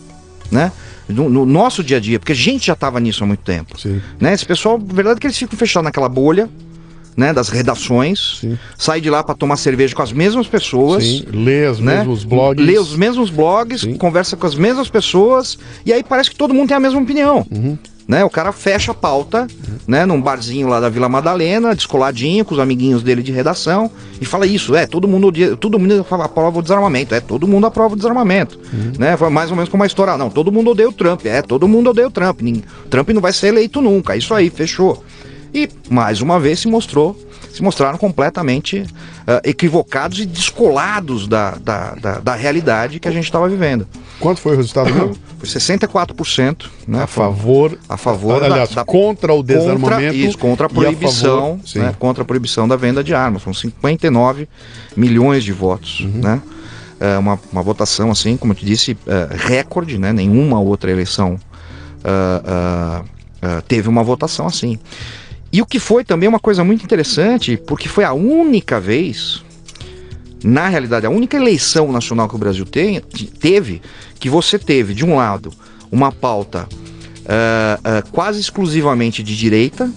Né? 0.52 0.72
No, 1.08 1.30
no 1.30 1.46
nosso 1.46 1.84
dia 1.84 1.98
a 1.98 2.00
dia, 2.00 2.20
porque 2.20 2.32
a 2.32 2.36
gente 2.36 2.68
já 2.68 2.74
estava 2.74 3.00
nisso 3.00 3.24
há 3.24 3.28
muito 3.28 3.42
tempo 3.42 3.80
Sim. 3.80 4.00
né? 4.20 4.34
Esse 4.34 4.46
pessoal, 4.46 4.76
a 4.76 4.94
verdade 4.94 5.18
é 5.18 5.20
que 5.20 5.28
eles 5.28 5.38
ficam 5.38 5.58
fechados 5.58 5.86
naquela 5.86 6.08
bolha, 6.08 6.48
né? 7.20 7.34
Das 7.34 7.50
redações, 7.50 8.38
Sim. 8.42 8.58
sai 8.78 9.02
de 9.02 9.10
lá 9.10 9.24
para 9.24 9.36
tomar 9.36 9.58
cerveja 9.58 9.94
com 9.94 10.02
as 10.02 10.12
mesmas 10.14 10.48
pessoas, 10.48 11.04
Sim. 11.04 11.26
Lê 11.32 11.68
os 11.68 11.80
né? 11.80 11.98
mesmos 11.98 12.24
blogs. 12.24 12.66
Lê 12.66 12.80
os 12.80 12.96
mesmos 12.96 13.30
blogs, 13.30 13.82
Sim. 13.82 13.96
conversa 13.96 14.38
com 14.38 14.48
as 14.48 14.56
mesmas 14.56 14.90
pessoas, 14.90 15.58
e 15.86 15.92
aí 15.94 16.04
parece 16.04 16.30
que 16.32 16.36
todo 16.36 16.54
mundo 16.54 16.70
tem 16.70 16.78
a 16.78 16.80
mesma 16.80 17.00
opinião. 17.02 17.46
Uhum. 17.52 17.78
Né? 18.08 18.26
O 18.26 18.30
cara 18.30 18.52
fecha 18.52 18.92
a 18.92 18.96
pauta, 18.96 19.46
né? 19.88 20.04
Num 20.04 20.20
barzinho 20.20 20.68
lá 20.68 20.80
da 20.80 20.90
Vila 20.90 21.08
Madalena, 21.08 21.76
descoladinho, 21.76 22.44
com 22.44 22.56
os 22.56 22.60
amiguinhos 22.60 23.04
dele 23.04 23.22
de 23.22 23.32
redação, 23.32 23.92
e 24.20 24.26
fala 24.26 24.48
isso, 24.48 24.74
é, 24.76 24.88
todo 24.88 25.08
mundo, 25.08 25.28
odia- 25.28 25.56
todo 25.56 25.78
mundo 25.78 26.04
aprova 26.10 26.58
o 26.58 26.62
desarmamento, 26.64 27.14
é, 27.14 27.20
todo 27.20 27.48
mundo 27.48 27.68
aprova 27.68 27.94
o 27.94 27.96
desarmamento. 27.96 28.60
Né? 28.98 29.16
Foi 29.16 29.30
mais 29.30 29.52
ou 29.52 29.56
menos 29.56 29.70
como 29.70 29.84
uma 29.84 29.86
história, 29.88 30.18
não, 30.18 30.28
todo 30.32 30.52
mundo 30.52 30.72
odeia 30.72 30.90
o 30.90 30.92
Trump, 30.92 31.24
é, 31.28 31.44
todo 31.44 31.68
mundo 31.68 31.92
odeia 31.92 32.08
o 32.08 32.12
Trump, 32.12 32.40
Trump 32.90 33.10
não 33.10 33.22
vai 33.22 33.32
ser 33.32 33.50
eleito 33.50 33.80
nunca, 33.80 34.16
é 34.16 34.18
isso 34.18 34.34
aí, 34.34 34.50
fechou. 34.50 35.04
E 35.54 35.70
mais 35.90 36.22
uma 36.22 36.40
vez 36.40 36.60
se 36.60 36.68
mostrou, 36.68 37.18
se 37.52 37.62
mostraram 37.64 37.98
completamente 37.98 38.86
ah, 39.26 39.42
equivocados 39.44 40.20
e 40.20 40.26
descolados 40.26 41.28
da, 41.28 41.52
da, 41.56 41.96
da, 41.96 42.20
da 42.20 42.36
realidade 42.36 43.00
que 43.00 43.08
a 43.08 43.12
gente 43.12 43.24
estava 43.26 43.48
vivendo. 43.50 43.88
Quanto 44.20 44.42
foi 44.42 44.54
o 44.54 44.58
resultado 44.58 44.94
mesmo? 44.94 45.16
Foi 45.40 45.48
64%, 45.48 46.66
né? 46.86 47.04
A 47.04 47.08
favor. 47.08 47.80
a 47.88 47.96
favor 47.96 48.44
aliás, 48.44 48.70
da, 48.72 48.76
da 48.76 48.84
contra 48.86 49.34
o 49.34 49.42
desarmamento. 49.42 49.88
contra, 50.12 50.14
isso, 50.16 50.38
contra 50.38 50.66
a 50.66 50.68
e 50.68 50.72
a 50.72 50.74
proibição, 50.76 51.60
favor- 51.66 51.82
né, 51.86 51.96
contra 51.98 52.24
a 52.24 52.26
proibição 52.26 52.68
da 52.68 52.76
venda 52.76 53.02
de 53.02 53.14
armas. 53.14 53.44
São 53.44 53.54
59 53.54 54.50
milhões 54.98 55.42
de 55.46 55.54
votos, 55.54 56.02
Uhum. 56.02 56.12
né? 56.22 56.42
É 57.00 57.18
uma, 57.18 57.40
uma 57.54 57.64
votação 57.64 58.12
assim, 58.12 58.36
como 58.36 58.52
eu 58.52 58.58
te 58.58 58.66
disse, 58.66 58.98
é, 59.08 59.30
recorde, 59.34 59.98
né? 59.98 60.12
Nenhuma 60.12 60.60
outra 60.60 60.92
eleição 60.92 61.40
ah, 62.04 62.42
ah, 62.46 63.04
ah, 63.42 63.62
teve 63.66 63.88
uma 63.88 64.04
votação 64.04 64.46
assim. 64.46 64.78
E 65.52 65.62
o 65.62 65.66
que 65.66 65.80
foi 65.80 66.04
também 66.04 66.30
uma 66.30 66.40
coisa 66.40 66.64
muito 66.64 66.84
interessante, 66.84 67.58
porque 67.58 67.90
foi 67.90 68.04
a 68.04 68.14
única 68.14 68.80
vez, 68.80 69.44
na 70.44 70.68
realidade, 70.68 71.06
a 71.06 71.10
única 71.10 71.38
eleição 71.38 71.92
nacional 71.92 72.30
que 72.30 72.36
o 72.36 72.38
Brasil 72.38 72.66
tem, 72.66 73.02
teve, 73.40 73.82
que 74.20 74.30
você 74.30 74.60
teve, 74.60 74.94
de 74.94 75.04
um 75.04 75.16
lado, 75.16 75.52
uma 75.92 76.12
pauta 76.12 76.68
ah, 77.32 77.80
ah, 77.84 78.04
quase 78.12 78.40
exclusivamente 78.40 79.22
de 79.22 79.38
direita 79.38 79.92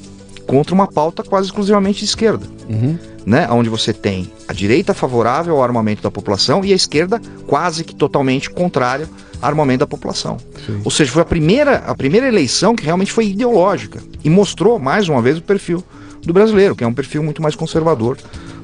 contra 0.46 0.74
uma 0.74 0.86
pauta 0.86 1.22
quase 1.22 1.46
exclusivamente 1.46 2.00
de 2.00 2.05
esquerda. 2.05 2.46
Uhum. 2.68 2.98
Né, 3.25 3.49
onde 3.51 3.68
você 3.68 3.93
tem 3.93 4.31
a 4.49 4.53
direita 4.53 4.95
favorável 4.95 5.57
ao 5.57 5.62
armamento 5.62 6.03
da 6.03 6.11
população 6.11 6.64
e 6.64 6.73
a 6.73 6.77
esquerda 6.77 7.20
quase 7.47 7.85
que 7.85 7.95
totalmente 7.95 8.51
contrária 8.51 9.09
ao 9.41 9.49
armamento 9.49 9.81
da 9.81 9.87
população. 9.87 10.39
Sim. 10.66 10.81
Ou 10.85 10.91
seja, 10.91 11.11
foi 11.11 11.23
a 11.23 11.25
primeira, 11.25 11.77
a 11.87 11.95
primeira 11.95 12.27
eleição 12.27 12.75
que 12.75 12.85
realmente 12.85 13.12
foi 13.12 13.29
ideológica 13.29 14.03
e 14.25 14.31
mostrou 14.31 14.79
mais 14.79 15.09
uma 15.09 15.23
vez 15.23 15.39
o 15.39 15.43
perfil 15.43 15.83
do 16.23 16.33
brasileiro, 16.33 16.77
que 16.77 16.85
é 16.85 16.87
um 16.87 16.95
perfil 16.95 17.23
muito 17.23 17.43
mais 17.43 17.55
conservador 17.55 18.16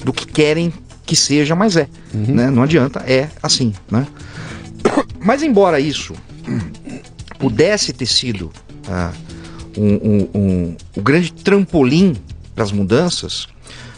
do 0.04 0.12
que 0.12 0.26
querem 0.26 0.72
que 1.04 1.16
seja, 1.16 1.56
mas 1.56 1.76
é. 1.76 1.88
Né? 2.12 2.50
Não 2.50 2.62
adianta, 2.62 3.02
é 3.06 3.28
assim. 3.42 3.72
Né? 3.90 4.06
Mas 5.20 5.42
embora 5.42 5.80
isso 5.80 6.14
pudesse 7.38 7.92
ter 7.92 8.06
sido 8.06 8.50
ah, 8.88 9.12
um, 9.76 9.94
um, 9.94 10.28
um, 10.34 10.76
o 10.96 11.02
grande 11.02 11.32
trampolim 11.32 12.16
para 12.54 12.64
as 12.64 12.72
mudanças, 12.72 13.48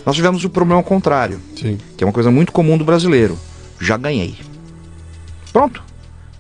nós 0.05 0.17
tivemos 0.17 0.45
o 0.45 0.51
problema 0.51 0.83
contrário, 0.83 1.41
Sim. 1.57 1.79
que 1.97 2.03
é 2.05 2.07
uma 2.07 2.13
coisa 2.13 2.31
muito 2.31 2.53
comum 2.53 2.77
do 2.79 2.85
brasileiro. 2.85 3.39
Já 3.81 3.97
ganhei. 3.97 4.35
Pronto. 5.53 5.83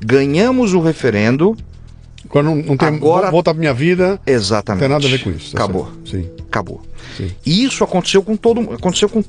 Ganhamos 0.01 0.73
o 0.75 0.81
referendo. 0.81 1.57
Agora 2.29 2.45
não, 2.47 2.57
não 2.57 2.77
tem. 2.77 2.89
Agora- 2.89 3.31
voltar 3.31 3.53
pra 3.53 3.61
minha 3.61 3.75
vida. 3.75 4.21
Não 4.27 4.35
Exatamente. 4.35 4.81
tem 4.81 4.89
nada 4.89 5.07
a 5.07 5.11
ver 5.11 5.23
com 5.23 5.31
isso. 5.31 5.53
tá 5.53 5.59
Acabou. 5.65 5.85
certo. 6.07 6.11
Sim. 6.11 6.31
Acabou. 6.49 6.83
Sim. 7.17 7.31
E 7.45 7.65
isso 7.65 7.83
aconteceu 7.85 8.23
com 8.23 8.37
todo 8.37 8.61
aconteceu 8.73 9.09
com 9.09 9.23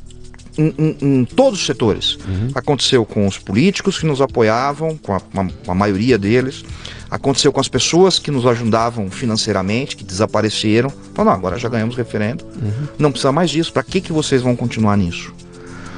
em, 0.58 0.74
em- 0.78 0.98
em 1.02 1.26
todos 1.26 1.60
os 1.60 1.66
setores. 1.66 2.16
Uhum. 2.28 2.50
Aconteceu 2.56 3.06
com 3.06 3.26
os 3.28 3.38
políticos 3.38 4.00
que 4.00 4.06
nos 4.06 4.22
apoiavam, 4.22 4.98
com 4.98 5.14
a, 5.14 5.22
uma- 5.34 5.52
a 5.68 5.74
maioria 5.76 6.18
deles. 6.18 6.64
Aconteceu 7.10 7.52
com 7.52 7.60
as 7.60 7.68
pessoas 7.68 8.20
que 8.20 8.32
nos 8.32 8.46
ajudavam 8.46 9.10
financeiramente, 9.12 9.96
que 9.98 10.04
desapareceram. 10.04 10.90
Falaram, 11.14 11.32
não, 11.32 11.32
agora 11.40 11.60
já 11.60 11.68
ganhamos 11.70 11.96
referendo. 11.96 12.46
Uhum. 12.62 12.88
Não 12.98 13.12
precisa 13.12 13.32
mais 13.32 13.50
disso. 13.50 13.72
Para 13.74 13.84
que, 13.84 14.00
que 14.02 14.14
vocês 14.14 14.42
vão 14.42 14.56
continuar 14.56 14.98
nisso? 14.98 15.34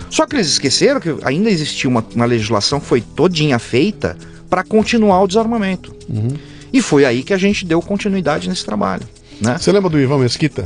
Só 0.09 0.25
que 0.27 0.35
eles 0.35 0.47
esqueceram 0.47 0.99
que 0.99 1.15
ainda 1.23 1.49
existia 1.49 1.89
uma, 1.89 2.03
uma 2.15 2.25
legislação 2.25 2.79
que 2.79 2.85
foi 2.85 3.01
todinha 3.01 3.57
feita 3.59 4.15
para 4.49 4.63
continuar 4.63 5.21
o 5.23 5.27
desarmamento. 5.27 5.95
Uhum. 6.07 6.29
E 6.71 6.81
foi 6.81 7.05
aí 7.05 7.23
que 7.23 7.33
a 7.33 7.37
gente 7.37 7.65
deu 7.65 7.81
continuidade 7.81 8.47
nesse 8.49 8.63
trabalho. 8.65 9.03
Né? 9.41 9.57
Você 9.59 9.71
lembra 9.71 9.89
do 9.89 9.99
Ivan 9.99 10.19
Mesquita? 10.19 10.63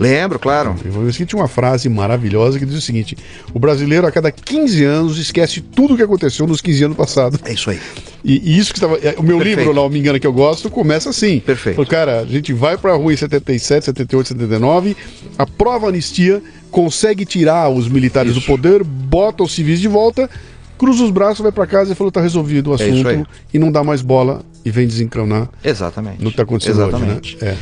Lembro, 0.00 0.38
claro. 0.38 0.74
O 0.82 0.88
Ivan 0.88 1.00
Mesquita 1.02 1.26
tinha 1.28 1.40
uma 1.42 1.46
frase 1.48 1.88
maravilhosa 1.88 2.58
que 2.58 2.64
diz 2.64 2.74
o 2.74 2.80
seguinte: 2.80 3.16
O 3.52 3.58
brasileiro 3.58 4.06
a 4.06 4.10
cada 4.10 4.32
15 4.32 4.82
anos 4.84 5.18
esquece 5.18 5.60
tudo 5.60 5.92
o 5.94 5.96
que 5.96 6.02
aconteceu 6.02 6.46
nos 6.46 6.60
15 6.62 6.84
anos 6.84 6.96
passados. 6.96 7.38
É 7.44 7.52
isso 7.52 7.68
aí. 7.70 7.78
E, 8.24 8.52
e 8.54 8.58
isso 8.58 8.72
que 8.72 8.78
estava. 8.78 8.96
é, 8.96 9.14
O 9.18 9.22
meu 9.22 9.36
Perfeito. 9.36 9.58
livro 9.58 9.72
lá, 9.74 9.82
o 9.84 9.90
Me 9.90 9.98
Engana 9.98 10.18
Que 10.18 10.26
Eu 10.26 10.32
Gosto, 10.32 10.70
começa 10.70 11.10
assim. 11.10 11.38
Perfeito. 11.40 11.76
Falou, 11.76 11.90
cara, 11.90 12.20
a 12.20 12.24
gente 12.26 12.52
vai 12.52 12.78
pra 12.78 12.94
rua 12.94 13.12
em 13.12 13.16
77, 13.16 13.84
78, 13.84 14.28
79, 14.28 14.96
aprova 15.38 15.86
a 15.86 15.88
anistia, 15.90 16.42
consegue 16.70 17.24
tirar 17.26 17.68
os 17.68 17.86
militares 17.88 18.32
Isso. 18.32 18.40
do 18.40 18.46
poder, 18.46 18.82
bota 18.82 19.42
os 19.42 19.52
civis 19.52 19.80
de 19.80 19.88
volta, 19.88 20.30
cruza 20.78 21.04
os 21.04 21.10
braços, 21.10 21.40
vai 21.40 21.52
pra 21.52 21.66
casa 21.66 21.92
e 21.92 21.94
falou: 21.94 22.10
tá 22.10 22.22
resolvido 22.22 22.70
o 22.70 22.72
É 22.72 22.76
assunto 22.76 23.28
e 23.52 23.58
não 23.58 23.70
dá 23.70 23.84
mais 23.84 24.00
bola 24.00 24.40
e 24.64 24.70
vem 24.70 24.86
desencanar 24.86 25.48
Exatamente. 25.62 26.22
no 26.22 26.30
que 26.30 26.36
tá 26.36 26.42
acontecendo 26.42 26.80
Exatamente. 26.82 27.36
hoje, 27.36 27.44
né? 27.44 27.50
É. 27.52 27.56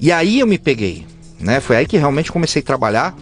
E 0.00 0.10
aí 0.12 0.40
eu 0.40 0.46
me 0.46 0.56
peguei, 0.58 1.04
né? 1.40 1.60
Foi 1.60 1.76
aí 1.76 1.86
que 1.86 1.96
realmente 1.96 2.30
comecei 2.30 2.60
a 2.60 2.64
trabalhar 2.64 3.16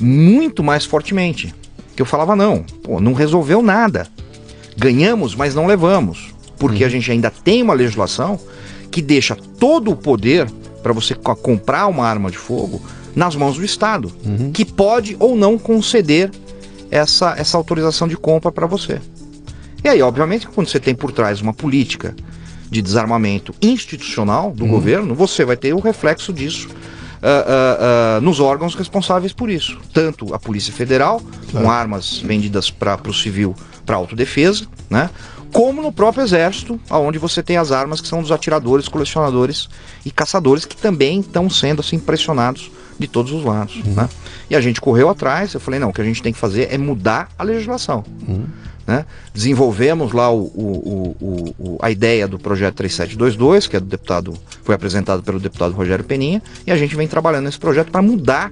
muito 0.00 0.62
mais 0.62 0.84
fortemente. 0.84 1.54
Que 1.94 2.02
eu 2.02 2.06
falava, 2.06 2.34
não, 2.34 2.62
pô, 2.82 3.00
não 3.00 3.12
resolveu 3.12 3.62
nada. 3.62 4.06
Ganhamos, 4.76 5.34
mas 5.34 5.54
não 5.54 5.66
levamos. 5.66 6.34
Porque 6.58 6.84
a 6.84 6.88
gente 6.88 7.10
ainda 7.10 7.30
tem 7.30 7.62
uma 7.62 7.74
legislação 7.74 8.38
que 8.90 9.02
deixa 9.02 9.36
todo 9.58 9.90
o 9.90 9.96
poder 9.96 10.50
para 10.82 10.92
você 10.92 11.14
co- 11.14 11.34
comprar 11.36 11.86
uma 11.86 12.06
arma 12.06 12.30
de 12.30 12.38
fogo 12.38 12.80
nas 13.14 13.36
mãos 13.36 13.56
do 13.56 13.64
Estado, 13.64 14.12
que 14.52 14.64
pode 14.64 15.16
ou 15.20 15.36
não 15.36 15.56
conceder 15.56 16.30
essa, 16.90 17.34
essa 17.38 17.56
autorização 17.56 18.08
de 18.08 18.16
compra 18.16 18.50
para 18.50 18.66
você. 18.66 19.00
E 19.84 19.88
aí, 19.88 20.02
obviamente, 20.02 20.48
quando 20.48 20.68
você 20.68 20.80
tem 20.80 20.94
por 20.94 21.12
trás 21.12 21.40
uma 21.40 21.52
política 21.52 22.14
de 22.70 22.82
desarmamento 22.82 23.54
institucional 23.62 24.50
do 24.50 24.64
governo, 24.66 25.14
você 25.14 25.44
vai 25.44 25.56
ter 25.56 25.72
o 25.74 25.78
reflexo 25.80 26.32
disso 26.32 26.68
ah, 27.24 28.16
ah, 28.16 28.20
nos 28.20 28.38
órgãos 28.40 28.74
responsáveis 28.74 29.32
por 29.32 29.50
isso. 29.50 29.78
Tanto 29.92 30.34
a 30.34 30.38
Polícia 30.38 30.72
Federal, 30.72 31.22
com 31.50 31.70
armas 31.70 32.18
vendidas 32.18 32.70
para 32.70 32.98
o 33.08 33.14
civil 33.14 33.54
para 33.86 33.96
autodefesa, 33.96 34.66
né? 34.90 35.10
como 35.52 35.80
no 35.80 35.92
próprio 35.92 36.24
Exército, 36.24 36.80
onde 36.90 37.16
você 37.16 37.40
tem 37.40 37.56
as 37.56 37.70
armas 37.70 38.00
que 38.00 38.08
são 38.08 38.20
dos 38.20 38.32
atiradores, 38.32 38.88
colecionadores 38.88 39.68
e 40.04 40.10
caçadores, 40.10 40.64
que 40.64 40.76
também 40.76 41.20
estão 41.20 41.48
sendo 41.48 41.80
assim 41.80 41.98
pressionados 41.98 42.72
de 42.98 43.06
todos 43.06 43.30
os 43.32 43.44
lados. 43.44 43.76
Né? 43.84 44.08
E 44.50 44.56
a 44.56 44.60
gente 44.60 44.80
correu 44.80 45.08
atrás, 45.08 45.54
eu 45.54 45.60
falei, 45.60 45.78
não, 45.78 45.90
o 45.90 45.92
que 45.92 46.00
a 46.00 46.04
gente 46.04 46.20
tem 46.22 46.32
que 46.32 46.38
fazer 46.38 46.68
é 46.72 46.76
mudar 46.76 47.28
a 47.38 47.44
legislação. 47.44 48.04
Né? 48.86 49.04
Desenvolvemos 49.32 50.12
lá 50.12 50.30
o, 50.32 50.42
o- 50.44 51.16
o- 51.58 51.78
a 51.80 51.90
ideia 51.90 52.28
do 52.28 52.38
projeto 52.38 52.74
3722, 52.76 53.66
que 53.66 53.76
é 53.76 53.80
do 53.80 53.86
deputado, 53.86 54.34
foi 54.62 54.74
apresentado 54.74 55.22
pelo 55.22 55.40
deputado 55.40 55.72
Rogério 55.72 56.04
Peninha, 56.04 56.42
e 56.66 56.70
a 56.72 56.76
gente 56.76 56.94
vem 56.96 57.06
trabalhando 57.08 57.44
nesse 57.44 57.58
projeto 57.58 57.90
para 57.90 58.02
mudar 58.02 58.50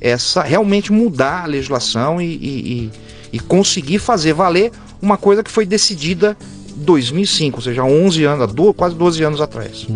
essa, 0.00 0.42
realmente 0.42 0.92
mudar 0.92 1.44
a 1.44 1.46
legislação 1.46 2.20
e, 2.20 2.24
e- 2.26 2.90
e- 3.32 3.38
conseguir 3.40 3.98
fazer 3.98 4.32
valer 4.32 4.70
uma 5.02 5.16
coisa 5.16 5.42
que 5.42 5.50
foi 5.50 5.64
decidida 5.66 6.36
em 6.76 6.82
2005, 6.84 7.56
ou 7.58 7.62
seja, 7.62 7.82
há 7.82 7.84
11 7.84 8.24
anos, 8.24 8.52
quase 8.76 8.94
12 8.94 9.22
anos 9.22 9.40
atrás. 9.40 9.86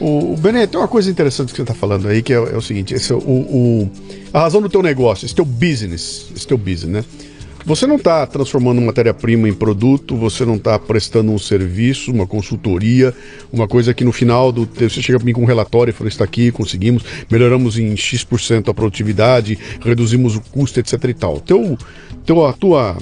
O, 0.00 0.32
o 0.32 0.36
Benê, 0.36 0.66
tem 0.66 0.80
uma 0.80 0.88
coisa 0.88 1.10
interessante 1.10 1.50
que 1.50 1.56
você 1.56 1.62
está 1.62 1.74
falando 1.74 2.08
aí, 2.08 2.22
que 2.22 2.32
é, 2.32 2.36
é 2.36 2.56
o 2.56 2.62
seguinte: 2.62 2.94
esse 2.94 3.12
é 3.12 3.14
o, 3.14 3.18
o- 3.18 3.90
a 4.32 4.40
razão 4.40 4.62
do 4.62 4.68
teu 4.68 4.82
negócio, 4.82 5.26
esse 5.26 5.34
teu 5.34 5.44
business, 5.44 6.26
esse 6.34 6.46
teu 6.46 6.56
business, 6.56 6.86
né? 6.90 7.04
Você 7.64 7.86
não 7.86 7.96
está 7.96 8.26
transformando 8.26 8.80
matéria-prima 8.80 9.48
em 9.48 9.52
produto, 9.52 10.16
você 10.16 10.44
não 10.46 10.56
está 10.56 10.78
prestando 10.78 11.30
um 11.30 11.38
serviço, 11.38 12.10
uma 12.10 12.26
consultoria, 12.26 13.14
uma 13.52 13.68
coisa 13.68 13.92
que 13.92 14.02
no 14.04 14.12
final 14.12 14.50
do 14.50 14.64
teu- 14.66 14.88
você 14.88 15.02
chega 15.02 15.18
para 15.18 15.26
mim 15.26 15.32
com 15.32 15.42
um 15.42 15.46
relatório 15.46 15.90
e 15.90 15.94
fala, 15.94 16.08
está 16.08 16.24
aqui, 16.24 16.50
conseguimos, 16.50 17.04
melhoramos 17.30 17.78
em 17.78 17.94
X% 17.96 18.68
a 18.70 18.74
produtividade, 18.74 19.58
reduzimos 19.84 20.36
o 20.36 20.40
custo, 20.40 20.80
etc 20.80 21.04
e 21.04 21.14
tal. 21.14 21.38
Teu, 21.40 21.76
teu, 22.24 22.44
a 22.46 22.52
tua 22.52 22.96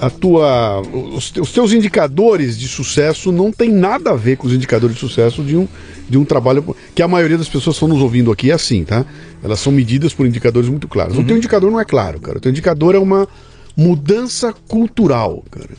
a, 0.00 0.08
tua, 0.08 0.80
os, 1.14 1.30
te- 1.30 1.40
os 1.40 1.52
teus 1.52 1.72
indicadores 1.72 2.56
de 2.58 2.68
sucesso 2.68 3.30
não 3.32 3.50
tem 3.52 3.70
nada 3.70 4.12
a 4.12 4.16
ver 4.16 4.36
com 4.36 4.46
os 4.46 4.52
indicadores 4.54 4.94
de 4.94 5.00
sucesso 5.00 5.42
de 5.42 5.56
um, 5.56 5.68
de 6.08 6.16
um 6.16 6.24
trabalho 6.24 6.74
que 6.94 7.02
a 7.02 7.08
maioria 7.08 7.36
das 7.36 7.48
pessoas 7.48 7.76
estão 7.76 7.88
nos 7.88 8.00
ouvindo 8.00 8.30
aqui 8.32 8.50
é 8.50 8.54
assim, 8.54 8.82
tá? 8.84 9.04
Elas 9.42 9.60
são 9.60 9.70
medidas 9.72 10.14
por 10.14 10.24
indicadores 10.26 10.70
muito 10.70 10.88
claros. 10.88 11.18
O 11.18 11.24
teu 11.24 11.36
indicador 11.36 11.70
não 11.70 11.78
é 11.80 11.84
claro, 11.84 12.18
cara. 12.20 12.38
O 12.38 12.40
teu 12.40 12.50
indicador 12.50 12.94
é 12.94 12.98
uma 12.98 13.28
mudança 13.76 14.52
cultural, 14.68 15.44
cara. 15.50 15.70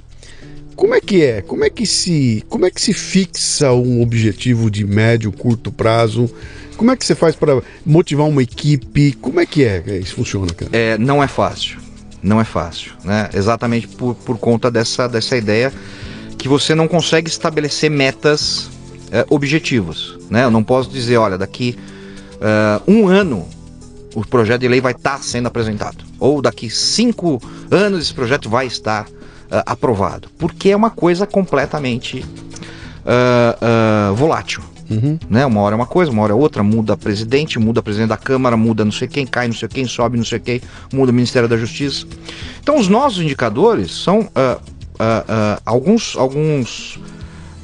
Como 0.75 0.93
é 0.93 0.99
que 0.99 1.23
é? 1.23 1.41
Como 1.41 1.63
é 1.63 1.69
que 1.69 1.85
se, 1.85 2.43
como 2.49 2.65
é 2.65 2.71
que 2.71 2.81
se 2.81 2.93
fixa 2.93 3.71
um 3.71 4.01
objetivo 4.01 4.69
de 4.69 4.85
médio, 4.85 5.31
curto 5.31 5.71
prazo? 5.71 6.29
Como 6.75 6.91
é 6.91 6.97
que 6.97 7.05
você 7.05 7.15
faz 7.15 7.35
para 7.35 7.61
motivar 7.85 8.27
uma 8.27 8.43
equipe? 8.43 9.13
Como 9.13 9.39
é 9.39 9.45
que 9.45 9.63
é 9.63 9.79
que 9.79 9.91
isso 9.97 10.15
funciona, 10.15 10.53
cara? 10.53 10.71
É, 10.73 10.97
não 10.97 11.23
é 11.23 11.27
fácil. 11.27 11.79
Não 12.21 12.41
é 12.41 12.43
fácil, 12.43 12.91
né? 13.05 13.29
Exatamente 13.33 13.87
por, 13.87 14.15
por 14.15 14.37
conta 14.37 14.69
dessa, 14.69 15.07
dessa 15.07 15.37
ideia 15.37 15.71
que 16.37 16.49
você 16.49 16.75
não 16.75 16.87
consegue 16.87 17.29
estabelecer 17.29 17.89
metas 17.89 18.69
é, 19.11 19.25
objetivas, 19.29 20.15
né? 20.29 20.43
Eu 20.43 20.51
não 20.51 20.63
posso 20.63 20.89
dizer, 20.89 21.17
olha, 21.17 21.37
daqui 21.37 21.77
é, 22.41 22.81
um 22.85 23.07
ano 23.07 23.47
o 24.15 24.25
projeto 24.25 24.61
de 24.61 24.67
lei 24.67 24.81
vai 24.81 24.93
estar 24.93 25.21
sendo 25.21 25.47
apresentado, 25.47 26.03
ou 26.19 26.41
daqui 26.41 26.69
cinco 26.69 27.41
anos 27.69 28.01
esse 28.01 28.13
projeto 28.13 28.49
vai 28.49 28.65
estar 28.65 29.05
é, 29.51 29.61
aprovado, 29.65 30.29
porque 30.39 30.69
é 30.69 30.75
uma 30.75 30.89
coisa 30.89 31.27
completamente 31.27 32.25
é, 33.05 33.57
é, 33.61 34.15
volátil. 34.15 34.63
Né? 35.27 35.43
Uma 35.45 35.61
hora 35.61 35.73
é 35.73 35.77
uma 35.77 35.87
coisa, 35.87 36.11
uma 36.11 36.21
hora 36.21 36.31
é 36.31 36.35
outra, 36.35 36.61
muda 36.61 36.95
presidente, 36.95 37.57
muda 37.57 37.81
presidente 37.81 38.09
da 38.09 38.17
Câmara, 38.17 38.55
muda 38.55 38.85
não 38.85 38.91
sei 38.91 39.07
quem, 39.07 39.25
cai 39.25 39.47
não 39.47 39.55
sei 39.55 39.67
quem, 39.67 39.85
sobe 39.85 40.15
não 40.15 40.23
sei 40.23 40.39
quem, 40.39 40.61
muda 40.93 41.11
o 41.11 41.15
Ministério 41.15 41.49
da 41.49 41.57
Justiça. 41.57 42.05
Então 42.61 42.77
os 42.77 42.87
nossos 42.87 43.23
indicadores 43.23 43.91
são 43.91 44.29
alguns, 45.65 46.15
alguns 46.15 46.99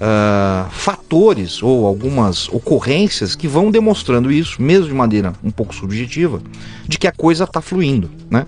ah, 0.03 0.67
fatores 0.71 1.61
ou 1.61 1.85
algumas 1.85 2.49
ocorrências 2.49 3.35
que 3.35 3.47
vão 3.47 3.69
demonstrando 3.69 4.31
isso, 4.31 4.59
mesmo 4.59 4.87
de 4.87 4.93
maneira 4.95 5.33
um 5.43 5.51
pouco 5.51 5.75
subjetiva, 5.75 6.41
de 6.87 6.97
que 6.97 7.07
a 7.07 7.11
coisa 7.11 7.43
está 7.43 7.61
fluindo. 7.61 8.09
Né? 8.29 8.47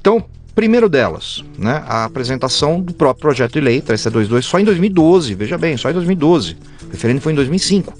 Então, 0.00 0.24
primeiro 0.54 0.88
delas, 0.88 1.44
né, 1.58 1.84
a 1.86 2.04
apresentação 2.06 2.80
do 2.80 2.94
próprio 2.94 3.20
projeto 3.20 3.52
de 3.52 3.60
lei 3.60 3.82
3722 3.82 4.46
só 4.46 4.58
em 4.58 4.64
2012, 4.64 5.34
veja 5.34 5.58
bem, 5.58 5.76
só 5.76 5.90
em 5.90 5.92
2012. 5.92 6.56
O 6.86 6.90
referendo 6.92 7.20
foi 7.20 7.32
em 7.32 7.36
2005. 7.36 7.92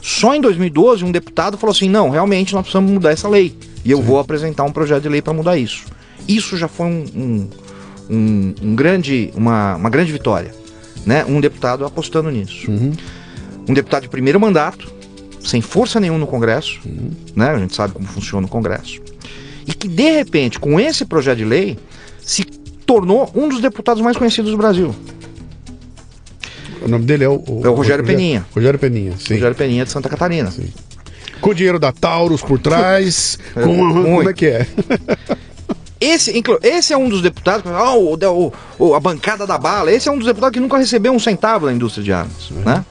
Só 0.00 0.34
em 0.34 0.40
2012 0.40 1.04
um 1.04 1.10
deputado 1.10 1.56
falou 1.58 1.72
assim: 1.74 1.88
não, 1.88 2.10
realmente 2.10 2.52
nós 2.52 2.62
precisamos 2.62 2.92
mudar 2.92 3.10
essa 3.10 3.28
lei. 3.28 3.56
E 3.84 3.90
eu 3.90 4.00
vou 4.00 4.18
apresentar 4.18 4.62
um 4.62 4.70
projeto 4.70 5.02
de 5.02 5.08
lei 5.08 5.20
para 5.22 5.32
mudar 5.32 5.56
isso. 5.56 5.86
Isso 6.28 6.56
já 6.56 6.68
foi 6.68 6.86
um, 6.86 7.04
um, 7.16 7.48
um- 8.10 8.54
um 8.62 8.74
grande, 8.76 9.30
uma, 9.34 9.74
uma 9.76 9.90
grande 9.90 10.12
vitória. 10.12 10.54
Né? 11.06 11.24
Um 11.24 11.40
deputado 11.40 11.84
apostando 11.84 12.30
nisso. 12.30 12.70
Um 13.68 13.74
deputado 13.74 14.02
de 14.02 14.08
primeiro 14.08 14.38
mandato, 14.40 14.92
sem 15.44 15.60
força 15.60 16.00
nenhuma 16.00 16.18
no 16.18 16.26
Congresso, 16.26 16.80
né? 17.34 17.50
a 17.50 17.58
gente 17.58 17.74
sabe 17.74 17.92
como 17.94 18.06
funciona 18.06 18.46
o 18.46 18.50
Congresso. 18.50 19.00
e 19.66 19.72
que, 19.72 19.88
de 19.88 20.10
repente, 20.10 20.58
com 20.58 20.78
esse 20.80 21.04
projeto 21.04 21.38
de 21.38 21.44
lei, 21.44 21.78
se 22.22 22.44
tornou 22.86 23.30
um 23.34 23.48
dos 23.48 23.60
deputados 23.60 24.02
mais 24.02 24.16
conhecidos 24.16 24.50
do 24.50 24.56
Brasil. 24.56 24.94
O 26.82 26.88
nome 26.88 27.06
dele 27.06 27.24
é 27.24 27.28
o, 27.28 27.42
É 27.64 27.68
o 27.68 27.74
Rogério 27.74 28.04
Peninha. 28.04 28.44
Rogério 28.54 28.78
Peninha, 28.78 29.12
sim. 29.18 29.34
Rogério 29.34 29.56
Peninha 29.56 29.84
de 29.84 29.90
Santa 29.90 30.08
Catarina. 30.08 30.50
Sim. 30.50 30.68
Com 31.40 31.50
o 31.50 31.54
dinheiro 31.54 31.78
da 31.78 31.92
Taurus 31.92 32.42
por 32.42 32.58
trás. 32.58 33.38
com, 33.54 33.62
como 33.62 33.94
muito. 33.94 34.28
é 34.28 34.32
que 34.34 34.46
é? 34.46 34.66
Esse, 36.00 36.42
esse 36.62 36.92
é 36.92 36.96
um 36.96 37.08
dos 37.08 37.22
deputados, 37.22 37.62
que 37.62 37.68
fala, 37.68 37.88
"Ah, 37.90 37.94
o, 37.94 38.14
o- 38.14 38.52
o- 38.78 38.94
a 38.94 39.00
bancada 39.00 39.46
da 39.46 39.56
bala, 39.56 39.90
esse 39.92 40.08
é 40.08 40.12
um 40.12 40.16
dos 40.18 40.26
deputados 40.26 40.54
que 40.54 40.60
nunca 40.60 40.76
recebeu 40.76 41.12
um 41.12 41.18
centavo 41.18 41.66
da 41.66 41.72
indústria 41.72 42.04
de 42.04 42.12
armas, 42.12 42.50
né? 42.50 42.84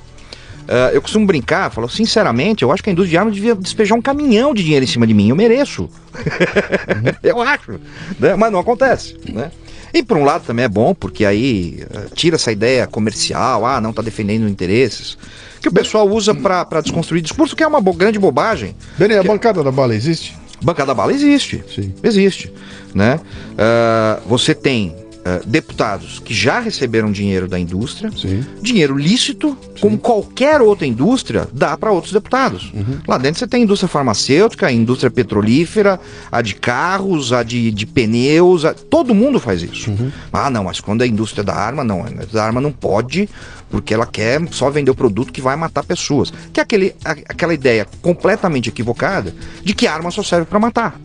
Ah, 0.68 0.90
eu 0.94 1.02
costumo 1.02 1.26
brincar, 1.28 1.70
falo, 1.72 1.90
sinceramente, 1.90 2.64
eu 2.64 2.72
acho 2.72 2.82
que 2.82 2.90
a 2.90 2.94
indústria 2.94 3.12
de 3.12 3.18
armas 3.18 3.36
devia 3.36 3.54
despejar 3.54 3.98
um 3.98 4.02
caminhão 4.02 4.54
de 4.54 4.64
dinheiro 4.64 4.84
em 4.86 4.88
cima 4.88 5.06
de 5.06 5.14
mim, 5.14 5.30
eu 5.30 5.36
mereço. 5.36 5.90
eu 7.22 7.42
acho, 7.42 7.80
né? 8.20 8.36
mas 8.36 8.52
não 8.52 8.60
acontece, 8.60 9.18
né? 9.30 9.52
E 9.94 10.02
por 10.02 10.18
um 10.18 10.24
lado 10.24 10.44
também 10.46 10.66
é 10.66 10.70
bom, 10.70 10.96
porque 10.96 11.24
aí 11.26 11.84
ah, 11.94 12.06
tira 12.16 12.36
essa 12.38 12.52
ideia 12.52 12.88
comercial, 12.88 13.66
ah, 13.66 13.80
não 13.82 13.94
tá 13.94 14.02
defendendo 14.02 14.48
interesses, 14.48 15.18
que 15.62 15.68
o 15.70 15.72
pessoal 15.72 16.10
usa 16.10 16.34
pra 16.34 16.64
desconstruir 16.82 17.22
discurso, 17.22 17.56
que 17.56 17.62
é 17.64 17.68
uma 17.68 17.80
bo- 17.80 17.94
grande 17.94 18.18
bobagem. 18.18 18.76
Benê, 18.98 19.18
a 19.18 19.24
bancada 19.24 19.62
da 19.64 19.72
bala 19.72 19.94
existe? 19.94 20.36
Bancada 20.64 20.88
da 20.88 20.94
bala 20.94 21.12
existe. 21.14 21.64
Sim. 21.74 21.94
Existe. 22.04 22.52
Né? 22.94 23.20
Ah, 23.58 24.20
você 24.26 24.54
tem 24.56 24.96
ah, 25.26 25.42
deputados 25.46 26.20
que 26.20 26.34
já 26.34 26.60
receberam 26.60 27.12
dinheiro 27.12 27.48
da 27.48 27.58
indústria, 27.60 28.12
Sim. 28.12 28.44
dinheiro 28.62 28.98
lícito, 28.98 29.58
como 29.80 29.98
qualquer 29.98 30.62
outra 30.62 30.86
indústria, 30.86 31.48
dá 31.52 31.76
para 31.78 31.92
outros 31.92 32.14
deputados. 32.14 32.72
Uhum. 32.74 33.00
Lá 33.08 33.18
dentro 33.18 33.40
você 33.40 33.48
tem 33.48 33.64
indústria 33.64 33.88
farmacêutica, 33.90 34.72
indústria 34.72 35.10
petrolífera, 35.10 36.00
a 36.32 36.42
de 36.42 36.56
carros, 36.56 37.34
a 37.34 37.42
de, 37.44 37.72
de 37.72 37.86
pneus, 37.86 38.64
a- 38.66 38.74
todo 38.74 39.14
mundo 39.16 39.40
faz 39.40 39.62
isso. 39.64 39.90
Uhum. 39.92 40.12
Ah, 40.32 40.50
não, 40.50 40.66
mas 40.66 40.80
quando 40.80 41.02
é 41.02 41.06
a 41.06 41.08
indústria 41.08 41.44
da 41.44 41.56
arma, 41.56 41.84
não. 41.84 42.04
A 42.06 42.10
indústria 42.10 42.34
da 42.34 42.46
arma 42.46 42.62
não 42.62 42.72
pode, 42.72 43.28
porque 43.74 43.92
ela 43.92 44.06
quer 44.06 44.40
só 44.52 44.70
vender 44.70 44.92
o 44.92 44.96
produto 44.96 45.34
que 45.34 45.42
vai 45.42 45.56
matar 45.56 45.84
pessoas. 45.84 46.32
Que 46.54 46.60
é 46.60 46.64
aquele, 46.64 46.96
a- 47.04 47.12
aquela 47.28 47.56
ideia 47.56 47.88
completamente 48.04 48.70
equivocada 48.70 49.34
de 49.64 49.74
que 49.74 49.88
arma 49.88 50.12
só 50.12 50.22
serve 50.22 50.46
para 50.46 50.60
matar. 50.60 50.96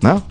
Né? 0.00 0.22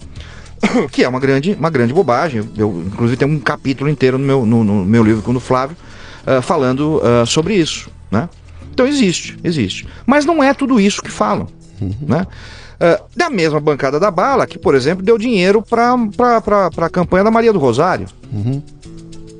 que 0.91 1.03
é 1.03 1.07
uma 1.07 1.19
grande, 1.19 1.53
uma 1.53 1.69
grande 1.69 1.93
bobagem. 1.93 2.49
Eu, 2.57 2.83
inclusive, 2.87 3.15
tem 3.15 3.27
um 3.27 3.39
capítulo 3.39 3.87
inteiro 3.91 4.17
no 4.17 4.25
meu, 4.25 4.43
no, 4.43 4.63
no 4.63 4.83
meu 4.83 5.03
livro 5.03 5.21
com 5.21 5.31
o 5.35 5.39
Flávio 5.39 5.77
ah, 6.25 6.41
falando 6.41 6.99
ah, 7.03 7.27
sobre 7.27 7.53
isso. 7.53 7.91
Né? 8.09 8.27
Então 8.73 8.87
existe, 8.87 9.37
existe. 9.43 9.87
Mas 10.03 10.25
não 10.25 10.43
é 10.43 10.55
tudo 10.55 10.79
isso 10.79 10.99
que 11.03 11.11
falam. 11.11 11.47
Né? 12.01 12.25
Ah, 12.79 13.01
da 13.15 13.29
mesma 13.29 13.59
bancada 13.59 13.99
da 13.99 14.09
bala, 14.09 14.47
que, 14.47 14.57
por 14.57 14.73
exemplo, 14.73 15.05
deu 15.05 15.15
dinheiro 15.19 15.61
para 15.61 15.93
a 15.95 16.89
campanha 16.89 17.23
da 17.25 17.29
Maria 17.29 17.53
do 17.53 17.59
Rosário, 17.59 18.07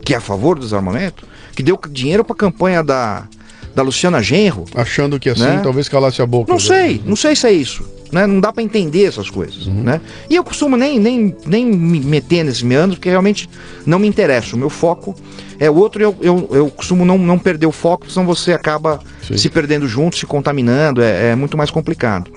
que 0.05 0.13
é 0.13 0.17
a 0.17 0.21
favor 0.21 0.53
do 0.55 0.61
desarmamento, 0.61 1.25
que 1.57 1.63
deu 1.63 1.79
dinheiro 1.89 2.23
para 2.23 2.35
a 2.35 2.37
campanha 2.37 2.83
da, 2.83 3.27
da 3.73 3.81
Luciana 3.81 4.21
Genro, 4.21 4.65
Achando 4.75 5.19
que 5.19 5.27
assim, 5.27 5.41
Né? 5.41 5.59
talvez 5.63 5.89
calasse 5.89 6.21
a 6.21 6.25
boca. 6.25 6.51
não 6.51 6.59
sei, 6.59 7.01
não 7.03 7.15
sei 7.15 7.35
se 7.35 7.47
é 7.47 7.51
isso. 7.51 7.83
Né? 8.11 8.27
Não 8.27 8.39
dá 8.39 8.53
pra 8.53 8.61
entender 8.61 9.05
essas 9.05 9.27
coisas. 9.27 9.65
Né? 9.65 9.99
E 10.29 10.35
eu 10.35 10.43
costumo 10.43 10.77
nem, 10.77 10.99
nem, 10.99 11.35
nem 11.47 11.65
me 11.65 11.99
meter 11.99 12.43
nesse 12.43 12.63
meandro, 12.63 12.95
porque 12.95 13.09
realmente 13.09 13.49
não 13.87 13.97
me 13.97 14.07
interessa. 14.07 14.55
O 14.55 14.59
meu 14.59 14.69
foco 14.69 15.15
é 15.59 15.67
outro 15.67 15.99
e 15.99 16.05
eu, 16.05 16.15
eu, 16.21 16.47
eu 16.51 16.69
costumo 16.69 17.03
não, 17.03 17.17
não 17.17 17.39
perder 17.39 17.65
o 17.65 17.71
foco, 17.71 18.09
senão 18.09 18.23
você 18.23 18.53
acaba 18.53 18.99
Sim. 19.27 19.35
se 19.35 19.49
perdendo 19.49 19.87
junto, 19.87 20.15
se 20.15 20.27
contaminando, 20.27 21.01
é, 21.01 21.31
é 21.31 21.35
muito 21.35 21.57
mais 21.57 21.71
complicado. 21.71 22.31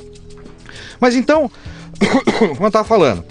Mas 0.98 1.14
então, 1.14 1.50
como 2.38 2.62
eu 2.62 2.68
estava 2.68 2.88
falando, 2.88 3.22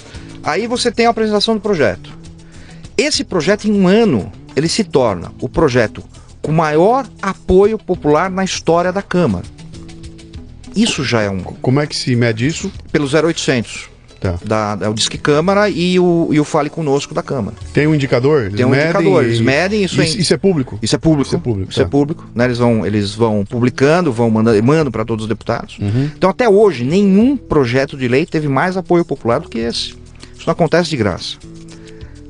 aí 0.43 0.67
você 0.67 0.91
tem 0.91 1.07
a 1.07 1.09
apresentação 1.09 1.55
do 1.55 1.59
projeto. 1.61 2.11
Esse 2.95 3.23
projeto, 3.23 3.65
em 3.67 3.71
um 3.71 3.87
ano, 3.87 4.31
ele 4.59 4.69
se 4.69 4.83
torna 4.83 5.31
o 5.41 5.49
projeto 5.49 6.03
com 6.41 6.51
maior 6.51 7.07
apoio 7.21 7.77
popular 7.77 8.29
na 8.29 8.43
história 8.43 8.91
da 8.93 9.01
Câmara. 9.01 9.45
Isso 10.75 11.03
já 11.03 11.21
é 11.21 11.29
um. 11.29 11.39
Como 11.39 11.79
é 11.79 11.87
que 11.87 11.95
se 11.95 12.15
mede 12.15 12.45
isso? 12.45 12.71
Pelo 12.91 13.07
0800. 13.07 13.89
Tá. 14.19 14.37
Da, 14.43 14.77
é 14.81 14.89
o 14.89 14.93
Disque 14.93 15.17
Câmara 15.17 15.69
e 15.69 15.97
o, 15.97 16.27
e 16.31 16.39
o 16.41 16.43
Fale 16.43 16.69
Conosco 16.69 17.13
da 17.13 17.23
Câmara. 17.23 17.55
Tem 17.73 17.87
um 17.87 17.95
indicador? 17.95 18.41
Eles 18.43 18.55
Tem 18.57 18.65
um 18.65 18.69
medem 18.69 18.85
indicador, 18.89 19.23
eles 19.23 19.39
medem 19.39 19.83
isso 19.83 20.01
Isso, 20.01 20.17
em- 20.17 20.21
isso 20.21 20.33
é 20.33 20.37
público? 20.37 20.77
Isso 20.81 20.93
é 20.93 20.99
público. 20.99 21.27
Isso 21.27 21.35
é 21.35 21.39
público, 21.39 21.71
Isso 21.71 21.79
é 21.81 21.83
tá. 21.85 21.89
público, 21.89 22.25
né? 22.35 22.43
Eles 22.45 22.57
vão, 22.57 22.85
eles 22.85 23.15
vão 23.15 23.45
publicando, 23.45 24.11
vão 24.11 24.29
mandando, 24.29 24.61
mandam 24.61 24.91
para 24.91 25.05
todos 25.05 25.23
os 25.23 25.29
deputados. 25.29 25.77
Uhum. 25.79 26.09
Então, 26.17 26.29
até 26.29 26.49
hoje, 26.49 26.83
nenhum 26.83 27.37
projeto 27.37 27.95
de 27.95 28.09
lei 28.09 28.25
teve 28.25 28.49
mais 28.49 28.75
apoio 28.75 29.05
popular 29.05 29.39
do 29.39 29.47
que 29.47 29.57
esse. 29.59 29.93
Isso 30.37 30.45
não 30.45 30.51
acontece 30.51 30.89
de 30.89 30.97
graça. 30.97 31.37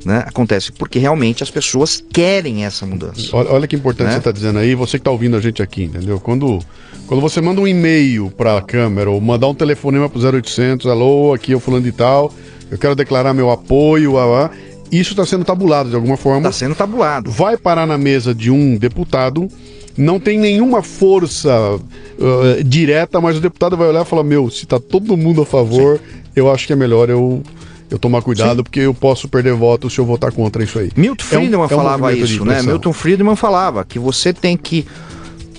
Né? 0.06 0.24
Acontece 0.26 0.72
porque 0.72 0.98
realmente 1.00 1.44
as 1.44 1.52
pessoas 1.52 2.04
querem 2.12 2.66
essa 2.66 2.86
mudança. 2.86 3.36
Olha, 3.36 3.52
olha 3.52 3.68
que 3.68 3.76
importante 3.76 4.08
Né? 4.08 4.14
você 4.14 4.18
está 4.20 4.32
dizendo 4.32 4.60
aí, 4.60 4.74
você 4.76 4.92
que 4.98 5.02
está 5.02 5.12
ouvindo 5.12 5.36
a 5.36 5.42
gente 5.42 5.62
aqui, 5.62 5.84
entendeu? 5.84 6.20
Quando, 6.20 6.60
quando 7.08 7.20
você 7.20 7.42
manda 7.42 7.60
um 7.60 7.68
e-mail 7.68 8.32
para 8.32 8.58
a 8.58 8.62
Câmara 8.62 9.10
ou 9.10 9.20
mandar 9.20 9.48
um 9.48 9.54
telefonema 9.54 10.10
para 10.10 10.22
0800, 10.22 10.88
alô, 10.88 11.34
aqui 11.34 11.52
é 11.54 11.56
o 11.56 11.60
fulano 11.60 11.84
de 11.84 11.92
tal, 11.92 12.34
eu 12.72 12.78
quero 12.78 12.96
declarar 12.96 13.34
meu 13.34 13.52
apoio, 13.52 14.18
a, 14.18 14.46
a", 14.46 14.50
isso 14.92 15.12
está 15.12 15.26
sendo 15.26 15.44
tabulado 15.44 15.90
de 15.90 15.96
alguma 15.96 16.18
forma. 16.18 16.48
Está 16.48 16.52
sendo 16.52 16.76
tabulado. 16.76 17.30
vai 17.30 17.58
parar 17.58 17.86
na 17.86 17.98
mesa 17.98 18.34
de 18.34 18.50
um 18.50 18.78
deputado, 18.78 19.48
não 19.98 20.20
tem 20.20 20.40
nenhuma 20.40 20.82
força 20.82 21.52
uh, 21.76 22.64
direta, 22.64 23.20
mas 23.20 23.38
o 23.38 23.42
deputado 23.42 23.76
vai 23.76 23.90
olhar 23.90 24.04
e 24.04 24.06
falar: 24.06 24.24
Meu, 24.24 24.50
se 24.50 24.66
tá 24.66 24.80
todo 24.80 25.18
mundo 25.18 25.42
a 25.42 25.46
favor, 25.46 26.00
eu 26.36 26.50
acho 26.52 26.66
que 26.66 26.74
é 26.74 26.76
melhor 26.76 27.10
eu, 27.10 27.44
eu 27.90 27.98
tomar 28.00 28.22
cuidado, 28.22 28.64
porque 28.64 28.80
eu 28.82 28.94
posso 28.94 29.28
perder 29.28 29.54
voto 29.54 29.90
se 29.90 30.00
eu 30.00 30.06
votar 30.06 30.32
contra 30.32 30.64
isso 30.64 30.78
aí. 30.80 30.92
Milton 30.96 31.24
É 31.32 31.38
um- 31.38 31.42
Friedman 31.42 31.62
é 31.62 31.66
um 31.66 31.70
falava 31.70 31.98
movimento 32.04 32.28
de 32.28 32.34
isso, 32.36 32.46
né? 32.46 32.62
Milton 32.62 32.94
Friedman 32.94 33.36
falava 33.36 33.84
que 33.86 33.98
você 34.00 34.32
tem 34.34 34.56
que 34.56 34.86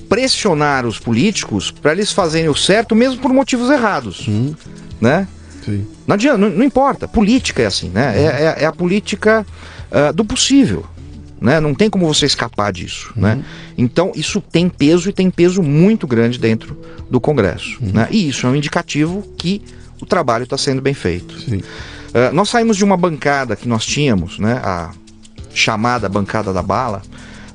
pressionar 0.09 0.87
os 0.87 0.99
políticos 0.99 1.71
para 1.71 1.93
eles 1.93 2.13
fazerem 2.13 2.49
o 2.49 2.55
certo, 2.55 2.95
mesmo 2.95 3.21
por 3.21 3.33
motivos 3.33 3.71
errados, 3.71 4.27
Uhum. 4.27 4.55
né? 5.01 5.27
Sim. 5.65 5.87
Não 6.07 6.15
adianta, 6.15 6.39
não, 6.39 6.51
não 6.51 6.65
importa. 6.65 7.07
Política 7.07 7.63
é 7.63 7.67
assim, 7.67 7.91
né? 7.91 8.15
É, 8.17 8.25
é- 8.61 8.63
é 8.65 8.67
a 8.67 8.73
política 8.73 9.47
ah, 9.93 10.11
do 10.13 10.25
possível. 10.25 10.85
Né? 11.41 11.59
Não 11.59 11.75
tem 11.75 11.89
como 11.89 12.07
você 12.07 12.27
escapar 12.27 12.71
disso. 12.73 13.13
Né? 13.17 13.43
Então, 13.79 14.13
isso 14.15 14.41
tem 14.43 14.69
peso 14.69 15.09
e 15.09 15.13
tem 15.13 15.31
peso 15.31 15.63
muito 15.63 16.07
grande 16.07 16.39
dentro 16.39 16.77
do 17.11 17.19
Congresso. 17.21 17.79
Né? 17.81 18.07
E 18.11 18.29
isso 18.29 18.47
é 18.47 18.51
um 18.51 18.55
indicativo 18.55 19.23
que 19.39 19.63
o 20.01 20.05
trabalho 20.07 20.45
está 20.45 20.59
sendo 20.59 20.83
bem 20.83 20.93
feito. 20.95 21.41
Sim. 21.41 21.63
Ah, 22.15 22.31
nós 22.33 22.49
saímos 22.49 22.77
de 22.77 22.85
uma 22.85 22.97
bancada 22.97 23.57
que 23.57 23.69
nós 23.69 23.85
tínhamos, 23.85 24.39
né? 24.39 24.61
a 24.65 24.91
chamada 25.53 26.09
bancada 26.09 26.53
da 26.53 26.63
bala, 26.63 27.03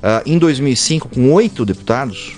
ah, 0.02 0.22
em 0.26 0.38
2005, 0.38 1.08
com 1.08 1.32
oito 1.32 1.64
deputados, 1.64 2.34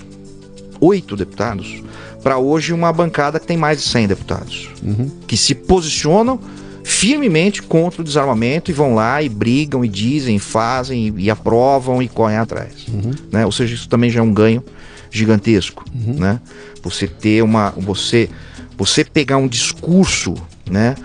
oito 0.79 1.15
deputados, 1.15 1.83
para 2.23 2.37
hoje 2.37 2.73
uma 2.73 2.91
bancada 2.91 3.39
que 3.39 3.47
tem 3.47 3.57
mais 3.57 3.81
de 3.81 3.87
100 3.87 4.07
deputados 4.07 4.69
Uhum. 4.83 5.09
que 5.27 5.37
se 5.37 5.53
posicionam 5.55 6.39
firmemente 6.83 7.61
contra 7.61 8.01
o 8.01 8.03
desarmamento 8.03 8.71
e 8.71 8.73
vão 8.73 8.95
lá 8.95 9.21
e 9.21 9.29
brigam 9.29 9.85
e 9.85 9.87
dizem, 9.87 10.39
fazem 10.39 11.13
e, 11.17 11.25
e 11.25 11.29
aprovam 11.29 12.01
e 12.01 12.07
correm 12.07 12.37
atrás. 12.37 12.87
Né? 13.31 13.45
Ou 13.45 13.51
seja, 13.51 13.75
isso 13.75 13.87
também 13.87 14.09
já 14.09 14.19
é 14.19 14.23
um 14.23 14.33
ganho 14.33 14.63
gigantesco. 15.11 15.85
Né? 15.93 16.39
Você 16.81 17.07
ter 17.07 17.43
uma. 17.43 17.71
Você, 17.77 18.29
você 18.77 19.03
pegar 19.03 19.37
um 19.37 19.47
discurso, 19.47 20.33
né? 20.69 20.95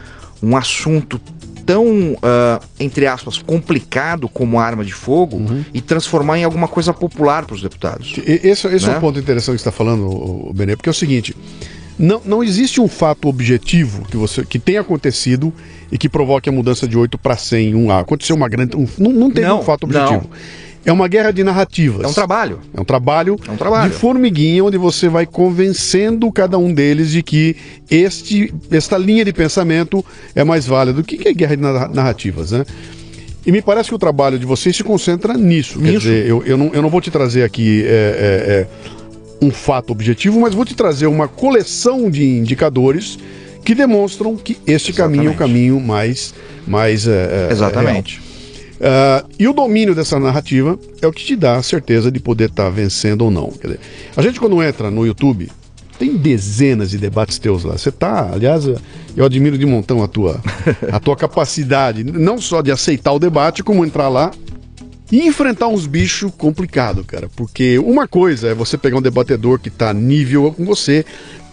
Um 0.45 0.57
assunto 0.57 1.21
tão, 1.67 2.17
ah, 2.23 2.61
entre 2.79 3.07
aspas, 3.07 3.39
complicado 3.39 4.29
como 4.29 4.59
arma 4.61 4.85
de 4.85 4.93
fogo 4.93 5.41
e 5.73 5.81
transformar 5.81 6.39
em 6.39 6.45
alguma 6.45 6.69
coisa 6.69 6.93
popular 6.93 7.47
para 7.47 7.55
os 7.55 7.63
deputados. 7.63 8.15
Esse, 8.27 8.67
esse 8.69 8.85
é 8.87 8.89
Né? 8.91 8.97
um 8.99 9.01
ponto 9.01 9.19
interessante 9.19 9.57
que 9.57 9.63
você 9.63 9.69
está 9.69 9.73
falando, 9.73 10.53
Benê, 10.55 10.77
porque 10.77 10.89
é 10.89 10.93
o 10.93 10.95
seguinte: 10.95 11.35
não, 11.99 12.21
não 12.25 12.45
existe 12.45 12.81
um 12.81 12.89
fato 12.89 13.29
objetivo 13.29 14.05
que, 14.05 14.17
você, 14.17 14.45
que 14.45 14.59
tenha 14.59 14.83
acontecido 14.83 15.53
e 15.91 15.97
que 15.97 16.09
provoque 16.09 16.49
a 16.49 16.53
mudança 16.53 16.87
de 16.87 16.99
8 16.99 17.17
para 17.17 17.37
100 17.37 17.69
em 17.71 17.75
um 17.75 17.91
A. 17.91 18.01
Aconteceu 18.01 18.37
uma 18.37 18.49
grande. 18.49 18.77
um- 18.77 18.87
não, 18.99 19.13
não 19.13 19.31
teve 19.31 19.47
Não, 19.47 19.61
um 19.61 19.63
fato 19.63 19.87
não. 19.87 20.23
É 20.87 20.93
uma 20.93 21.09
guerra 21.09 21.31
de 21.33 21.43
narrativas. 21.43 22.05
É 22.05 22.07
um 22.09 22.13
trabalho. 22.13 22.61
É 22.77 22.81
um 22.81 22.85
trabalho, 22.85 23.37
É 23.49 23.51
um 23.51 23.57
trabalho. 23.57 23.91
de 23.91 23.97
formiguinha 23.97 24.63
onde 24.65 24.77
você 24.77 25.09
vai 25.09 25.25
convencendo 25.27 26.31
cada 26.31 26.59
um 26.59 26.73
deles 26.75 27.11
de 27.11 27.23
que 27.23 27.57
este, 27.91 28.53
esta 28.71 28.99
linha 28.99 29.25
de 29.25 29.33
pensamento 29.33 30.05
é 30.35 30.45
mais 30.45 30.67
válida. 30.67 31.01
O 31.01 31.05
que 31.05 31.27
é 31.27 31.33
guerra 31.33 31.57
de 31.57 31.63
narra- 31.63 31.89
narrativas, 31.89 32.51
né? 32.53 32.65
E 33.47 33.53
me 33.53 33.61
parece 33.63 33.89
que 33.91 33.95
o 33.95 33.99
trabalho 33.99 34.39
de 34.39 34.47
vocês 34.47 34.75
se 34.77 34.83
concentra 34.85 35.35
nisso. 35.35 35.79
Quer 35.79 35.85
Nisso. 35.93 36.01
dizer, 36.01 36.27
eu, 36.27 36.43
eu, 36.47 36.57
não, 36.57 36.71
eu 36.73 36.81
não 36.83 36.89
vou 36.91 37.01
te 37.01 37.11
trazer 37.11 37.43
aqui 37.45 37.83
é, 37.87 37.89
é, 37.89 38.53
é, 38.53 38.67
um 39.45 39.51
fato 39.51 39.91
objetivo, 39.91 40.41
mas 40.41 40.55
vou 40.55 40.65
te 40.65 40.75
trazer 40.75 41.07
uma 41.07 41.29
coleção 41.29 42.11
de 42.11 42.25
indicadores 42.25 43.19
que 43.63 43.75
demonstram 43.75 44.37
que 44.37 44.57
este 44.67 44.93
caminho 44.93 45.25
é 45.25 45.27
o 45.27 45.31
Exatamente. 45.33 45.39
caminho 45.53 45.81
mais, 45.81 46.35
mais 46.67 47.07
é, 47.07 47.49
é, 47.49 47.53
Exatamente. 47.53 48.21
Ah, 48.85 49.25
e 49.39 49.49
o 49.49 49.55
domínio 49.55 49.95
dessa 49.95 50.21
narrativa 50.21 50.79
é 51.01 51.07
o 51.07 51.13
que 51.13 51.25
te 51.25 51.35
dá 51.35 51.57
a 51.57 51.63
certeza 51.63 52.13
de 52.13 52.21
poder 52.21 52.51
estar 52.51 52.69
vencendo 52.69 53.23
ou 53.23 53.31
não. 53.31 53.51
Dizer, 53.63 53.81
a 54.15 54.21
gente 54.21 54.39
quando 54.39 54.63
entra 54.63 54.91
no 54.91 55.07
YouTube, 55.07 55.49
Tem 55.99 56.17
dezenas 56.17 56.91
de 56.91 56.99
debates 56.99 57.39
teus 57.39 57.65
lá. 57.65 57.79
Você 57.79 57.93
tá, 57.93 58.31
aliás, 58.33 58.65
eu 59.17 59.25
admiro 59.25 59.57
de 59.57 59.65
montão 59.65 60.03
a 60.03 60.09
tua, 60.09 60.41
a 60.93 60.99
tua 60.99 61.17
capacidade, 61.17 62.03
não 62.03 62.41
só 62.41 62.61
de 62.61 62.73
aceitar 62.73 63.13
o 63.13 63.19
debate, 63.19 63.63
como 63.63 63.85
entrar 63.85 64.09
lá 64.09 64.33
e 65.13 65.27
enfrentar 65.27 65.69
uns 65.69 65.87
bichos 65.87 66.33
complicados, 66.37 67.07
cara. 67.07 67.29
Porque 67.37 67.79
uma 67.79 68.09
coisa 68.09 68.49
é 68.49 68.55
você 68.55 68.77
pegar 68.77 68.99
um 68.99 69.03
debatedor 69.03 69.61
que 69.61 69.71
tá 69.71 69.95
nível 69.95 70.53
com 70.53 70.65
você, 70.65 71.05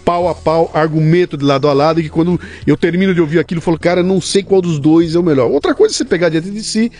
pau 0.05 0.27
a 0.27 0.35
pau, 0.35 0.71
argumento 0.73 1.37
de 1.37 1.45
lado 1.45 1.67
a 1.67 1.73
lado, 1.73 1.99
e 1.99 2.03
que 2.03 2.09
quando 2.09 2.39
eu 2.65 2.77
termino 2.77 3.13
de 3.13 3.21
ouvir 3.21 3.39
aquilo, 3.39 3.59
eu 3.59 3.63
falo, 3.63 3.79
cara, 3.79 4.03
não 4.03 4.19
sei 4.19 4.43
qual 4.43 4.61
dos 4.61 4.79
dois 4.79 5.15
é 5.15 5.19
o 5.19 5.23
melhor. 5.23 5.49
Outra 5.49 5.73
coisa 5.73 5.93
é 5.93 5.97
você 5.97 6.05
pegar 6.05 6.29
diante 6.29 6.49
de 6.49 6.63
si 6.63 6.91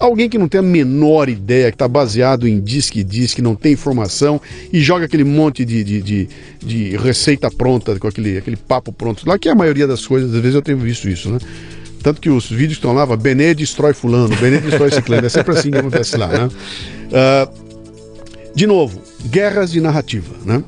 alguém 0.00 0.30
que 0.30 0.38
não 0.38 0.48
tem 0.48 0.58
a 0.58 0.62
menor 0.62 1.28
ideia, 1.28 1.70
que 1.70 1.74
está 1.74 1.86
baseado 1.86 2.48
em 2.48 2.58
diz 2.58 2.88
que 2.88 3.04
diz, 3.04 3.34
que 3.34 3.42
não 3.42 3.54
tem 3.54 3.74
informação, 3.74 4.40
e 4.72 4.80
joga 4.80 5.04
aquele 5.04 5.24
monte 5.24 5.62
de, 5.62 5.84
de, 5.84 6.00
de, 6.00 6.28
de 6.58 6.96
receita 6.96 7.50
pronta, 7.50 7.96
com 7.98 8.08
aquele, 8.08 8.38
aquele 8.38 8.56
papo 8.56 8.92
pronto 8.92 9.28
lá, 9.28 9.38
que 9.38 9.48
é 9.48 9.52
a 9.52 9.54
maioria 9.54 9.86
das 9.86 10.06
coisas, 10.06 10.34
às 10.34 10.40
vezes 10.40 10.54
eu 10.54 10.62
tenho 10.62 10.78
visto 10.78 11.06
isso, 11.06 11.30
né? 11.30 11.38
Tanto 12.02 12.18
que 12.18 12.30
os 12.30 12.48
vídeos 12.48 12.78
que 12.78 12.86
estão 12.86 12.94
lá, 12.94 13.04
Benê 13.14 13.54
destrói 13.54 13.92
fulano, 13.92 14.34
Benê 14.36 14.56
destrói 14.56 14.90
ciclano, 14.90 15.26
é 15.26 15.28
sempre 15.28 15.52
assim 15.52 15.70
que 15.70 15.76
acontece 15.76 16.16
lá, 16.16 16.28
né? 16.28 16.48
Uh, 16.48 18.54
de 18.54 18.66
novo, 18.66 19.02
guerras 19.26 19.70
de 19.70 19.82
narrativa, 19.82 20.34
né? 20.46 20.64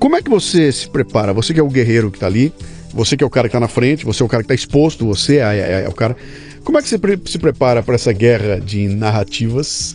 Como 0.00 0.16
é 0.16 0.22
que 0.22 0.30
você 0.30 0.72
se 0.72 0.88
prepara? 0.88 1.34
Você 1.34 1.52
que 1.52 1.60
é 1.60 1.62
o 1.62 1.68
guerreiro 1.68 2.10
que 2.10 2.16
está 2.16 2.26
ali, 2.26 2.54
você 2.92 3.18
que 3.18 3.22
é 3.22 3.26
o 3.26 3.30
cara 3.30 3.48
que 3.48 3.50
está 3.50 3.60
na 3.60 3.68
frente, 3.68 4.06
você 4.06 4.22
é 4.22 4.26
o 4.26 4.28
cara 4.28 4.42
que 4.42 4.46
está 4.50 4.54
exposto, 4.54 5.06
você 5.06 5.36
é, 5.36 5.58
é, 5.58 5.84
é, 5.84 5.88
o 5.88 5.92
cara. 5.92 6.16
Como 6.64 6.78
é 6.78 6.82
que 6.82 6.88
você 6.88 6.98
pre 6.98 7.20
se 7.26 7.38
prepara 7.38 7.82
para 7.82 7.94
essa 7.94 8.10
guerra 8.10 8.58
de 8.58 8.88
narrativas? 8.88 9.94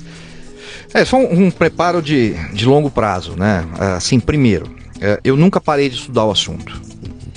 É 0.94 1.04
só 1.04 1.18
um, 1.18 1.48
um, 1.48 1.52
preparo 1.52 2.04
de, 2.04 2.34
de 2.54 2.66
longo 2.66 2.92
prazo, 2.92 3.36
né? 3.36 3.66
Assim, 3.98 4.20
primeiro, 4.20 4.70
é, 5.02 5.20
eu 5.24 5.36
nunca 5.36 5.60
parei 5.60 5.90
de 5.90 5.96
estudar 5.96 6.26
o 6.26 6.32
assunto. 6.32 6.80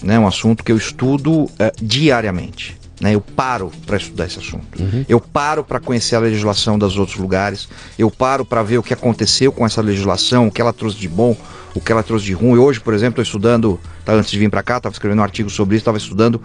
Né? 0.02 0.18
Um 0.18 0.26
assunto 0.26 0.62
que 0.62 0.70
eu 0.70 0.76
estudo 0.76 1.50
é, 1.58 1.72
diariamente. 1.80 2.77
Né, 3.00 3.14
eu 3.14 3.20
paro 3.20 3.70
para 3.86 3.96
estudar 3.96 4.26
esse 4.26 4.38
assunto. 4.38 4.66
Uhum. 4.80 5.04
Eu 5.08 5.20
paro 5.20 5.62
para 5.62 5.78
conhecer 5.78 6.16
a 6.16 6.20
legislação 6.20 6.76
dos 6.76 6.98
outros 6.98 7.16
lugares. 7.16 7.68
Eu 7.96 8.10
paro 8.10 8.44
para 8.44 8.62
ver 8.62 8.78
o 8.78 8.82
que 8.82 8.92
aconteceu 8.92 9.52
com 9.52 9.64
essa 9.64 9.80
legislação, 9.80 10.48
o 10.48 10.50
que 10.50 10.60
ela 10.60 10.72
trouxe 10.72 10.96
de 10.96 11.08
bom, 11.08 11.36
o 11.74 11.80
que 11.80 11.92
ela 11.92 12.02
trouxe 12.02 12.24
de 12.24 12.32
ruim. 12.32 12.58
Hoje, 12.58 12.80
por 12.80 12.94
exemplo, 12.94 13.22
estou 13.22 13.22
estudando, 13.22 13.78
tá, 14.04 14.14
antes 14.14 14.30
de 14.30 14.38
vir 14.38 14.50
para 14.50 14.64
cá, 14.64 14.78
estava 14.78 14.92
escrevendo 14.92 15.20
um 15.20 15.22
artigo 15.22 15.48
sobre 15.48 15.76
isso, 15.76 15.82
estava 15.82 15.98
estudando 15.98 16.34
uh, 16.34 16.42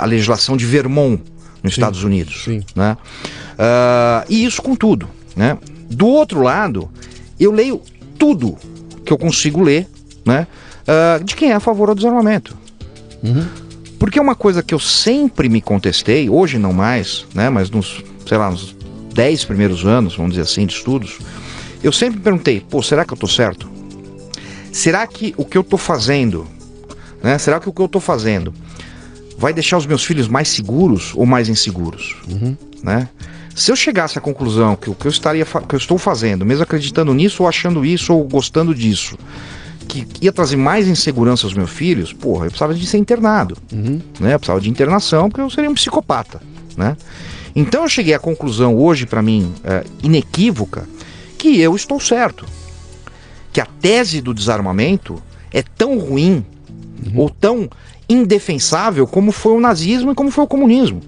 a 0.00 0.04
legislação 0.04 0.56
de 0.58 0.66
Vermont 0.66 1.22
nos 1.62 1.74
sim, 1.74 1.80
Estados 1.80 2.04
Unidos. 2.04 2.44
Sim. 2.44 2.62
Né? 2.76 2.98
Uh, 3.54 4.26
e 4.28 4.44
isso 4.44 4.60
com 4.60 4.76
tudo. 4.76 5.08
Né? 5.34 5.56
Do 5.88 6.06
outro 6.06 6.42
lado, 6.42 6.90
eu 7.40 7.50
leio 7.50 7.80
tudo 8.18 8.58
que 9.06 9.12
eu 9.12 9.16
consigo 9.16 9.62
ler 9.62 9.88
né? 10.24 10.46
Uh, 10.82 11.22
de 11.22 11.36
quem 11.36 11.50
é 11.50 11.54
a 11.54 11.60
favor 11.60 11.88
do 11.88 11.94
desarmamento. 11.94 12.56
Uhum. 13.22 13.46
Porque 14.04 14.18
é 14.18 14.22
uma 14.22 14.34
coisa 14.34 14.62
que 14.62 14.74
eu 14.74 14.78
sempre 14.78 15.48
me 15.48 15.62
contestei, 15.62 16.28
hoje 16.28 16.58
não 16.58 16.74
mais, 16.74 17.24
né? 17.34 17.48
mas 17.48 17.70
nos, 17.70 18.04
sei 18.28 18.36
lá, 18.36 18.50
nos 18.50 18.76
10 19.14 19.46
primeiros 19.46 19.86
anos, 19.86 20.14
vamos 20.14 20.32
dizer 20.32 20.42
assim, 20.42 20.66
de 20.66 20.74
estudos, 20.74 21.20
eu 21.82 21.90
sempre 21.90 22.20
perguntei, 22.20 22.60
pô, 22.60 22.82
será 22.82 23.02
que 23.02 23.14
eu 23.14 23.14
estou 23.14 23.30
certo? 23.30 23.66
Será 24.70 25.06
que 25.06 25.32
o 25.38 25.44
que 25.46 25.56
eu 25.56 25.62
estou 25.62 25.78
fazendo, 25.78 26.46
né? 27.22 27.38
Será 27.38 27.58
que 27.58 27.66
o 27.66 27.72
que 27.72 27.80
eu 27.80 27.86
estou 27.86 27.98
fazendo 27.98 28.52
vai 29.38 29.54
deixar 29.54 29.78
os 29.78 29.86
meus 29.86 30.04
filhos 30.04 30.28
mais 30.28 30.48
seguros 30.48 31.12
ou 31.14 31.24
mais 31.24 31.48
inseguros, 31.48 32.14
uhum. 32.28 32.54
né? 32.82 33.08
Se 33.56 33.72
eu 33.72 33.76
chegasse 33.76 34.18
à 34.18 34.20
conclusão 34.20 34.76
que 34.76 34.90
o 34.90 34.94
que 34.94 35.06
eu 35.06 35.10
estaria 35.10 35.46
que 35.46 35.74
eu 35.74 35.78
estou 35.78 35.96
fazendo, 35.96 36.44
mesmo 36.44 36.62
acreditando 36.62 37.14
nisso 37.14 37.42
ou 37.42 37.48
achando 37.48 37.82
isso 37.82 38.12
ou 38.12 38.22
gostando 38.24 38.74
disso, 38.74 39.16
que 39.84 40.06
ia 40.20 40.32
trazer 40.32 40.56
mais 40.56 40.88
insegurança 40.88 41.46
aos 41.46 41.54
meus 41.54 41.70
filhos, 41.70 42.12
porra, 42.12 42.46
eu 42.46 42.50
precisava 42.50 42.74
de 42.74 42.86
ser 42.86 42.98
internado, 42.98 43.56
uhum. 43.72 44.00
né? 44.18 44.34
Eu 44.34 44.38
precisava 44.38 44.60
de 44.60 44.70
internação 44.70 45.28
porque 45.28 45.40
eu 45.40 45.50
seria 45.50 45.70
um 45.70 45.74
psicopata, 45.74 46.40
né? 46.76 46.96
Então 47.54 47.82
eu 47.82 47.88
cheguei 47.88 48.14
à 48.14 48.18
conclusão 48.18 48.76
hoje 48.76 49.06
para 49.06 49.22
mim 49.22 49.52
é, 49.62 49.84
inequívoca 50.02 50.88
que 51.38 51.60
eu 51.60 51.76
estou 51.76 52.00
certo, 52.00 52.44
que 53.52 53.60
a 53.60 53.66
tese 53.66 54.20
do 54.20 54.34
desarmamento 54.34 55.22
é 55.52 55.62
tão 55.62 55.98
ruim 55.98 56.44
uhum. 57.06 57.20
ou 57.20 57.30
tão 57.30 57.68
indefensável 58.08 59.06
como 59.06 59.30
foi 59.30 59.52
o 59.52 59.60
nazismo 59.60 60.12
e 60.12 60.14
como 60.14 60.30
foi 60.30 60.44
o 60.44 60.48
comunismo. 60.48 61.00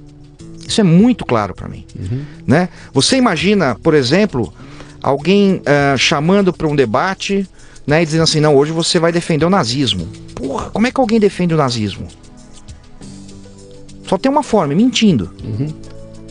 Isso 0.66 0.80
é 0.80 0.84
muito 0.84 1.24
claro 1.24 1.54
para 1.54 1.68
mim. 1.68 1.84
Uhum. 1.98 2.24
Né? 2.46 2.68
Você 2.92 3.16
imagina, 3.16 3.76
por 3.82 3.94
exemplo, 3.94 4.52
alguém 5.02 5.56
uh, 5.56 5.96
chamando 5.96 6.52
para 6.52 6.66
um 6.66 6.74
debate 6.74 7.48
né, 7.86 8.02
e 8.02 8.04
dizendo 8.04 8.24
assim: 8.24 8.40
não, 8.40 8.54
hoje 8.54 8.72
você 8.72 8.98
vai 8.98 9.12
defender 9.12 9.44
o 9.44 9.50
nazismo. 9.50 10.06
Porra, 10.34 10.70
como 10.70 10.86
é 10.86 10.90
que 10.90 11.00
alguém 11.00 11.20
defende 11.20 11.54
o 11.54 11.56
nazismo? 11.56 12.08
Só 14.06 14.18
tem 14.18 14.30
uma 14.30 14.42
forma, 14.42 14.74
mentindo. 14.74 15.30
Uhum. 15.44 15.72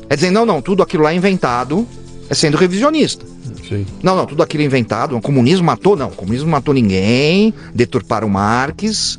É 0.09 0.15
dizendo: 0.15 0.33
não, 0.33 0.45
não, 0.45 0.61
tudo 0.61 0.83
aquilo 0.83 1.03
lá 1.03 1.13
é 1.13 1.15
inventado, 1.15 1.87
é 2.29 2.33
sendo 2.33 2.57
revisionista. 2.57 3.25
Sim. 3.67 3.85
Não, 4.03 4.15
não, 4.15 4.25
tudo 4.25 4.43
aquilo 4.43 4.63
é 4.63 4.65
inventado. 4.65 5.17
O 5.17 5.21
comunismo 5.21 5.65
matou? 5.65 5.95
Não, 5.95 6.07
o 6.09 6.11
comunismo 6.11 6.49
matou 6.49 6.73
ninguém, 6.73 7.53
deturparam 7.73 8.29
Marx. 8.29 9.17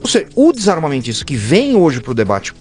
Ou 0.00 0.08
seja, 0.08 0.26
o 0.34 0.52
desarmamentista 0.52 1.24
que 1.24 1.36
vem 1.36 1.76
hoje 1.76 2.00
para 2.00 2.10
o 2.10 2.14
debate 2.14 2.52
uh, 2.52 2.54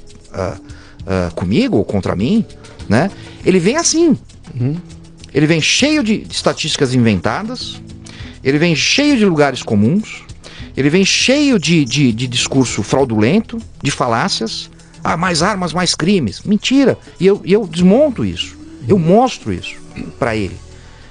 uh, 0.53 1.33
comigo 1.35 1.77
ou 1.77 1.85
contra 1.85 2.15
mim, 2.15 2.45
né? 2.87 3.11
Ele 3.45 3.59
vem 3.59 3.77
assim. 3.77 4.17
Uhum. 4.59 4.75
Ele 5.33 5.45
vem 5.45 5.61
cheio 5.61 6.03
de, 6.03 6.19
de 6.19 6.33
estatísticas 6.33 6.93
inventadas, 6.93 7.81
ele 8.47 8.57
vem 8.57 8.73
cheio 8.73 9.17
de 9.17 9.25
lugares 9.25 9.61
comuns, 9.61 10.23
ele 10.75 10.89
vem 10.89 11.03
cheio 11.03 11.59
de, 11.59 11.83
de, 11.83 12.13
de 12.13 12.27
discurso 12.27 12.81
fraudulento, 12.81 13.57
de 13.83 13.91
falácias. 13.91 14.69
Ah, 15.03 15.17
mais 15.17 15.43
armas, 15.43 15.73
mais 15.73 15.93
crimes. 15.93 16.41
Mentira. 16.43 16.97
E 17.19 17.27
eu, 17.27 17.41
eu 17.43 17.67
desmonto 17.67 18.23
isso. 18.23 18.57
Eu 18.87 18.97
mostro 18.97 19.51
isso 19.51 19.75
para 20.17 20.33
ele. 20.33 20.55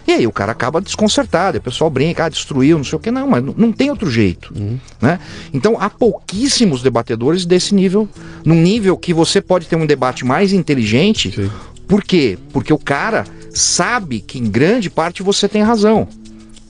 E 0.06 0.12
aí 0.12 0.26
o 0.26 0.32
cara 0.32 0.52
acaba 0.52 0.80
desconcertado, 0.80 1.58
o 1.58 1.60
pessoal 1.60 1.90
brinca, 1.90 2.24
ah, 2.24 2.28
destruiu, 2.28 2.78
não 2.78 2.84
sei 2.84 2.96
o 2.96 3.00
que, 3.00 3.10
não, 3.10 3.28
mas 3.28 3.44
não 3.44 3.70
tem 3.70 3.90
outro 3.90 4.10
jeito. 4.10 4.54
Uhum. 4.56 4.78
Né? 5.02 5.18
Então 5.52 5.76
há 5.78 5.90
pouquíssimos 5.90 6.80
debatedores 6.80 7.44
desse 7.44 7.74
nível, 7.74 8.08
num 8.44 8.54
nível 8.54 8.96
que 8.96 9.12
você 9.12 9.42
pode 9.42 9.66
ter 9.66 9.76
um 9.76 9.84
debate 9.84 10.24
mais 10.24 10.54
inteligente. 10.54 11.32
Sim. 11.34 11.50
Por 11.86 12.02
quê? 12.02 12.38
Porque 12.52 12.72
o 12.72 12.78
cara 12.78 13.24
sabe 13.52 14.20
que 14.20 14.38
em 14.38 14.48
grande 14.48 14.88
parte 14.88 15.22
você 15.22 15.48
tem 15.48 15.62
razão. 15.62 16.08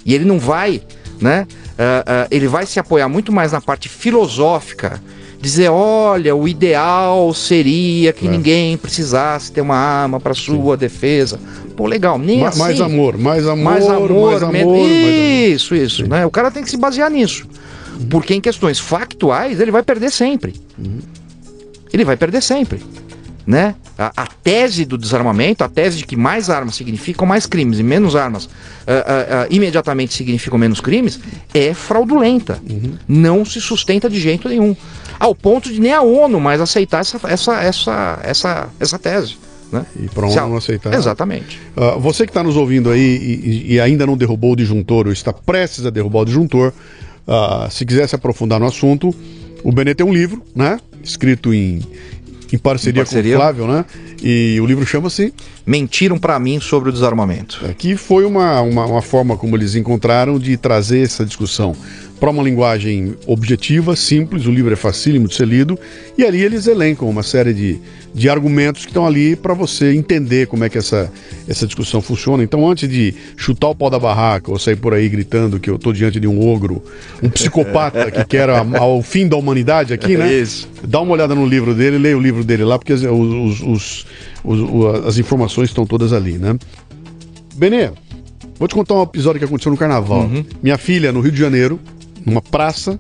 E 0.07 0.15
ele 0.15 0.25
não 0.25 0.39
vai, 0.39 0.81
né? 1.21 1.47
Uh, 1.51 2.25
uh, 2.25 2.29
ele 2.31 2.47
vai 2.47 2.65
se 2.65 2.79
apoiar 2.79 3.09
muito 3.09 3.33
mais 3.33 3.53
na 3.53 3.61
parte 3.61 3.89
filosófica 3.89 5.03
dizer, 5.41 5.69
olha, 5.69 6.35
o 6.35 6.49
ideal 6.49 7.33
seria 7.35 8.13
que 8.13 8.27
é. 8.27 8.31
ninguém 8.31 8.77
precisasse 8.77 9.53
ter 9.53 9.61
uma 9.61 9.77
arma 9.77 10.19
para 10.19 10.33
sua 10.33 10.75
Sim. 10.75 10.79
defesa. 10.79 11.39
Pô, 11.77 11.87
legal, 11.87 12.19
nem 12.19 12.41
Ma 12.41 12.49
assim. 12.49 12.59
Mais 12.59 12.81
amor, 12.81 13.19
mais 13.19 13.47
amor, 13.47 13.65
mais 13.65 13.87
amor, 13.87 14.11
mais 14.11 14.43
amor. 14.43 14.89
isso, 14.89 15.75
mais 15.75 15.93
isso, 15.93 16.07
né? 16.07 16.25
O 16.25 16.31
cara 16.31 16.51
tem 16.51 16.63
que 16.63 16.71
se 16.71 16.77
basear 16.77 17.11
nisso. 17.11 17.47
Uhum. 18.01 18.07
Porque 18.09 18.35
em 18.35 18.41
questões 18.41 18.79
factuais 18.79 19.61
ele 19.61 19.71
vai 19.71 19.83
perder 19.83 20.11
sempre. 20.11 20.55
Uhum. 20.79 21.01
Ele 21.93 22.05
vai 22.05 22.17
perder 22.17 22.43
sempre. 22.43 22.81
Né? 23.47 23.77
A, 23.97 24.13
a, 24.17 24.27
tese 24.27 24.85
do 24.85 24.99
desarmamento, 24.99 25.63
a 25.63 25.69
tese 25.69 25.99
de 25.99 26.05
que 26.05 26.17
mais 26.17 26.51
armas 26.51 26.75
significam 26.75 27.25
mais 27.25 27.47
crimes 27.47 27.79
e 27.79 27.83
menos 27.83 28.17
armas 28.17 28.47
uh, 28.47 28.49
uh, 28.49 28.51
uh, 28.51 29.47
imediatamente 29.51 30.15
significam 30.15 30.59
menos 30.59 30.81
crimes, 30.81 31.21
é 31.55 31.73
fraudulenta. 31.73 32.59
Uhum. 32.69 32.95
Não 33.07 33.45
se 33.45 33.61
sustenta 33.61 34.11
de 34.11 34.19
jeito 34.19 34.49
nenhum. 34.49 34.75
Ao 35.19 35.33
ponto 35.35 35.73
de 35.73 35.81
nem 35.81 35.93
a 35.93 36.03
ONU 36.03 36.41
mais 36.41 36.61
aceitar 36.61 37.01
essa, 37.01 37.21
essa, 37.29 37.63
essa, 37.63 38.21
essa, 38.25 38.69
essa 38.81 38.99
tese. 38.99 39.37
Né? 39.71 39.87
E 40.01 40.09
para 40.09 40.27
a 40.27 40.45
ONU 40.45 40.57
aceitar. 40.57 40.93
Exatamente. 40.95 41.61
Uh, 41.77 42.01
você 42.01 42.25
que 42.25 42.31
está 42.31 42.43
nos 42.43 42.57
ouvindo 42.57 42.91
aí 42.91 43.01
e, 43.01 43.75
e, 43.75 43.81
ainda 43.81 44.07
não 44.07 44.17
derrubou 44.17 44.53
o 44.53 44.57
disjuntor 44.57 45.07
ou 45.07 45.13
está 45.13 45.33
prestes 45.33 45.87
a 45.87 45.91
derrubar 45.91 46.21
o 46.21 46.25
disjuntor, 46.25 46.73
uh, 47.27 47.71
se 47.71 47.85
quiser 47.87 48.09
se 48.09 48.15
aprofundar 48.15 48.59
no 48.59 48.67
assunto, 48.67 49.15
o 49.63 49.73
Benê 49.73 49.95
tem 49.95 50.07
um 50.07 50.13
livro, 50.13 50.43
né? 50.55 50.79
Escrito 51.03 51.53
em, 51.53 51.81
em 52.57 52.59
parceria, 52.59 53.03
em 53.03 53.05
parceria, 53.05 53.33
com 53.33 53.39
o 53.39 53.41
Flávio, 53.43 53.67
né? 53.67 53.85
E 54.23 54.59
o 54.61 54.67
livro 54.67 54.85
chama-se 54.85 55.33
Mentiram 55.65 56.19
para 56.19 56.39
mim 56.39 56.59
sobre 56.61 56.89
o 56.89 56.93
desarmamento. 56.93 57.65
Aqui 57.69 57.93
é, 57.93 57.97
foi 57.97 58.25
uma, 58.25 58.61
uma, 58.63 58.87
uma, 58.87 59.03
forma 59.03 59.37
como 59.37 59.57
eles 59.57 59.75
encontraram 59.75 60.39
de 60.39 60.57
trazer 60.57 61.01
essa 61.01 61.25
discussão 61.25 61.77
para 62.19 62.31
uma 62.31 62.43
linguagem 62.43 63.15
objetiva, 63.27 63.95
simples, 63.95 64.47
o 64.47 64.51
livro 64.51 64.73
é 64.73 64.77
facílimo 64.77 65.29
de 65.29 65.35
ser 65.35 65.47
lido, 65.47 65.79
e 66.17 66.25
ali 66.25 66.43
eles 66.43 66.67
elencam 66.67 67.09
uma 67.09 67.23
série 67.23 67.53
de, 67.53 67.79
de 68.17 68.31
argumentos 68.31 68.87
que 68.87 68.91
estão 68.91 69.07
ali 69.07 69.37
para 69.37 69.53
você 69.53 69.93
entender 69.93 70.47
como 70.47 70.65
é 70.65 70.71
que 70.71 70.79
essa, 70.79 71.13
essa 71.47 71.67
discussão 71.67 72.01
funciona. 72.01 72.43
Então, 72.43 72.67
antes 72.67 72.89
de 72.89 73.15
chutar 73.37 73.69
o 73.69 73.75
pau 73.75 73.91
da 73.91 73.99
barraca 73.99 74.51
ou 74.51 74.59
sair 74.59 74.77
por 74.77 74.95
aí 74.95 75.07
gritando 75.07 75.61
que 75.61 75.69
eu 75.69 75.77
estou 75.77 75.93
diante 75.93 76.19
de 76.19 76.27
um 76.27 76.49
ogro, 76.49 76.83
um 77.23 77.29
psicopata 77.29 78.11
que 78.11 78.25
quer 78.25 78.49
ao 78.49 79.03
fim 79.03 79.29
da 79.29 79.37
humanidade 79.37 79.93
aqui, 79.93 80.17
né? 80.17 80.33
Isso. 80.33 80.67
Dá 80.83 80.99
uma 80.99 81.13
olhada 81.13 81.35
no 81.35 81.45
livro 81.45 81.75
dele, 81.75 81.99
leia 81.99 82.17
o 82.17 82.21
livro 82.21 82.43
dele 82.43 82.65
lá, 82.65 82.79
porque 82.79 82.95
os, 82.95 83.03
os, 83.03 83.61
os, 83.63 84.07
os 84.43 85.07
as 85.07 85.19
informações 85.19 85.69
estão 85.69 85.85
todas 85.85 86.15
ali, 86.15 86.39
né? 86.39 86.57
Benê, 87.55 87.91
vou 88.59 88.67
te 88.67 88.75
contar 88.75 88.95
um 88.95 89.03
episódio 89.03 89.39
que 89.39 89.45
aconteceu 89.45 89.71
no 89.71 89.77
carnaval. 89.77 90.21
Uhum. 90.23 90.43
Minha 90.63 90.79
filha, 90.79 91.13
no 91.13 91.21
Rio 91.21 91.33
de 91.33 91.39
Janeiro, 91.39 91.79
numa 92.25 92.41
praça, 92.41 92.99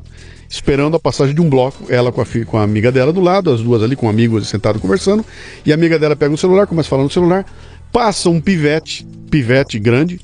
esperando 0.49 0.97
a 0.97 1.01
passagem 1.01 1.35
de 1.35 1.41
um 1.41 1.49
bloco, 1.49 1.85
ela 1.89 2.13
com 2.13 2.21
a, 2.21 2.27
com 2.47 2.59
a 2.59 2.63
amiga 2.63 2.93
dela 2.93 3.13
do 3.13 3.21
lado, 3.21 3.53
as 3.53 3.61
duas 3.61 3.83
ali 3.83 3.97
com 3.97 4.09
amigos 4.09 4.49
sentados 4.49 4.81
conversando, 4.81 5.25
e 5.65 5.73
a 5.73 5.75
amiga 5.75 5.99
dela 5.99 6.17
pega 6.17 6.35
o 6.35 6.39
celular, 6.39 6.67
começa 6.67 6.89
a 6.89 6.91
falar 6.91 7.05
no 7.05 7.11
celular, 7.11 7.45
passa 7.93 8.29
um 8.29 8.41
pivete, 8.41 9.07
pivete 9.31 9.79
grande, 9.79 10.21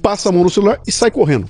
passa 0.00 0.28
a 0.28 0.32
mão 0.32 0.44
no 0.44 0.50
celular 0.50 0.80
e 0.86 0.92
sai 0.92 1.10
correndo. 1.10 1.48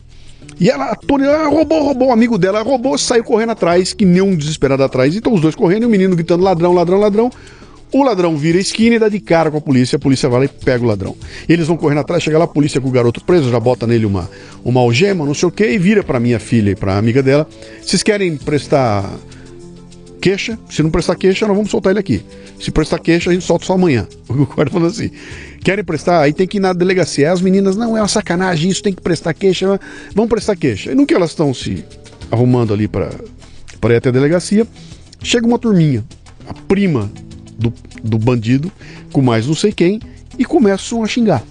E 0.58 0.68
ela, 0.68 0.90
a 0.90 0.94
Tony, 0.94 1.24
ah, 1.24 1.48
roubou, 1.48 1.82
roubou, 1.82 2.08
o 2.08 2.12
amigo 2.12 2.36
dela 2.36 2.62
roubou, 2.62 2.96
saiu 2.98 3.24
correndo 3.24 3.50
atrás, 3.50 3.94
que 3.94 4.04
nem 4.04 4.20
um 4.20 4.36
desesperado 4.36 4.82
atrás. 4.82 5.16
Então 5.16 5.32
os 5.32 5.40
dois 5.40 5.54
correndo 5.54 5.84
e 5.84 5.86
o 5.86 5.88
menino 5.88 6.14
gritando 6.14 6.44
ladrão, 6.44 6.74
ladrão, 6.74 6.98
ladrão. 7.00 7.30
O 7.92 8.04
ladrão 8.04 8.36
vira 8.36 8.58
a 8.58 8.60
esquina 8.60 8.96
e 8.96 8.98
dá 8.98 9.08
de 9.08 9.18
cara 9.18 9.50
com 9.50 9.56
a 9.56 9.60
polícia. 9.60 9.96
A 9.96 9.98
polícia 9.98 10.28
vai 10.28 10.40
lá 10.40 10.44
e 10.44 10.48
pega 10.48 10.84
o 10.84 10.86
ladrão. 10.86 11.16
Eles 11.48 11.66
vão 11.66 11.76
correndo 11.76 11.98
atrás, 11.98 12.22
chega 12.22 12.38
lá, 12.38 12.44
a 12.44 12.48
polícia 12.48 12.80
com 12.80 12.88
o 12.88 12.90
garoto 12.90 13.22
preso, 13.24 13.50
já 13.50 13.58
bota 13.58 13.86
nele 13.86 14.06
uma, 14.06 14.30
uma 14.64 14.80
algema, 14.80 15.26
não 15.26 15.34
sei 15.34 15.48
o 15.48 15.52
que, 15.52 15.66
e 15.66 15.78
vira 15.78 16.02
pra 16.02 16.20
minha 16.20 16.38
filha 16.38 16.70
e 16.70 16.76
pra 16.76 16.96
amiga 16.96 17.22
dela. 17.22 17.48
Vocês 17.82 18.02
querem 18.02 18.36
prestar 18.36 19.10
queixa? 20.20 20.56
Se 20.68 20.82
não 20.82 20.90
prestar 20.90 21.16
queixa, 21.16 21.46
nós 21.48 21.56
vamos 21.56 21.70
soltar 21.70 21.90
ele 21.90 21.98
aqui. 21.98 22.22
Se 22.60 22.70
prestar 22.70 23.00
queixa, 23.00 23.30
a 23.30 23.32
gente 23.32 23.44
solta 23.44 23.64
só 23.66 23.74
amanhã. 23.74 24.06
O 24.28 24.46
guarda 24.46 24.70
falou 24.70 24.86
assim: 24.86 25.10
querem 25.64 25.84
prestar? 25.84 26.20
Aí 26.20 26.32
tem 26.32 26.46
que 26.46 26.58
ir 26.58 26.60
na 26.60 26.72
delegacia. 26.72 27.32
As 27.32 27.40
meninas, 27.40 27.76
não, 27.76 27.96
é 27.96 28.00
uma 28.00 28.08
sacanagem, 28.08 28.70
isso 28.70 28.82
tem 28.82 28.92
que 28.92 29.02
prestar 29.02 29.34
queixa. 29.34 29.80
Vamos 30.14 30.30
prestar 30.30 30.54
queixa. 30.54 30.92
E 30.92 30.94
no 30.94 31.04
que 31.04 31.14
elas 31.14 31.30
estão 31.30 31.52
se 31.52 31.84
arrumando 32.30 32.72
ali 32.72 32.86
para 32.86 33.10
ir 33.88 33.96
até 33.96 34.10
a 34.10 34.12
delegacia, 34.12 34.64
chega 35.20 35.44
uma 35.44 35.58
turminha, 35.58 36.04
a 36.46 36.54
prima 36.54 37.10
do, 37.60 37.72
do 38.02 38.18
bandido, 38.18 38.72
com 39.12 39.20
mais 39.20 39.46
não 39.46 39.54
sei 39.54 39.72
quem, 39.72 40.00
e 40.38 40.44
começam 40.44 41.04
a 41.04 41.06
xingar. 41.06 41.44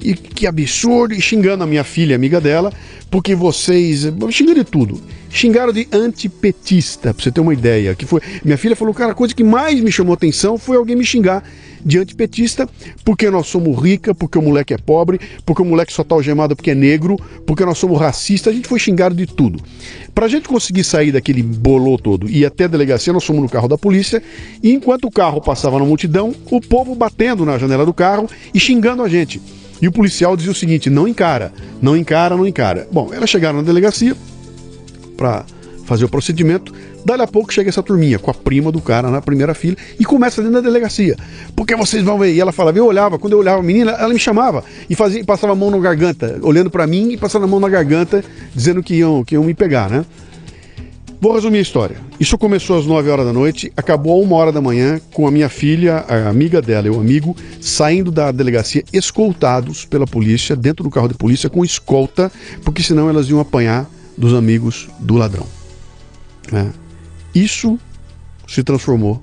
E 0.00 0.14
que 0.14 0.46
absurdo, 0.46 1.12
e 1.12 1.20
xingando 1.20 1.64
a 1.64 1.66
minha 1.66 1.84
filha, 1.84 2.16
amiga 2.16 2.40
dela, 2.40 2.72
porque 3.10 3.34
vocês. 3.34 4.06
xingando 4.30 4.64
de 4.64 4.64
tudo. 4.64 5.00
Xingaram 5.28 5.72
de 5.72 5.86
antipetista, 5.92 7.12
pra 7.12 7.22
você 7.22 7.30
ter 7.30 7.40
uma 7.40 7.52
ideia. 7.52 7.94
Que 7.94 8.06
foi, 8.06 8.20
minha 8.44 8.56
filha 8.56 8.74
falou, 8.74 8.94
cara, 8.94 9.12
a 9.12 9.14
coisa 9.14 9.34
que 9.34 9.44
mais 9.44 9.78
me 9.80 9.92
chamou 9.92 10.14
atenção 10.14 10.56
foi 10.56 10.76
alguém 10.76 10.96
me 10.96 11.04
xingar 11.04 11.44
de 11.84 11.98
antipetista, 11.98 12.68
porque 13.04 13.30
nós 13.30 13.46
somos 13.46 13.80
rica, 13.82 14.14
porque 14.14 14.38
o 14.38 14.42
moleque 14.42 14.74
é 14.74 14.78
pobre, 14.78 15.20
porque 15.44 15.62
o 15.62 15.64
moleque 15.64 15.92
só 15.92 16.04
tá 16.04 16.14
algemado 16.14 16.54
porque 16.54 16.70
é 16.70 16.74
negro, 16.74 17.16
porque 17.46 17.64
nós 17.64 17.78
somos 17.78 17.98
racistas, 17.98 18.52
a 18.52 18.56
gente 18.56 18.68
foi 18.68 18.78
xingado 18.78 19.14
de 19.14 19.26
tudo. 19.26 19.62
Pra 20.14 20.28
gente 20.28 20.48
conseguir 20.48 20.84
sair 20.84 21.12
daquele 21.12 21.42
bolô 21.42 21.98
todo 21.98 22.28
e 22.28 22.44
até 22.44 22.64
a 22.64 22.68
delegacia, 22.68 23.12
nós 23.12 23.24
fomos 23.24 23.42
no 23.42 23.48
carro 23.48 23.68
da 23.68 23.78
polícia, 23.78 24.22
e 24.62 24.72
enquanto 24.72 25.04
o 25.06 25.10
carro 25.10 25.40
passava 25.40 25.78
na 25.78 25.84
multidão, 25.84 26.34
o 26.50 26.60
povo 26.60 26.94
batendo 26.94 27.44
na 27.44 27.58
janela 27.58 27.86
do 27.86 27.94
carro 27.94 28.28
e 28.52 28.60
xingando 28.60 29.02
a 29.02 29.08
gente. 29.08 29.40
E 29.80 29.88
o 29.88 29.92
policial 29.92 30.36
dizia 30.36 30.52
o 30.52 30.54
seguinte: 30.54 30.90
não 30.90 31.08
encara, 31.08 31.52
não 31.80 31.96
encara, 31.96 32.36
não 32.36 32.46
encara. 32.46 32.86
Bom, 32.92 33.10
elas 33.12 33.30
chegaram 33.30 33.58
na 33.58 33.64
delegacia 33.64 34.14
para 35.16 35.44
fazer 35.90 36.04
o 36.04 36.08
procedimento. 36.08 36.72
Dali 37.04 37.22
a 37.22 37.26
pouco 37.26 37.52
chega 37.52 37.68
essa 37.68 37.82
turminha 37.82 38.16
com 38.16 38.30
a 38.30 38.34
prima 38.34 38.70
do 38.70 38.80
cara 38.80 39.10
na 39.10 39.20
primeira 39.20 39.54
fila 39.54 39.76
e 39.98 40.04
começa 40.04 40.40
dentro 40.40 40.62
da 40.62 40.68
delegacia. 40.68 41.16
Porque 41.56 41.74
vocês 41.74 42.04
vão 42.04 42.16
ver. 42.16 42.32
E 42.32 42.40
ela 42.40 42.52
falava, 42.52 42.78
eu 42.78 42.86
olhava, 42.86 43.18
quando 43.18 43.32
eu 43.32 43.40
olhava 43.40 43.58
a 43.58 43.62
menina, 43.62 43.90
ela 43.90 44.14
me 44.14 44.18
chamava 44.20 44.62
e 44.88 44.94
fazia, 44.94 45.24
passava 45.24 45.52
a 45.52 45.56
mão 45.56 45.68
na 45.68 45.78
garganta, 45.78 46.38
olhando 46.42 46.70
para 46.70 46.86
mim 46.86 47.10
e 47.10 47.16
passando 47.16 47.42
a 47.42 47.48
mão 47.48 47.58
na 47.58 47.68
garganta, 47.68 48.24
dizendo 48.54 48.84
que 48.84 48.94
iam, 48.94 49.24
que 49.24 49.34
iam 49.34 49.42
me 49.42 49.52
pegar, 49.52 49.90
né? 49.90 50.06
Vou 51.20 51.34
resumir 51.34 51.58
a 51.58 51.62
história. 51.62 51.96
Isso 52.20 52.38
começou 52.38 52.78
às 52.78 52.86
9 52.86 53.10
horas 53.10 53.26
da 53.26 53.32
noite, 53.32 53.72
acabou 53.76 54.22
a 54.22 54.24
1 54.24 54.32
hora 54.32 54.52
da 54.52 54.60
manhã, 54.60 55.00
com 55.12 55.26
a 55.26 55.30
minha 55.30 55.48
filha, 55.48 56.04
a 56.08 56.28
amiga 56.28 56.62
dela 56.62 56.86
e 56.86 56.90
o 56.90 57.00
amigo 57.00 57.36
saindo 57.60 58.12
da 58.12 58.30
delegacia 58.30 58.84
escoltados 58.92 59.84
pela 59.84 60.06
polícia, 60.06 60.54
dentro 60.54 60.84
do 60.84 60.88
carro 60.88 61.08
de 61.08 61.14
polícia, 61.14 61.50
com 61.50 61.64
escolta, 61.64 62.30
porque 62.64 62.80
senão 62.80 63.08
elas 63.08 63.28
iam 63.28 63.40
apanhar 63.40 63.90
dos 64.16 64.32
amigos 64.32 64.88
do 65.00 65.16
ladrão. 65.16 65.59
Né? 66.50 66.72
Isso 67.34 67.78
se 68.46 68.62
transformou 68.62 69.22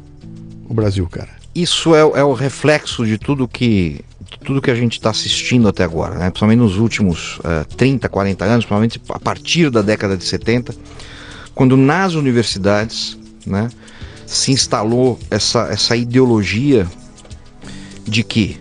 o 0.67 0.73
Brasil, 0.73 1.07
cara. 1.07 1.29
Isso 1.53 1.95
é, 1.95 1.99
é 1.99 2.23
o 2.23 2.33
reflexo 2.33 3.05
de 3.05 3.17
tudo 3.17 3.47
que 3.47 4.03
de 4.29 4.39
tudo 4.39 4.61
que 4.61 4.69
a 4.69 4.75
gente 4.75 4.93
está 4.93 5.09
assistindo 5.09 5.69
até 5.69 5.83
agora, 5.83 6.15
né? 6.15 6.29
principalmente 6.29 6.59
nos 6.59 6.77
últimos 6.77 7.39
eh, 7.45 7.63
30, 7.77 8.09
40 8.09 8.43
anos, 8.43 8.65
principalmente 8.65 9.01
a 9.09 9.19
partir 9.19 9.69
da 9.69 9.81
década 9.81 10.17
de 10.17 10.25
70, 10.25 10.75
quando 11.55 11.77
nas 11.77 12.13
universidades 12.13 13.17
né, 13.45 13.69
se 14.25 14.51
instalou 14.51 15.17
essa, 15.31 15.69
essa 15.71 15.95
ideologia 15.95 16.85
de 18.05 18.21
que 18.21 18.59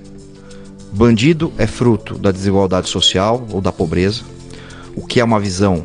bandido 0.93 1.53
é 1.59 1.67
fruto 1.67 2.17
da 2.17 2.31
desigualdade 2.31 2.89
social 2.89 3.45
ou 3.51 3.61
da 3.61 3.73
pobreza, 3.73 4.23
o 4.95 5.05
que 5.05 5.21
é 5.21 5.25
uma 5.25 5.41
visão 5.41 5.85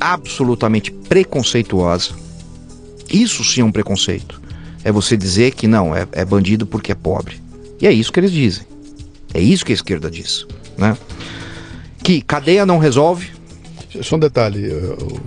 absolutamente 0.00 0.90
preconceituosa. 0.90 2.10
Isso 3.12 3.44
sim 3.44 3.60
é 3.60 3.64
um 3.64 3.72
preconceito. 3.72 4.40
É 4.84 4.90
você 4.92 5.16
dizer 5.16 5.52
que 5.52 5.66
não, 5.66 5.94
é, 5.94 6.06
é 6.12 6.24
bandido 6.24 6.66
porque 6.66 6.92
é 6.92 6.94
pobre. 6.94 7.36
E 7.80 7.86
é 7.86 7.92
isso 7.92 8.12
que 8.12 8.20
eles 8.20 8.32
dizem. 8.32 8.64
É 9.34 9.40
isso 9.40 9.64
que 9.64 9.72
a 9.72 9.74
esquerda 9.74 10.10
diz. 10.10 10.46
Né? 10.78 10.96
Que 12.02 12.20
cadeia 12.20 12.64
não 12.64 12.78
resolve. 12.78 13.28
Só 14.02 14.16
um 14.16 14.18
detalhe, 14.18 14.66
eh, 14.70 14.96
o- 15.02 15.20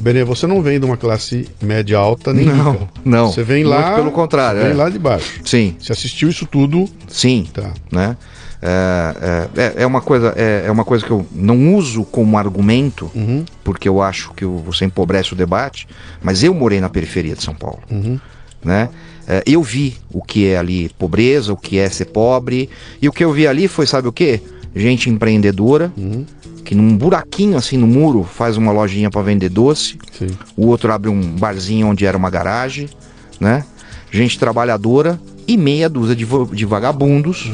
Benê, 0.00 0.24
você 0.24 0.46
não 0.46 0.60
vem 0.62 0.80
de 0.80 0.86
uma 0.86 0.96
classe 0.96 1.46
média 1.62 1.96
alta 1.98 2.32
nem 2.32 2.46
Não, 2.46 2.72
rica. 2.72 2.88
não. 3.04 3.30
Você 3.32 3.44
vem 3.44 3.62
Muito 3.62 3.76
lá. 3.78 3.94
pelo 3.94 4.10
contrário, 4.10 4.60
Vem 4.60 4.70
é. 4.72 4.74
lá 4.74 4.88
de 4.88 4.98
baixo. 4.98 5.40
Sim, 5.44 5.76
Você 5.78 5.92
assistiu 5.92 6.28
isso 6.28 6.44
tudo. 6.46 6.88
sim. 7.08 7.46
Tá. 7.52 7.72
Né? 7.90 8.16
É, 8.64 9.48
é, 9.56 9.82
é- 9.82 9.86
uma 9.86 10.00
coisa, 10.00 10.32
é, 10.36 10.64
é 10.66 10.70
uma 10.70 10.84
coisa 10.84 11.04
que 11.04 11.10
eu 11.10 11.26
não 11.32 11.74
uso 11.74 12.04
como 12.04 12.38
argumento, 12.38 13.10
Uhum. 13.12 13.44
porque 13.64 13.88
eu 13.88 14.00
acho 14.00 14.32
que 14.34 14.44
você 14.44 14.84
empobrece 14.84 15.32
o 15.32 15.36
debate, 15.36 15.88
mas 16.22 16.44
eu 16.44 16.54
morei 16.54 16.80
na 16.80 16.88
periferia 16.88 17.34
de 17.34 17.42
São 17.42 17.54
Paulo. 17.54 17.80
Uhum. 17.90 18.18
né? 18.64 18.88
É, 19.26 19.42
eu 19.44 19.60
vi 19.60 19.96
o 20.12 20.22
que 20.22 20.46
é 20.46 20.56
ali 20.56 20.88
pobreza, 20.96 21.52
o 21.52 21.56
que 21.56 21.76
é 21.78 21.88
ser 21.88 22.04
pobre, 22.06 22.70
e 23.00 23.08
o 23.08 23.12
que 23.12 23.24
eu 23.24 23.32
vi 23.32 23.44
ali 23.48 23.66
foi, 23.66 23.84
sabe 23.88 24.06
o 24.06 24.12
quê? 24.12 24.40
Gente 24.74 25.10
empreendedora, 25.10 25.92
Uhum. 25.96 26.24
que 26.64 26.72
num 26.72 26.96
buraquinho 26.96 27.56
assim 27.56 27.76
no 27.76 27.88
muro 27.88 28.22
faz 28.22 28.56
uma 28.56 28.70
lojinha 28.70 29.10
para 29.10 29.20
vender 29.22 29.48
doce, 29.48 29.98
Sim. 30.16 30.28
o 30.56 30.68
outro 30.68 30.92
abre 30.92 31.10
um 31.10 31.20
barzinho 31.36 31.88
onde 31.88 32.06
era 32.06 32.16
uma 32.16 32.30
garagem, 32.30 32.88
né? 33.40 33.64
Gente 34.12 34.38
trabalhadora 34.38 35.18
e 35.48 35.56
meia 35.56 35.88
dúzia 35.88 36.14
de, 36.14 36.24
de 36.52 36.64
vagabundos 36.64 37.50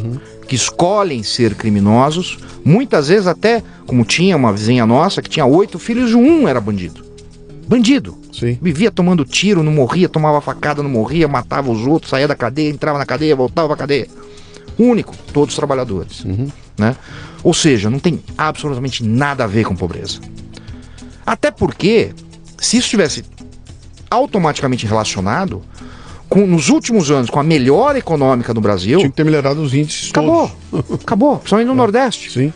que 0.49 0.57
escolhem 0.57 1.22
ser 1.22 1.55
criminosos, 1.55 2.38
muitas 2.64 3.09
vezes 3.09 3.26
até, 3.26 3.62
como 3.86 4.05
tinha 4.05 4.34
uma 4.34 4.53
vizinha 4.53 4.86
nossa 4.86 5.20
que 5.20 5.28
tinha 5.28 5.44
oito 5.44 5.78
filhos 5.78 6.11
e 6.11 6.14
um 6.14 6.49
era 6.49 6.61
bandido. 6.61 7.05
Bandido. 7.68 8.16
Sim. 8.32 8.59
Vivia 8.62 8.90
tomando 8.90 9.24
tiro, 9.24 9.62
não 9.62 9.72
morria, 9.72 10.09
tomava 10.09 10.40
facada, 10.40 10.82
não 10.82 10.88
morria, 10.88 11.28
matava 11.28 11.70
os 11.70 11.86
outros, 11.86 12.11
saía 12.11 12.26
da 12.26 12.34
cadeia, 12.34 12.70
entrava 12.70 12.99
na 12.99 13.05
cadeia, 13.05 13.36
voltava 13.36 13.68
pra 13.68 13.76
cadeia. 13.76 14.09
Único, 14.78 15.14
todos 15.32 15.55
trabalhadores. 15.55 16.24
Né? 16.78 16.96
Ou 17.42 17.53
seja, 17.53 17.90
não 17.90 17.99
tem 17.99 18.22
absolutamente 18.38 19.05
nada 19.05 19.44
a 19.44 19.46
ver 19.46 19.64
com 19.64 19.76
pobreza. 19.76 20.20
Até 21.26 21.51
porque, 21.51 22.12
se 22.59 22.78
isso 22.78 22.88
tivesse 22.88 23.24
automaticamente 24.11 24.86
relacionado 24.86 25.62
com, 26.29 26.47
nos 26.47 26.68
últimos 26.68 27.11
anos, 27.11 27.31
com 27.31 27.41
a 27.41 27.43
melhora 27.43 27.99
econômica 27.99 28.53
no 28.53 28.61
Brasil, 28.61 28.99
Tinha 28.99 29.11
que 29.11 29.16
ter 29.16 29.24
melhorado 29.24 29.61
os 29.62 29.72
índices 29.74 30.11
acabou. 30.11 30.51
todos. 30.70 31.01
Acabou, 31.03 31.37
principalmente 31.39 31.68
no 31.68 31.74
Nordeste. 31.74 32.31
Sim. 32.31 32.47
né? 32.47 32.53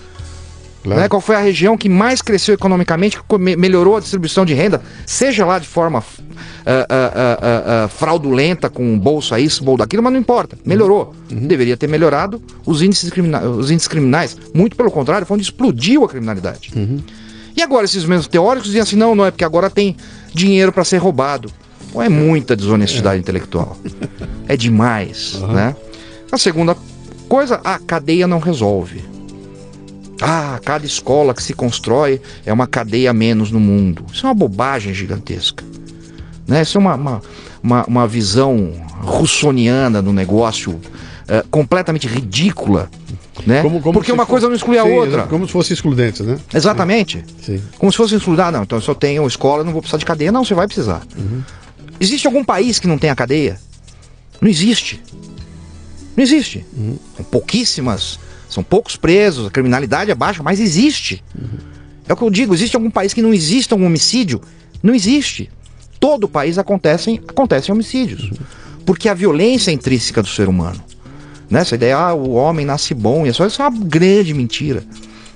Claro. 0.94 1.08
Qual 1.08 1.20
foi 1.20 1.36
a 1.36 1.40
região 1.40 1.76
que 1.78 1.88
mais 1.88 2.20
cresceu 2.20 2.54
economicamente, 2.54 3.16
que 3.18 3.38
melhorou 3.56 3.96
a 3.96 4.00
distribuição 4.00 4.44
de 4.44 4.52
renda, 4.52 4.82
seja 5.06 5.46
lá 5.46 5.58
de 5.58 5.66
forma 5.66 6.02
ah, 6.66 6.86
ah, 6.88 7.38
ah, 7.84 7.88
fraudulenta, 7.88 8.68
com 8.68 8.98
bolsa 8.98 9.38
isso, 9.40 9.62
bolsa 9.64 9.78
daquilo, 9.84 10.02
mas 10.02 10.12
não 10.12 10.20
importa, 10.20 10.58
melhorou. 10.64 11.14
Deveria 11.30 11.76
ter 11.76 11.88
melhorado 11.88 12.42
os 12.66 12.82
índices, 12.82 13.10
crimina- 13.10 13.40
os 13.42 13.70
índices 13.70 13.88
criminais. 13.88 14.36
Muito 14.52 14.76
pelo 14.76 14.90
contrário, 14.90 15.26
foi 15.26 15.36
onde 15.36 15.44
explodiu 15.44 16.04
a 16.04 16.08
criminalidade. 16.08 16.72
E 17.56 17.62
agora 17.62 17.84
esses 17.84 18.04
mesmos 18.04 18.26
teóricos 18.28 18.66
dizem 18.68 18.80
assim, 18.82 18.96
não, 18.96 19.14
não 19.14 19.24
é 19.26 19.30
porque 19.30 19.44
agora 19.44 19.68
tem 19.70 19.96
dinheiro 20.34 20.72
para 20.72 20.84
ser 20.84 20.96
roubado. 20.98 21.50
Não 21.94 22.02
é 22.02 22.08
muita 22.08 22.56
desonestidade 22.56 23.20
intelectual. 23.20 23.76
É 24.48 24.56
demais, 24.56 25.34
né? 25.52 25.74
A 26.30 26.38
segunda 26.38 26.76
coisa, 27.28 27.60
a 27.62 27.78
cadeia 27.78 28.26
não 28.26 28.38
resolve. 28.38 29.02
Ah, 30.20 30.60
cada 30.64 30.86
escola 30.86 31.34
que 31.34 31.42
se 31.42 31.52
constrói 31.52 32.20
é 32.46 32.52
uma 32.52 32.66
cadeia 32.66 33.10
a 33.10 33.12
menos 33.12 33.50
no 33.50 33.58
mundo. 33.60 34.04
Isso 34.12 34.24
é 34.24 34.28
uma 34.28 34.34
bobagem 34.34 34.94
gigantesca. 34.94 35.64
Né? 36.46 36.62
Isso 36.62 36.78
é 36.78 36.80
uma, 36.80 36.94
uma, 36.94 37.22
uma, 37.62 37.84
uma 37.86 38.06
visão 38.06 38.72
russoniana 39.00 40.00
do 40.00 40.12
negócio 40.12 40.80
eh, 41.28 41.44
completamente 41.50 42.06
ridícula. 42.06 42.88
Né? 43.46 43.62
Como- 43.62 43.80
como 43.80 43.92
Porque 43.94 44.12
uma 44.12 44.24
coisa 44.26 44.48
não 44.48 44.54
exclui 44.54 44.78
a 44.78 44.84
Sim, 44.84 44.90
outra. 44.92 45.22
Como 45.24 45.46
se 45.46 45.52
fosse 45.52 45.72
excludentes, 45.72 46.20
né? 46.24 46.38
Exatamente. 46.54 47.24
Sim. 47.42 47.60
Como 47.78 47.90
se 47.90 47.98
fosse 47.98 48.14
estudar, 48.14 48.52
não. 48.52 48.62
Então 48.62 48.80
se 48.80 48.88
eu 48.88 48.94
tenho 48.94 49.26
escola, 49.26 49.64
não 49.64 49.72
vou 49.72 49.80
precisar 49.82 49.98
de 49.98 50.04
cadeia. 50.04 50.30
Não, 50.30 50.44
você 50.44 50.54
vai 50.54 50.66
precisar. 50.66 51.02
Existe 52.02 52.26
algum 52.26 52.42
país 52.42 52.80
que 52.80 52.88
não 52.88 52.98
tenha 52.98 53.14
cadeia? 53.14 53.60
Não 54.40 54.48
existe. 54.48 55.00
Não 56.16 56.24
existe. 56.24 56.66
São 57.16 57.24
pouquíssimas, 57.26 58.18
são 58.48 58.60
poucos 58.64 58.96
presos, 58.96 59.46
a 59.46 59.50
criminalidade 59.50 60.10
é 60.10 60.14
baixa, 60.16 60.42
mas 60.42 60.58
existe. 60.58 61.22
É 62.08 62.12
o 62.12 62.16
que 62.16 62.24
eu 62.24 62.30
digo, 62.30 62.52
existe 62.52 62.74
algum 62.74 62.90
país 62.90 63.14
que 63.14 63.22
não 63.22 63.32
exista 63.32 63.76
um 63.76 63.86
homicídio? 63.86 64.42
Não 64.82 64.92
existe. 64.92 65.48
Todo 66.00 66.24
o 66.24 66.28
país 66.28 66.58
acontecem, 66.58 67.20
acontecem 67.28 67.72
homicídios. 67.72 68.32
Porque 68.84 69.08
a 69.08 69.14
violência 69.14 69.70
é 69.70 69.74
intrínseca 69.74 70.20
do 70.20 70.28
ser 70.28 70.48
humano. 70.48 70.82
Né? 71.48 71.60
Essa 71.60 71.76
ideia, 71.76 71.96
ah, 71.96 72.14
o 72.14 72.32
homem 72.32 72.66
nasce 72.66 72.94
bom, 72.94 73.24
isso 73.24 73.44
é 73.44 73.46
uma 73.46 73.70
grande 73.70 74.34
mentira. 74.34 74.82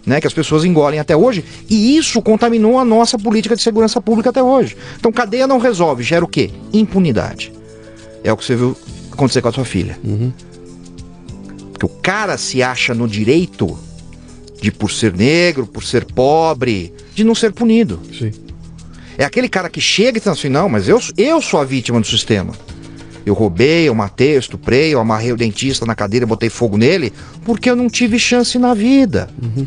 Né, 0.06 0.20
que 0.20 0.26
as 0.26 0.32
pessoas 0.32 0.64
engolem 0.64 1.00
até 1.00 1.16
hoje, 1.16 1.44
e 1.68 1.96
isso 1.96 2.22
contaminou 2.22 2.78
a 2.78 2.84
nossa 2.84 3.18
política 3.18 3.56
de 3.56 3.62
segurança 3.62 4.00
pública 4.00 4.30
até 4.30 4.40
hoje. 4.40 4.76
Então, 4.96 5.10
cadeia 5.10 5.48
não 5.48 5.58
resolve, 5.58 6.04
gera 6.04 6.24
o 6.24 6.28
quê? 6.28 6.52
Impunidade. 6.72 7.52
É 8.22 8.32
o 8.32 8.36
que 8.36 8.44
você 8.44 8.54
viu 8.54 8.76
acontecer 9.10 9.42
com 9.42 9.48
a 9.48 9.52
sua 9.52 9.64
filha. 9.64 9.98
Uhum. 10.04 10.32
Porque 11.72 11.86
o 11.86 11.88
cara 11.88 12.38
se 12.38 12.62
acha 12.62 12.94
no 12.94 13.08
direito 13.08 13.76
de, 14.62 14.70
por 14.70 14.90
ser 14.90 15.12
negro, 15.12 15.66
por 15.66 15.82
ser 15.82 16.04
pobre, 16.04 16.92
de 17.14 17.24
não 17.24 17.34
ser 17.34 17.52
punido. 17.52 18.00
Sim. 18.16 18.30
É 19.18 19.24
aquele 19.24 19.48
cara 19.48 19.68
que 19.68 19.80
chega 19.80 20.18
e 20.18 20.20
diz 20.20 20.28
assim: 20.28 20.48
não, 20.48 20.68
mas 20.68 20.88
eu, 20.88 21.00
eu 21.16 21.40
sou 21.40 21.60
a 21.60 21.64
vítima 21.64 22.00
do 22.00 22.06
sistema. 22.06 22.52
Eu 23.24 23.34
roubei, 23.34 23.88
eu 23.88 23.94
matei, 23.94 24.36
eu 24.36 24.40
estuprei, 24.40 24.94
eu 24.94 25.00
amarrei 25.00 25.32
o 25.32 25.36
dentista 25.36 25.84
na 25.84 25.94
cadeira 25.94 26.24
e 26.24 26.28
botei 26.28 26.48
fogo 26.48 26.76
nele, 26.76 27.12
porque 27.44 27.68
eu 27.68 27.74
não 27.74 27.88
tive 27.88 28.18
chance 28.18 28.56
na 28.58 28.72
vida. 28.72 29.28
Uhum. 29.42 29.66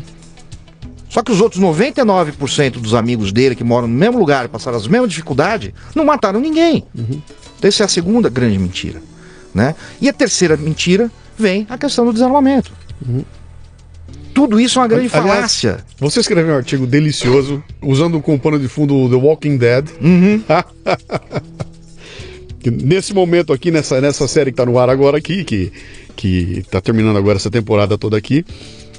Só 1.10 1.22
que 1.22 1.32
os 1.32 1.40
outros 1.40 1.60
99% 1.60 2.74
dos 2.74 2.94
amigos 2.94 3.32
dele 3.32 3.56
que 3.56 3.64
moram 3.64 3.88
no 3.88 3.94
mesmo 3.94 4.18
lugar 4.18 4.44
e 4.44 4.48
passaram 4.48 4.78
as 4.78 4.86
mesmas 4.86 5.10
dificuldades, 5.10 5.72
não 5.94 6.04
mataram 6.04 6.40
ninguém. 6.40 6.84
Uhum. 6.96 7.20
Então, 7.58 7.68
essa 7.68 7.82
é 7.82 7.86
a 7.86 7.88
segunda 7.88 8.30
grande 8.30 8.56
mentira. 8.56 9.02
Né? 9.52 9.74
E 10.00 10.08
a 10.08 10.12
terceira 10.12 10.56
mentira 10.56 11.10
vem 11.36 11.66
a 11.68 11.76
questão 11.76 12.06
do 12.06 12.12
desarmamento. 12.12 12.72
Uhum. 13.06 13.24
Tudo 14.32 14.60
isso 14.60 14.78
é 14.78 14.82
uma 14.82 14.88
grande 14.88 15.10
Aliás, 15.12 15.34
falácia. 15.34 15.84
Você 15.98 16.20
escreveu 16.20 16.54
um 16.54 16.56
artigo 16.56 16.86
delicioso, 16.86 17.62
usando 17.82 18.20
como 18.20 18.38
pano 18.38 18.60
de 18.60 18.68
fundo 18.68 19.08
The 19.08 19.16
Walking 19.16 19.56
Dead. 19.56 19.88
Uhum. 20.00 20.42
Nesse 22.84 23.12
momento 23.12 23.52
aqui, 23.52 23.70
nessa, 23.70 24.00
nessa 24.02 24.28
série 24.28 24.50
que 24.52 24.56
tá 24.58 24.66
no 24.66 24.78
ar 24.78 24.90
agora 24.90 25.16
aqui, 25.16 25.44
que, 25.44 25.72
que 26.14 26.62
tá 26.70 26.78
terminando 26.78 27.16
agora 27.16 27.38
essa 27.38 27.50
temporada 27.50 27.96
toda 27.96 28.18
aqui, 28.18 28.44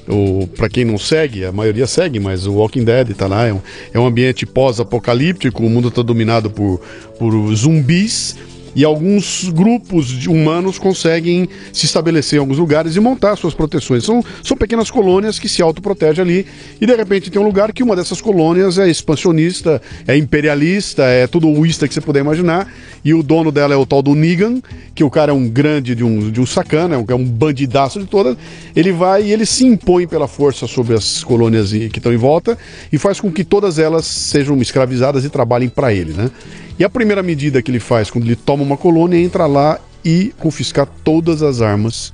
o, 0.08 0.46
pra 0.56 0.68
quem 0.68 0.84
não 0.84 0.98
segue, 0.98 1.44
a 1.44 1.52
maioria 1.52 1.86
segue, 1.86 2.18
mas 2.18 2.46
o 2.46 2.54
Walking 2.54 2.84
Dead 2.84 3.14
tá 3.14 3.26
lá, 3.26 3.46
é 3.46 3.52
um, 3.52 3.60
é 3.94 3.98
um 3.98 4.06
ambiente 4.06 4.44
pós-apocalíptico, 4.44 5.64
o 5.64 5.70
mundo 5.70 5.90
tá 5.90 6.02
dominado 6.02 6.50
por, 6.50 6.80
por 7.18 7.54
zumbis, 7.54 8.36
e 8.74 8.84
alguns 8.84 9.48
grupos 9.50 10.26
humanos 10.26 10.78
conseguem 10.78 11.48
se 11.72 11.86
estabelecer 11.86 12.38
em 12.38 12.40
alguns 12.40 12.58
lugares 12.58 12.96
e 12.96 13.00
montar 13.00 13.36
suas 13.36 13.54
proteções. 13.54 14.04
São, 14.04 14.24
são 14.42 14.56
pequenas 14.56 14.90
colônias 14.90 15.38
que 15.38 15.48
se 15.48 15.62
autoprotegem 15.62 16.22
ali 16.22 16.46
e 16.80 16.86
de 16.86 16.94
repente 16.94 17.30
tem 17.30 17.40
um 17.40 17.44
lugar 17.44 17.72
que 17.72 17.82
uma 17.82 17.96
dessas 17.96 18.20
colônias 18.20 18.78
é 18.78 18.88
expansionista, 18.88 19.80
é 20.06 20.16
imperialista, 20.16 21.02
é 21.04 21.26
tudo 21.26 21.48
uísta 21.48 21.86
que 21.86 21.94
você 21.94 22.00
puder 22.00 22.20
imaginar 22.20 22.72
e 23.04 23.12
o 23.12 23.22
dono 23.22 23.50
dela 23.50 23.74
é 23.74 23.76
o 23.76 23.84
tal 23.84 24.02
do 24.02 24.14
Negan, 24.14 24.60
que 24.94 25.04
o 25.04 25.10
cara 25.10 25.32
é 25.32 25.34
um 25.34 25.48
grande 25.48 25.94
de 25.94 26.04
um, 26.04 26.30
de 26.30 26.40
um 26.40 26.46
sacana, 26.46 26.94
é 26.94 26.98
um, 26.98 27.04
é 27.08 27.14
um 27.14 27.24
bandidaço 27.24 27.98
de 27.98 28.06
todas. 28.06 28.36
Ele 28.74 28.92
vai 28.92 29.24
e 29.24 29.32
ele 29.32 29.44
se 29.44 29.64
impõe 29.64 30.06
pela 30.06 30.28
força 30.28 30.66
sobre 30.66 30.94
as 30.94 31.24
colônias 31.24 31.70
que 31.72 31.98
estão 31.98 32.12
em 32.12 32.16
volta 32.16 32.56
e 32.92 32.98
faz 32.98 33.20
com 33.20 33.30
que 33.30 33.44
todas 33.44 33.78
elas 33.78 34.06
sejam 34.06 34.60
escravizadas 34.60 35.24
e 35.24 35.28
trabalhem 35.28 35.68
para 35.68 35.92
ele, 35.92 36.12
né? 36.12 36.30
E 36.78 36.84
a 36.84 36.88
primeira 36.90 37.22
medida 37.22 37.60
que 37.62 37.70
ele 37.70 37.80
faz 37.80 38.10
quando 38.10 38.24
ele 38.24 38.36
toma 38.36 38.62
uma 38.62 38.76
colônia 38.76 39.16
é 39.16 39.20
entrar 39.20 39.46
lá 39.46 39.78
e 40.04 40.32
confiscar 40.38 40.86
todas 41.04 41.42
as 41.42 41.60
armas 41.60 42.12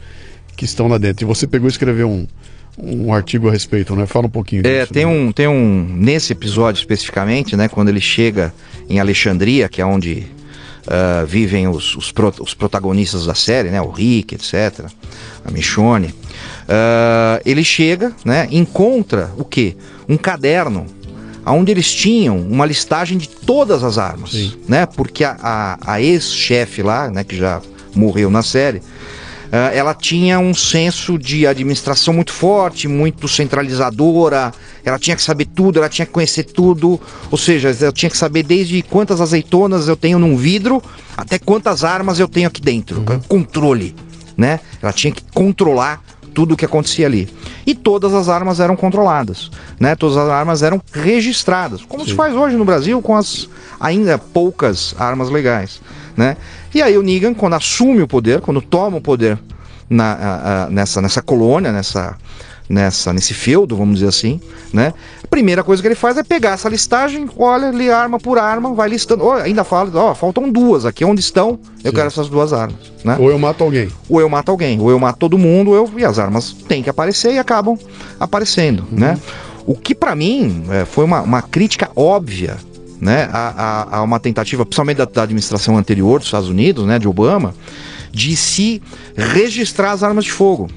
que 0.57 0.65
estão 0.65 0.89
lá 0.89 0.99
dentro. 0.99 1.25
E 1.25 1.27
você 1.27 1.47
pegou 1.47 1.69
e 1.69 1.71
escreveu 1.71 2.09
um, 2.11 2.27
um 2.79 3.13
artigo 3.15 3.49
a 3.49 3.53
respeito, 3.53 3.95
né? 3.97 4.05
Fala 4.07 4.27
um 4.27 4.31
pouquinho 4.31 4.67
É, 4.67 4.81
disso, 4.81 4.93
tem 4.93 5.07
né? 5.07 5.13
um, 5.13 5.33
tem 5.33 5.47
um. 5.49 5.87
Nesse 5.97 6.33
episódio 6.33 6.81
especificamente, 6.81 7.57
né? 7.57 7.69
Quando 7.69 7.89
ele 7.89 8.01
chega 8.01 8.53
em 8.89 8.99
Alexandria, 9.01 9.69
que 9.69 9.81
é 9.81 9.87
onde 9.87 10.27
ah, 10.87 11.25
vivem 11.27 11.67
os, 11.69 11.95
os, 11.97 12.11
pro- 12.13 12.35
os 12.41 12.53
protagonistas 12.55 13.27
da 13.27 13.35
série, 13.35 13.71
né? 13.71 13.81
O 13.81 13.91
Rick, 13.91 14.35
etc. 14.35 14.87
A 15.45 15.51
Michonne. 15.51 16.13
ah, 16.69 17.41
ele 17.47 17.63
chega, 17.65 18.13
né? 18.25 18.49
Encontra 18.51 19.31
o 19.39 19.45
quê? 19.45 19.77
Um 20.09 20.17
caderno 20.17 20.87
onde 21.53 21.73
eles 21.73 21.93
tinham 21.93 22.39
uma 22.39 22.67
listagem 22.67 23.19
de 23.19 23.29
todas 23.29 23.83
as 23.83 23.99
armas, 23.99 24.31
Sim. 24.31 24.53
né? 24.69 24.87
Porque 24.87 25.25
a, 25.25 25.37
a, 25.41 25.95
a 25.95 26.01
ex-chefe 26.01 26.83
lá, 26.83 27.09
né? 27.11 27.25
Que 27.25 27.37
já 27.37 27.61
morreu 27.95 28.31
na 28.31 28.43
série, 28.43 28.83
ah, 29.51 29.71
ela 29.73 29.95
tinha 29.95 30.39
um 30.39 30.53
senso 30.55 31.19
de 31.19 31.47
administração 31.47 32.13
muito 32.13 32.33
forte, 32.33 32.87
muito 32.87 33.27
centralizadora. 33.27 34.53
Ela 34.85 34.99
tinha 34.99 35.17
que 35.17 35.23
saber 35.23 35.47
tudo, 35.47 35.79
ela 35.79 35.89
tinha 35.89 36.07
que 36.07 36.13
conhecer 36.13 36.45
tudo. 36.45 37.01
Ou 37.31 37.39
seja, 37.39 37.75
ela 37.81 37.93
tinha 37.93 38.11
que 38.11 38.17
saber 38.17 38.43
desde 38.43 38.83
quantas 38.83 39.21
azeitonas 39.21 39.89
eu 39.89 39.97
tenho 39.97 40.19
num 40.19 40.37
vidro 40.37 40.83
até 41.17 41.39
quantas 41.39 41.83
armas 41.83 42.21
eu 42.21 42.29
tenho 42.29 42.47
aqui 42.47 42.61
dentro. 42.61 43.03
Controle, 43.27 43.95
né? 44.37 44.61
Ela 44.83 44.93
tinha 44.93 45.13
que 45.13 45.23
controlar 45.33 46.03
tudo 46.39 46.53
o 46.55 46.57
que 46.57 46.65
acontecia 46.65 47.05
ali. 47.05 47.29
E 47.67 47.75
todas 47.75 48.15
as 48.15 48.29
armas 48.29 48.61
eram 48.61 48.77
controladas, 48.77 49.51
né? 49.81 49.97
Todas 49.97 50.17
as 50.17 50.29
armas 50.31 50.63
eram 50.63 50.81
registradas, 50.93 51.83
como 51.85 52.05
se 52.05 52.15
faz 52.15 52.33
hoje 52.33 52.57
no 52.57 52.65
Brasil 52.65 53.03
com 53.03 53.17
as 53.17 53.49
ainda 53.81 54.17
poucas 54.19 54.95
armas 55.01 55.31
legais, 55.31 55.81
né? 56.17 56.37
E 56.73 56.81
aí 56.81 56.97
o 56.97 57.03
Negan, 57.03 57.35
quando 57.35 57.55
assume 57.55 58.03
o 58.03 58.07
poder, 58.07 58.41
quando 58.41 58.63
toma 58.63 58.99
o 58.99 59.01
poder 59.01 59.37
na, 59.91 60.13
a- 60.13 60.65
a- 60.67 60.71
nessa, 60.71 61.03
nessa 61.03 61.21
colônia, 61.21 61.73
nessa, 61.73 62.15
nessa, 62.69 63.13
nesse 63.13 63.33
feudo, 63.35 63.77
vamos 63.77 63.95
dizer 63.97 64.09
assim, 64.09 64.41
né? 64.73 64.93
A 65.25 65.27
primeira 65.27 65.63
coisa 65.65 65.81
que 65.83 65.89
ele 65.89 65.95
faz 65.95 66.17
é 66.19 66.23
pegar 66.23 66.51
essa 66.53 66.69
listagem, 66.69 67.29
olha 67.37 67.69
ali 67.69 67.91
arma 67.91 68.19
por 68.19 68.39
arma, 68.39 68.75
vai 68.75 68.89
listando, 68.89 69.25
ó, 69.25 69.35
ainda 69.37 69.65
fala, 69.65 69.91
ó, 69.95 70.15
faltam 70.15 70.51
duas 70.51 70.85
aqui, 70.85 71.05
onde 71.05 71.21
estão? 71.21 71.59
Eu 71.83 71.91
Sim. 71.91 71.97
quero 71.97 72.07
essas 72.09 72.29
duas 72.29 72.53
armas, 72.53 72.77
né? 73.05 73.17
Ou 73.19 73.31
eu 73.31 73.39
mato 73.39 73.65
alguém. 73.65 73.89
ou 74.09 74.21
eu 74.21 74.29
mato 74.29 74.51
alguém, 74.51 74.81
ou 74.81 74.91
eu 74.91 74.99
mato 74.99 75.19
todo 75.19 75.39
mundo, 75.39 75.75
eu, 75.75 75.91
e 75.97 76.05
as 76.05 76.19
armas 76.19 76.53
têm 76.69 76.83
que 76.83 76.91
aparecer 76.91 77.33
e 77.33 77.39
acabam 77.39 77.79
aparecendo, 78.21 78.85
né? 78.91 79.19
O 79.67 79.75
que 79.75 79.95
pra 79.95 80.15
mim 80.15 80.65
é, 80.71 80.85
foi 80.85 81.05
uma, 81.05 81.21
uma 81.21 81.43
crítica 81.43 81.91
óbvia, 81.95 82.57
né, 83.01 83.29
a, 83.33 83.85
a- 83.93 83.97
a 83.99 84.03
uma 84.03 84.19
tentativa, 84.19 84.65
principalmente 84.67 84.97
da, 84.97 85.05
da 85.05 85.23
administração 85.23 85.77
anterior 85.77 86.19
dos 86.19 86.27
Estados 86.29 86.49
Unidos, 86.49 86.85
né, 86.85 86.99
de 86.99 87.07
Obama, 87.07 87.55
de 88.11 88.35
se 88.35 88.83
registrar 89.15 89.93
as 89.93 90.03
armas 90.03 90.25
de 90.25 90.33
fogo, 90.33 90.69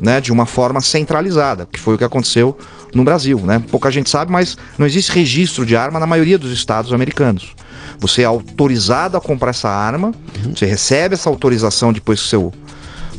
né, 0.00 0.20
de 0.20 0.32
uma 0.32 0.46
forma 0.46 0.80
centralizada, 0.80 1.66
que 1.70 1.78
foi 1.78 1.94
o 1.94 1.98
que 1.98 2.04
aconteceu 2.04 2.56
no 2.94 3.04
Brasil, 3.04 3.38
né? 3.38 3.62
Pouca 3.70 3.90
gente 3.90 4.10
sabe, 4.10 4.30
mas 4.30 4.56
não 4.76 4.86
existe 4.86 5.12
registro 5.12 5.64
de 5.64 5.76
arma 5.76 5.98
na 5.98 6.06
maioria 6.06 6.38
dos 6.38 6.52
estados 6.52 6.92
americanos. 6.92 7.54
Você 7.98 8.22
é 8.22 8.24
autorizado 8.24 9.16
a 9.16 9.20
comprar 9.20 9.50
essa 9.50 9.68
arma, 9.68 10.12
você 10.54 10.66
recebe 10.66 11.14
essa 11.14 11.30
autorização 11.30 11.92
depois 11.92 12.20
que 12.20 12.26
o 12.26 12.28
seu 12.28 12.52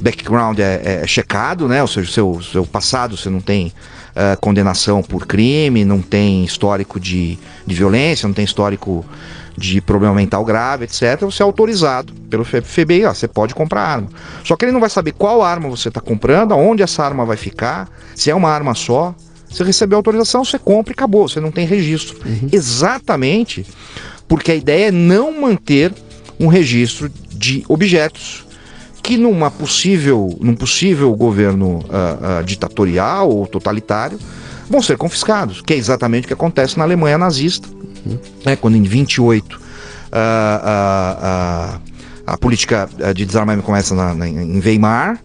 background 0.02 0.60
é, 0.60 1.02
é 1.04 1.08
checado, 1.08 1.68
né? 1.68 1.82
Ou 1.82 1.88
seja, 1.88 2.10
o 2.10 2.12
seu, 2.12 2.42
seu 2.42 2.66
passado, 2.66 3.16
você 3.16 3.30
não 3.30 3.40
tem 3.40 3.72
eh, 4.16 4.38
condenação 4.40 5.02
por 5.02 5.26
crime, 5.26 5.84
não 5.84 6.02
tem 6.02 6.44
histórico 6.44 7.00
de, 7.00 7.38
de 7.66 7.76
violência, 7.76 8.28
não 8.28 8.34
tem 8.34 8.46
histórico 8.46 9.06
de 9.58 9.82
problema 9.82 10.16
mental 10.16 10.44
grave, 10.44 10.86
etc. 10.86 11.20
Você 11.22 11.44
é 11.44 11.46
autorizado 11.46 12.14
pelo 12.30 12.44
FBI, 12.44 13.06
ó, 13.06 13.14
você 13.14 13.28
pode 13.28 13.54
comprar 13.54 13.82
arma. 13.82 14.10
Só 14.44 14.56
que 14.56 14.66
ele 14.66 14.72
não 14.72 14.80
vai 14.80 14.90
saber 14.90 15.12
qual 15.14 15.42
arma 15.42 15.70
você 15.70 15.90
está 15.90 16.02
comprando, 16.02 16.54
aonde 16.54 16.82
essa 16.82 17.04
arma 17.04 17.26
vai 17.26 17.38
ficar, 17.38 17.90
se 18.16 18.30
é 18.30 18.36
uma 18.36 18.50
arma 18.50 18.74
só. 18.74 19.14
Você 19.50 19.64
recebeu 19.64 19.98
autorização, 19.98 20.44
você 20.44 20.58
compra 20.58 20.92
e 20.92 20.96
acabou, 20.96 21.30
você 21.30 21.40
não 21.40 21.52
tem 21.52 21.68
registro. 21.68 22.18
Exatamente 22.52 23.66
porque 24.28 24.52
a 24.52 24.56
ideia 24.56 24.88
é 24.88 24.92
não 24.92 25.42
manter 25.42 25.94
um 26.40 26.48
registro 26.48 27.08
de 27.30 27.64
objetos 27.68 28.43
que 29.04 29.18
numa 29.18 29.52
possível, 29.52 30.36
num 30.40 30.56
possível 30.56 31.14
governo 31.14 31.84
ah, 31.90 32.40
ah, 32.40 32.42
ditatorial 32.42 33.30
ou 33.30 33.46
totalitário 33.46 34.18
vão 34.70 34.82
ser 34.82 34.98
confiscados, 34.98 35.62
que 35.62 35.74
é 35.74 35.78
exatamente 35.78 36.24
o 36.24 36.28
que 36.28 36.34
acontece 36.34 36.78
na 36.78 36.86
Alemanha 36.86 37.18
nazista, 37.18 37.68
né, 38.46 38.56
quando 38.56 38.78
em 38.78 38.84
28 38.84 39.60
ah, 40.12 41.80
ah, 42.26 42.34
a 42.34 42.38
política 42.38 42.90
de 43.14 43.26
desarmamento 43.26 43.66
começa 43.66 43.94
na- 43.94 44.14
na- 44.16 44.28
em 44.28 44.60
Weimar, 44.62 45.20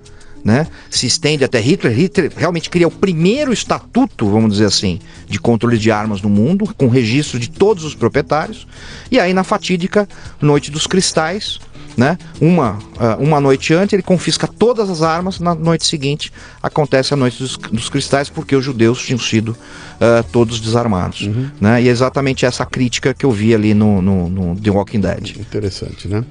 né, 0.45 0.67
se 0.91 1.07
estende 1.07 1.45
até 1.45 1.61
Hitler. 1.61 1.93
Hitler 1.95 2.33
realmente 2.37 2.71
cria 2.71 2.89
o 2.89 2.91
primeiro 2.91 3.53
estatuto, 3.53 4.29
vamos 4.29 4.53
dizer 4.53 4.65
assim, 4.67 4.99
de 5.29 5.39
controle 5.39 5.77
de 5.79 5.91
armas 5.91 6.23
no 6.23 6.29
mundo, 6.29 6.73
com 6.77 6.89
registro 6.89 7.39
de 7.39 7.51
todos 7.51 7.85
os 7.85 7.95
proprietários. 7.95 8.67
E 9.11 9.21
aí 9.21 9.33
na 9.35 9.45
fatídica 9.45 10.09
Noite 10.41 10.71
dos 10.71 10.87
Cristais, 10.87 11.59
né, 11.99 12.17
uma, 12.41 12.79
ah, 12.97 13.17
uma 13.19 13.41
noite 13.41 13.75
antes, 13.75 13.93
ele 13.93 14.05
confisca 14.05 14.47
todas 14.47 14.89
as 14.89 15.03
armas, 15.03 15.41
na 15.41 15.53
noite 15.53 15.85
seguinte 15.85 16.33
acontece 16.63 17.13
a 17.13 17.17
Noite 17.17 17.43
dos, 17.43 17.57
dos 17.57 17.89
Cristais, 17.89 18.31
porque 18.31 18.55
os 18.55 18.65
judeus 18.65 19.05
tinham 19.05 19.19
sido 19.19 19.57
ah, 20.01 20.25
todos 20.31 20.61
desarmados. 20.61 21.29
Né, 21.61 21.83
e 21.83 21.89
é 21.89 21.91
exatamente 21.91 22.47
essa 22.47 22.65
crítica 22.65 23.13
que 23.13 23.27
eu 23.27 23.33
vi 23.33 23.53
ali 23.53 23.75
no, 23.75 24.01
no, 24.01 24.29
no 24.29 24.61
The 24.61 24.71
Walking 24.71 25.01
Dead. 25.01 25.37
Interessante, 25.37 26.07
né? 26.07 26.25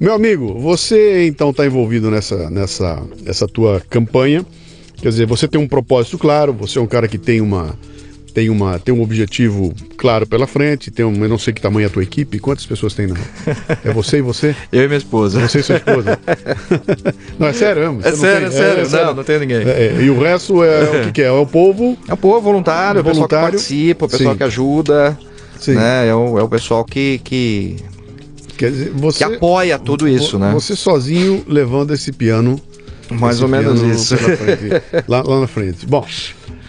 Meu 0.00 0.14
amigo, 0.14 0.58
você 0.58 1.26
então 1.26 1.50
está 1.50 1.66
envolvido 1.66 2.10
nessa, 2.10 2.48
nessa 2.50 3.02
essa 3.26 3.46
tua 3.46 3.80
campanha. 3.88 4.44
Quer 4.96 5.08
dizer, 5.10 5.26
você 5.26 5.46
tem 5.46 5.60
um 5.60 5.68
propósito 5.68 6.16
claro, 6.16 6.52
você 6.52 6.78
é 6.78 6.82
um 6.82 6.86
cara 6.86 7.06
que 7.06 7.18
tem 7.18 7.40
uma, 7.40 7.78
tem, 8.34 8.50
uma, 8.50 8.80
tem 8.80 8.92
um 8.92 9.00
objetivo 9.00 9.72
claro 9.96 10.26
pela 10.26 10.44
frente, 10.44 10.90
tem 10.90 11.04
um, 11.04 11.22
eu 11.22 11.28
não 11.28 11.38
sei 11.38 11.54
que 11.54 11.60
tamanho 11.60 11.84
é 11.84 11.86
a 11.86 11.90
tua 11.90 12.02
equipe, 12.02 12.40
quantas 12.40 12.66
pessoas 12.66 12.92
tem? 12.92 13.06
Não? 13.06 13.16
É 13.84 13.92
você 13.92 14.18
e 14.18 14.20
você? 14.20 14.56
Eu 14.72 14.82
e 14.82 14.88
minha 14.88 14.98
esposa. 14.98 15.38
Você 15.40 15.60
e 15.60 15.62
sua 15.62 15.76
esposa? 15.76 16.18
não, 17.38 17.46
é 17.46 17.52
sério, 17.52 17.92
mesmo. 17.92 18.00
É 18.00 18.10
sério, 18.10 18.50
tem, 18.50 18.58
é 18.58 18.60
sério, 18.60 18.82
é, 18.82 18.84
sério. 18.84 19.06
Não, 19.06 19.14
não 19.14 19.24
tem 19.24 19.38
ninguém. 19.38 19.58
É, 19.58 19.98
e 20.00 20.10
o 20.10 20.20
resto 20.20 20.64
é 20.64 20.82
o 20.82 21.04
que, 21.04 21.12
que, 21.12 21.22
é? 21.22 21.26
É 21.26 21.30
o 21.30 21.46
povo? 21.46 21.96
É 22.08 22.12
o 22.12 22.16
povo 22.16 22.40
voluntário, 22.40 23.00
o 23.02 23.04
pessoal 23.04 23.28
que 23.28 23.34
participa, 23.36 24.06
o 24.06 24.08
pessoal 24.08 24.32
Sim. 24.32 24.38
que 24.38 24.44
ajuda. 24.44 25.18
Sim. 25.60 25.74
Né? 25.74 26.08
É, 26.08 26.14
o, 26.14 26.36
é 26.36 26.42
o 26.42 26.48
pessoal 26.48 26.84
que, 26.84 27.20
que, 27.22 27.76
Quer 28.56 28.70
dizer, 28.72 28.90
você, 28.90 29.18
que 29.18 29.24
apoia 29.24 29.78
tudo 29.78 30.08
isso, 30.08 30.38
né? 30.40 30.50
Você 30.52 30.74
sozinho 30.74 31.44
levando 31.46 31.92
esse 31.94 32.10
piano. 32.10 32.60
Mais 33.10 33.40
ou 33.42 33.48
menos 33.48 33.80
isso. 33.82 34.16
Lá, 35.06 35.22
lá, 35.22 35.40
na 35.40 35.46
frente. 35.46 35.86
Bom. 35.86 36.04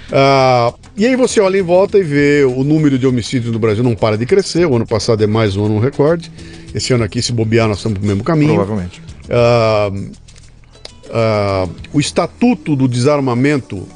Uh, 0.07 0.77
e 0.95 1.05
aí 1.05 1.15
você 1.15 1.39
olha 1.39 1.57
em 1.57 1.61
volta 1.61 1.97
e 1.97 2.03
vê 2.03 2.43
o 2.43 2.63
número 2.63 2.97
de 2.97 3.07
homicídios 3.07 3.51
no 3.51 3.59
Brasil 3.59 3.83
não 3.83 3.95
para 3.95 4.17
de 4.17 4.25
crescer. 4.25 4.65
O 4.65 4.75
ano 4.75 4.85
passado 4.85 5.23
é 5.23 5.27
mais 5.27 5.55
um 5.55 5.65
ano 5.65 5.79
recorde. 5.79 6.31
Esse 6.73 6.93
ano 6.93 7.03
aqui, 7.03 7.21
se 7.21 7.31
bobear, 7.31 7.67
nós 7.67 7.77
estamos 7.77 7.99
no 7.99 8.07
mesmo 8.07 8.23
caminho. 8.23 8.55
Provavelmente. 8.55 9.01
Uh, 9.25 10.11
uh, 11.07 11.71
o 11.93 11.99
Estatuto 11.99 12.75
do 12.75 12.87
Desarmamento 12.87 13.87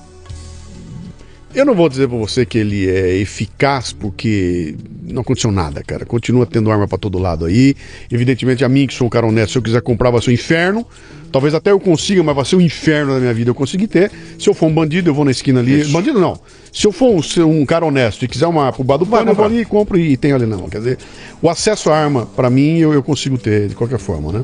eu 1.54 1.66
não 1.66 1.74
vou 1.74 1.90
dizer 1.90 2.08
para 2.08 2.18
você 2.18 2.46
que 2.46 2.58
ele 2.60 2.88
é 2.88 3.16
eficaz 3.18 3.92
porque 3.92 4.76
não 5.12 5.22
aconteceu 5.22 5.52
nada, 5.52 5.84
cara. 5.84 6.06
Continua 6.06 6.46
tendo 6.46 6.72
arma 6.72 6.88
para 6.88 6.98
todo 6.98 7.18
lado 7.18 7.46
aí. 7.46 7.76
Evidentemente, 8.12 8.64
a 8.64 8.70
mim, 8.70 8.88
que 8.88 8.94
sou 8.94 9.08
um 9.08 9.10
cara 9.10 9.26
honesto, 9.26 9.54
se 9.54 9.58
eu 9.58 9.62
quiser 9.62 9.82
comprar, 9.82 10.10
vai 10.10 10.22
ser 10.22 10.30
um 10.30 10.34
inferno. 10.34 10.86
Talvez 11.32 11.54
até 11.54 11.72
eu 11.72 11.80
consiga, 11.80 12.24
mas 12.24 12.36
vai 12.36 12.46
ser 12.46 12.56
um 12.56 12.62
inferno 12.62 13.14
na 13.14 13.20
minha 13.20 13.34
vida 13.34 13.50
eu 13.50 13.56
conseguir 13.56 13.88
ter. 13.88 14.12
Se 14.40 14.50
eu 14.50 14.54
for 14.54 14.68
um 14.68 14.74
bandido, 14.74 15.10
eu 15.10 15.14
vou 15.14 15.26
na 15.26 15.32
esquina 15.32 15.60
ali. 15.60 15.82
Isso. 15.82 15.92
Bandido 15.92 16.20
não. 16.20 16.40
Se 16.72 16.88
eu 16.88 16.92
for 16.92 17.10
um, 17.10 17.62
um, 17.62 17.66
cara 17.66 17.86
honesto 17.86 18.24
e 18.26 18.28
quiser 18.28 18.48
uma 18.48 18.72
pro 18.72 18.84
bar 18.84 18.98
do 18.98 19.06
pano, 19.06 19.32
eu 19.32 19.36
vou 19.36 19.46
ali 19.46 19.62
e 19.62 19.66
compro 19.66 19.98
e, 19.98 20.14
e 20.14 20.18
tenho 20.18 20.36
ali 20.36 20.46
não. 20.46 20.70
Quer 20.70 20.80
dizer, 20.80 20.98
o 21.42 21.50
acesso 21.50 21.90
à 21.90 21.98
arma, 21.98 22.26
para 22.26 22.50
mim, 22.50 22.78
eu, 22.78 22.94
eu 22.94 23.04
consigo 23.04 23.38
ter 23.38 23.68
de 23.68 23.76
qualquer 23.76 24.00
forma, 24.00 24.32
né? 24.32 24.44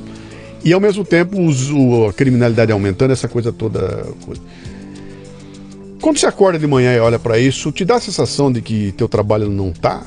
E 0.63 0.73
ao 0.73 0.79
mesmo 0.79 1.05
tempo, 1.05 1.39
os, 1.39 1.69
o, 1.69 2.07
a 2.07 2.13
criminalidade 2.13 2.71
aumentando, 2.71 3.11
essa 3.11 3.27
coisa 3.27 3.51
toda. 3.51 4.05
Coisa. 4.25 4.41
Quando 6.01 6.17
você 6.17 6.25
acorda 6.25 6.59
de 6.59 6.67
manhã 6.67 6.95
e 6.95 6.99
olha 6.99 7.17
para 7.17 7.39
isso, 7.39 7.71
te 7.71 7.83
dá 7.83 7.95
a 7.95 7.99
sensação 7.99 8.51
de 8.51 8.61
que 8.61 8.91
teu 8.91 9.07
trabalho 9.07 9.49
não 9.49 9.71
tá 9.71 10.03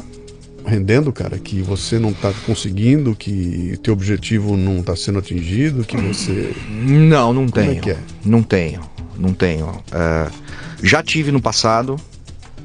rendendo, 0.68 1.12
cara, 1.12 1.38
que 1.38 1.60
você 1.62 1.98
não 1.98 2.12
tá 2.12 2.32
conseguindo, 2.46 3.14
que 3.14 3.78
teu 3.82 3.92
objetivo 3.92 4.56
não 4.56 4.82
tá 4.82 4.94
sendo 4.94 5.18
atingido, 5.18 5.84
que 5.84 5.96
você 5.96 6.54
Não, 6.68 7.32
não 7.32 7.48
tenho. 7.48 7.66
Como 7.66 7.78
é 7.78 7.80
que 7.80 7.90
é? 7.90 7.98
Não 8.24 8.42
tenho, 8.42 8.80
não 9.18 9.32
tenho. 9.32 9.66
Uh, 9.66 10.32
já 10.82 11.02
tive 11.02 11.32
no 11.32 11.40
passado, 11.40 11.96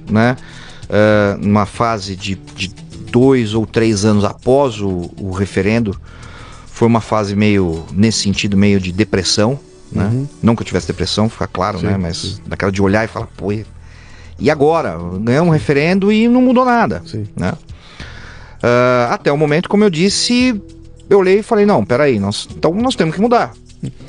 né? 0.09 0.37
Uh, 0.83 1.43
numa 1.43 1.65
fase 1.65 2.15
de, 2.15 2.35
de, 2.55 2.71
dois 3.11 3.53
ou 3.53 3.65
três 3.65 4.05
anos 4.05 4.25
após 4.25 4.79
o, 4.81 5.11
o 5.19 5.31
referendo, 5.31 5.99
foi 6.67 6.87
uma 6.87 7.01
fase 7.01 7.35
meio, 7.35 7.85
nesse 7.93 8.19
sentido, 8.19 8.57
meio 8.57 8.79
de 8.79 8.91
depressão 8.91 9.59
né? 9.93 10.05
Uhum. 10.05 10.27
Não 10.41 10.55
que 10.55 10.61
eu 10.61 10.65
tivesse 10.65 10.87
depressão, 10.87 11.29
fica 11.29 11.47
claro, 11.47 11.79
sim, 11.79 11.85
né? 11.85 11.97
Mas 11.97 12.17
sim. 12.17 12.37
daquela 12.45 12.71
de 12.71 12.81
olhar 12.81 13.05
e 13.05 13.07
falar, 13.07 13.27
pô, 13.37 13.51
e 14.39 14.49
agora? 14.49 14.97
Ganhamos 15.21 15.49
um 15.49 15.51
referendo 15.51 16.11
e 16.11 16.27
não 16.27 16.41
mudou 16.41 16.65
nada, 16.65 17.01
sim. 17.05 17.25
né? 17.37 17.53
Uh, 18.63 19.11
até 19.11 19.31
o 19.31 19.37
momento, 19.37 19.67
como 19.67 19.83
eu 19.83 19.89
disse, 19.89 20.59
eu 21.09 21.19
olhei 21.19 21.39
e 21.39 21.43
falei, 21.43 21.65
não, 21.65 21.83
peraí, 21.83 22.17
nós, 22.17 22.47
então 22.55 22.73
nós 22.73 22.95
temos 22.95 23.13
que 23.13 23.21
mudar. 23.21 23.53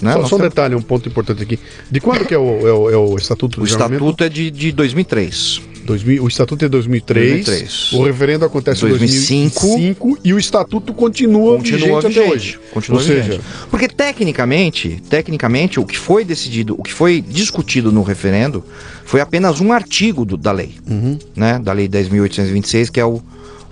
Né? 0.00 0.12
Só, 0.12 0.26
só 0.26 0.36
um 0.36 0.38
detalhe, 0.38 0.74
um 0.76 0.82
ponto 0.82 1.08
importante 1.08 1.42
aqui. 1.42 1.58
De 1.90 2.00
quando 2.00 2.24
que 2.24 2.32
é 2.32 2.38
o, 2.38 2.68
é 2.68 2.72
o, 2.72 2.90
é 2.90 2.96
o 2.96 3.16
Estatuto 3.16 3.58
do 3.58 3.64
O 3.64 3.66
Estatuto 3.66 4.22
é 4.22 4.28
de, 4.28 4.50
de 4.50 4.70
2003. 4.70 5.74
2000, 5.84 6.22
o 6.22 6.28
Estatuto 6.28 6.64
é 6.64 6.68
2003, 6.68 7.44
2003. 7.44 7.92
O 7.92 8.04
referendo 8.04 8.44
acontece 8.44 8.80
2005, 8.80 9.66
em 9.66 9.70
2005 9.70 10.18
e 10.24 10.32
o 10.32 10.38
Estatuto 10.38 10.94
continua, 10.94 11.56
continua 11.56 11.78
vigente, 11.78 12.06
vigente, 12.06 12.20
até 12.20 12.30
hoje. 12.30 12.58
Continua 12.72 13.00
Ou 13.00 13.06
vigente. 13.06 13.26
seja, 13.26 13.40
porque 13.70 13.88
tecnicamente, 13.88 15.02
tecnicamente 15.10 15.78
o 15.78 15.84
que 15.84 15.98
foi 15.98 16.24
decidido, 16.24 16.74
o 16.78 16.82
que 16.82 16.92
foi 16.92 17.20
discutido 17.20 17.92
no 17.92 18.02
referendo 18.02 18.64
foi 19.04 19.20
apenas 19.20 19.60
um 19.60 19.72
artigo 19.72 20.24
do, 20.24 20.36
da 20.36 20.52
lei, 20.52 20.74
uhum. 20.88 21.18
né, 21.36 21.58
da 21.58 21.72
lei 21.72 21.86
10.826, 21.86 22.90
que 22.90 22.98
é 22.98 23.04
o, 23.04 23.22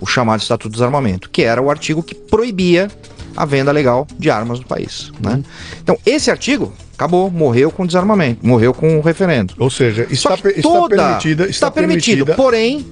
o 0.03 0.05
chamado 0.05 0.41
Estatuto 0.41 0.69
do 0.69 0.73
Desarmamento, 0.73 1.29
que 1.29 1.43
era 1.43 1.61
o 1.61 1.69
artigo 1.69 2.03
que 2.03 2.13
proibia 2.13 2.89
a 3.35 3.45
venda 3.45 3.71
legal 3.71 4.05
de 4.19 4.29
armas 4.29 4.59
no 4.59 4.65
país. 4.65 5.11
Né? 5.21 5.35
Uhum. 5.35 5.43
Então, 5.81 5.97
esse 6.05 6.29
artigo 6.29 6.73
acabou, 6.93 7.31
morreu 7.31 7.71
com 7.71 7.85
desarmamento, 7.85 8.45
morreu 8.45 8.73
com 8.73 8.97
o 8.97 9.01
referendo. 9.01 9.53
Ou 9.57 9.69
seja, 9.69 10.05
está, 10.11 10.35
toda, 10.37 10.51
está 10.51 10.87
permitida. 10.89 11.43
Está, 11.43 11.51
está 11.51 11.71
permitido, 11.71 12.25
permitida. 12.25 12.35
porém, 12.35 12.85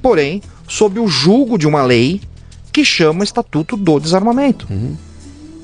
porém, 0.00 0.42
sob 0.68 1.00
o 1.00 1.08
julgo 1.08 1.58
de 1.58 1.66
uma 1.66 1.82
lei 1.82 2.20
que 2.72 2.84
chama 2.84 3.24
Estatuto 3.24 3.76
do 3.76 3.98
Desarmamento. 3.98 4.68
Uhum. 4.70 4.96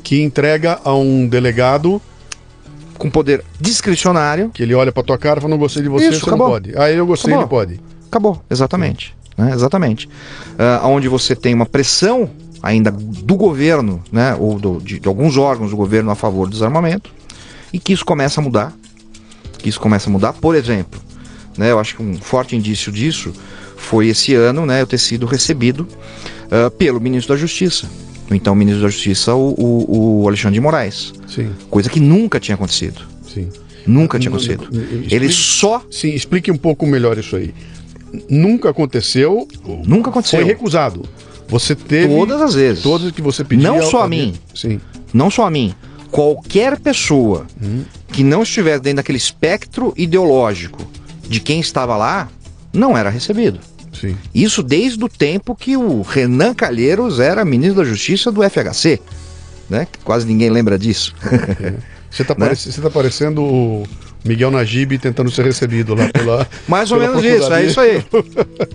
Que 0.03 0.21
entrega 0.21 0.81
a 0.85 0.93
um 0.95 1.29
delegado 1.29 2.03
com 2.99 3.09
poder 3.09 3.45
discricionário. 3.61 4.51
Que 4.51 4.65
ele 4.65 4.75
olha 4.75 4.91
para 4.91 5.05
tua 5.05 5.17
cara 5.17 5.39
e 5.39 5.43
fala, 5.43 5.53
não 5.53 5.59
gostei 5.59 5.83
de 5.83 5.89
você, 5.89 6.09
Isso, 6.09 6.21
você 6.21 6.27
acabou. 6.27 6.49
não 6.49 6.55
pode. 6.55 6.77
Aí 6.77 6.97
eu 6.97 7.07
gostei, 7.07 7.33
acabou. 7.33 7.63
ele 7.63 7.77
pode. 7.77 7.81
Acabou, 8.09 8.45
exatamente. 8.51 9.15
Né? 9.37 9.53
Exatamente. 9.53 10.07
Uh, 10.07 10.87
onde 10.87 11.09
você 11.09 11.35
tem 11.35 11.55
uma 11.55 11.67
pressão 11.67 12.31
ainda 12.63 12.91
do 12.91 13.35
governo, 13.35 14.03
né, 14.11 14.37
ou 14.39 14.59
do, 14.59 14.81
de, 14.81 15.01
de, 15.01 15.09
alguns 15.09 15.37
órgãos 15.37 15.71
do 15.71 15.77
governo 15.77 16.11
a 16.11 16.15
favor 16.15 16.47
do 16.47 16.53
desarmamento, 16.53 17.11
e 17.73 17.79
que 17.79 17.93
isso 17.93 18.05
começa 18.05 18.41
a 18.41 18.45
mudar. 18.45 18.73
Que 19.59 19.69
isso 19.69 19.81
começa 19.81 20.09
a 20.09 20.13
mudar, 20.13 20.33
por 20.33 20.55
exemplo, 20.55 21.01
né, 21.57 21.71
eu 21.71 21.79
acho 21.79 21.97
que 21.97 22.03
um 22.03 22.15
forte 22.15 22.55
indício 22.55 22.93
disso 22.93 23.33
foi 23.77 24.09
esse 24.09 24.35
ano, 24.35 24.65
né, 24.65 24.81
eu 24.81 24.87
ter 24.87 24.99
sido 24.99 25.27
recebido 25.27 25.89
uh, 26.47 26.71
pelo 26.71 27.01
ministro 27.01 27.35
da 27.35 27.41
Justiça. 27.41 27.89
Então, 28.31 28.53
o 28.53 28.57
ministro 28.57 28.83
da 28.83 28.89
Justiça, 28.89 29.35
o, 29.35 29.55
o, 29.59 30.23
o 30.23 30.29
Alexandre 30.29 30.55
de 30.55 30.61
Moraes. 30.61 31.13
Sim. 31.27 31.51
Coisa 31.69 31.91
que 31.91 32.01
nunca 32.01 32.41
tinha 32.41 32.55
acontecido. 32.55 33.03
Sim. 33.33 33.49
Nunca 33.87 34.19
tinha 34.19 34.31
acontecido. 34.31 34.65
Explique, 34.65 35.15
Ele 35.15 35.29
só. 35.29 35.85
Sim, 35.91 36.15
explique 36.15 36.51
um 36.51 36.57
pouco 36.57 36.87
melhor 36.87 37.19
isso 37.19 37.35
aí. 37.37 37.53
Nunca 38.29 38.71
aconteceu. 38.71 39.49
Nunca 39.85 40.11
aconteceu. 40.11 40.41
Foi 40.41 40.49
recusado. 40.49 41.03
Você 41.49 41.75
teve. 41.75 42.15
Todas 42.15 42.41
as 42.41 42.55
vezes. 42.55 42.83
Todas 42.83 43.11
que 43.13 43.23
você 43.23 43.45
pediu. 43.45 43.65
Não 43.65 43.83
só 43.83 44.03
a 44.03 44.09
mim. 44.09 44.35
Sim. 44.55 44.81
Não 45.13 45.31
só 45.31 45.47
a 45.47 45.51
mim. 45.51 45.75
Qualquer 46.11 46.79
pessoa 46.79 47.47
hum. 47.63 47.85
que 48.09 48.23
não 48.23 48.43
estivesse 48.43 48.83
dentro 48.83 48.97
daquele 48.97 49.19
espectro 49.19 49.95
ideológico 49.97 50.79
de 51.29 51.41
quem 51.41 51.61
estava 51.61 51.97
lá, 51.97 52.29
não 52.73 52.97
era 52.97 53.09
recebido. 53.09 53.61
Sim. 53.99 54.17
Isso 54.35 54.63
desde 54.63 55.03
o 55.03 55.09
tempo 55.09 55.55
que 55.55 55.77
o 55.77 56.03
Renan 56.03 56.55
Calheiros 56.55 57.21
era 57.21 57.45
ministro 57.45 57.83
da 57.83 57.85
Justiça 57.85 58.31
do 58.31 58.43
FHC. 58.43 59.01
Né? 59.69 59.87
Quase 60.05 60.27
ninguém 60.27 60.51
lembra 60.51 60.79
disso. 60.79 61.15
Você 62.11 62.23
está 62.23 62.35
né? 62.39 62.53
tá 62.83 62.91
parecendo 62.91 63.43
o 63.43 63.87
Miguel 64.25 64.51
Najib 64.51 64.99
tentando 64.99 65.31
ser 65.31 65.45
recebido 65.45 65.95
lá 65.95 66.09
pela. 66.09 66.47
Mais 66.69 66.91
ou 66.93 66.99
menos 66.99 67.25
isso, 67.25 67.53
é 67.53 67.65
isso 67.65 67.81
aí. 67.81 68.05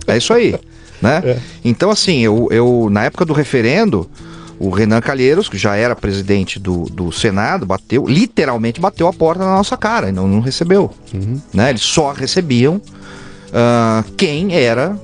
É 0.06 0.16
isso 0.16 0.32
aí 0.32 0.54
né? 1.00 1.22
É. 1.24 1.38
Então, 1.64 1.90
assim, 1.90 2.18
eu, 2.18 2.48
eu, 2.50 2.88
na 2.90 3.04
época 3.04 3.24
do 3.24 3.32
referendo, 3.32 4.08
o 4.58 4.70
Renan 4.70 5.00
Calheiros, 5.00 5.48
que 5.48 5.56
já 5.56 5.76
era 5.76 5.94
presidente 5.94 6.58
do, 6.58 6.84
do 6.84 7.12
Senado, 7.12 7.64
bateu, 7.64 8.06
literalmente 8.06 8.80
bateu 8.80 9.06
a 9.06 9.12
porta 9.12 9.44
na 9.44 9.56
nossa 9.56 9.76
cara 9.76 10.08
e 10.08 10.12
não, 10.12 10.26
não 10.26 10.40
recebeu. 10.40 10.92
Uhum. 11.14 11.40
Né? 11.52 11.70
Eles 11.70 11.82
só 11.82 12.12
recebiam 12.12 12.76
uh, 12.76 14.12
quem 14.16 14.54
era 14.54 14.98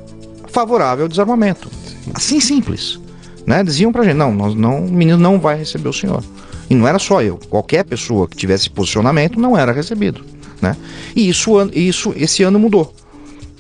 favorável 0.49 1.05
ao 1.05 1.09
desarmamento. 1.09 1.71
Assim 2.13 2.41
simples. 2.41 2.99
Né? 3.47 3.63
Diziam 3.63 3.93
pra 3.93 4.05
gente, 4.05 4.17
não, 4.17 4.35
nós 4.35 4.55
não, 4.55 4.85
o 4.85 4.91
menino 4.91 5.19
não 5.19 5.39
vai 5.39 5.57
receber 5.57 5.89
o 5.89 5.93
senhor. 5.93 6.23
E 6.69 6.75
não 6.75 6.89
era 6.89 6.99
só 6.99 7.23
eu, 7.23 7.39
qualquer 7.51 7.85
pessoa 7.85 8.27
que 8.27 8.37
tivesse 8.37 8.71
posicionamento 8.71 9.39
não 9.39 9.57
era 9.57 9.71
recebido. 9.71 10.25
Né? 10.65 10.77
E 11.15 11.29
isso, 11.29 11.53
isso 11.75 12.15
esse 12.17 12.43
ano 12.43 12.59
mudou. 12.59 12.95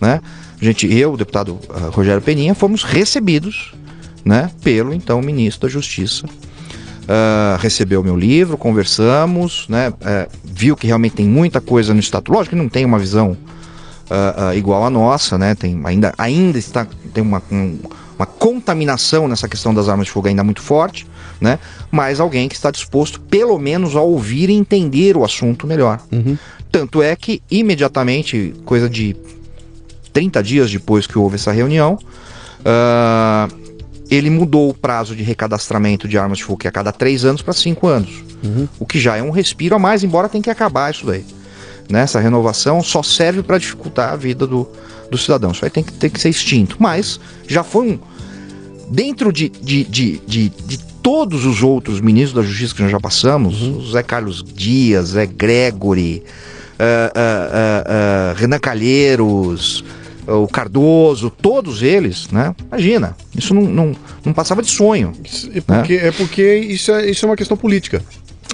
Né? 0.00 0.20
A 0.60 0.64
gente, 0.64 0.90
eu, 0.92 1.12
o 1.12 1.16
deputado 1.16 1.58
uh, 1.68 1.90
Rogério 1.90 2.22
Peninha, 2.22 2.54
fomos 2.54 2.82
recebidos 2.82 3.74
né, 4.24 4.50
pelo 4.62 4.94
então 4.94 5.20
ministro 5.20 5.68
da 5.68 5.72
Justiça. 5.72 6.26
Uh, 6.26 7.60
recebeu 7.60 8.02
meu 8.02 8.16
livro, 8.16 8.56
conversamos, 8.56 9.66
né, 9.68 9.90
uh, 9.90 10.30
viu 10.42 10.74
que 10.74 10.86
realmente 10.86 11.16
tem 11.16 11.28
muita 11.28 11.60
coisa 11.60 11.92
no 11.92 12.00
estatuto. 12.00 12.32
Lógico 12.32 12.56
que 12.56 12.62
não 12.62 12.68
tem 12.68 12.86
uma 12.86 12.98
visão 12.98 13.36
uh, 14.04 14.56
igual 14.56 14.86
à 14.86 14.88
nossa, 14.88 15.36
né, 15.36 15.54
tem, 15.54 15.78
ainda, 15.84 16.14
ainda 16.16 16.58
está, 16.58 16.86
tem 17.12 17.22
uma, 17.22 17.42
um, 17.52 17.78
uma 18.18 18.24
contaminação 18.24 19.28
nessa 19.28 19.46
questão 19.46 19.74
das 19.74 19.86
armas 19.86 20.06
de 20.06 20.12
fogo 20.12 20.28
ainda 20.28 20.42
muito 20.42 20.62
forte, 20.62 21.06
né, 21.38 21.58
mas 21.90 22.20
alguém 22.20 22.48
que 22.48 22.54
está 22.54 22.70
disposto, 22.70 23.20
pelo 23.20 23.58
menos, 23.58 23.94
a 23.94 24.00
ouvir 24.00 24.48
e 24.48 24.54
entender 24.54 25.14
o 25.14 25.24
assunto 25.24 25.66
melhor. 25.66 26.00
Uhum. 26.10 26.38
Tanto 26.74 27.00
é 27.00 27.14
que, 27.14 27.40
imediatamente, 27.48 28.52
coisa 28.64 28.90
de 28.90 29.14
30 30.12 30.42
dias 30.42 30.72
depois 30.72 31.06
que 31.06 31.16
houve 31.16 31.36
essa 31.36 31.52
reunião, 31.52 31.96
uh, 32.64 33.54
ele 34.10 34.28
mudou 34.28 34.70
o 34.70 34.74
prazo 34.74 35.14
de 35.14 35.22
recadastramento 35.22 36.08
de 36.08 36.18
armas 36.18 36.38
de 36.38 36.44
fogo, 36.44 36.58
que 36.58 36.66
é 36.66 36.70
a 36.70 36.72
cada 36.72 36.90
três 36.90 37.24
anos, 37.24 37.42
para 37.42 37.52
cinco 37.52 37.86
anos. 37.86 38.24
Uhum. 38.42 38.66
O 38.80 38.84
que 38.84 38.98
já 38.98 39.16
é 39.16 39.22
um 39.22 39.30
respiro 39.30 39.76
a 39.76 39.78
mais, 39.78 40.02
embora 40.02 40.28
tenha 40.28 40.42
que 40.42 40.50
acabar 40.50 40.92
isso 40.92 41.06
daí. 41.06 41.24
Né? 41.88 42.00
Essa 42.00 42.18
renovação 42.18 42.82
só 42.82 43.04
serve 43.04 43.44
para 43.44 43.56
dificultar 43.56 44.12
a 44.12 44.16
vida 44.16 44.44
do, 44.44 44.68
do 45.08 45.16
cidadão. 45.16 45.52
Isso 45.52 45.64
aí 45.64 45.70
tem 45.70 45.84
que, 45.84 45.92
tem 45.92 46.10
que 46.10 46.20
ser 46.20 46.30
extinto. 46.30 46.74
Mas 46.80 47.20
já 47.46 47.62
foi 47.62 47.88
um. 47.88 47.98
Dentro 48.90 49.32
de, 49.32 49.48
de, 49.48 49.84
de, 49.84 50.20
de, 50.26 50.48
de 50.48 50.78
todos 51.00 51.46
os 51.46 51.62
outros 51.62 52.00
ministros 52.00 52.34
da 52.34 52.42
Justiça 52.42 52.74
que 52.74 52.82
nós 52.82 52.90
já 52.90 52.98
passamos, 52.98 53.62
uhum. 53.62 53.86
Zé 53.86 54.02
Carlos 54.02 54.42
Dias, 54.42 55.10
Zé 55.10 55.24
Gregory, 55.24 56.24
uh, 56.78 58.32
uh, 58.32 58.34
Renan 58.36 58.58
Calheiros, 58.58 59.84
o 60.26 60.48
Cardoso, 60.48 61.30
todos 61.30 61.82
eles, 61.82 62.28
né? 62.30 62.54
Imagina, 62.68 63.16
isso 63.36 63.54
não, 63.54 63.62
não, 63.62 63.96
não 64.24 64.32
passava 64.32 64.62
de 64.62 64.70
sonho. 64.70 65.12
É 65.54 65.60
porque, 65.60 65.96
né? 65.96 66.08
é 66.08 66.12
porque 66.12 66.56
isso, 66.56 66.92
é, 66.92 67.10
isso 67.10 67.24
é 67.24 67.28
uma 67.28 67.36
questão 67.36 67.56
política. 67.56 68.02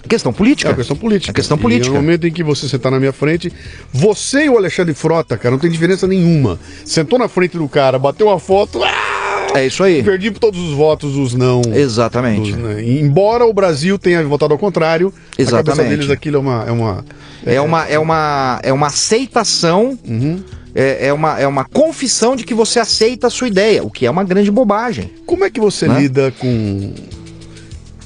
Questão 0.09 0.33
política. 0.33 0.71
É 0.71 0.75
questão 0.75 0.97
política. 0.97 1.31
É 1.31 1.35
questão 1.35 1.59
política. 1.59 1.89
E 1.89 1.91
no 1.91 1.97
momento 2.03 2.27
em 2.27 2.33
que 2.33 2.43
você 2.43 2.69
sentar 2.69 2.91
na 2.91 2.99
minha 2.99 3.13
frente, 3.13 3.53
você 3.93 4.47
e 4.47 4.49
o 4.49 4.57
Alexandre 4.57 4.95
Frota, 4.95 5.37
cara, 5.37 5.53
não 5.53 5.59
tem 5.59 5.71
diferença 5.71 6.07
nenhuma. 6.07 6.59
Sentou 6.85 7.19
na 7.19 7.29
frente 7.29 7.57
do 7.57 7.69
cara, 7.69 7.99
bateu 7.99 8.27
uma 8.27 8.39
foto. 8.39 8.83
Ah, 8.83 9.10
é 9.55 9.66
isso 9.66 9.82
aí. 9.82 10.02
Perdi 10.02 10.31
todos 10.31 10.60
os 10.60 10.72
votos, 10.72 11.16
os 11.16 11.35
não. 11.35 11.62
Exatamente. 11.72 12.52
né? 12.52 12.82
Embora 12.82 13.44
o 13.44 13.52
Brasil 13.52 13.98
tenha 13.98 14.22
votado 14.24 14.52
ao 14.52 14.59
contrário, 14.59 15.12
Exatamente. 15.36 15.70
a 15.70 15.77
cabeça 15.77 15.89
deles 15.89 16.10
aquilo 16.10 16.36
é 16.36 16.40
uma. 16.40 16.64
É 16.66 16.72
uma, 16.72 17.05
é, 17.44 17.55
é 17.55 17.60
uma, 17.60 17.86
é 17.86 17.98
uma, 17.98 18.60
é 18.62 18.72
uma 18.72 18.86
aceitação. 18.86 19.98
Uhum. 20.06 20.43
É, 20.72 21.09
é, 21.09 21.12
uma, 21.12 21.40
é 21.40 21.48
uma 21.48 21.64
confissão 21.64 22.36
de 22.36 22.44
que 22.44 22.55
você 22.55 22.78
aceita 22.78 23.27
a 23.27 23.31
sua 23.31 23.48
ideia, 23.48 23.82
o 23.82 23.90
que 23.90 24.06
é 24.06 24.10
uma 24.10 24.22
grande 24.22 24.52
bobagem. 24.52 25.10
Como 25.27 25.44
é 25.44 25.51
que 25.51 25.59
você 25.59 25.89
né? 25.89 25.98
lida 25.98 26.32
com 26.39 26.94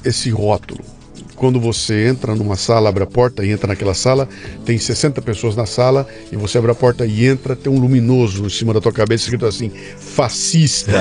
esse 0.03 0.31
rótulo? 0.31 0.94
Quando 1.45 1.59
você 1.59 2.07
entra 2.07 2.33
numa 2.33 2.55
sala, 2.55 2.89
abre 2.89 3.03
a 3.03 3.05
porta 3.05 3.45
e 3.45 3.51
entra 3.51 3.67
naquela 3.67 3.93
sala, 3.93 4.27
tem 4.65 4.79
60 4.79 5.21
pessoas 5.21 5.55
na 5.55 5.67
sala 5.67 6.07
e 6.31 6.35
você 6.35 6.57
abre 6.57 6.71
a 6.71 6.73
porta 6.73 7.05
e 7.05 7.23
entra, 7.23 7.55
tem 7.55 7.71
um 7.71 7.77
luminoso 7.77 8.47
em 8.47 8.49
cima 8.49 8.73
da 8.73 8.81
tua 8.81 8.91
cabeça 8.91 9.25
escrito 9.25 9.45
assim: 9.45 9.69
fascista, 9.69 10.91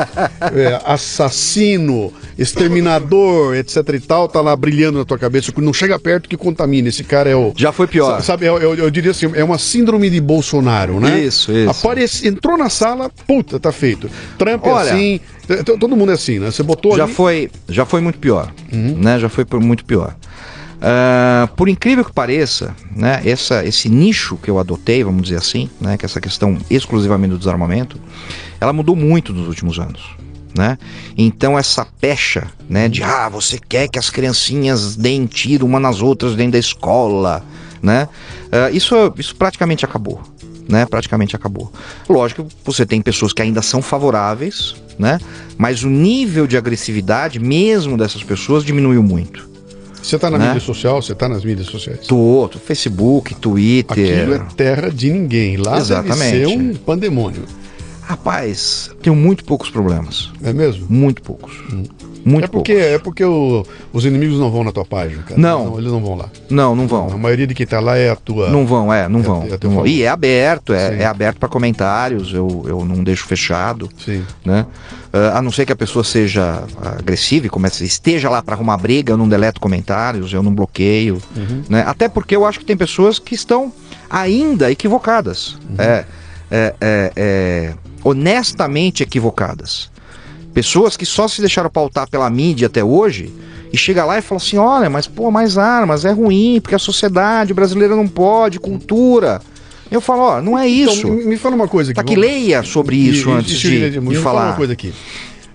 é, 0.56 0.80
assassino, 0.86 2.10
exterminador, 2.38 3.54
etc 3.54 3.86
e 3.92 4.00
tal, 4.00 4.28
tá 4.28 4.40
lá 4.40 4.56
brilhando 4.56 4.98
na 4.98 5.04
tua 5.04 5.18
cabeça. 5.18 5.52
Não 5.58 5.74
chega 5.74 5.98
perto 5.98 6.26
que 6.26 6.38
contamina. 6.38 6.88
Esse 6.88 7.04
cara 7.04 7.28
é 7.28 7.36
o. 7.36 7.52
Já 7.54 7.70
foi 7.70 7.86
pior. 7.86 8.22
Sabe, 8.22 8.46
eu, 8.46 8.56
eu, 8.56 8.74
eu 8.74 8.90
diria 8.90 9.10
assim: 9.10 9.30
é 9.34 9.44
uma 9.44 9.58
síndrome 9.58 10.08
de 10.08 10.22
Bolsonaro, 10.22 11.00
né? 11.00 11.20
Isso, 11.20 11.52
isso. 11.52 11.68
Aparece, 11.68 12.26
entrou 12.26 12.56
na 12.56 12.70
sala, 12.70 13.10
puta, 13.26 13.60
tá 13.60 13.70
feito. 13.70 14.08
Trump 14.38 14.64
é 14.64 14.70
Olha, 14.70 14.88
é 14.88 14.92
assim, 14.92 15.20
todo 15.78 15.96
mundo 15.96 16.12
é 16.12 16.14
assim, 16.14 16.38
né? 16.38 16.50
Você 16.50 16.62
botou 16.62 16.96
já 16.96 17.04
ali... 17.04 17.12
foi 17.12 17.50
Já 17.68 17.84
foi 17.84 18.00
muito 18.00 18.18
pior, 18.18 18.52
uhum. 18.72 18.96
né? 18.98 19.18
Já 19.18 19.28
foi 19.28 19.44
muito 19.60 19.84
pior. 19.84 20.16
Uh, 20.82 21.46
por 21.54 21.68
incrível 21.68 22.04
que 22.04 22.12
pareça, 22.12 22.74
né, 22.90 23.22
essa, 23.24 23.64
esse 23.64 23.88
nicho 23.88 24.36
que 24.36 24.50
eu 24.50 24.58
adotei, 24.58 25.04
vamos 25.04 25.22
dizer 25.22 25.36
assim, 25.36 25.70
né, 25.80 25.96
que 25.96 26.04
é 26.04 26.06
essa 26.06 26.20
questão 26.20 26.58
exclusivamente 26.68 27.30
do 27.30 27.38
desarmamento, 27.38 28.00
ela 28.60 28.72
mudou 28.72 28.96
muito 28.96 29.32
nos 29.32 29.46
últimos 29.46 29.78
anos. 29.78 30.02
Né? 30.58 30.76
Então 31.16 31.56
essa 31.56 31.86
pecha, 32.00 32.48
né, 32.68 32.88
de 32.88 33.00
ah, 33.00 33.28
você 33.28 33.60
quer 33.60 33.86
que 33.86 33.98
as 33.98 34.10
criancinhas 34.10 34.96
deem 34.96 35.24
tiro 35.24 35.64
uma 35.64 35.78
nas 35.78 36.02
outras 36.02 36.34
dentro 36.34 36.52
da 36.52 36.58
escola, 36.58 37.44
né? 37.80 38.08
Uh, 38.46 38.76
isso, 38.76 38.94
isso 39.16 39.34
praticamente 39.34 39.84
acabou, 39.84 40.20
né? 40.68 40.86
Praticamente 40.86 41.36
acabou. 41.36 41.72
Lógico 42.08 42.46
você 42.64 42.86
tem 42.86 43.00
pessoas 43.00 43.32
que 43.32 43.42
ainda 43.42 43.62
são 43.62 43.82
favoráveis, 43.82 44.74
né? 44.98 45.18
Mas 45.56 45.82
o 45.82 45.88
nível 45.88 46.46
de 46.46 46.56
agressividade 46.56 47.38
mesmo 47.38 47.96
dessas 47.96 48.22
pessoas 48.22 48.64
diminuiu 48.64 49.02
muito. 49.02 49.50
Você 50.02 50.16
está 50.16 50.28
na 50.28 50.36
né? 50.36 50.46
mídia 50.48 50.60
social? 50.60 51.00
Você 51.00 51.12
está 51.12 51.28
nas 51.28 51.44
mídias 51.44 51.68
sociais? 51.68 52.06
Tô, 52.06 52.48
tô, 52.50 52.58
Facebook, 52.58 53.34
Twitter. 53.36 54.20
Aquilo 54.22 54.34
é 54.34 54.38
terra 54.56 54.90
de 54.90 55.10
ninguém. 55.10 55.56
Lá 55.56 55.78
Exatamente. 55.78 56.32
deve 56.32 56.46
ser 56.48 56.58
um 56.58 56.74
pandemônio. 56.74 57.44
Rapaz, 58.02 58.90
tenho 59.00 59.14
muito 59.14 59.44
poucos 59.44 59.70
problemas. 59.70 60.30
É 60.42 60.52
mesmo? 60.52 60.86
Muito 60.90 61.22
poucos. 61.22 61.52
Hum. 61.72 61.84
Muito 62.24 62.44
é 62.44 62.48
porque, 62.48 62.72
poucos. 62.72 62.92
É 62.92 62.98
porque 62.98 63.24
o, 63.24 63.66
os 63.92 64.04
inimigos 64.04 64.38
não 64.38 64.50
vão 64.50 64.64
na 64.64 64.72
tua 64.72 64.84
página, 64.84 65.22
cara. 65.22 65.40
Não. 65.40 65.70
não. 65.70 65.78
Eles 65.78 65.90
não 65.90 66.02
vão 66.02 66.16
lá. 66.16 66.30
Não, 66.48 66.76
não 66.76 66.86
vão. 66.86 67.12
A 67.12 67.16
maioria 67.16 67.46
de 67.46 67.54
quem 67.54 67.66
tá 67.66 67.80
lá 67.80 67.96
é 67.96 68.10
a 68.10 68.16
tua. 68.16 68.50
Não 68.50 68.66
vão, 68.66 68.92
é, 68.92 69.08
não 69.08 69.20
é, 69.20 69.22
vão. 69.22 69.42
É 69.44 69.58
não 69.64 69.70
vão. 69.70 69.86
E 69.86 70.02
é 70.02 70.08
aberto, 70.08 70.72
é, 70.72 71.02
é 71.02 71.04
aberto 71.04 71.38
para 71.38 71.48
comentários, 71.48 72.32
eu, 72.32 72.64
eu 72.66 72.84
não 72.84 73.02
deixo 73.02 73.26
fechado. 73.26 73.88
Sim. 74.04 74.24
Né? 74.44 74.66
Uh, 75.12 75.36
a 75.36 75.42
não 75.42 75.52
ser 75.52 75.66
que 75.66 75.72
a 75.72 75.76
pessoa 75.76 76.02
seja 76.02 76.64
agressiva 76.80 77.46
e 77.46 77.50
comece, 77.50 77.84
esteja 77.84 78.30
lá 78.30 78.42
para 78.42 78.54
arrumar 78.54 78.78
briga, 78.78 79.12
eu 79.12 79.16
não 79.16 79.28
deleto 79.28 79.60
comentários, 79.60 80.32
eu 80.32 80.42
não 80.42 80.54
bloqueio. 80.54 81.20
Uhum. 81.36 81.62
Né? 81.68 81.84
Até 81.86 82.08
porque 82.08 82.34
eu 82.34 82.46
acho 82.46 82.58
que 82.58 82.64
tem 82.64 82.76
pessoas 82.76 83.18
que 83.18 83.34
estão 83.34 83.72
ainda 84.08 84.70
equivocadas. 84.70 85.58
Uhum. 85.68 85.76
É, 85.78 86.04
é, 86.50 86.74
é, 86.80 87.12
é 87.16 87.74
honestamente 88.04 89.02
equivocadas. 89.02 89.91
Pessoas 90.52 90.96
que 90.96 91.06
só 91.06 91.26
se 91.28 91.40
deixaram 91.40 91.70
pautar 91.70 92.08
pela 92.08 92.28
mídia 92.28 92.66
até 92.66 92.84
hoje 92.84 93.32
e 93.72 93.76
chega 93.76 94.04
lá 94.04 94.18
e 94.18 94.22
fala 94.22 94.40
assim: 94.40 94.58
olha, 94.58 94.90
mas 94.90 95.06
pô, 95.06 95.30
mais 95.30 95.56
armas 95.56 96.04
é 96.04 96.12
ruim, 96.12 96.60
porque 96.60 96.74
a 96.74 96.78
sociedade 96.78 97.54
brasileira 97.54 97.96
não 97.96 98.06
pode, 98.06 98.60
cultura. 98.60 99.40
Eu 99.90 100.00
falo, 100.00 100.22
ó, 100.22 100.40
não 100.40 100.58
é 100.58 100.68
então, 100.68 100.92
isso. 100.94 101.06
Então, 101.06 101.28
me 101.28 101.36
fala 101.36 101.54
uma 101.54 101.68
coisa 101.68 101.92
aqui. 101.92 101.96
Tá 101.96 102.04
que 102.04 102.16
leia 102.16 102.62
sobre 102.62 102.96
isso 102.96 103.28
e, 103.28 103.32
antes 103.32 103.58
de, 103.58 103.90
de, 103.90 104.00
de 104.00 104.16
falar. 104.16 104.46
uma 104.46 104.56
coisa 104.56 104.72
aqui. 104.72 104.88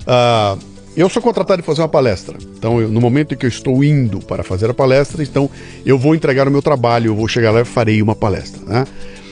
Uh, 0.04 0.60
eu 0.96 1.10
sou 1.10 1.22
contratado 1.22 1.62
de 1.62 1.66
fazer 1.66 1.82
uma 1.82 1.88
palestra. 1.88 2.38
Então, 2.58 2.80
eu, 2.80 2.88
no 2.88 3.02
momento 3.02 3.34
em 3.34 3.38
que 3.38 3.46
eu 3.46 3.50
estou 3.50 3.84
indo 3.84 4.20
para 4.20 4.44
fazer 4.44 4.70
a 4.70 4.74
palestra, 4.74 5.24
então 5.24 5.50
eu 5.86 5.98
vou 5.98 6.16
entregar 6.16 6.48
o 6.48 6.52
meu 6.52 6.62
trabalho, 6.62 7.12
eu 7.12 7.16
vou 7.16 7.28
chegar 7.28 7.52
lá 7.52 7.62
e 7.62 7.66
farei 7.66 8.02
uma 8.02 8.16
palestra, 8.16 8.62
né? 8.66 8.86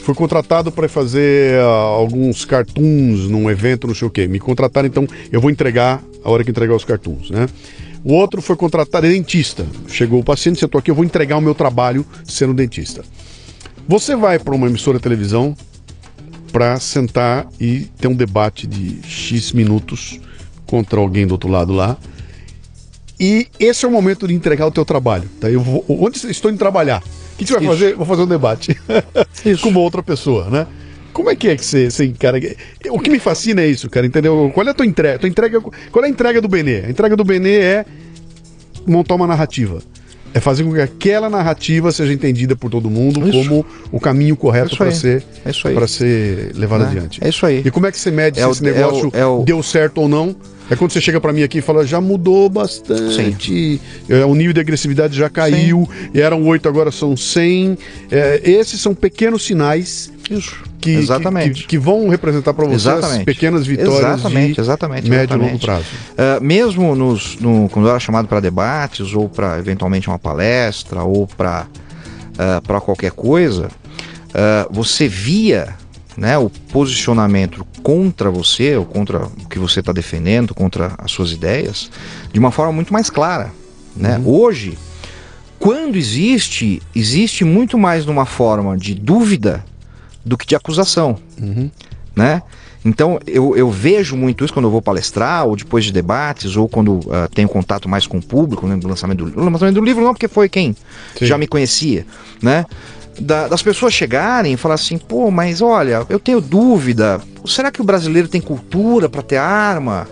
Fui 0.06 0.14
contratado 0.14 0.72
para 0.72 0.88
fazer 0.88 1.60
uh, 1.60 1.66
alguns 1.66 2.46
cartoons 2.46 3.28
num 3.28 3.50
evento, 3.50 3.88
não 3.88 3.96
sei 3.96 4.08
o 4.08 4.12
quê. 4.12 4.28
Me 4.28 4.38
contrataram, 4.38 4.88
então 4.88 5.08
eu 5.32 5.42
vou 5.42 5.50
entregar 5.50 6.00
a 6.24 6.30
hora 6.30 6.44
que 6.44 6.52
entregar 6.52 6.76
os 6.76 6.86
cartoons, 6.86 7.32
né? 7.32 7.48
O 8.04 8.14
outro 8.14 8.40
foi 8.40 8.56
contratado, 8.56 9.08
é 9.08 9.10
dentista. 9.10 9.66
Chegou 9.88 10.20
o 10.20 10.24
paciente, 10.24 10.60
sentou 10.60 10.78
aqui, 10.78 10.92
eu 10.92 10.96
vou 10.96 11.04
entregar 11.04 11.38
o 11.38 11.42
meu 11.42 11.56
trabalho 11.56 12.06
sendo 12.24 12.54
dentista. 12.54 13.04
Você 13.88 14.16
vai 14.16 14.38
para 14.38 14.54
uma 14.54 14.68
emissora 14.68 15.00
de 15.00 15.04
televisão 15.04 15.58
para 16.52 16.80
sentar 16.80 17.48
e 17.60 17.90
ter 18.00 18.08
um 18.08 18.16
debate 18.16 18.68
de 18.68 19.00
X 19.10 19.54
minutos 19.54 20.20
contra 20.68 21.00
alguém 21.00 21.26
do 21.26 21.32
outro 21.32 21.50
lado 21.50 21.74
lá. 21.74 21.98
E 23.20 23.48
esse 23.60 23.86
é 23.86 23.88
o 23.88 23.92
momento 23.92 24.28
de 24.28 24.36
entregar 24.36 24.68
o 24.68 24.72
teu 24.72 24.86
trabalho. 24.86 25.28
Tá? 25.42 25.50
Eu 25.50 25.62
vou, 25.62 25.84
onde 25.90 26.24
estou 26.30 26.52
indo 26.52 26.60
trabalhar? 26.60 27.02
O 27.36 27.38
que, 27.38 27.46
você 27.46 27.54
vai 27.54 27.64
Isso. 27.64 27.72
fazer? 27.74 27.96
Vou 27.96 28.06
fazer 28.06 28.22
um 28.22 28.28
debate 28.28 28.78
com 29.62 29.70
uma 29.70 29.82
outra 29.82 30.02
pessoa, 30.02 30.50
né? 30.50 30.66
Como 31.12 31.30
é 31.30 31.36
que 31.36 31.50
é 31.50 31.56
que 31.56 31.64
você, 31.64 31.90
você 31.90 32.06
encara? 32.06 32.40
O 32.90 33.00
que 33.00 33.10
me 33.10 33.20
fascina 33.20 33.62
é 33.62 33.68
isso, 33.68 33.90
cara, 33.90 34.06
entendeu? 34.06 34.52
Qual 34.54 34.68
é 34.68 34.70
a 34.70 34.74
tua 34.74 34.86
entrega? 34.86 35.20
Tua 35.20 35.30
entrega 35.30 35.62
qual 35.62 36.04
é 36.04 36.08
a 36.08 36.10
entrega 36.10 36.42
do 36.42 36.48
Benê? 36.48 36.80
A 36.86 36.90
entrega 36.90 37.16
do 37.16 37.24
Benê 37.24 37.58
é 37.58 37.86
montar 38.86 39.16
uma 39.16 39.28
narrativa. 39.28 39.82
É 40.34 40.42
fazer 40.42 40.66
com 40.66 40.74
que 40.74 40.82
aquela 40.82 41.30
narrativa 41.30 41.90
seja 41.94 42.12
entendida 42.12 42.58
por 42.58 42.70
todo 42.70 42.90
mundo 42.90 43.26
isso. 43.30 43.48
como 43.48 43.66
o 43.90 44.00
caminho 44.02 44.36
correto 44.36 44.76
para 44.76 44.92
ser, 44.92 45.24
é 45.46 45.74
para 45.74 45.88
ser 45.88 46.52
levado 46.54 46.84
é. 46.84 46.88
adiante. 46.88 47.24
É 47.24 47.30
isso 47.30 47.46
aí. 47.46 47.62
E 47.64 47.72
como 47.72 47.86
é 47.86 47.92
que 47.92 47.98
você 47.98 48.12
mede 48.12 48.40
é 48.40 48.44
se 48.44 48.50
o, 48.50 48.52
esse 48.52 48.64
negócio 48.64 49.10
é 49.14 49.26
o, 49.26 49.44
deu 49.44 49.64
certo 49.64 50.00
ou 50.00 50.10
não? 50.10 50.36
É 50.70 50.76
quando 50.76 50.92
você 50.92 51.02
chega 51.02 51.22
para 51.22 51.32
mim 51.32 51.44
aqui 51.44 51.60
e 51.60 51.62
fala, 51.62 51.86
já 51.86 52.02
mudou 52.02 52.50
bastante. 52.50 53.80
É, 54.10 54.26
o 54.26 54.34
nível 54.34 54.54
de 54.54 54.60
agressividade 54.60 55.16
já 55.16 55.30
caiu. 55.30 55.88
Sim. 55.92 56.20
Eram 56.20 56.44
oito, 56.48 56.68
agora 56.68 56.92
são 56.92 57.16
cem. 57.16 57.78
É, 58.10 58.42
esses 58.44 58.82
são 58.82 58.96
pequenos 58.96 59.46
sinais. 59.46 60.12
Isso. 60.30 60.64
Que, 60.80 60.92
exatamente. 60.92 61.62
Que, 61.62 61.68
que, 61.68 61.78
vão 61.78 62.10
representar 62.10 62.54
para 62.54 62.66
você 62.66 62.76
exatamente. 62.76 63.20
as 63.20 63.26
pequenas 63.26 63.66
vitórias 63.66 64.20
exatamente, 64.20 64.54
de 64.54 64.62
exatamente, 64.62 65.10
médio 65.10 65.36
e 65.36 65.40
longo 65.40 65.60
prazo. 65.60 65.86
Uh, 66.12 66.44
mesmo 66.44 66.96
nos, 66.96 67.38
no, 67.40 67.68
quando 67.70 67.86
eu 67.86 67.92
era 67.92 68.00
chamado 68.00 68.28
para 68.28 68.40
debates, 68.40 69.14
ou 69.14 69.28
para 69.28 69.58
eventualmente 69.58 70.08
uma 70.08 70.20
palestra, 70.20 71.04
ou 71.04 71.28
para 71.28 71.66
uh, 72.36 72.62
para 72.62 72.80
qualquer 72.82 73.12
coisa, 73.12 73.68
uh, 73.68 74.72
você 74.72 75.08
via 75.08 75.76
né, 76.18 76.38
o 76.38 76.50
posicionamento 76.50 77.66
contra 77.84 78.30
você, 78.30 78.76
ou 78.76 78.86
contra 78.86 79.26
o 79.26 79.48
que 79.50 79.60
você 79.60 79.80
está 79.80 79.92
defendendo, 79.92 80.54
contra 80.54 80.94
as 80.98 81.12
suas 81.12 81.32
ideias, 81.32 81.90
de 82.32 82.40
uma 82.40 82.52
forma 82.52 82.72
muito 82.72 82.92
mais 82.94 83.10
clara. 83.10 83.52
Né? 83.96 84.18
Uhum. 84.18 84.42
Hoje, 84.42 84.78
quando 85.60 85.96
existe, 85.96 86.82
existe 86.96 87.44
muito 87.44 87.78
mais 87.78 88.06
numa 88.06 88.26
forma 88.26 88.78
de 88.78 88.94
dúvida 88.94 89.64
do 90.24 90.38
que 90.38 90.46
de 90.46 90.56
acusação. 90.56 91.18
Uhum. 91.40 91.70
Né? 92.16 92.42
Então, 92.84 93.20
eu, 93.26 93.58
eu, 93.58 93.70
vejo 93.72 94.16
muito 94.16 94.46
isso 94.46 94.54
quando 94.54 94.66
eu 94.66 94.72
vou 94.72 94.82
palestrar, 94.82 95.48
ou 95.48 95.56
depois 95.56 95.84
de 95.84 95.92
debates, 95.92 96.56
ou 96.56 96.70
quando 96.70 97.00
uh, 97.00 97.28
tenho 97.34 97.50
contato 97.50 97.90
mais 97.90 98.06
com 98.06 98.20
o 98.20 98.22
público, 98.22 98.68
né, 98.68 98.76
no 98.76 98.88
lançamento 98.88 99.26
do, 99.26 99.44
no 99.44 99.50
lançamento 99.50 99.74
do 99.74 99.84
livro, 99.84 100.04
não, 100.04 100.14
porque 100.14 100.28
foi 100.28 100.48
quem 100.48 100.76
Sim. 101.18 101.26
já 101.26 101.36
me 101.36 101.48
conhecia, 101.48 102.06
né? 102.44 102.64
Da, 103.20 103.48
das 103.48 103.62
pessoas 103.62 103.94
chegarem 103.94 104.54
e 104.54 104.58
falar 104.58 104.76
assim, 104.76 104.98
pô, 104.98 105.32
mas 105.32 105.62
olha, 105.62 106.06
eu 106.10 106.20
tenho 106.20 106.42
dúvida, 106.42 107.22
será 107.46 107.72
que 107.72 107.82
o 107.82 107.86
brasileiro 107.86 108.28
tem 108.28 108.42
cultura 108.42 109.08
para 109.10 109.22
ter 109.22 109.38
arma? 109.38 110.08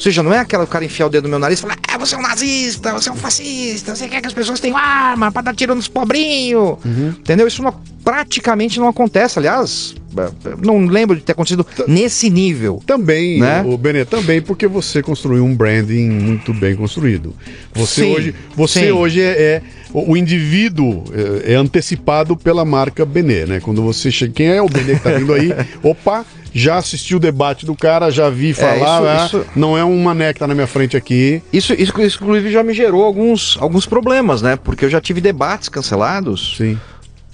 Ou 0.00 0.02
seja, 0.04 0.22
não 0.22 0.32
é 0.32 0.38
aquela 0.38 0.66
cara 0.66 0.82
enfiar 0.82 1.08
o 1.08 1.10
dedo 1.10 1.24
no 1.24 1.28
meu 1.28 1.38
nariz 1.38 1.58
e 1.58 1.62
falar, 1.62 1.76
ah, 1.86 1.98
você 1.98 2.14
é 2.14 2.18
um 2.18 2.22
nazista, 2.22 2.90
você 2.94 3.10
é 3.10 3.12
um 3.12 3.16
fascista, 3.16 3.94
você 3.94 4.08
quer 4.08 4.22
que 4.22 4.28
as 4.28 4.32
pessoas 4.32 4.58
tenham 4.58 4.74
arma 4.78 5.30
pra 5.30 5.42
dar 5.42 5.54
tiro 5.54 5.74
nos 5.74 5.88
pobrinhos. 5.88 6.78
Entendeu? 7.18 7.46
Isso 7.46 7.62
não- 7.62 7.74
praticamente 8.02 8.80
não 8.80 8.88
acontece. 8.88 9.38
Aliás, 9.38 9.94
eh, 10.16 10.30
não 10.64 10.86
lembro 10.86 11.16
de 11.16 11.22
ter 11.22 11.32
acontecido 11.32 11.66
nesse 11.86 12.30
nível. 12.30 12.82
Também, 12.86 13.40
Né? 13.40 13.62
o 13.66 13.76
Benê, 13.76 14.06
também 14.06 14.40
porque 14.40 14.66
você 14.66 15.02
construiu 15.02 15.44
um 15.44 15.54
branding 15.54 16.08
muito 16.08 16.54
bem 16.54 16.74
construído. 16.74 17.34
Você 17.74 18.00
Sim, 18.02 18.14
hoje, 18.14 18.34
você 18.56 18.80
sim. 18.86 18.90
hoje 18.92 19.20
é, 19.20 19.26
é- 19.42 19.62
o 19.92 20.12
o 20.12 20.16
indivíduo 20.16 21.04
é, 21.44 21.52
é 21.52 21.56
antecipado 21.56 22.34
pela 22.38 22.64
marca 22.64 23.04
Benê, 23.04 23.44
né? 23.44 23.60
Quando 23.60 23.82
você 23.82 24.10
chega, 24.10 24.32
quem 24.32 24.46
é 24.48 24.62
o 24.62 24.66
Benê 24.68 24.94
que 24.94 25.00
tá 25.02 25.10
vindo 25.10 25.34
aí? 25.34 25.50
Opa, 25.82 26.24
já 26.52 26.76
assisti 26.76 27.14
o 27.14 27.18
debate 27.20 27.64
do 27.64 27.74
cara, 27.76 28.10
já 28.10 28.28
vi 28.30 28.52
falar, 28.54 28.76
isso- 28.76 29.06
ah, 29.08 29.26
isso- 29.26 29.46
não 29.56 29.76
é 29.78 29.84
um 29.84 30.02
mané 30.02 30.32
que 30.32 30.38
tá 30.40 30.46
na 30.46 30.54
minha 30.54 30.66
frente 30.66 30.96
aqui. 30.96 31.42
Isso, 31.52 31.72
isso, 31.74 31.92
inclusive, 31.96 32.50
já 32.50 32.62
me 32.62 32.72
gerou 32.74 33.04
alguns, 33.04 33.56
alguns 33.60 33.86
problemas, 33.86 34.42
né? 34.42 34.56
Porque 34.56 34.84
eu 34.84 34.90
já 34.90 35.00
tive 35.00 35.20
debates 35.20 35.68
cancelados 35.68 36.54
Sim, 36.56 36.78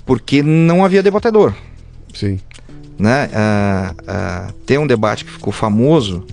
porque 0.04 0.42
não 0.42 0.84
havia 0.84 1.02
debatedor. 1.02 1.52
sim. 2.14 2.38
né? 2.98 3.28
Ah, 3.34 3.94
ah, 4.08 4.48
tem 4.64 4.78
um 4.78 4.86
debate 4.86 5.24
que 5.24 5.30
ficou 5.30 5.52
famoso, 5.52 6.24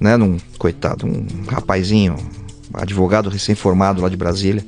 né? 0.00 0.16
Num 0.16 0.38
coitado, 0.58 1.06
um 1.06 1.26
rapazinho, 1.46 2.16
advogado 2.72 3.28
recém-formado 3.28 4.00
lá 4.00 4.08
de 4.08 4.16
Brasília, 4.16 4.64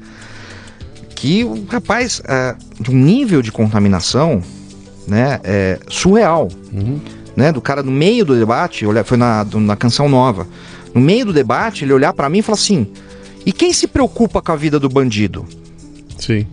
que 1.15 1.45
o 1.45 1.65
rapaz 1.69 2.21
ah, 2.29 2.55
de 2.79 2.91
um 2.91 2.95
nível 2.95 3.41
de 3.43 3.51
contaminação, 3.51 4.43
né? 5.07 5.41
É, 5.43 5.79
surreal, 5.89 6.49
né? 7.39 7.53
Do 7.53 7.61
cara 7.61 7.85
no 7.85 7.93
meio 7.93 8.25
do 8.25 8.37
debate, 8.37 8.85
olha, 8.85 9.05
foi 9.05 9.17
na, 9.17 9.45
na 9.45 9.77
canção 9.77 10.09
nova, 10.09 10.45
no 10.93 11.01
meio 11.01 11.27
do 11.27 11.33
debate 11.33 11.85
ele 11.85 11.93
olhar 11.93 12.13
pra 12.13 12.29
mim 12.29 12.39
e 12.39 12.43
falar 12.43 12.57
assim: 12.57 12.89
e 13.47 13.53
quem 13.53 13.73
se 13.73 13.87
preocupa 13.87 14.43
com 14.43 14.51
a 14.51 14.57
vida 14.57 14.81
do 14.81 14.89
bandido? 14.89 15.47
Sim, 16.19 16.45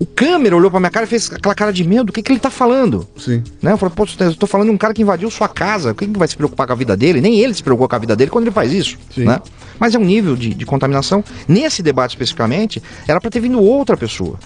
O 0.00 0.04
câmera 0.04 0.56
olhou 0.56 0.68
pra 0.68 0.80
minha 0.80 0.90
cara 0.90 1.06
e 1.06 1.08
fez 1.08 1.32
aquela 1.32 1.54
cara 1.54 1.72
de 1.72 1.84
medo. 1.84 2.10
O 2.10 2.12
que, 2.12 2.22
que 2.22 2.32
ele 2.32 2.40
tá 2.40 2.50
falando? 2.50 3.06
sim. 3.16 3.40
Né? 3.62 3.70
Eu 3.70 3.78
falei, 3.78 3.94
pô, 3.94 4.04
eu 4.18 4.34
tô 4.34 4.48
falando 4.48 4.66
de 4.66 4.74
um 4.74 4.76
cara 4.76 4.92
que 4.92 5.00
invadiu 5.00 5.30
sua 5.30 5.48
casa. 5.48 5.94
Quem 5.94 6.12
que 6.12 6.18
vai 6.18 6.26
se 6.26 6.36
preocupar 6.36 6.66
com 6.66 6.72
a 6.72 6.76
vida 6.76 6.96
dele? 6.96 7.20
Nem 7.20 7.38
ele 7.38 7.54
se 7.54 7.62
preocupou 7.62 7.88
com 7.88 7.94
a 7.94 7.98
vida 8.00 8.16
dele 8.16 8.32
quando 8.32 8.46
ele 8.46 8.50
faz 8.50 8.72
isso. 8.72 8.98
Sim. 9.14 9.26
Né? 9.26 9.40
Mas 9.78 9.94
é 9.94 9.98
um 9.98 10.04
nível 10.04 10.34
de, 10.34 10.52
de 10.52 10.66
contaminação. 10.66 11.22
Nesse 11.46 11.84
debate 11.84 12.10
especificamente, 12.10 12.82
era 13.06 13.20
para 13.20 13.30
ter 13.30 13.38
vindo 13.38 13.60
outra 13.62 13.96
pessoa. 13.96 14.36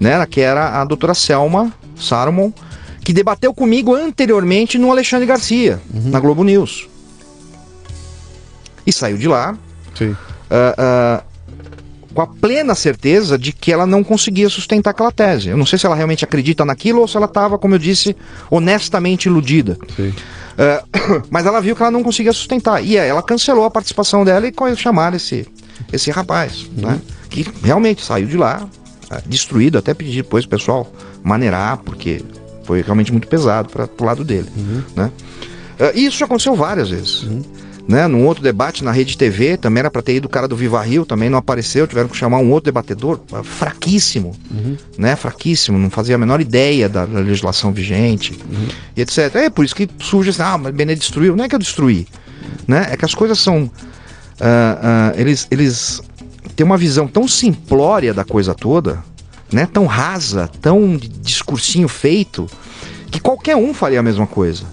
Né? 0.00 0.24
Que 0.24 0.40
era 0.40 0.80
a 0.80 0.84
doutora 0.86 1.12
Selma 1.12 1.70
Salomon, 1.94 2.50
que 3.00 3.12
debateu 3.12 3.52
comigo 3.54 3.94
anteriormente 3.94 4.78
no 4.78 4.90
Alexandre 4.90 5.26
Garcia, 5.26 5.80
na 5.92 6.20
Globo 6.20 6.44
News. 6.44 6.88
E 8.86 8.92
saiu 8.92 9.16
de 9.16 9.28
lá 9.28 9.56
ah, 10.50 10.74
ah, 10.78 11.22
com 12.14 12.22
a 12.22 12.26
plena 12.26 12.74
certeza 12.74 13.38
de 13.38 13.52
que 13.52 13.72
ela 13.72 13.86
não 13.86 14.02
conseguia 14.02 14.48
sustentar 14.48 14.90
aquela 14.90 15.12
tese. 15.12 15.48
Eu 15.48 15.56
não 15.56 15.66
sei 15.66 15.78
se 15.78 15.86
ela 15.86 15.94
realmente 15.94 16.24
acredita 16.24 16.64
naquilo 16.64 17.00
ou 17.00 17.08
se 17.08 17.16
ela 17.16 17.26
estava, 17.26 17.58
como 17.58 17.74
eu 17.74 17.78
disse, 17.78 18.16
honestamente 18.50 19.26
iludida. 19.26 19.78
Ah, 20.58 20.84
mas 21.30 21.46
ela 21.46 21.60
viu 21.60 21.76
que 21.76 21.82
ela 21.82 21.90
não 21.90 22.02
conseguia 22.02 22.32
sustentar. 22.32 22.82
E 22.84 22.98
aí 22.98 23.08
ela 23.08 23.22
cancelou 23.22 23.64
a 23.64 23.70
participação 23.70 24.24
dela 24.24 24.46
e 24.46 24.52
co- 24.52 24.74
chamaram 24.76 25.16
esse, 25.16 25.46
esse 25.92 26.10
rapaz, 26.10 26.68
né? 26.76 27.00
Que 27.28 27.46
realmente 27.62 28.04
saiu 28.04 28.26
de 28.26 28.36
lá, 28.36 28.66
destruído. 29.26 29.78
Até 29.78 29.94
pedi 29.94 30.16
depois 30.16 30.44
pessoal 30.46 30.90
maneirar, 31.22 31.76
porque 31.78 32.22
foi 32.70 32.82
realmente 32.82 33.10
muito 33.10 33.26
pesado 33.26 33.68
para 33.68 33.88
o 33.98 34.04
lado 34.04 34.22
dele. 34.22 34.48
Né? 34.94 35.10
Ah, 35.80 35.90
e 35.92 36.06
isso 36.06 36.16
já 36.16 36.24
aconteceu 36.24 36.54
várias 36.54 36.90
vezes. 36.90 37.26
Né? 37.88 38.06
Num 38.06 38.24
outro 38.24 38.44
debate 38.44 38.84
na 38.84 38.92
Rede 38.92 39.18
TV, 39.18 39.56
também 39.56 39.80
era 39.80 39.90
para 39.90 40.00
ter 40.00 40.14
ido 40.14 40.26
o 40.26 40.28
cara 40.28 40.46
do 40.46 40.54
Viva 40.54 40.80
Rio, 40.80 41.04
também 41.04 41.28
não 41.28 41.36
apareceu, 41.36 41.84
tiveram 41.88 42.08
que 42.08 42.16
chamar 42.16 42.38
um 42.38 42.48
outro 42.52 42.66
debatedor, 42.66 43.18
ah, 43.32 43.42
fraquíssimo, 43.42 44.36
né? 44.96 45.16
Fraquíssimo, 45.16 45.76
não 45.78 45.90
fazia 45.90 46.14
a 46.14 46.18
menor 46.18 46.40
ideia 46.40 46.88
da, 46.88 47.04
da 47.04 47.18
legislação 47.18 47.72
vigente, 47.72 48.38
e 48.96 49.00
etc. 49.00 49.34
É 49.34 49.50
por 49.50 49.64
isso 49.64 49.74
que 49.74 49.88
surge 49.98 50.30
assim, 50.30 50.42
ah, 50.42 50.56
mas 50.56 50.72
Benê 50.72 50.94
destruiu. 50.94 51.34
Não 51.34 51.44
é 51.44 51.48
que 51.48 51.56
eu 51.56 51.58
destruí, 51.58 52.06
né? 52.68 52.86
É 52.92 52.96
que 52.96 53.04
as 53.04 53.16
coisas 53.16 53.40
são. 53.40 53.68
ah, 54.38 54.78
ah, 54.80 55.12
eles, 55.16 55.48
eles 55.50 56.00
têm 56.54 56.64
uma 56.64 56.76
visão 56.76 57.08
tão 57.08 57.26
simplória 57.26 58.14
da 58.14 58.22
coisa 58.22 58.54
toda, 58.54 59.02
né? 59.52 59.68
Tão 59.72 59.86
rasa, 59.86 60.48
tão 60.60 60.96
de 60.96 61.08
discursinho 61.08 61.88
feito, 61.88 62.46
que 63.10 63.20
qualquer 63.20 63.56
um 63.56 63.74
faria 63.74 64.00
a 64.00 64.02
mesma 64.02 64.26
coisa. 64.26 64.64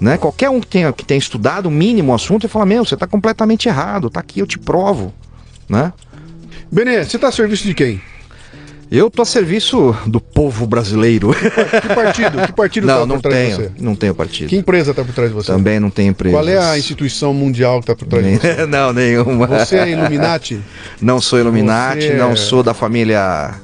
Né? 0.00 0.16
Qualquer 0.16 0.48
um 0.50 0.60
que 0.60 0.66
tenha, 0.66 0.92
que 0.92 1.04
tenha 1.04 1.18
estudado 1.18 1.66
o 1.66 1.70
mínimo 1.70 2.12
o 2.12 2.14
assunto 2.14 2.46
e 2.46 2.48
fala, 2.48 2.64
meu, 2.66 2.84
você 2.84 2.94
está 2.94 3.06
completamente 3.06 3.68
errado, 3.68 4.08
tá 4.08 4.20
aqui, 4.20 4.40
eu 4.40 4.46
te 4.46 4.58
provo. 4.58 5.12
Né? 5.68 5.92
Benê, 6.70 7.04
você 7.04 7.18
tá 7.18 7.28
a 7.28 7.32
serviço 7.32 7.64
de 7.64 7.74
quem? 7.74 8.00
Eu 8.90 9.10
tô 9.10 9.20
a 9.20 9.24
serviço 9.26 9.94
do 10.06 10.18
povo 10.18 10.66
brasileiro. 10.66 11.34
Que 11.34 11.94
partido? 11.94 12.46
Que 12.46 12.52
partido 12.52 12.86
não, 12.86 13.00
tá 13.00 13.06
não 13.06 13.16
por 13.16 13.22
trás 13.22 13.36
de 13.36 13.56
tenho, 13.56 13.56
você? 13.56 13.82
não 13.82 13.94
tenho 13.94 14.14
partido. 14.14 14.48
Que 14.48 14.56
empresa 14.56 14.94
tá 14.94 15.04
por 15.04 15.12
trás 15.12 15.28
de 15.28 15.34
você? 15.34 15.52
Também 15.52 15.78
não 15.78 15.90
tenho 15.90 16.10
empresa. 16.10 16.34
Qual 16.34 16.48
é 16.48 16.58
a 16.58 16.78
instituição 16.78 17.34
mundial 17.34 17.80
que 17.80 17.86
tá 17.86 17.94
por 17.94 18.06
trás 18.08 18.24
de 18.24 18.38
você? 18.38 18.64
não, 18.66 18.92
nenhuma. 18.94 19.46
Você 19.46 19.76
é 19.76 19.90
Illuminati? 19.90 20.58
Não 21.02 21.20
sou 21.20 21.38
Illuminati, 21.38 22.00
Você 22.02 22.12
é- 22.12 22.16
não 22.16 22.34
sou 22.34 22.62
da 22.62 22.72
família. 22.72 23.54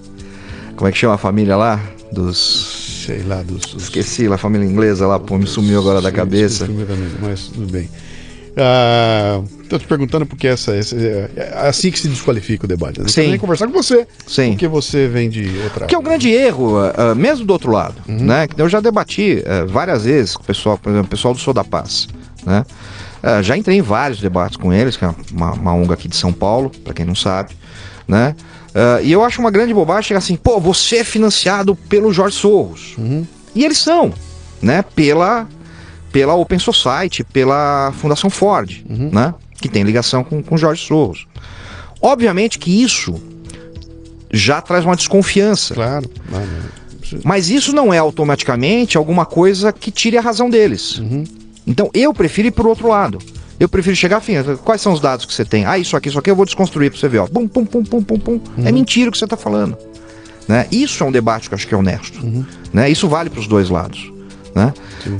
Como 0.77 0.89
é 0.89 0.93
que 0.93 0.99
chama 0.99 1.15
a 1.15 1.19
família 1.19 1.57
lá? 1.57 1.81
Dos. 2.13 3.03
Sei 3.07 3.23
lá, 3.23 3.43
dos. 3.43 3.75
Esqueci 3.77 4.27
lá, 4.29 4.37
a 4.37 4.39
família 4.39 4.67
inglesa 4.67 5.07
lá, 5.07 5.19
pô, 5.21 5.37
me 5.39 5.47
sumiu 5.47 5.79
agora 5.79 6.01
da 6.01 6.11
cabeça. 6.11 6.67
sim, 6.67 6.75
também, 6.87 7.09
mas 7.21 7.49
tudo 7.49 7.71
bem. 7.71 7.89
Ah, 8.57 9.43
tô 9.69 9.79
te 9.79 9.87
perguntando 9.87 10.25
porque 10.25 10.47
essa, 10.47 10.75
essa- 10.77 10.95
é 10.97 11.53
assim 11.69 11.91
que 11.91 11.99
se 11.99 12.07
desqualifica 12.09 12.65
o 12.67 12.69
debate. 12.69 13.01
né? 13.01 13.07
Eu 13.07 13.09
Sim. 13.09 13.29
nem 13.31 13.39
conversar 13.39 13.67
com 13.67 13.73
você, 13.73 14.07
Sim. 14.29 14.51
porque 14.51 14.69
você 14.69 15.09
vem 15.09 15.29
de 15.29 15.59
outra. 15.65 15.87
Que 15.87 15.95
é 15.95 15.99
o 15.99 16.03
grande 16.03 16.31
erro, 16.31 16.77
ah, 16.79 17.15
mesmo 17.17 17.45
do 17.45 17.53
outro 17.53 17.73
lado, 17.73 17.97
Uhum. 18.09 18.25
né? 18.25 18.47
Eu 18.57 18.69
já 18.69 18.79
debati 18.81 19.43
ah, 19.45 19.65
várias 19.67 20.05
vezes 20.05 20.37
com 20.37 20.43
o 20.45 20.47
pessoal, 20.47 20.79
por 20.79 20.91
exemplo, 20.91 21.07
o 21.07 21.11
pessoal 21.11 21.35
do 21.35 21.41
Sou 21.41 21.53
da 21.53 21.65
Paz, 21.65 22.07
né? 22.47 22.65
Ah, 23.21 23.43
já 23.43 23.57
entrei 23.57 23.79
em 23.79 23.83
vários 23.83 24.21
debates 24.21 24.57
com 24.57 24.73
eles, 24.73 24.97
que 24.97 25.05
é 25.05 25.13
uma, 25.33 25.53
uma 25.53 25.75
ONG 25.75 25.93
aqui 25.93 26.07
de 26.09 26.15
São 26.17 26.33
Paulo, 26.33 26.71
para 26.85 26.95
quem 26.95 27.05
não 27.05 27.15
sabe, 27.17 27.57
né? 28.07 28.37
Ah, 28.75 29.01
e 29.03 29.13
eu 29.13 29.23
acho 29.25 29.41
uma 29.41 29.51
grande 29.51 29.73
bobagem 29.73 30.09
chegar 30.09 30.19
assim, 30.19 30.37
pô, 30.37 30.59
você 30.61 30.97
é 30.99 31.05
financiado 31.05 31.77
pelo 31.77 32.13
Jorge 32.13 32.37
Soros. 32.37 32.95
Uhum. 32.99 33.25
E 33.55 33.65
eles 33.65 33.79
são, 33.79 34.13
né? 34.61 34.83
Pela, 34.83 35.49
pela 36.11 36.35
Open 36.35 36.59
Society, 36.59 37.23
pela 37.25 37.93
Fundação 37.99 38.29
Ford, 38.29 38.83
Uhum. 38.89 39.11
né? 39.13 39.33
Que 39.61 39.69
tem 39.69 39.83
ligação 39.85 40.25
com 40.25 40.43
o 40.55 40.59
Jorge 40.59 40.85
Soros. 40.87 41.27
Obviamente 42.03 42.59
que 42.59 42.83
isso 42.83 43.15
já 44.33 44.61
traz 44.61 44.85
uma 44.85 44.97
desconfiança. 44.97 45.75
Claro. 45.75 46.11
claro. 46.29 46.47
Mas 47.23 47.49
isso 47.49 47.73
não 47.73 47.95
é 47.95 47.99
automaticamente 47.99 48.97
alguma 48.99 49.25
coisa 49.25 49.73
que 49.73 49.91
tire 49.91 50.19
a 50.19 50.21
razão 50.21 50.51
deles. 50.51 51.01
Então 51.67 51.89
eu 51.95 52.13
prefiro 52.13 52.49
ir 52.49 52.51
pro 52.51 52.69
outro 52.69 52.89
lado. 52.89 53.19
Eu 53.59 53.69
prefiro 53.69 53.95
chegar 53.95 54.19
afim. 54.19 54.35
Quais 54.65 54.81
são 54.81 54.93
os 54.93 55.01
dados 55.01 55.25
que 55.25 55.33
você 55.33 55.45
tem? 55.45 55.65
Ah, 55.65 55.79
isso 55.79 55.97
aqui, 55.97 56.09
isso 56.09 56.19
aqui 56.19 56.31
eu 56.31 56.37
vou 56.37 56.45
desconstruir 56.45 56.91
pra 56.91 56.99
você 56.99 57.09
ver. 57.09 57.19
Ó. 57.19 57.27
Pum, 57.27 57.47
pum, 57.47 57.65
pum, 57.65 57.85
pum, 57.85 58.03
pum, 58.03 58.19
pum. 58.19 58.41
É 58.65 58.73
mentira 58.73 59.09
o 59.09 59.13
que 59.13 59.19
você 59.19 59.27
tá 59.27 59.37
falando. 59.37 59.77
Né? 60.49 60.67
Isso 60.71 61.03
é 61.03 61.07
um 61.07 61.13
debate 61.13 61.49
que 61.49 61.55
eu 61.55 61.57
acho 61.57 61.67
que 61.67 61.75
é 61.75 61.77
honesto. 61.77 62.21
Né? 62.73 62.91
Isso 62.91 63.09
vale 63.09 63.31
para 63.31 63.41
os 63.41 63.47
dois 63.47 63.71
lados. 63.71 64.13
Né? 64.55 64.73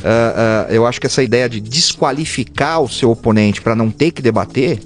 Ah, 0.05 0.67
ah, 0.69 0.73
eu 0.73 0.87
acho 0.87 1.01
que 1.01 1.07
essa 1.07 1.23
ideia 1.23 1.49
de 1.49 1.61
desqualificar 1.61 2.81
o 2.81 2.89
seu 2.89 3.11
oponente 3.11 3.61
para 3.61 3.75
não 3.75 3.91
ter 3.91 4.11
que 4.11 4.23
debater 4.23 4.81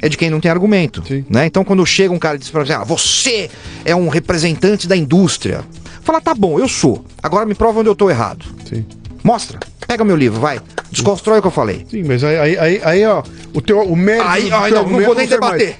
é 0.00 0.08
de 0.08 0.16
quem 0.16 0.28
não 0.28 0.40
tem 0.40 0.50
argumento. 0.50 1.02
Sim. 1.06 1.24
Né? 1.28 1.46
Então, 1.46 1.64
quando 1.64 1.84
chega 1.86 2.12
um 2.12 2.18
cara 2.18 2.36
e 2.36 2.38
diz 2.38 2.50
pra 2.50 2.64
você, 2.64 2.72
ah, 2.72 2.84
você 2.84 3.50
é 3.84 3.96
um 3.96 4.08
representante 4.08 4.86
da 4.86 4.96
indústria. 4.96 5.62
Fala, 6.02 6.20
tá 6.20 6.34
bom, 6.34 6.58
eu 6.58 6.68
sou. 6.68 7.04
Agora 7.22 7.46
me 7.46 7.54
prova 7.54 7.80
onde 7.80 7.88
eu 7.88 7.94
tô 7.94 8.10
errado. 8.10 8.44
Sim. 8.68 8.84
Mostra. 9.24 9.58
Pega 9.88 10.04
meu 10.04 10.16
livro, 10.16 10.38
vai. 10.40 10.60
Desconstrói 10.90 11.38
o 11.38 11.40
que 11.42 11.48
eu 11.48 11.50
falei. 11.52 11.86
Sim, 11.90 12.04
mas 12.04 12.22
aí, 12.22 12.58
aí, 12.58 12.80
aí, 12.84 13.06
ó, 13.06 13.22
o 13.54 13.60
teu 13.62 13.80
o 13.80 13.96
mérito 13.96 14.28
Aí, 14.28 14.48
do 14.50 14.54
aí 14.54 14.72
teu 14.72 14.82
não, 14.82 14.90
não 14.90 15.00
vou 15.04 15.14
nem 15.14 15.26
serve 15.26 15.40
mais. 15.46 15.58
debater. 15.58 15.76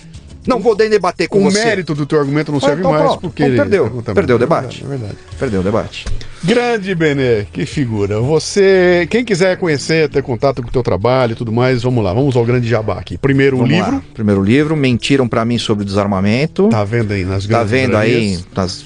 Não 0.47 0.61
vou 0.61 0.77
nem 0.77 0.91
debater 0.91 1.29
com 1.29 1.39
O 1.39 1.51
você. 1.51 1.63
mérito 1.65 1.95
do 1.95 2.05
teu 2.07 2.19
argumento 2.19 2.51
não 2.53 2.61
serve 2.61 2.81
então 2.81 2.91
mais 2.93 3.17
porque 3.17 3.43
Então 3.45 3.47
ele- 3.47 3.57
perdeu. 3.57 4.03
Perdeu 4.15 4.37
o 4.37 4.39
É 4.39 4.41
debate. 4.41 4.83
verdade, 4.83 4.85
é 4.85 4.89
verdade. 4.89 5.19
Perdeu 5.39 5.61
o 5.61 5.63
debate. 5.63 6.05
Grande 6.45 6.95
Benê, 6.95 7.47
que 7.51 7.65
figura. 7.65 8.21
Você, 8.21 9.07
quem 9.11 9.25
quiser 9.25 9.57
conhecer, 9.57 10.11
ter 10.11 10.23
contato 10.23 10.61
com 10.63 10.69
o 10.69 10.71
teu 10.71 10.83
trabalho 10.83 11.33
e 11.33 11.35
tudo 11.35 11.51
mais, 11.51 11.83
vamos 11.83 12.05
lá, 12.05 12.13
vamos 12.13 12.37
ao 12.37 12.45
grande 12.45 12.69
jabá 12.69 12.99
aqui. 12.99 13.17
Primeiro 13.17 13.57
o 13.57 13.61
Vamos 13.61 13.75
livro, 13.75 13.93
lá. 13.93 14.03
Primeiro 14.13 14.43
livro, 14.43 14.77
mentiram 14.77 15.27
pra 15.27 15.43
mim 15.43 15.57
sobre 15.57 15.87
desarmamento. 15.87 16.69
tá 16.69 16.85
vendo 16.85 17.13
aí 17.15 17.25
nas 17.25 17.47
Tá 17.47 17.65
grandes 17.65 17.71
vendo 17.71 17.97
aí? 17.97 18.39
Nas, 18.55 18.85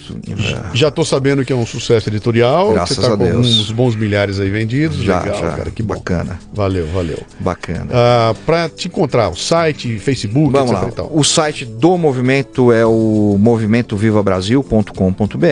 Já 0.72 0.88
tô 0.92 1.04
sabendo 1.04 1.44
que 1.44 1.52
é 1.52 1.56
um 1.56 1.66
sucesso 1.66 2.08
editorial, 2.08 2.74
Graças 2.74 2.94
você 2.96 3.02
tá 3.02 3.08
a 3.14 3.16
com 3.16 3.24
Deus. 3.24 3.58
uns 3.60 3.72
bons 3.72 3.96
milhares 3.96 4.38
aí 4.38 4.50
vendidos. 4.50 4.98
já, 4.98 5.20
Legal, 5.20 5.40
já. 5.40 5.50
cara, 5.50 5.70
que 5.72 5.82
bom. 5.82 5.94
Bacana, 5.94 6.38
Valeu, 6.54 6.86
valeu. 6.86 7.18
bacana. 7.40 7.88
Ah, 7.92 8.34
pra 8.46 8.68
te 8.68 8.86
encontrar, 8.86 9.30
o 9.30 9.36
site, 9.36 9.98
Facebook, 9.98 10.52
Vamos 10.52 10.70
etc 10.70 10.82
lá. 10.84 10.88
e 10.90 10.92
tal. 10.92 11.10
O 11.12 11.24
site 11.24 11.64
do 11.64 11.98
movimento 11.98 12.70
é 12.70 12.86
o 12.86 13.36
movimentovivabrasil.com.br, 13.40 15.44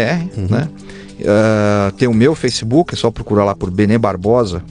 né? 0.49 0.69
Ah, 1.25 1.93
tem 1.97 2.09
o 2.09 2.15
meu 2.15 2.35
Facebook, 2.35 2.95
é 2.95 2.97
só 2.97 3.11
procurar 3.11 3.45
lá 3.45 3.55
por 3.55 3.71
Benê 3.71 3.97
Barbosa 3.99 4.63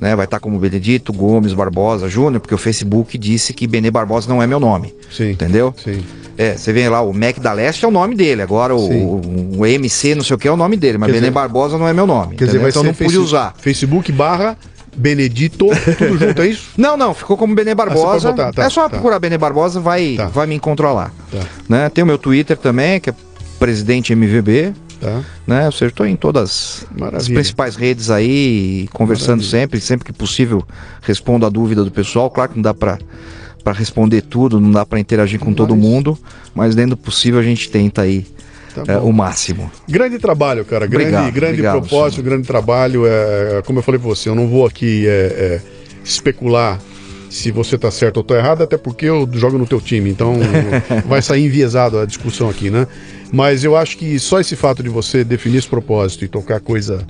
Né? 0.00 0.14
Vai 0.14 0.26
estar 0.26 0.38
como 0.40 0.58
Benedito 0.58 1.12
Gomes 1.12 1.54
Barbosa 1.54 2.08
Júnior, 2.08 2.40
porque 2.40 2.54
o 2.54 2.58
Facebook 2.58 3.16
disse 3.16 3.54
que 3.54 3.66
Benê 3.66 3.90
Barbosa 3.90 4.28
não 4.28 4.42
é 4.42 4.46
meu 4.46 4.60
nome. 4.60 4.94
Sim. 5.10 5.30
Entendeu? 5.30 5.74
Sim. 5.82 6.04
É, 6.36 6.54
você 6.54 6.70
vê 6.70 6.86
lá, 6.86 7.00
o 7.00 7.14
Mac 7.14 7.38
da 7.38 7.52
Leste 7.54 7.82
é 7.84 7.88
o 7.88 7.90
nome 7.90 8.14
dele, 8.14 8.42
agora 8.42 8.76
o, 8.76 8.78
o, 8.78 9.58
o 9.60 9.66
MC 9.66 10.14
não 10.14 10.22
sei 10.22 10.36
o 10.36 10.38
que 10.38 10.46
é 10.46 10.52
o 10.52 10.56
nome 10.56 10.76
dele, 10.76 10.98
mas 10.98 11.06
Quer 11.06 11.12
Benê 11.14 11.20
dizer- 11.28 11.32
Barbosa 11.32 11.78
não 11.78 11.88
é 11.88 11.94
meu 11.94 12.06
nome. 12.06 12.34
Quer 12.36 12.44
dizer, 12.44 12.58
entendeu? 12.58 12.60
vai 12.60 12.70
então 12.70 12.82
não 12.84 12.92
pude 12.92 13.16
usar. 13.16 13.54
Facebook 13.58 14.12
barra 14.12 14.54
Benedito, 14.94 15.66
tudo 15.98 16.18
junto, 16.18 16.40
é 16.42 16.48
isso? 16.48 16.70
Não, 16.78 16.96
não, 16.96 17.12
ficou 17.12 17.36
como 17.36 17.54
Benê 17.54 17.74
Barbosa. 17.74 18.30
botar, 18.32 18.50
tá, 18.52 18.64
é 18.64 18.70
só 18.70 18.84
tá. 18.84 18.88
procurar 18.90 19.18
Benê 19.18 19.36
Barbosa, 19.36 19.78
vai, 19.78 20.14
Tá. 20.16 20.26
vai 20.26 20.46
me 20.46 20.54
encontrar 20.54 20.90
lá. 20.92 21.10
Tá. 21.30 21.40
Né? 21.68 21.88
Tem 21.90 22.02
o 22.02 22.06
meu 22.06 22.16
Twitter 22.16 22.56
também, 22.56 22.98
que 22.98 23.10
é 23.10 23.14
presidente 23.58 24.14
MVB. 24.14 24.72
Tá. 25.00 25.22
Né? 25.46 25.66
Ou 25.66 25.72
seja, 25.72 25.86
estou 25.90 26.06
em 26.06 26.16
todas 26.16 26.86
as 26.90 26.98
Maravilha. 26.98 27.34
principais 27.34 27.76
redes 27.76 28.10
aí, 28.10 28.88
conversando 28.92 29.42
sempre, 29.42 29.80
sempre 29.80 30.04
que 30.06 30.12
possível 30.12 30.62
respondo 31.02 31.44
a 31.44 31.48
dúvida 31.48 31.84
do 31.84 31.90
pessoal. 31.90 32.30
Claro 32.30 32.50
que 32.50 32.56
não 32.56 32.62
dá 32.62 32.74
para 32.74 32.98
para 33.62 33.72
responder 33.72 34.22
tudo, 34.22 34.60
não 34.60 34.70
dá 34.70 34.86
para 34.86 35.00
interagir 35.00 35.40
com 35.40 35.52
todo 35.52 35.74
Mas- 35.74 35.84
mundo, 35.84 36.16
mas 36.54 36.76
dentro 36.76 36.90
do 36.90 36.96
possível 36.96 37.40
a 37.40 37.42
gente 37.42 37.68
tenta 37.68 38.02
aí 38.02 38.24
Tá 38.84 38.92
é, 38.92 38.98
o 38.98 39.10
máximo. 39.10 39.70
Grande 39.88 40.18
trabalho, 40.18 40.64
cara. 40.64 40.86
Grande, 40.86 41.06
Obrigado, 41.06 41.32
grande 41.32 41.52
obrigado, 41.54 41.80
propósito, 41.80 42.22
grande 42.22 42.46
trabalho. 42.46 43.06
É, 43.06 43.62
como 43.64 43.78
eu 43.78 43.82
falei 43.82 43.98
pra 43.98 44.08
você, 44.08 44.28
eu 44.28 44.34
não 44.34 44.46
vou 44.48 44.66
aqui 44.66 45.06
é, 45.06 45.10
é, 45.10 45.60
especular 46.04 46.78
se 47.30 47.50
você 47.50 47.76
tá 47.78 47.90
certo 47.90 48.18
ou 48.18 48.22
tô 48.22 48.34
errado, 48.34 48.62
até 48.62 48.76
porque 48.76 49.06
eu 49.06 49.28
jogo 49.32 49.58
no 49.58 49.66
teu 49.66 49.80
time, 49.80 50.10
então 50.10 50.34
vai 51.08 51.20
sair 51.22 51.46
enviesado 51.46 51.98
a 51.98 52.06
discussão 52.06 52.48
aqui, 52.48 52.70
né? 52.70 52.86
Mas 53.32 53.64
eu 53.64 53.76
acho 53.76 53.96
que 53.98 54.18
só 54.18 54.40
esse 54.40 54.54
fato 54.56 54.82
de 54.82 54.88
você 54.88 55.24
definir 55.24 55.58
esse 55.58 55.68
propósito 55.68 56.24
e 56.24 56.28
tocar 56.28 56.60
coisa 56.60 57.06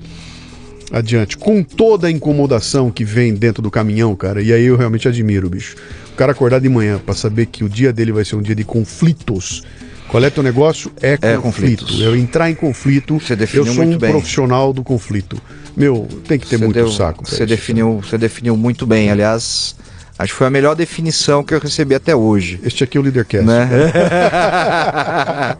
adiante, 0.91 1.37
com 1.37 1.61
toda 1.63 2.07
a 2.07 2.11
incomodação 2.11 2.89
que 2.89 3.03
vem 3.03 3.33
dentro 3.33 3.61
do 3.61 3.69
caminhão, 3.69 4.15
cara, 4.15 4.41
e 4.41 4.53
aí 4.53 4.63
eu 4.65 4.77
realmente 4.77 5.07
admiro, 5.07 5.49
bicho. 5.49 5.75
O 6.13 6.15
cara 6.15 6.31
acordar 6.31 6.59
de 6.61 6.69
manhã 6.69 6.97
pra 6.97 7.13
saber 7.13 7.45
que 7.47 7.63
o 7.63 7.69
dia 7.69 7.91
dele 7.93 8.11
vai 8.11 8.23
ser 8.25 8.35
um 8.35 8.41
dia 8.41 8.55
de 8.55 8.63
conflitos. 8.63 9.63
Qual 10.07 10.23
é 10.23 10.29
teu 10.29 10.41
negócio? 10.41 10.89
É 11.01 11.13
É 11.13 11.17
conflito. 11.37 11.41
conflitos. 11.83 11.99
Eu 11.99 12.15
entrar 12.15 12.49
em 12.49 12.55
conflito, 12.55 13.19
Você 13.19 13.33
eu 13.33 13.37
definiu 13.37 13.65
sou 13.65 13.75
muito 13.75 13.95
um 13.95 13.99
bem. 13.99 14.11
profissional 14.11 14.71
do 14.71 14.81
conflito. 14.81 15.37
Meu, 15.75 16.07
tem 16.25 16.39
que 16.39 16.47
ter 16.47 16.57
Você 16.57 16.63
muito 16.63 16.75
deu- 16.75 16.89
saco. 16.91 17.27
Você 17.27 17.35
isso. 17.35 17.45
definiu, 17.45 17.99
você 18.01 18.17
definiu 18.17 18.55
muito 18.55 18.87
bem. 18.87 19.11
Aliás, 19.11 19.75
acho 20.17 20.33
que 20.33 20.37
foi 20.37 20.47
a 20.47 20.49
melhor 20.49 20.75
definição 20.75 21.43
que 21.43 21.53
eu 21.53 21.59
recebi 21.59 21.93
até 21.95 22.15
hoje. 22.15 22.59
Este 22.63 22.83
aqui 22.83 22.97
é 22.97 22.99
o 22.99 23.03
Leadercast. 23.03 23.45
Né? 23.45 23.69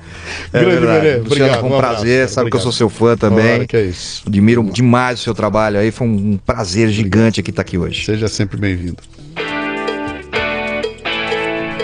é 0.54 0.60
Grande 0.60 0.76
verdade. 0.78 1.06
Luciano, 1.08 1.26
obrigado, 1.26 1.60
foi 1.60 1.70
um 1.70 1.76
abraço, 1.76 1.96
prazer. 1.96 2.18
cara, 2.20 2.28
Sabe 2.30 2.50
que 2.50 2.56
eu 2.56 2.62
sou 2.62 2.70
obrigado. 2.70 2.78
seu 2.78 2.90
fã 2.90 3.18
também. 3.18 3.56
Ora, 3.56 3.68
que 3.68 3.78
é 3.78 3.84
isso. 3.84 4.24
Admiro 4.28 4.64
demais 4.64 5.20
o 5.20 5.24
seu 5.24 5.34
trabalho 5.34 5.80
aí. 5.80 5.92
Foi 5.92 6.08
um 6.08 6.38
prazer 6.46 6.90
gigante 6.90 7.40
aqui 7.40 7.50
estar 7.52 7.62
aqui 7.62 7.78
hoje. 7.78 8.06
Seja 8.06 8.28
sempre 8.28 8.58
bem-vindo. 8.58 8.98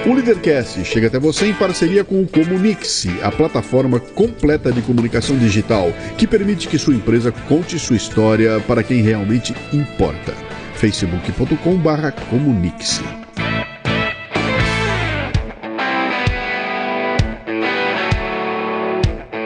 O 0.05 0.13
Leadercast 0.13 0.83
chega 0.83 1.07
até 1.07 1.17
você 1.17 1.45
em 1.47 1.53
parceria 1.53 2.03
com 2.03 2.21
o 2.21 2.27
Comunix, 2.27 3.07
a 3.21 3.31
plataforma 3.31 4.01
completa 4.01 4.69
de 4.69 4.81
comunicação 4.81 5.37
digital 5.37 5.93
que 6.17 6.27
permite 6.27 6.67
que 6.67 6.77
sua 6.77 6.93
empresa 6.93 7.31
conte 7.47 7.79
sua 7.79 7.95
história 7.95 8.59
para 8.67 8.83
quem 8.83 9.01
realmente 9.01 9.55
importa. 9.71 10.33
facebook.com/comunix. 10.73 13.01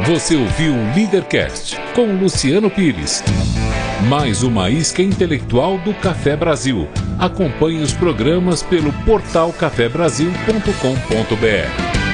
Você 0.07 0.35
ouviu 0.37 0.73
o 0.73 0.95
Leadercast 0.95 1.77
com 1.93 2.05
Luciano 2.13 2.69
Pires. 2.69 3.21
Mais 4.07 4.41
uma 4.41 4.69
isca 4.69 5.01
intelectual 5.01 5.77
do 5.79 5.93
Café 5.95 6.37
Brasil. 6.37 6.87
Acompanhe 7.19 7.81
os 7.81 7.91
programas 7.91 8.63
pelo 8.63 8.93
portal 9.03 9.51
cafebrasil.com.br. 9.51 12.06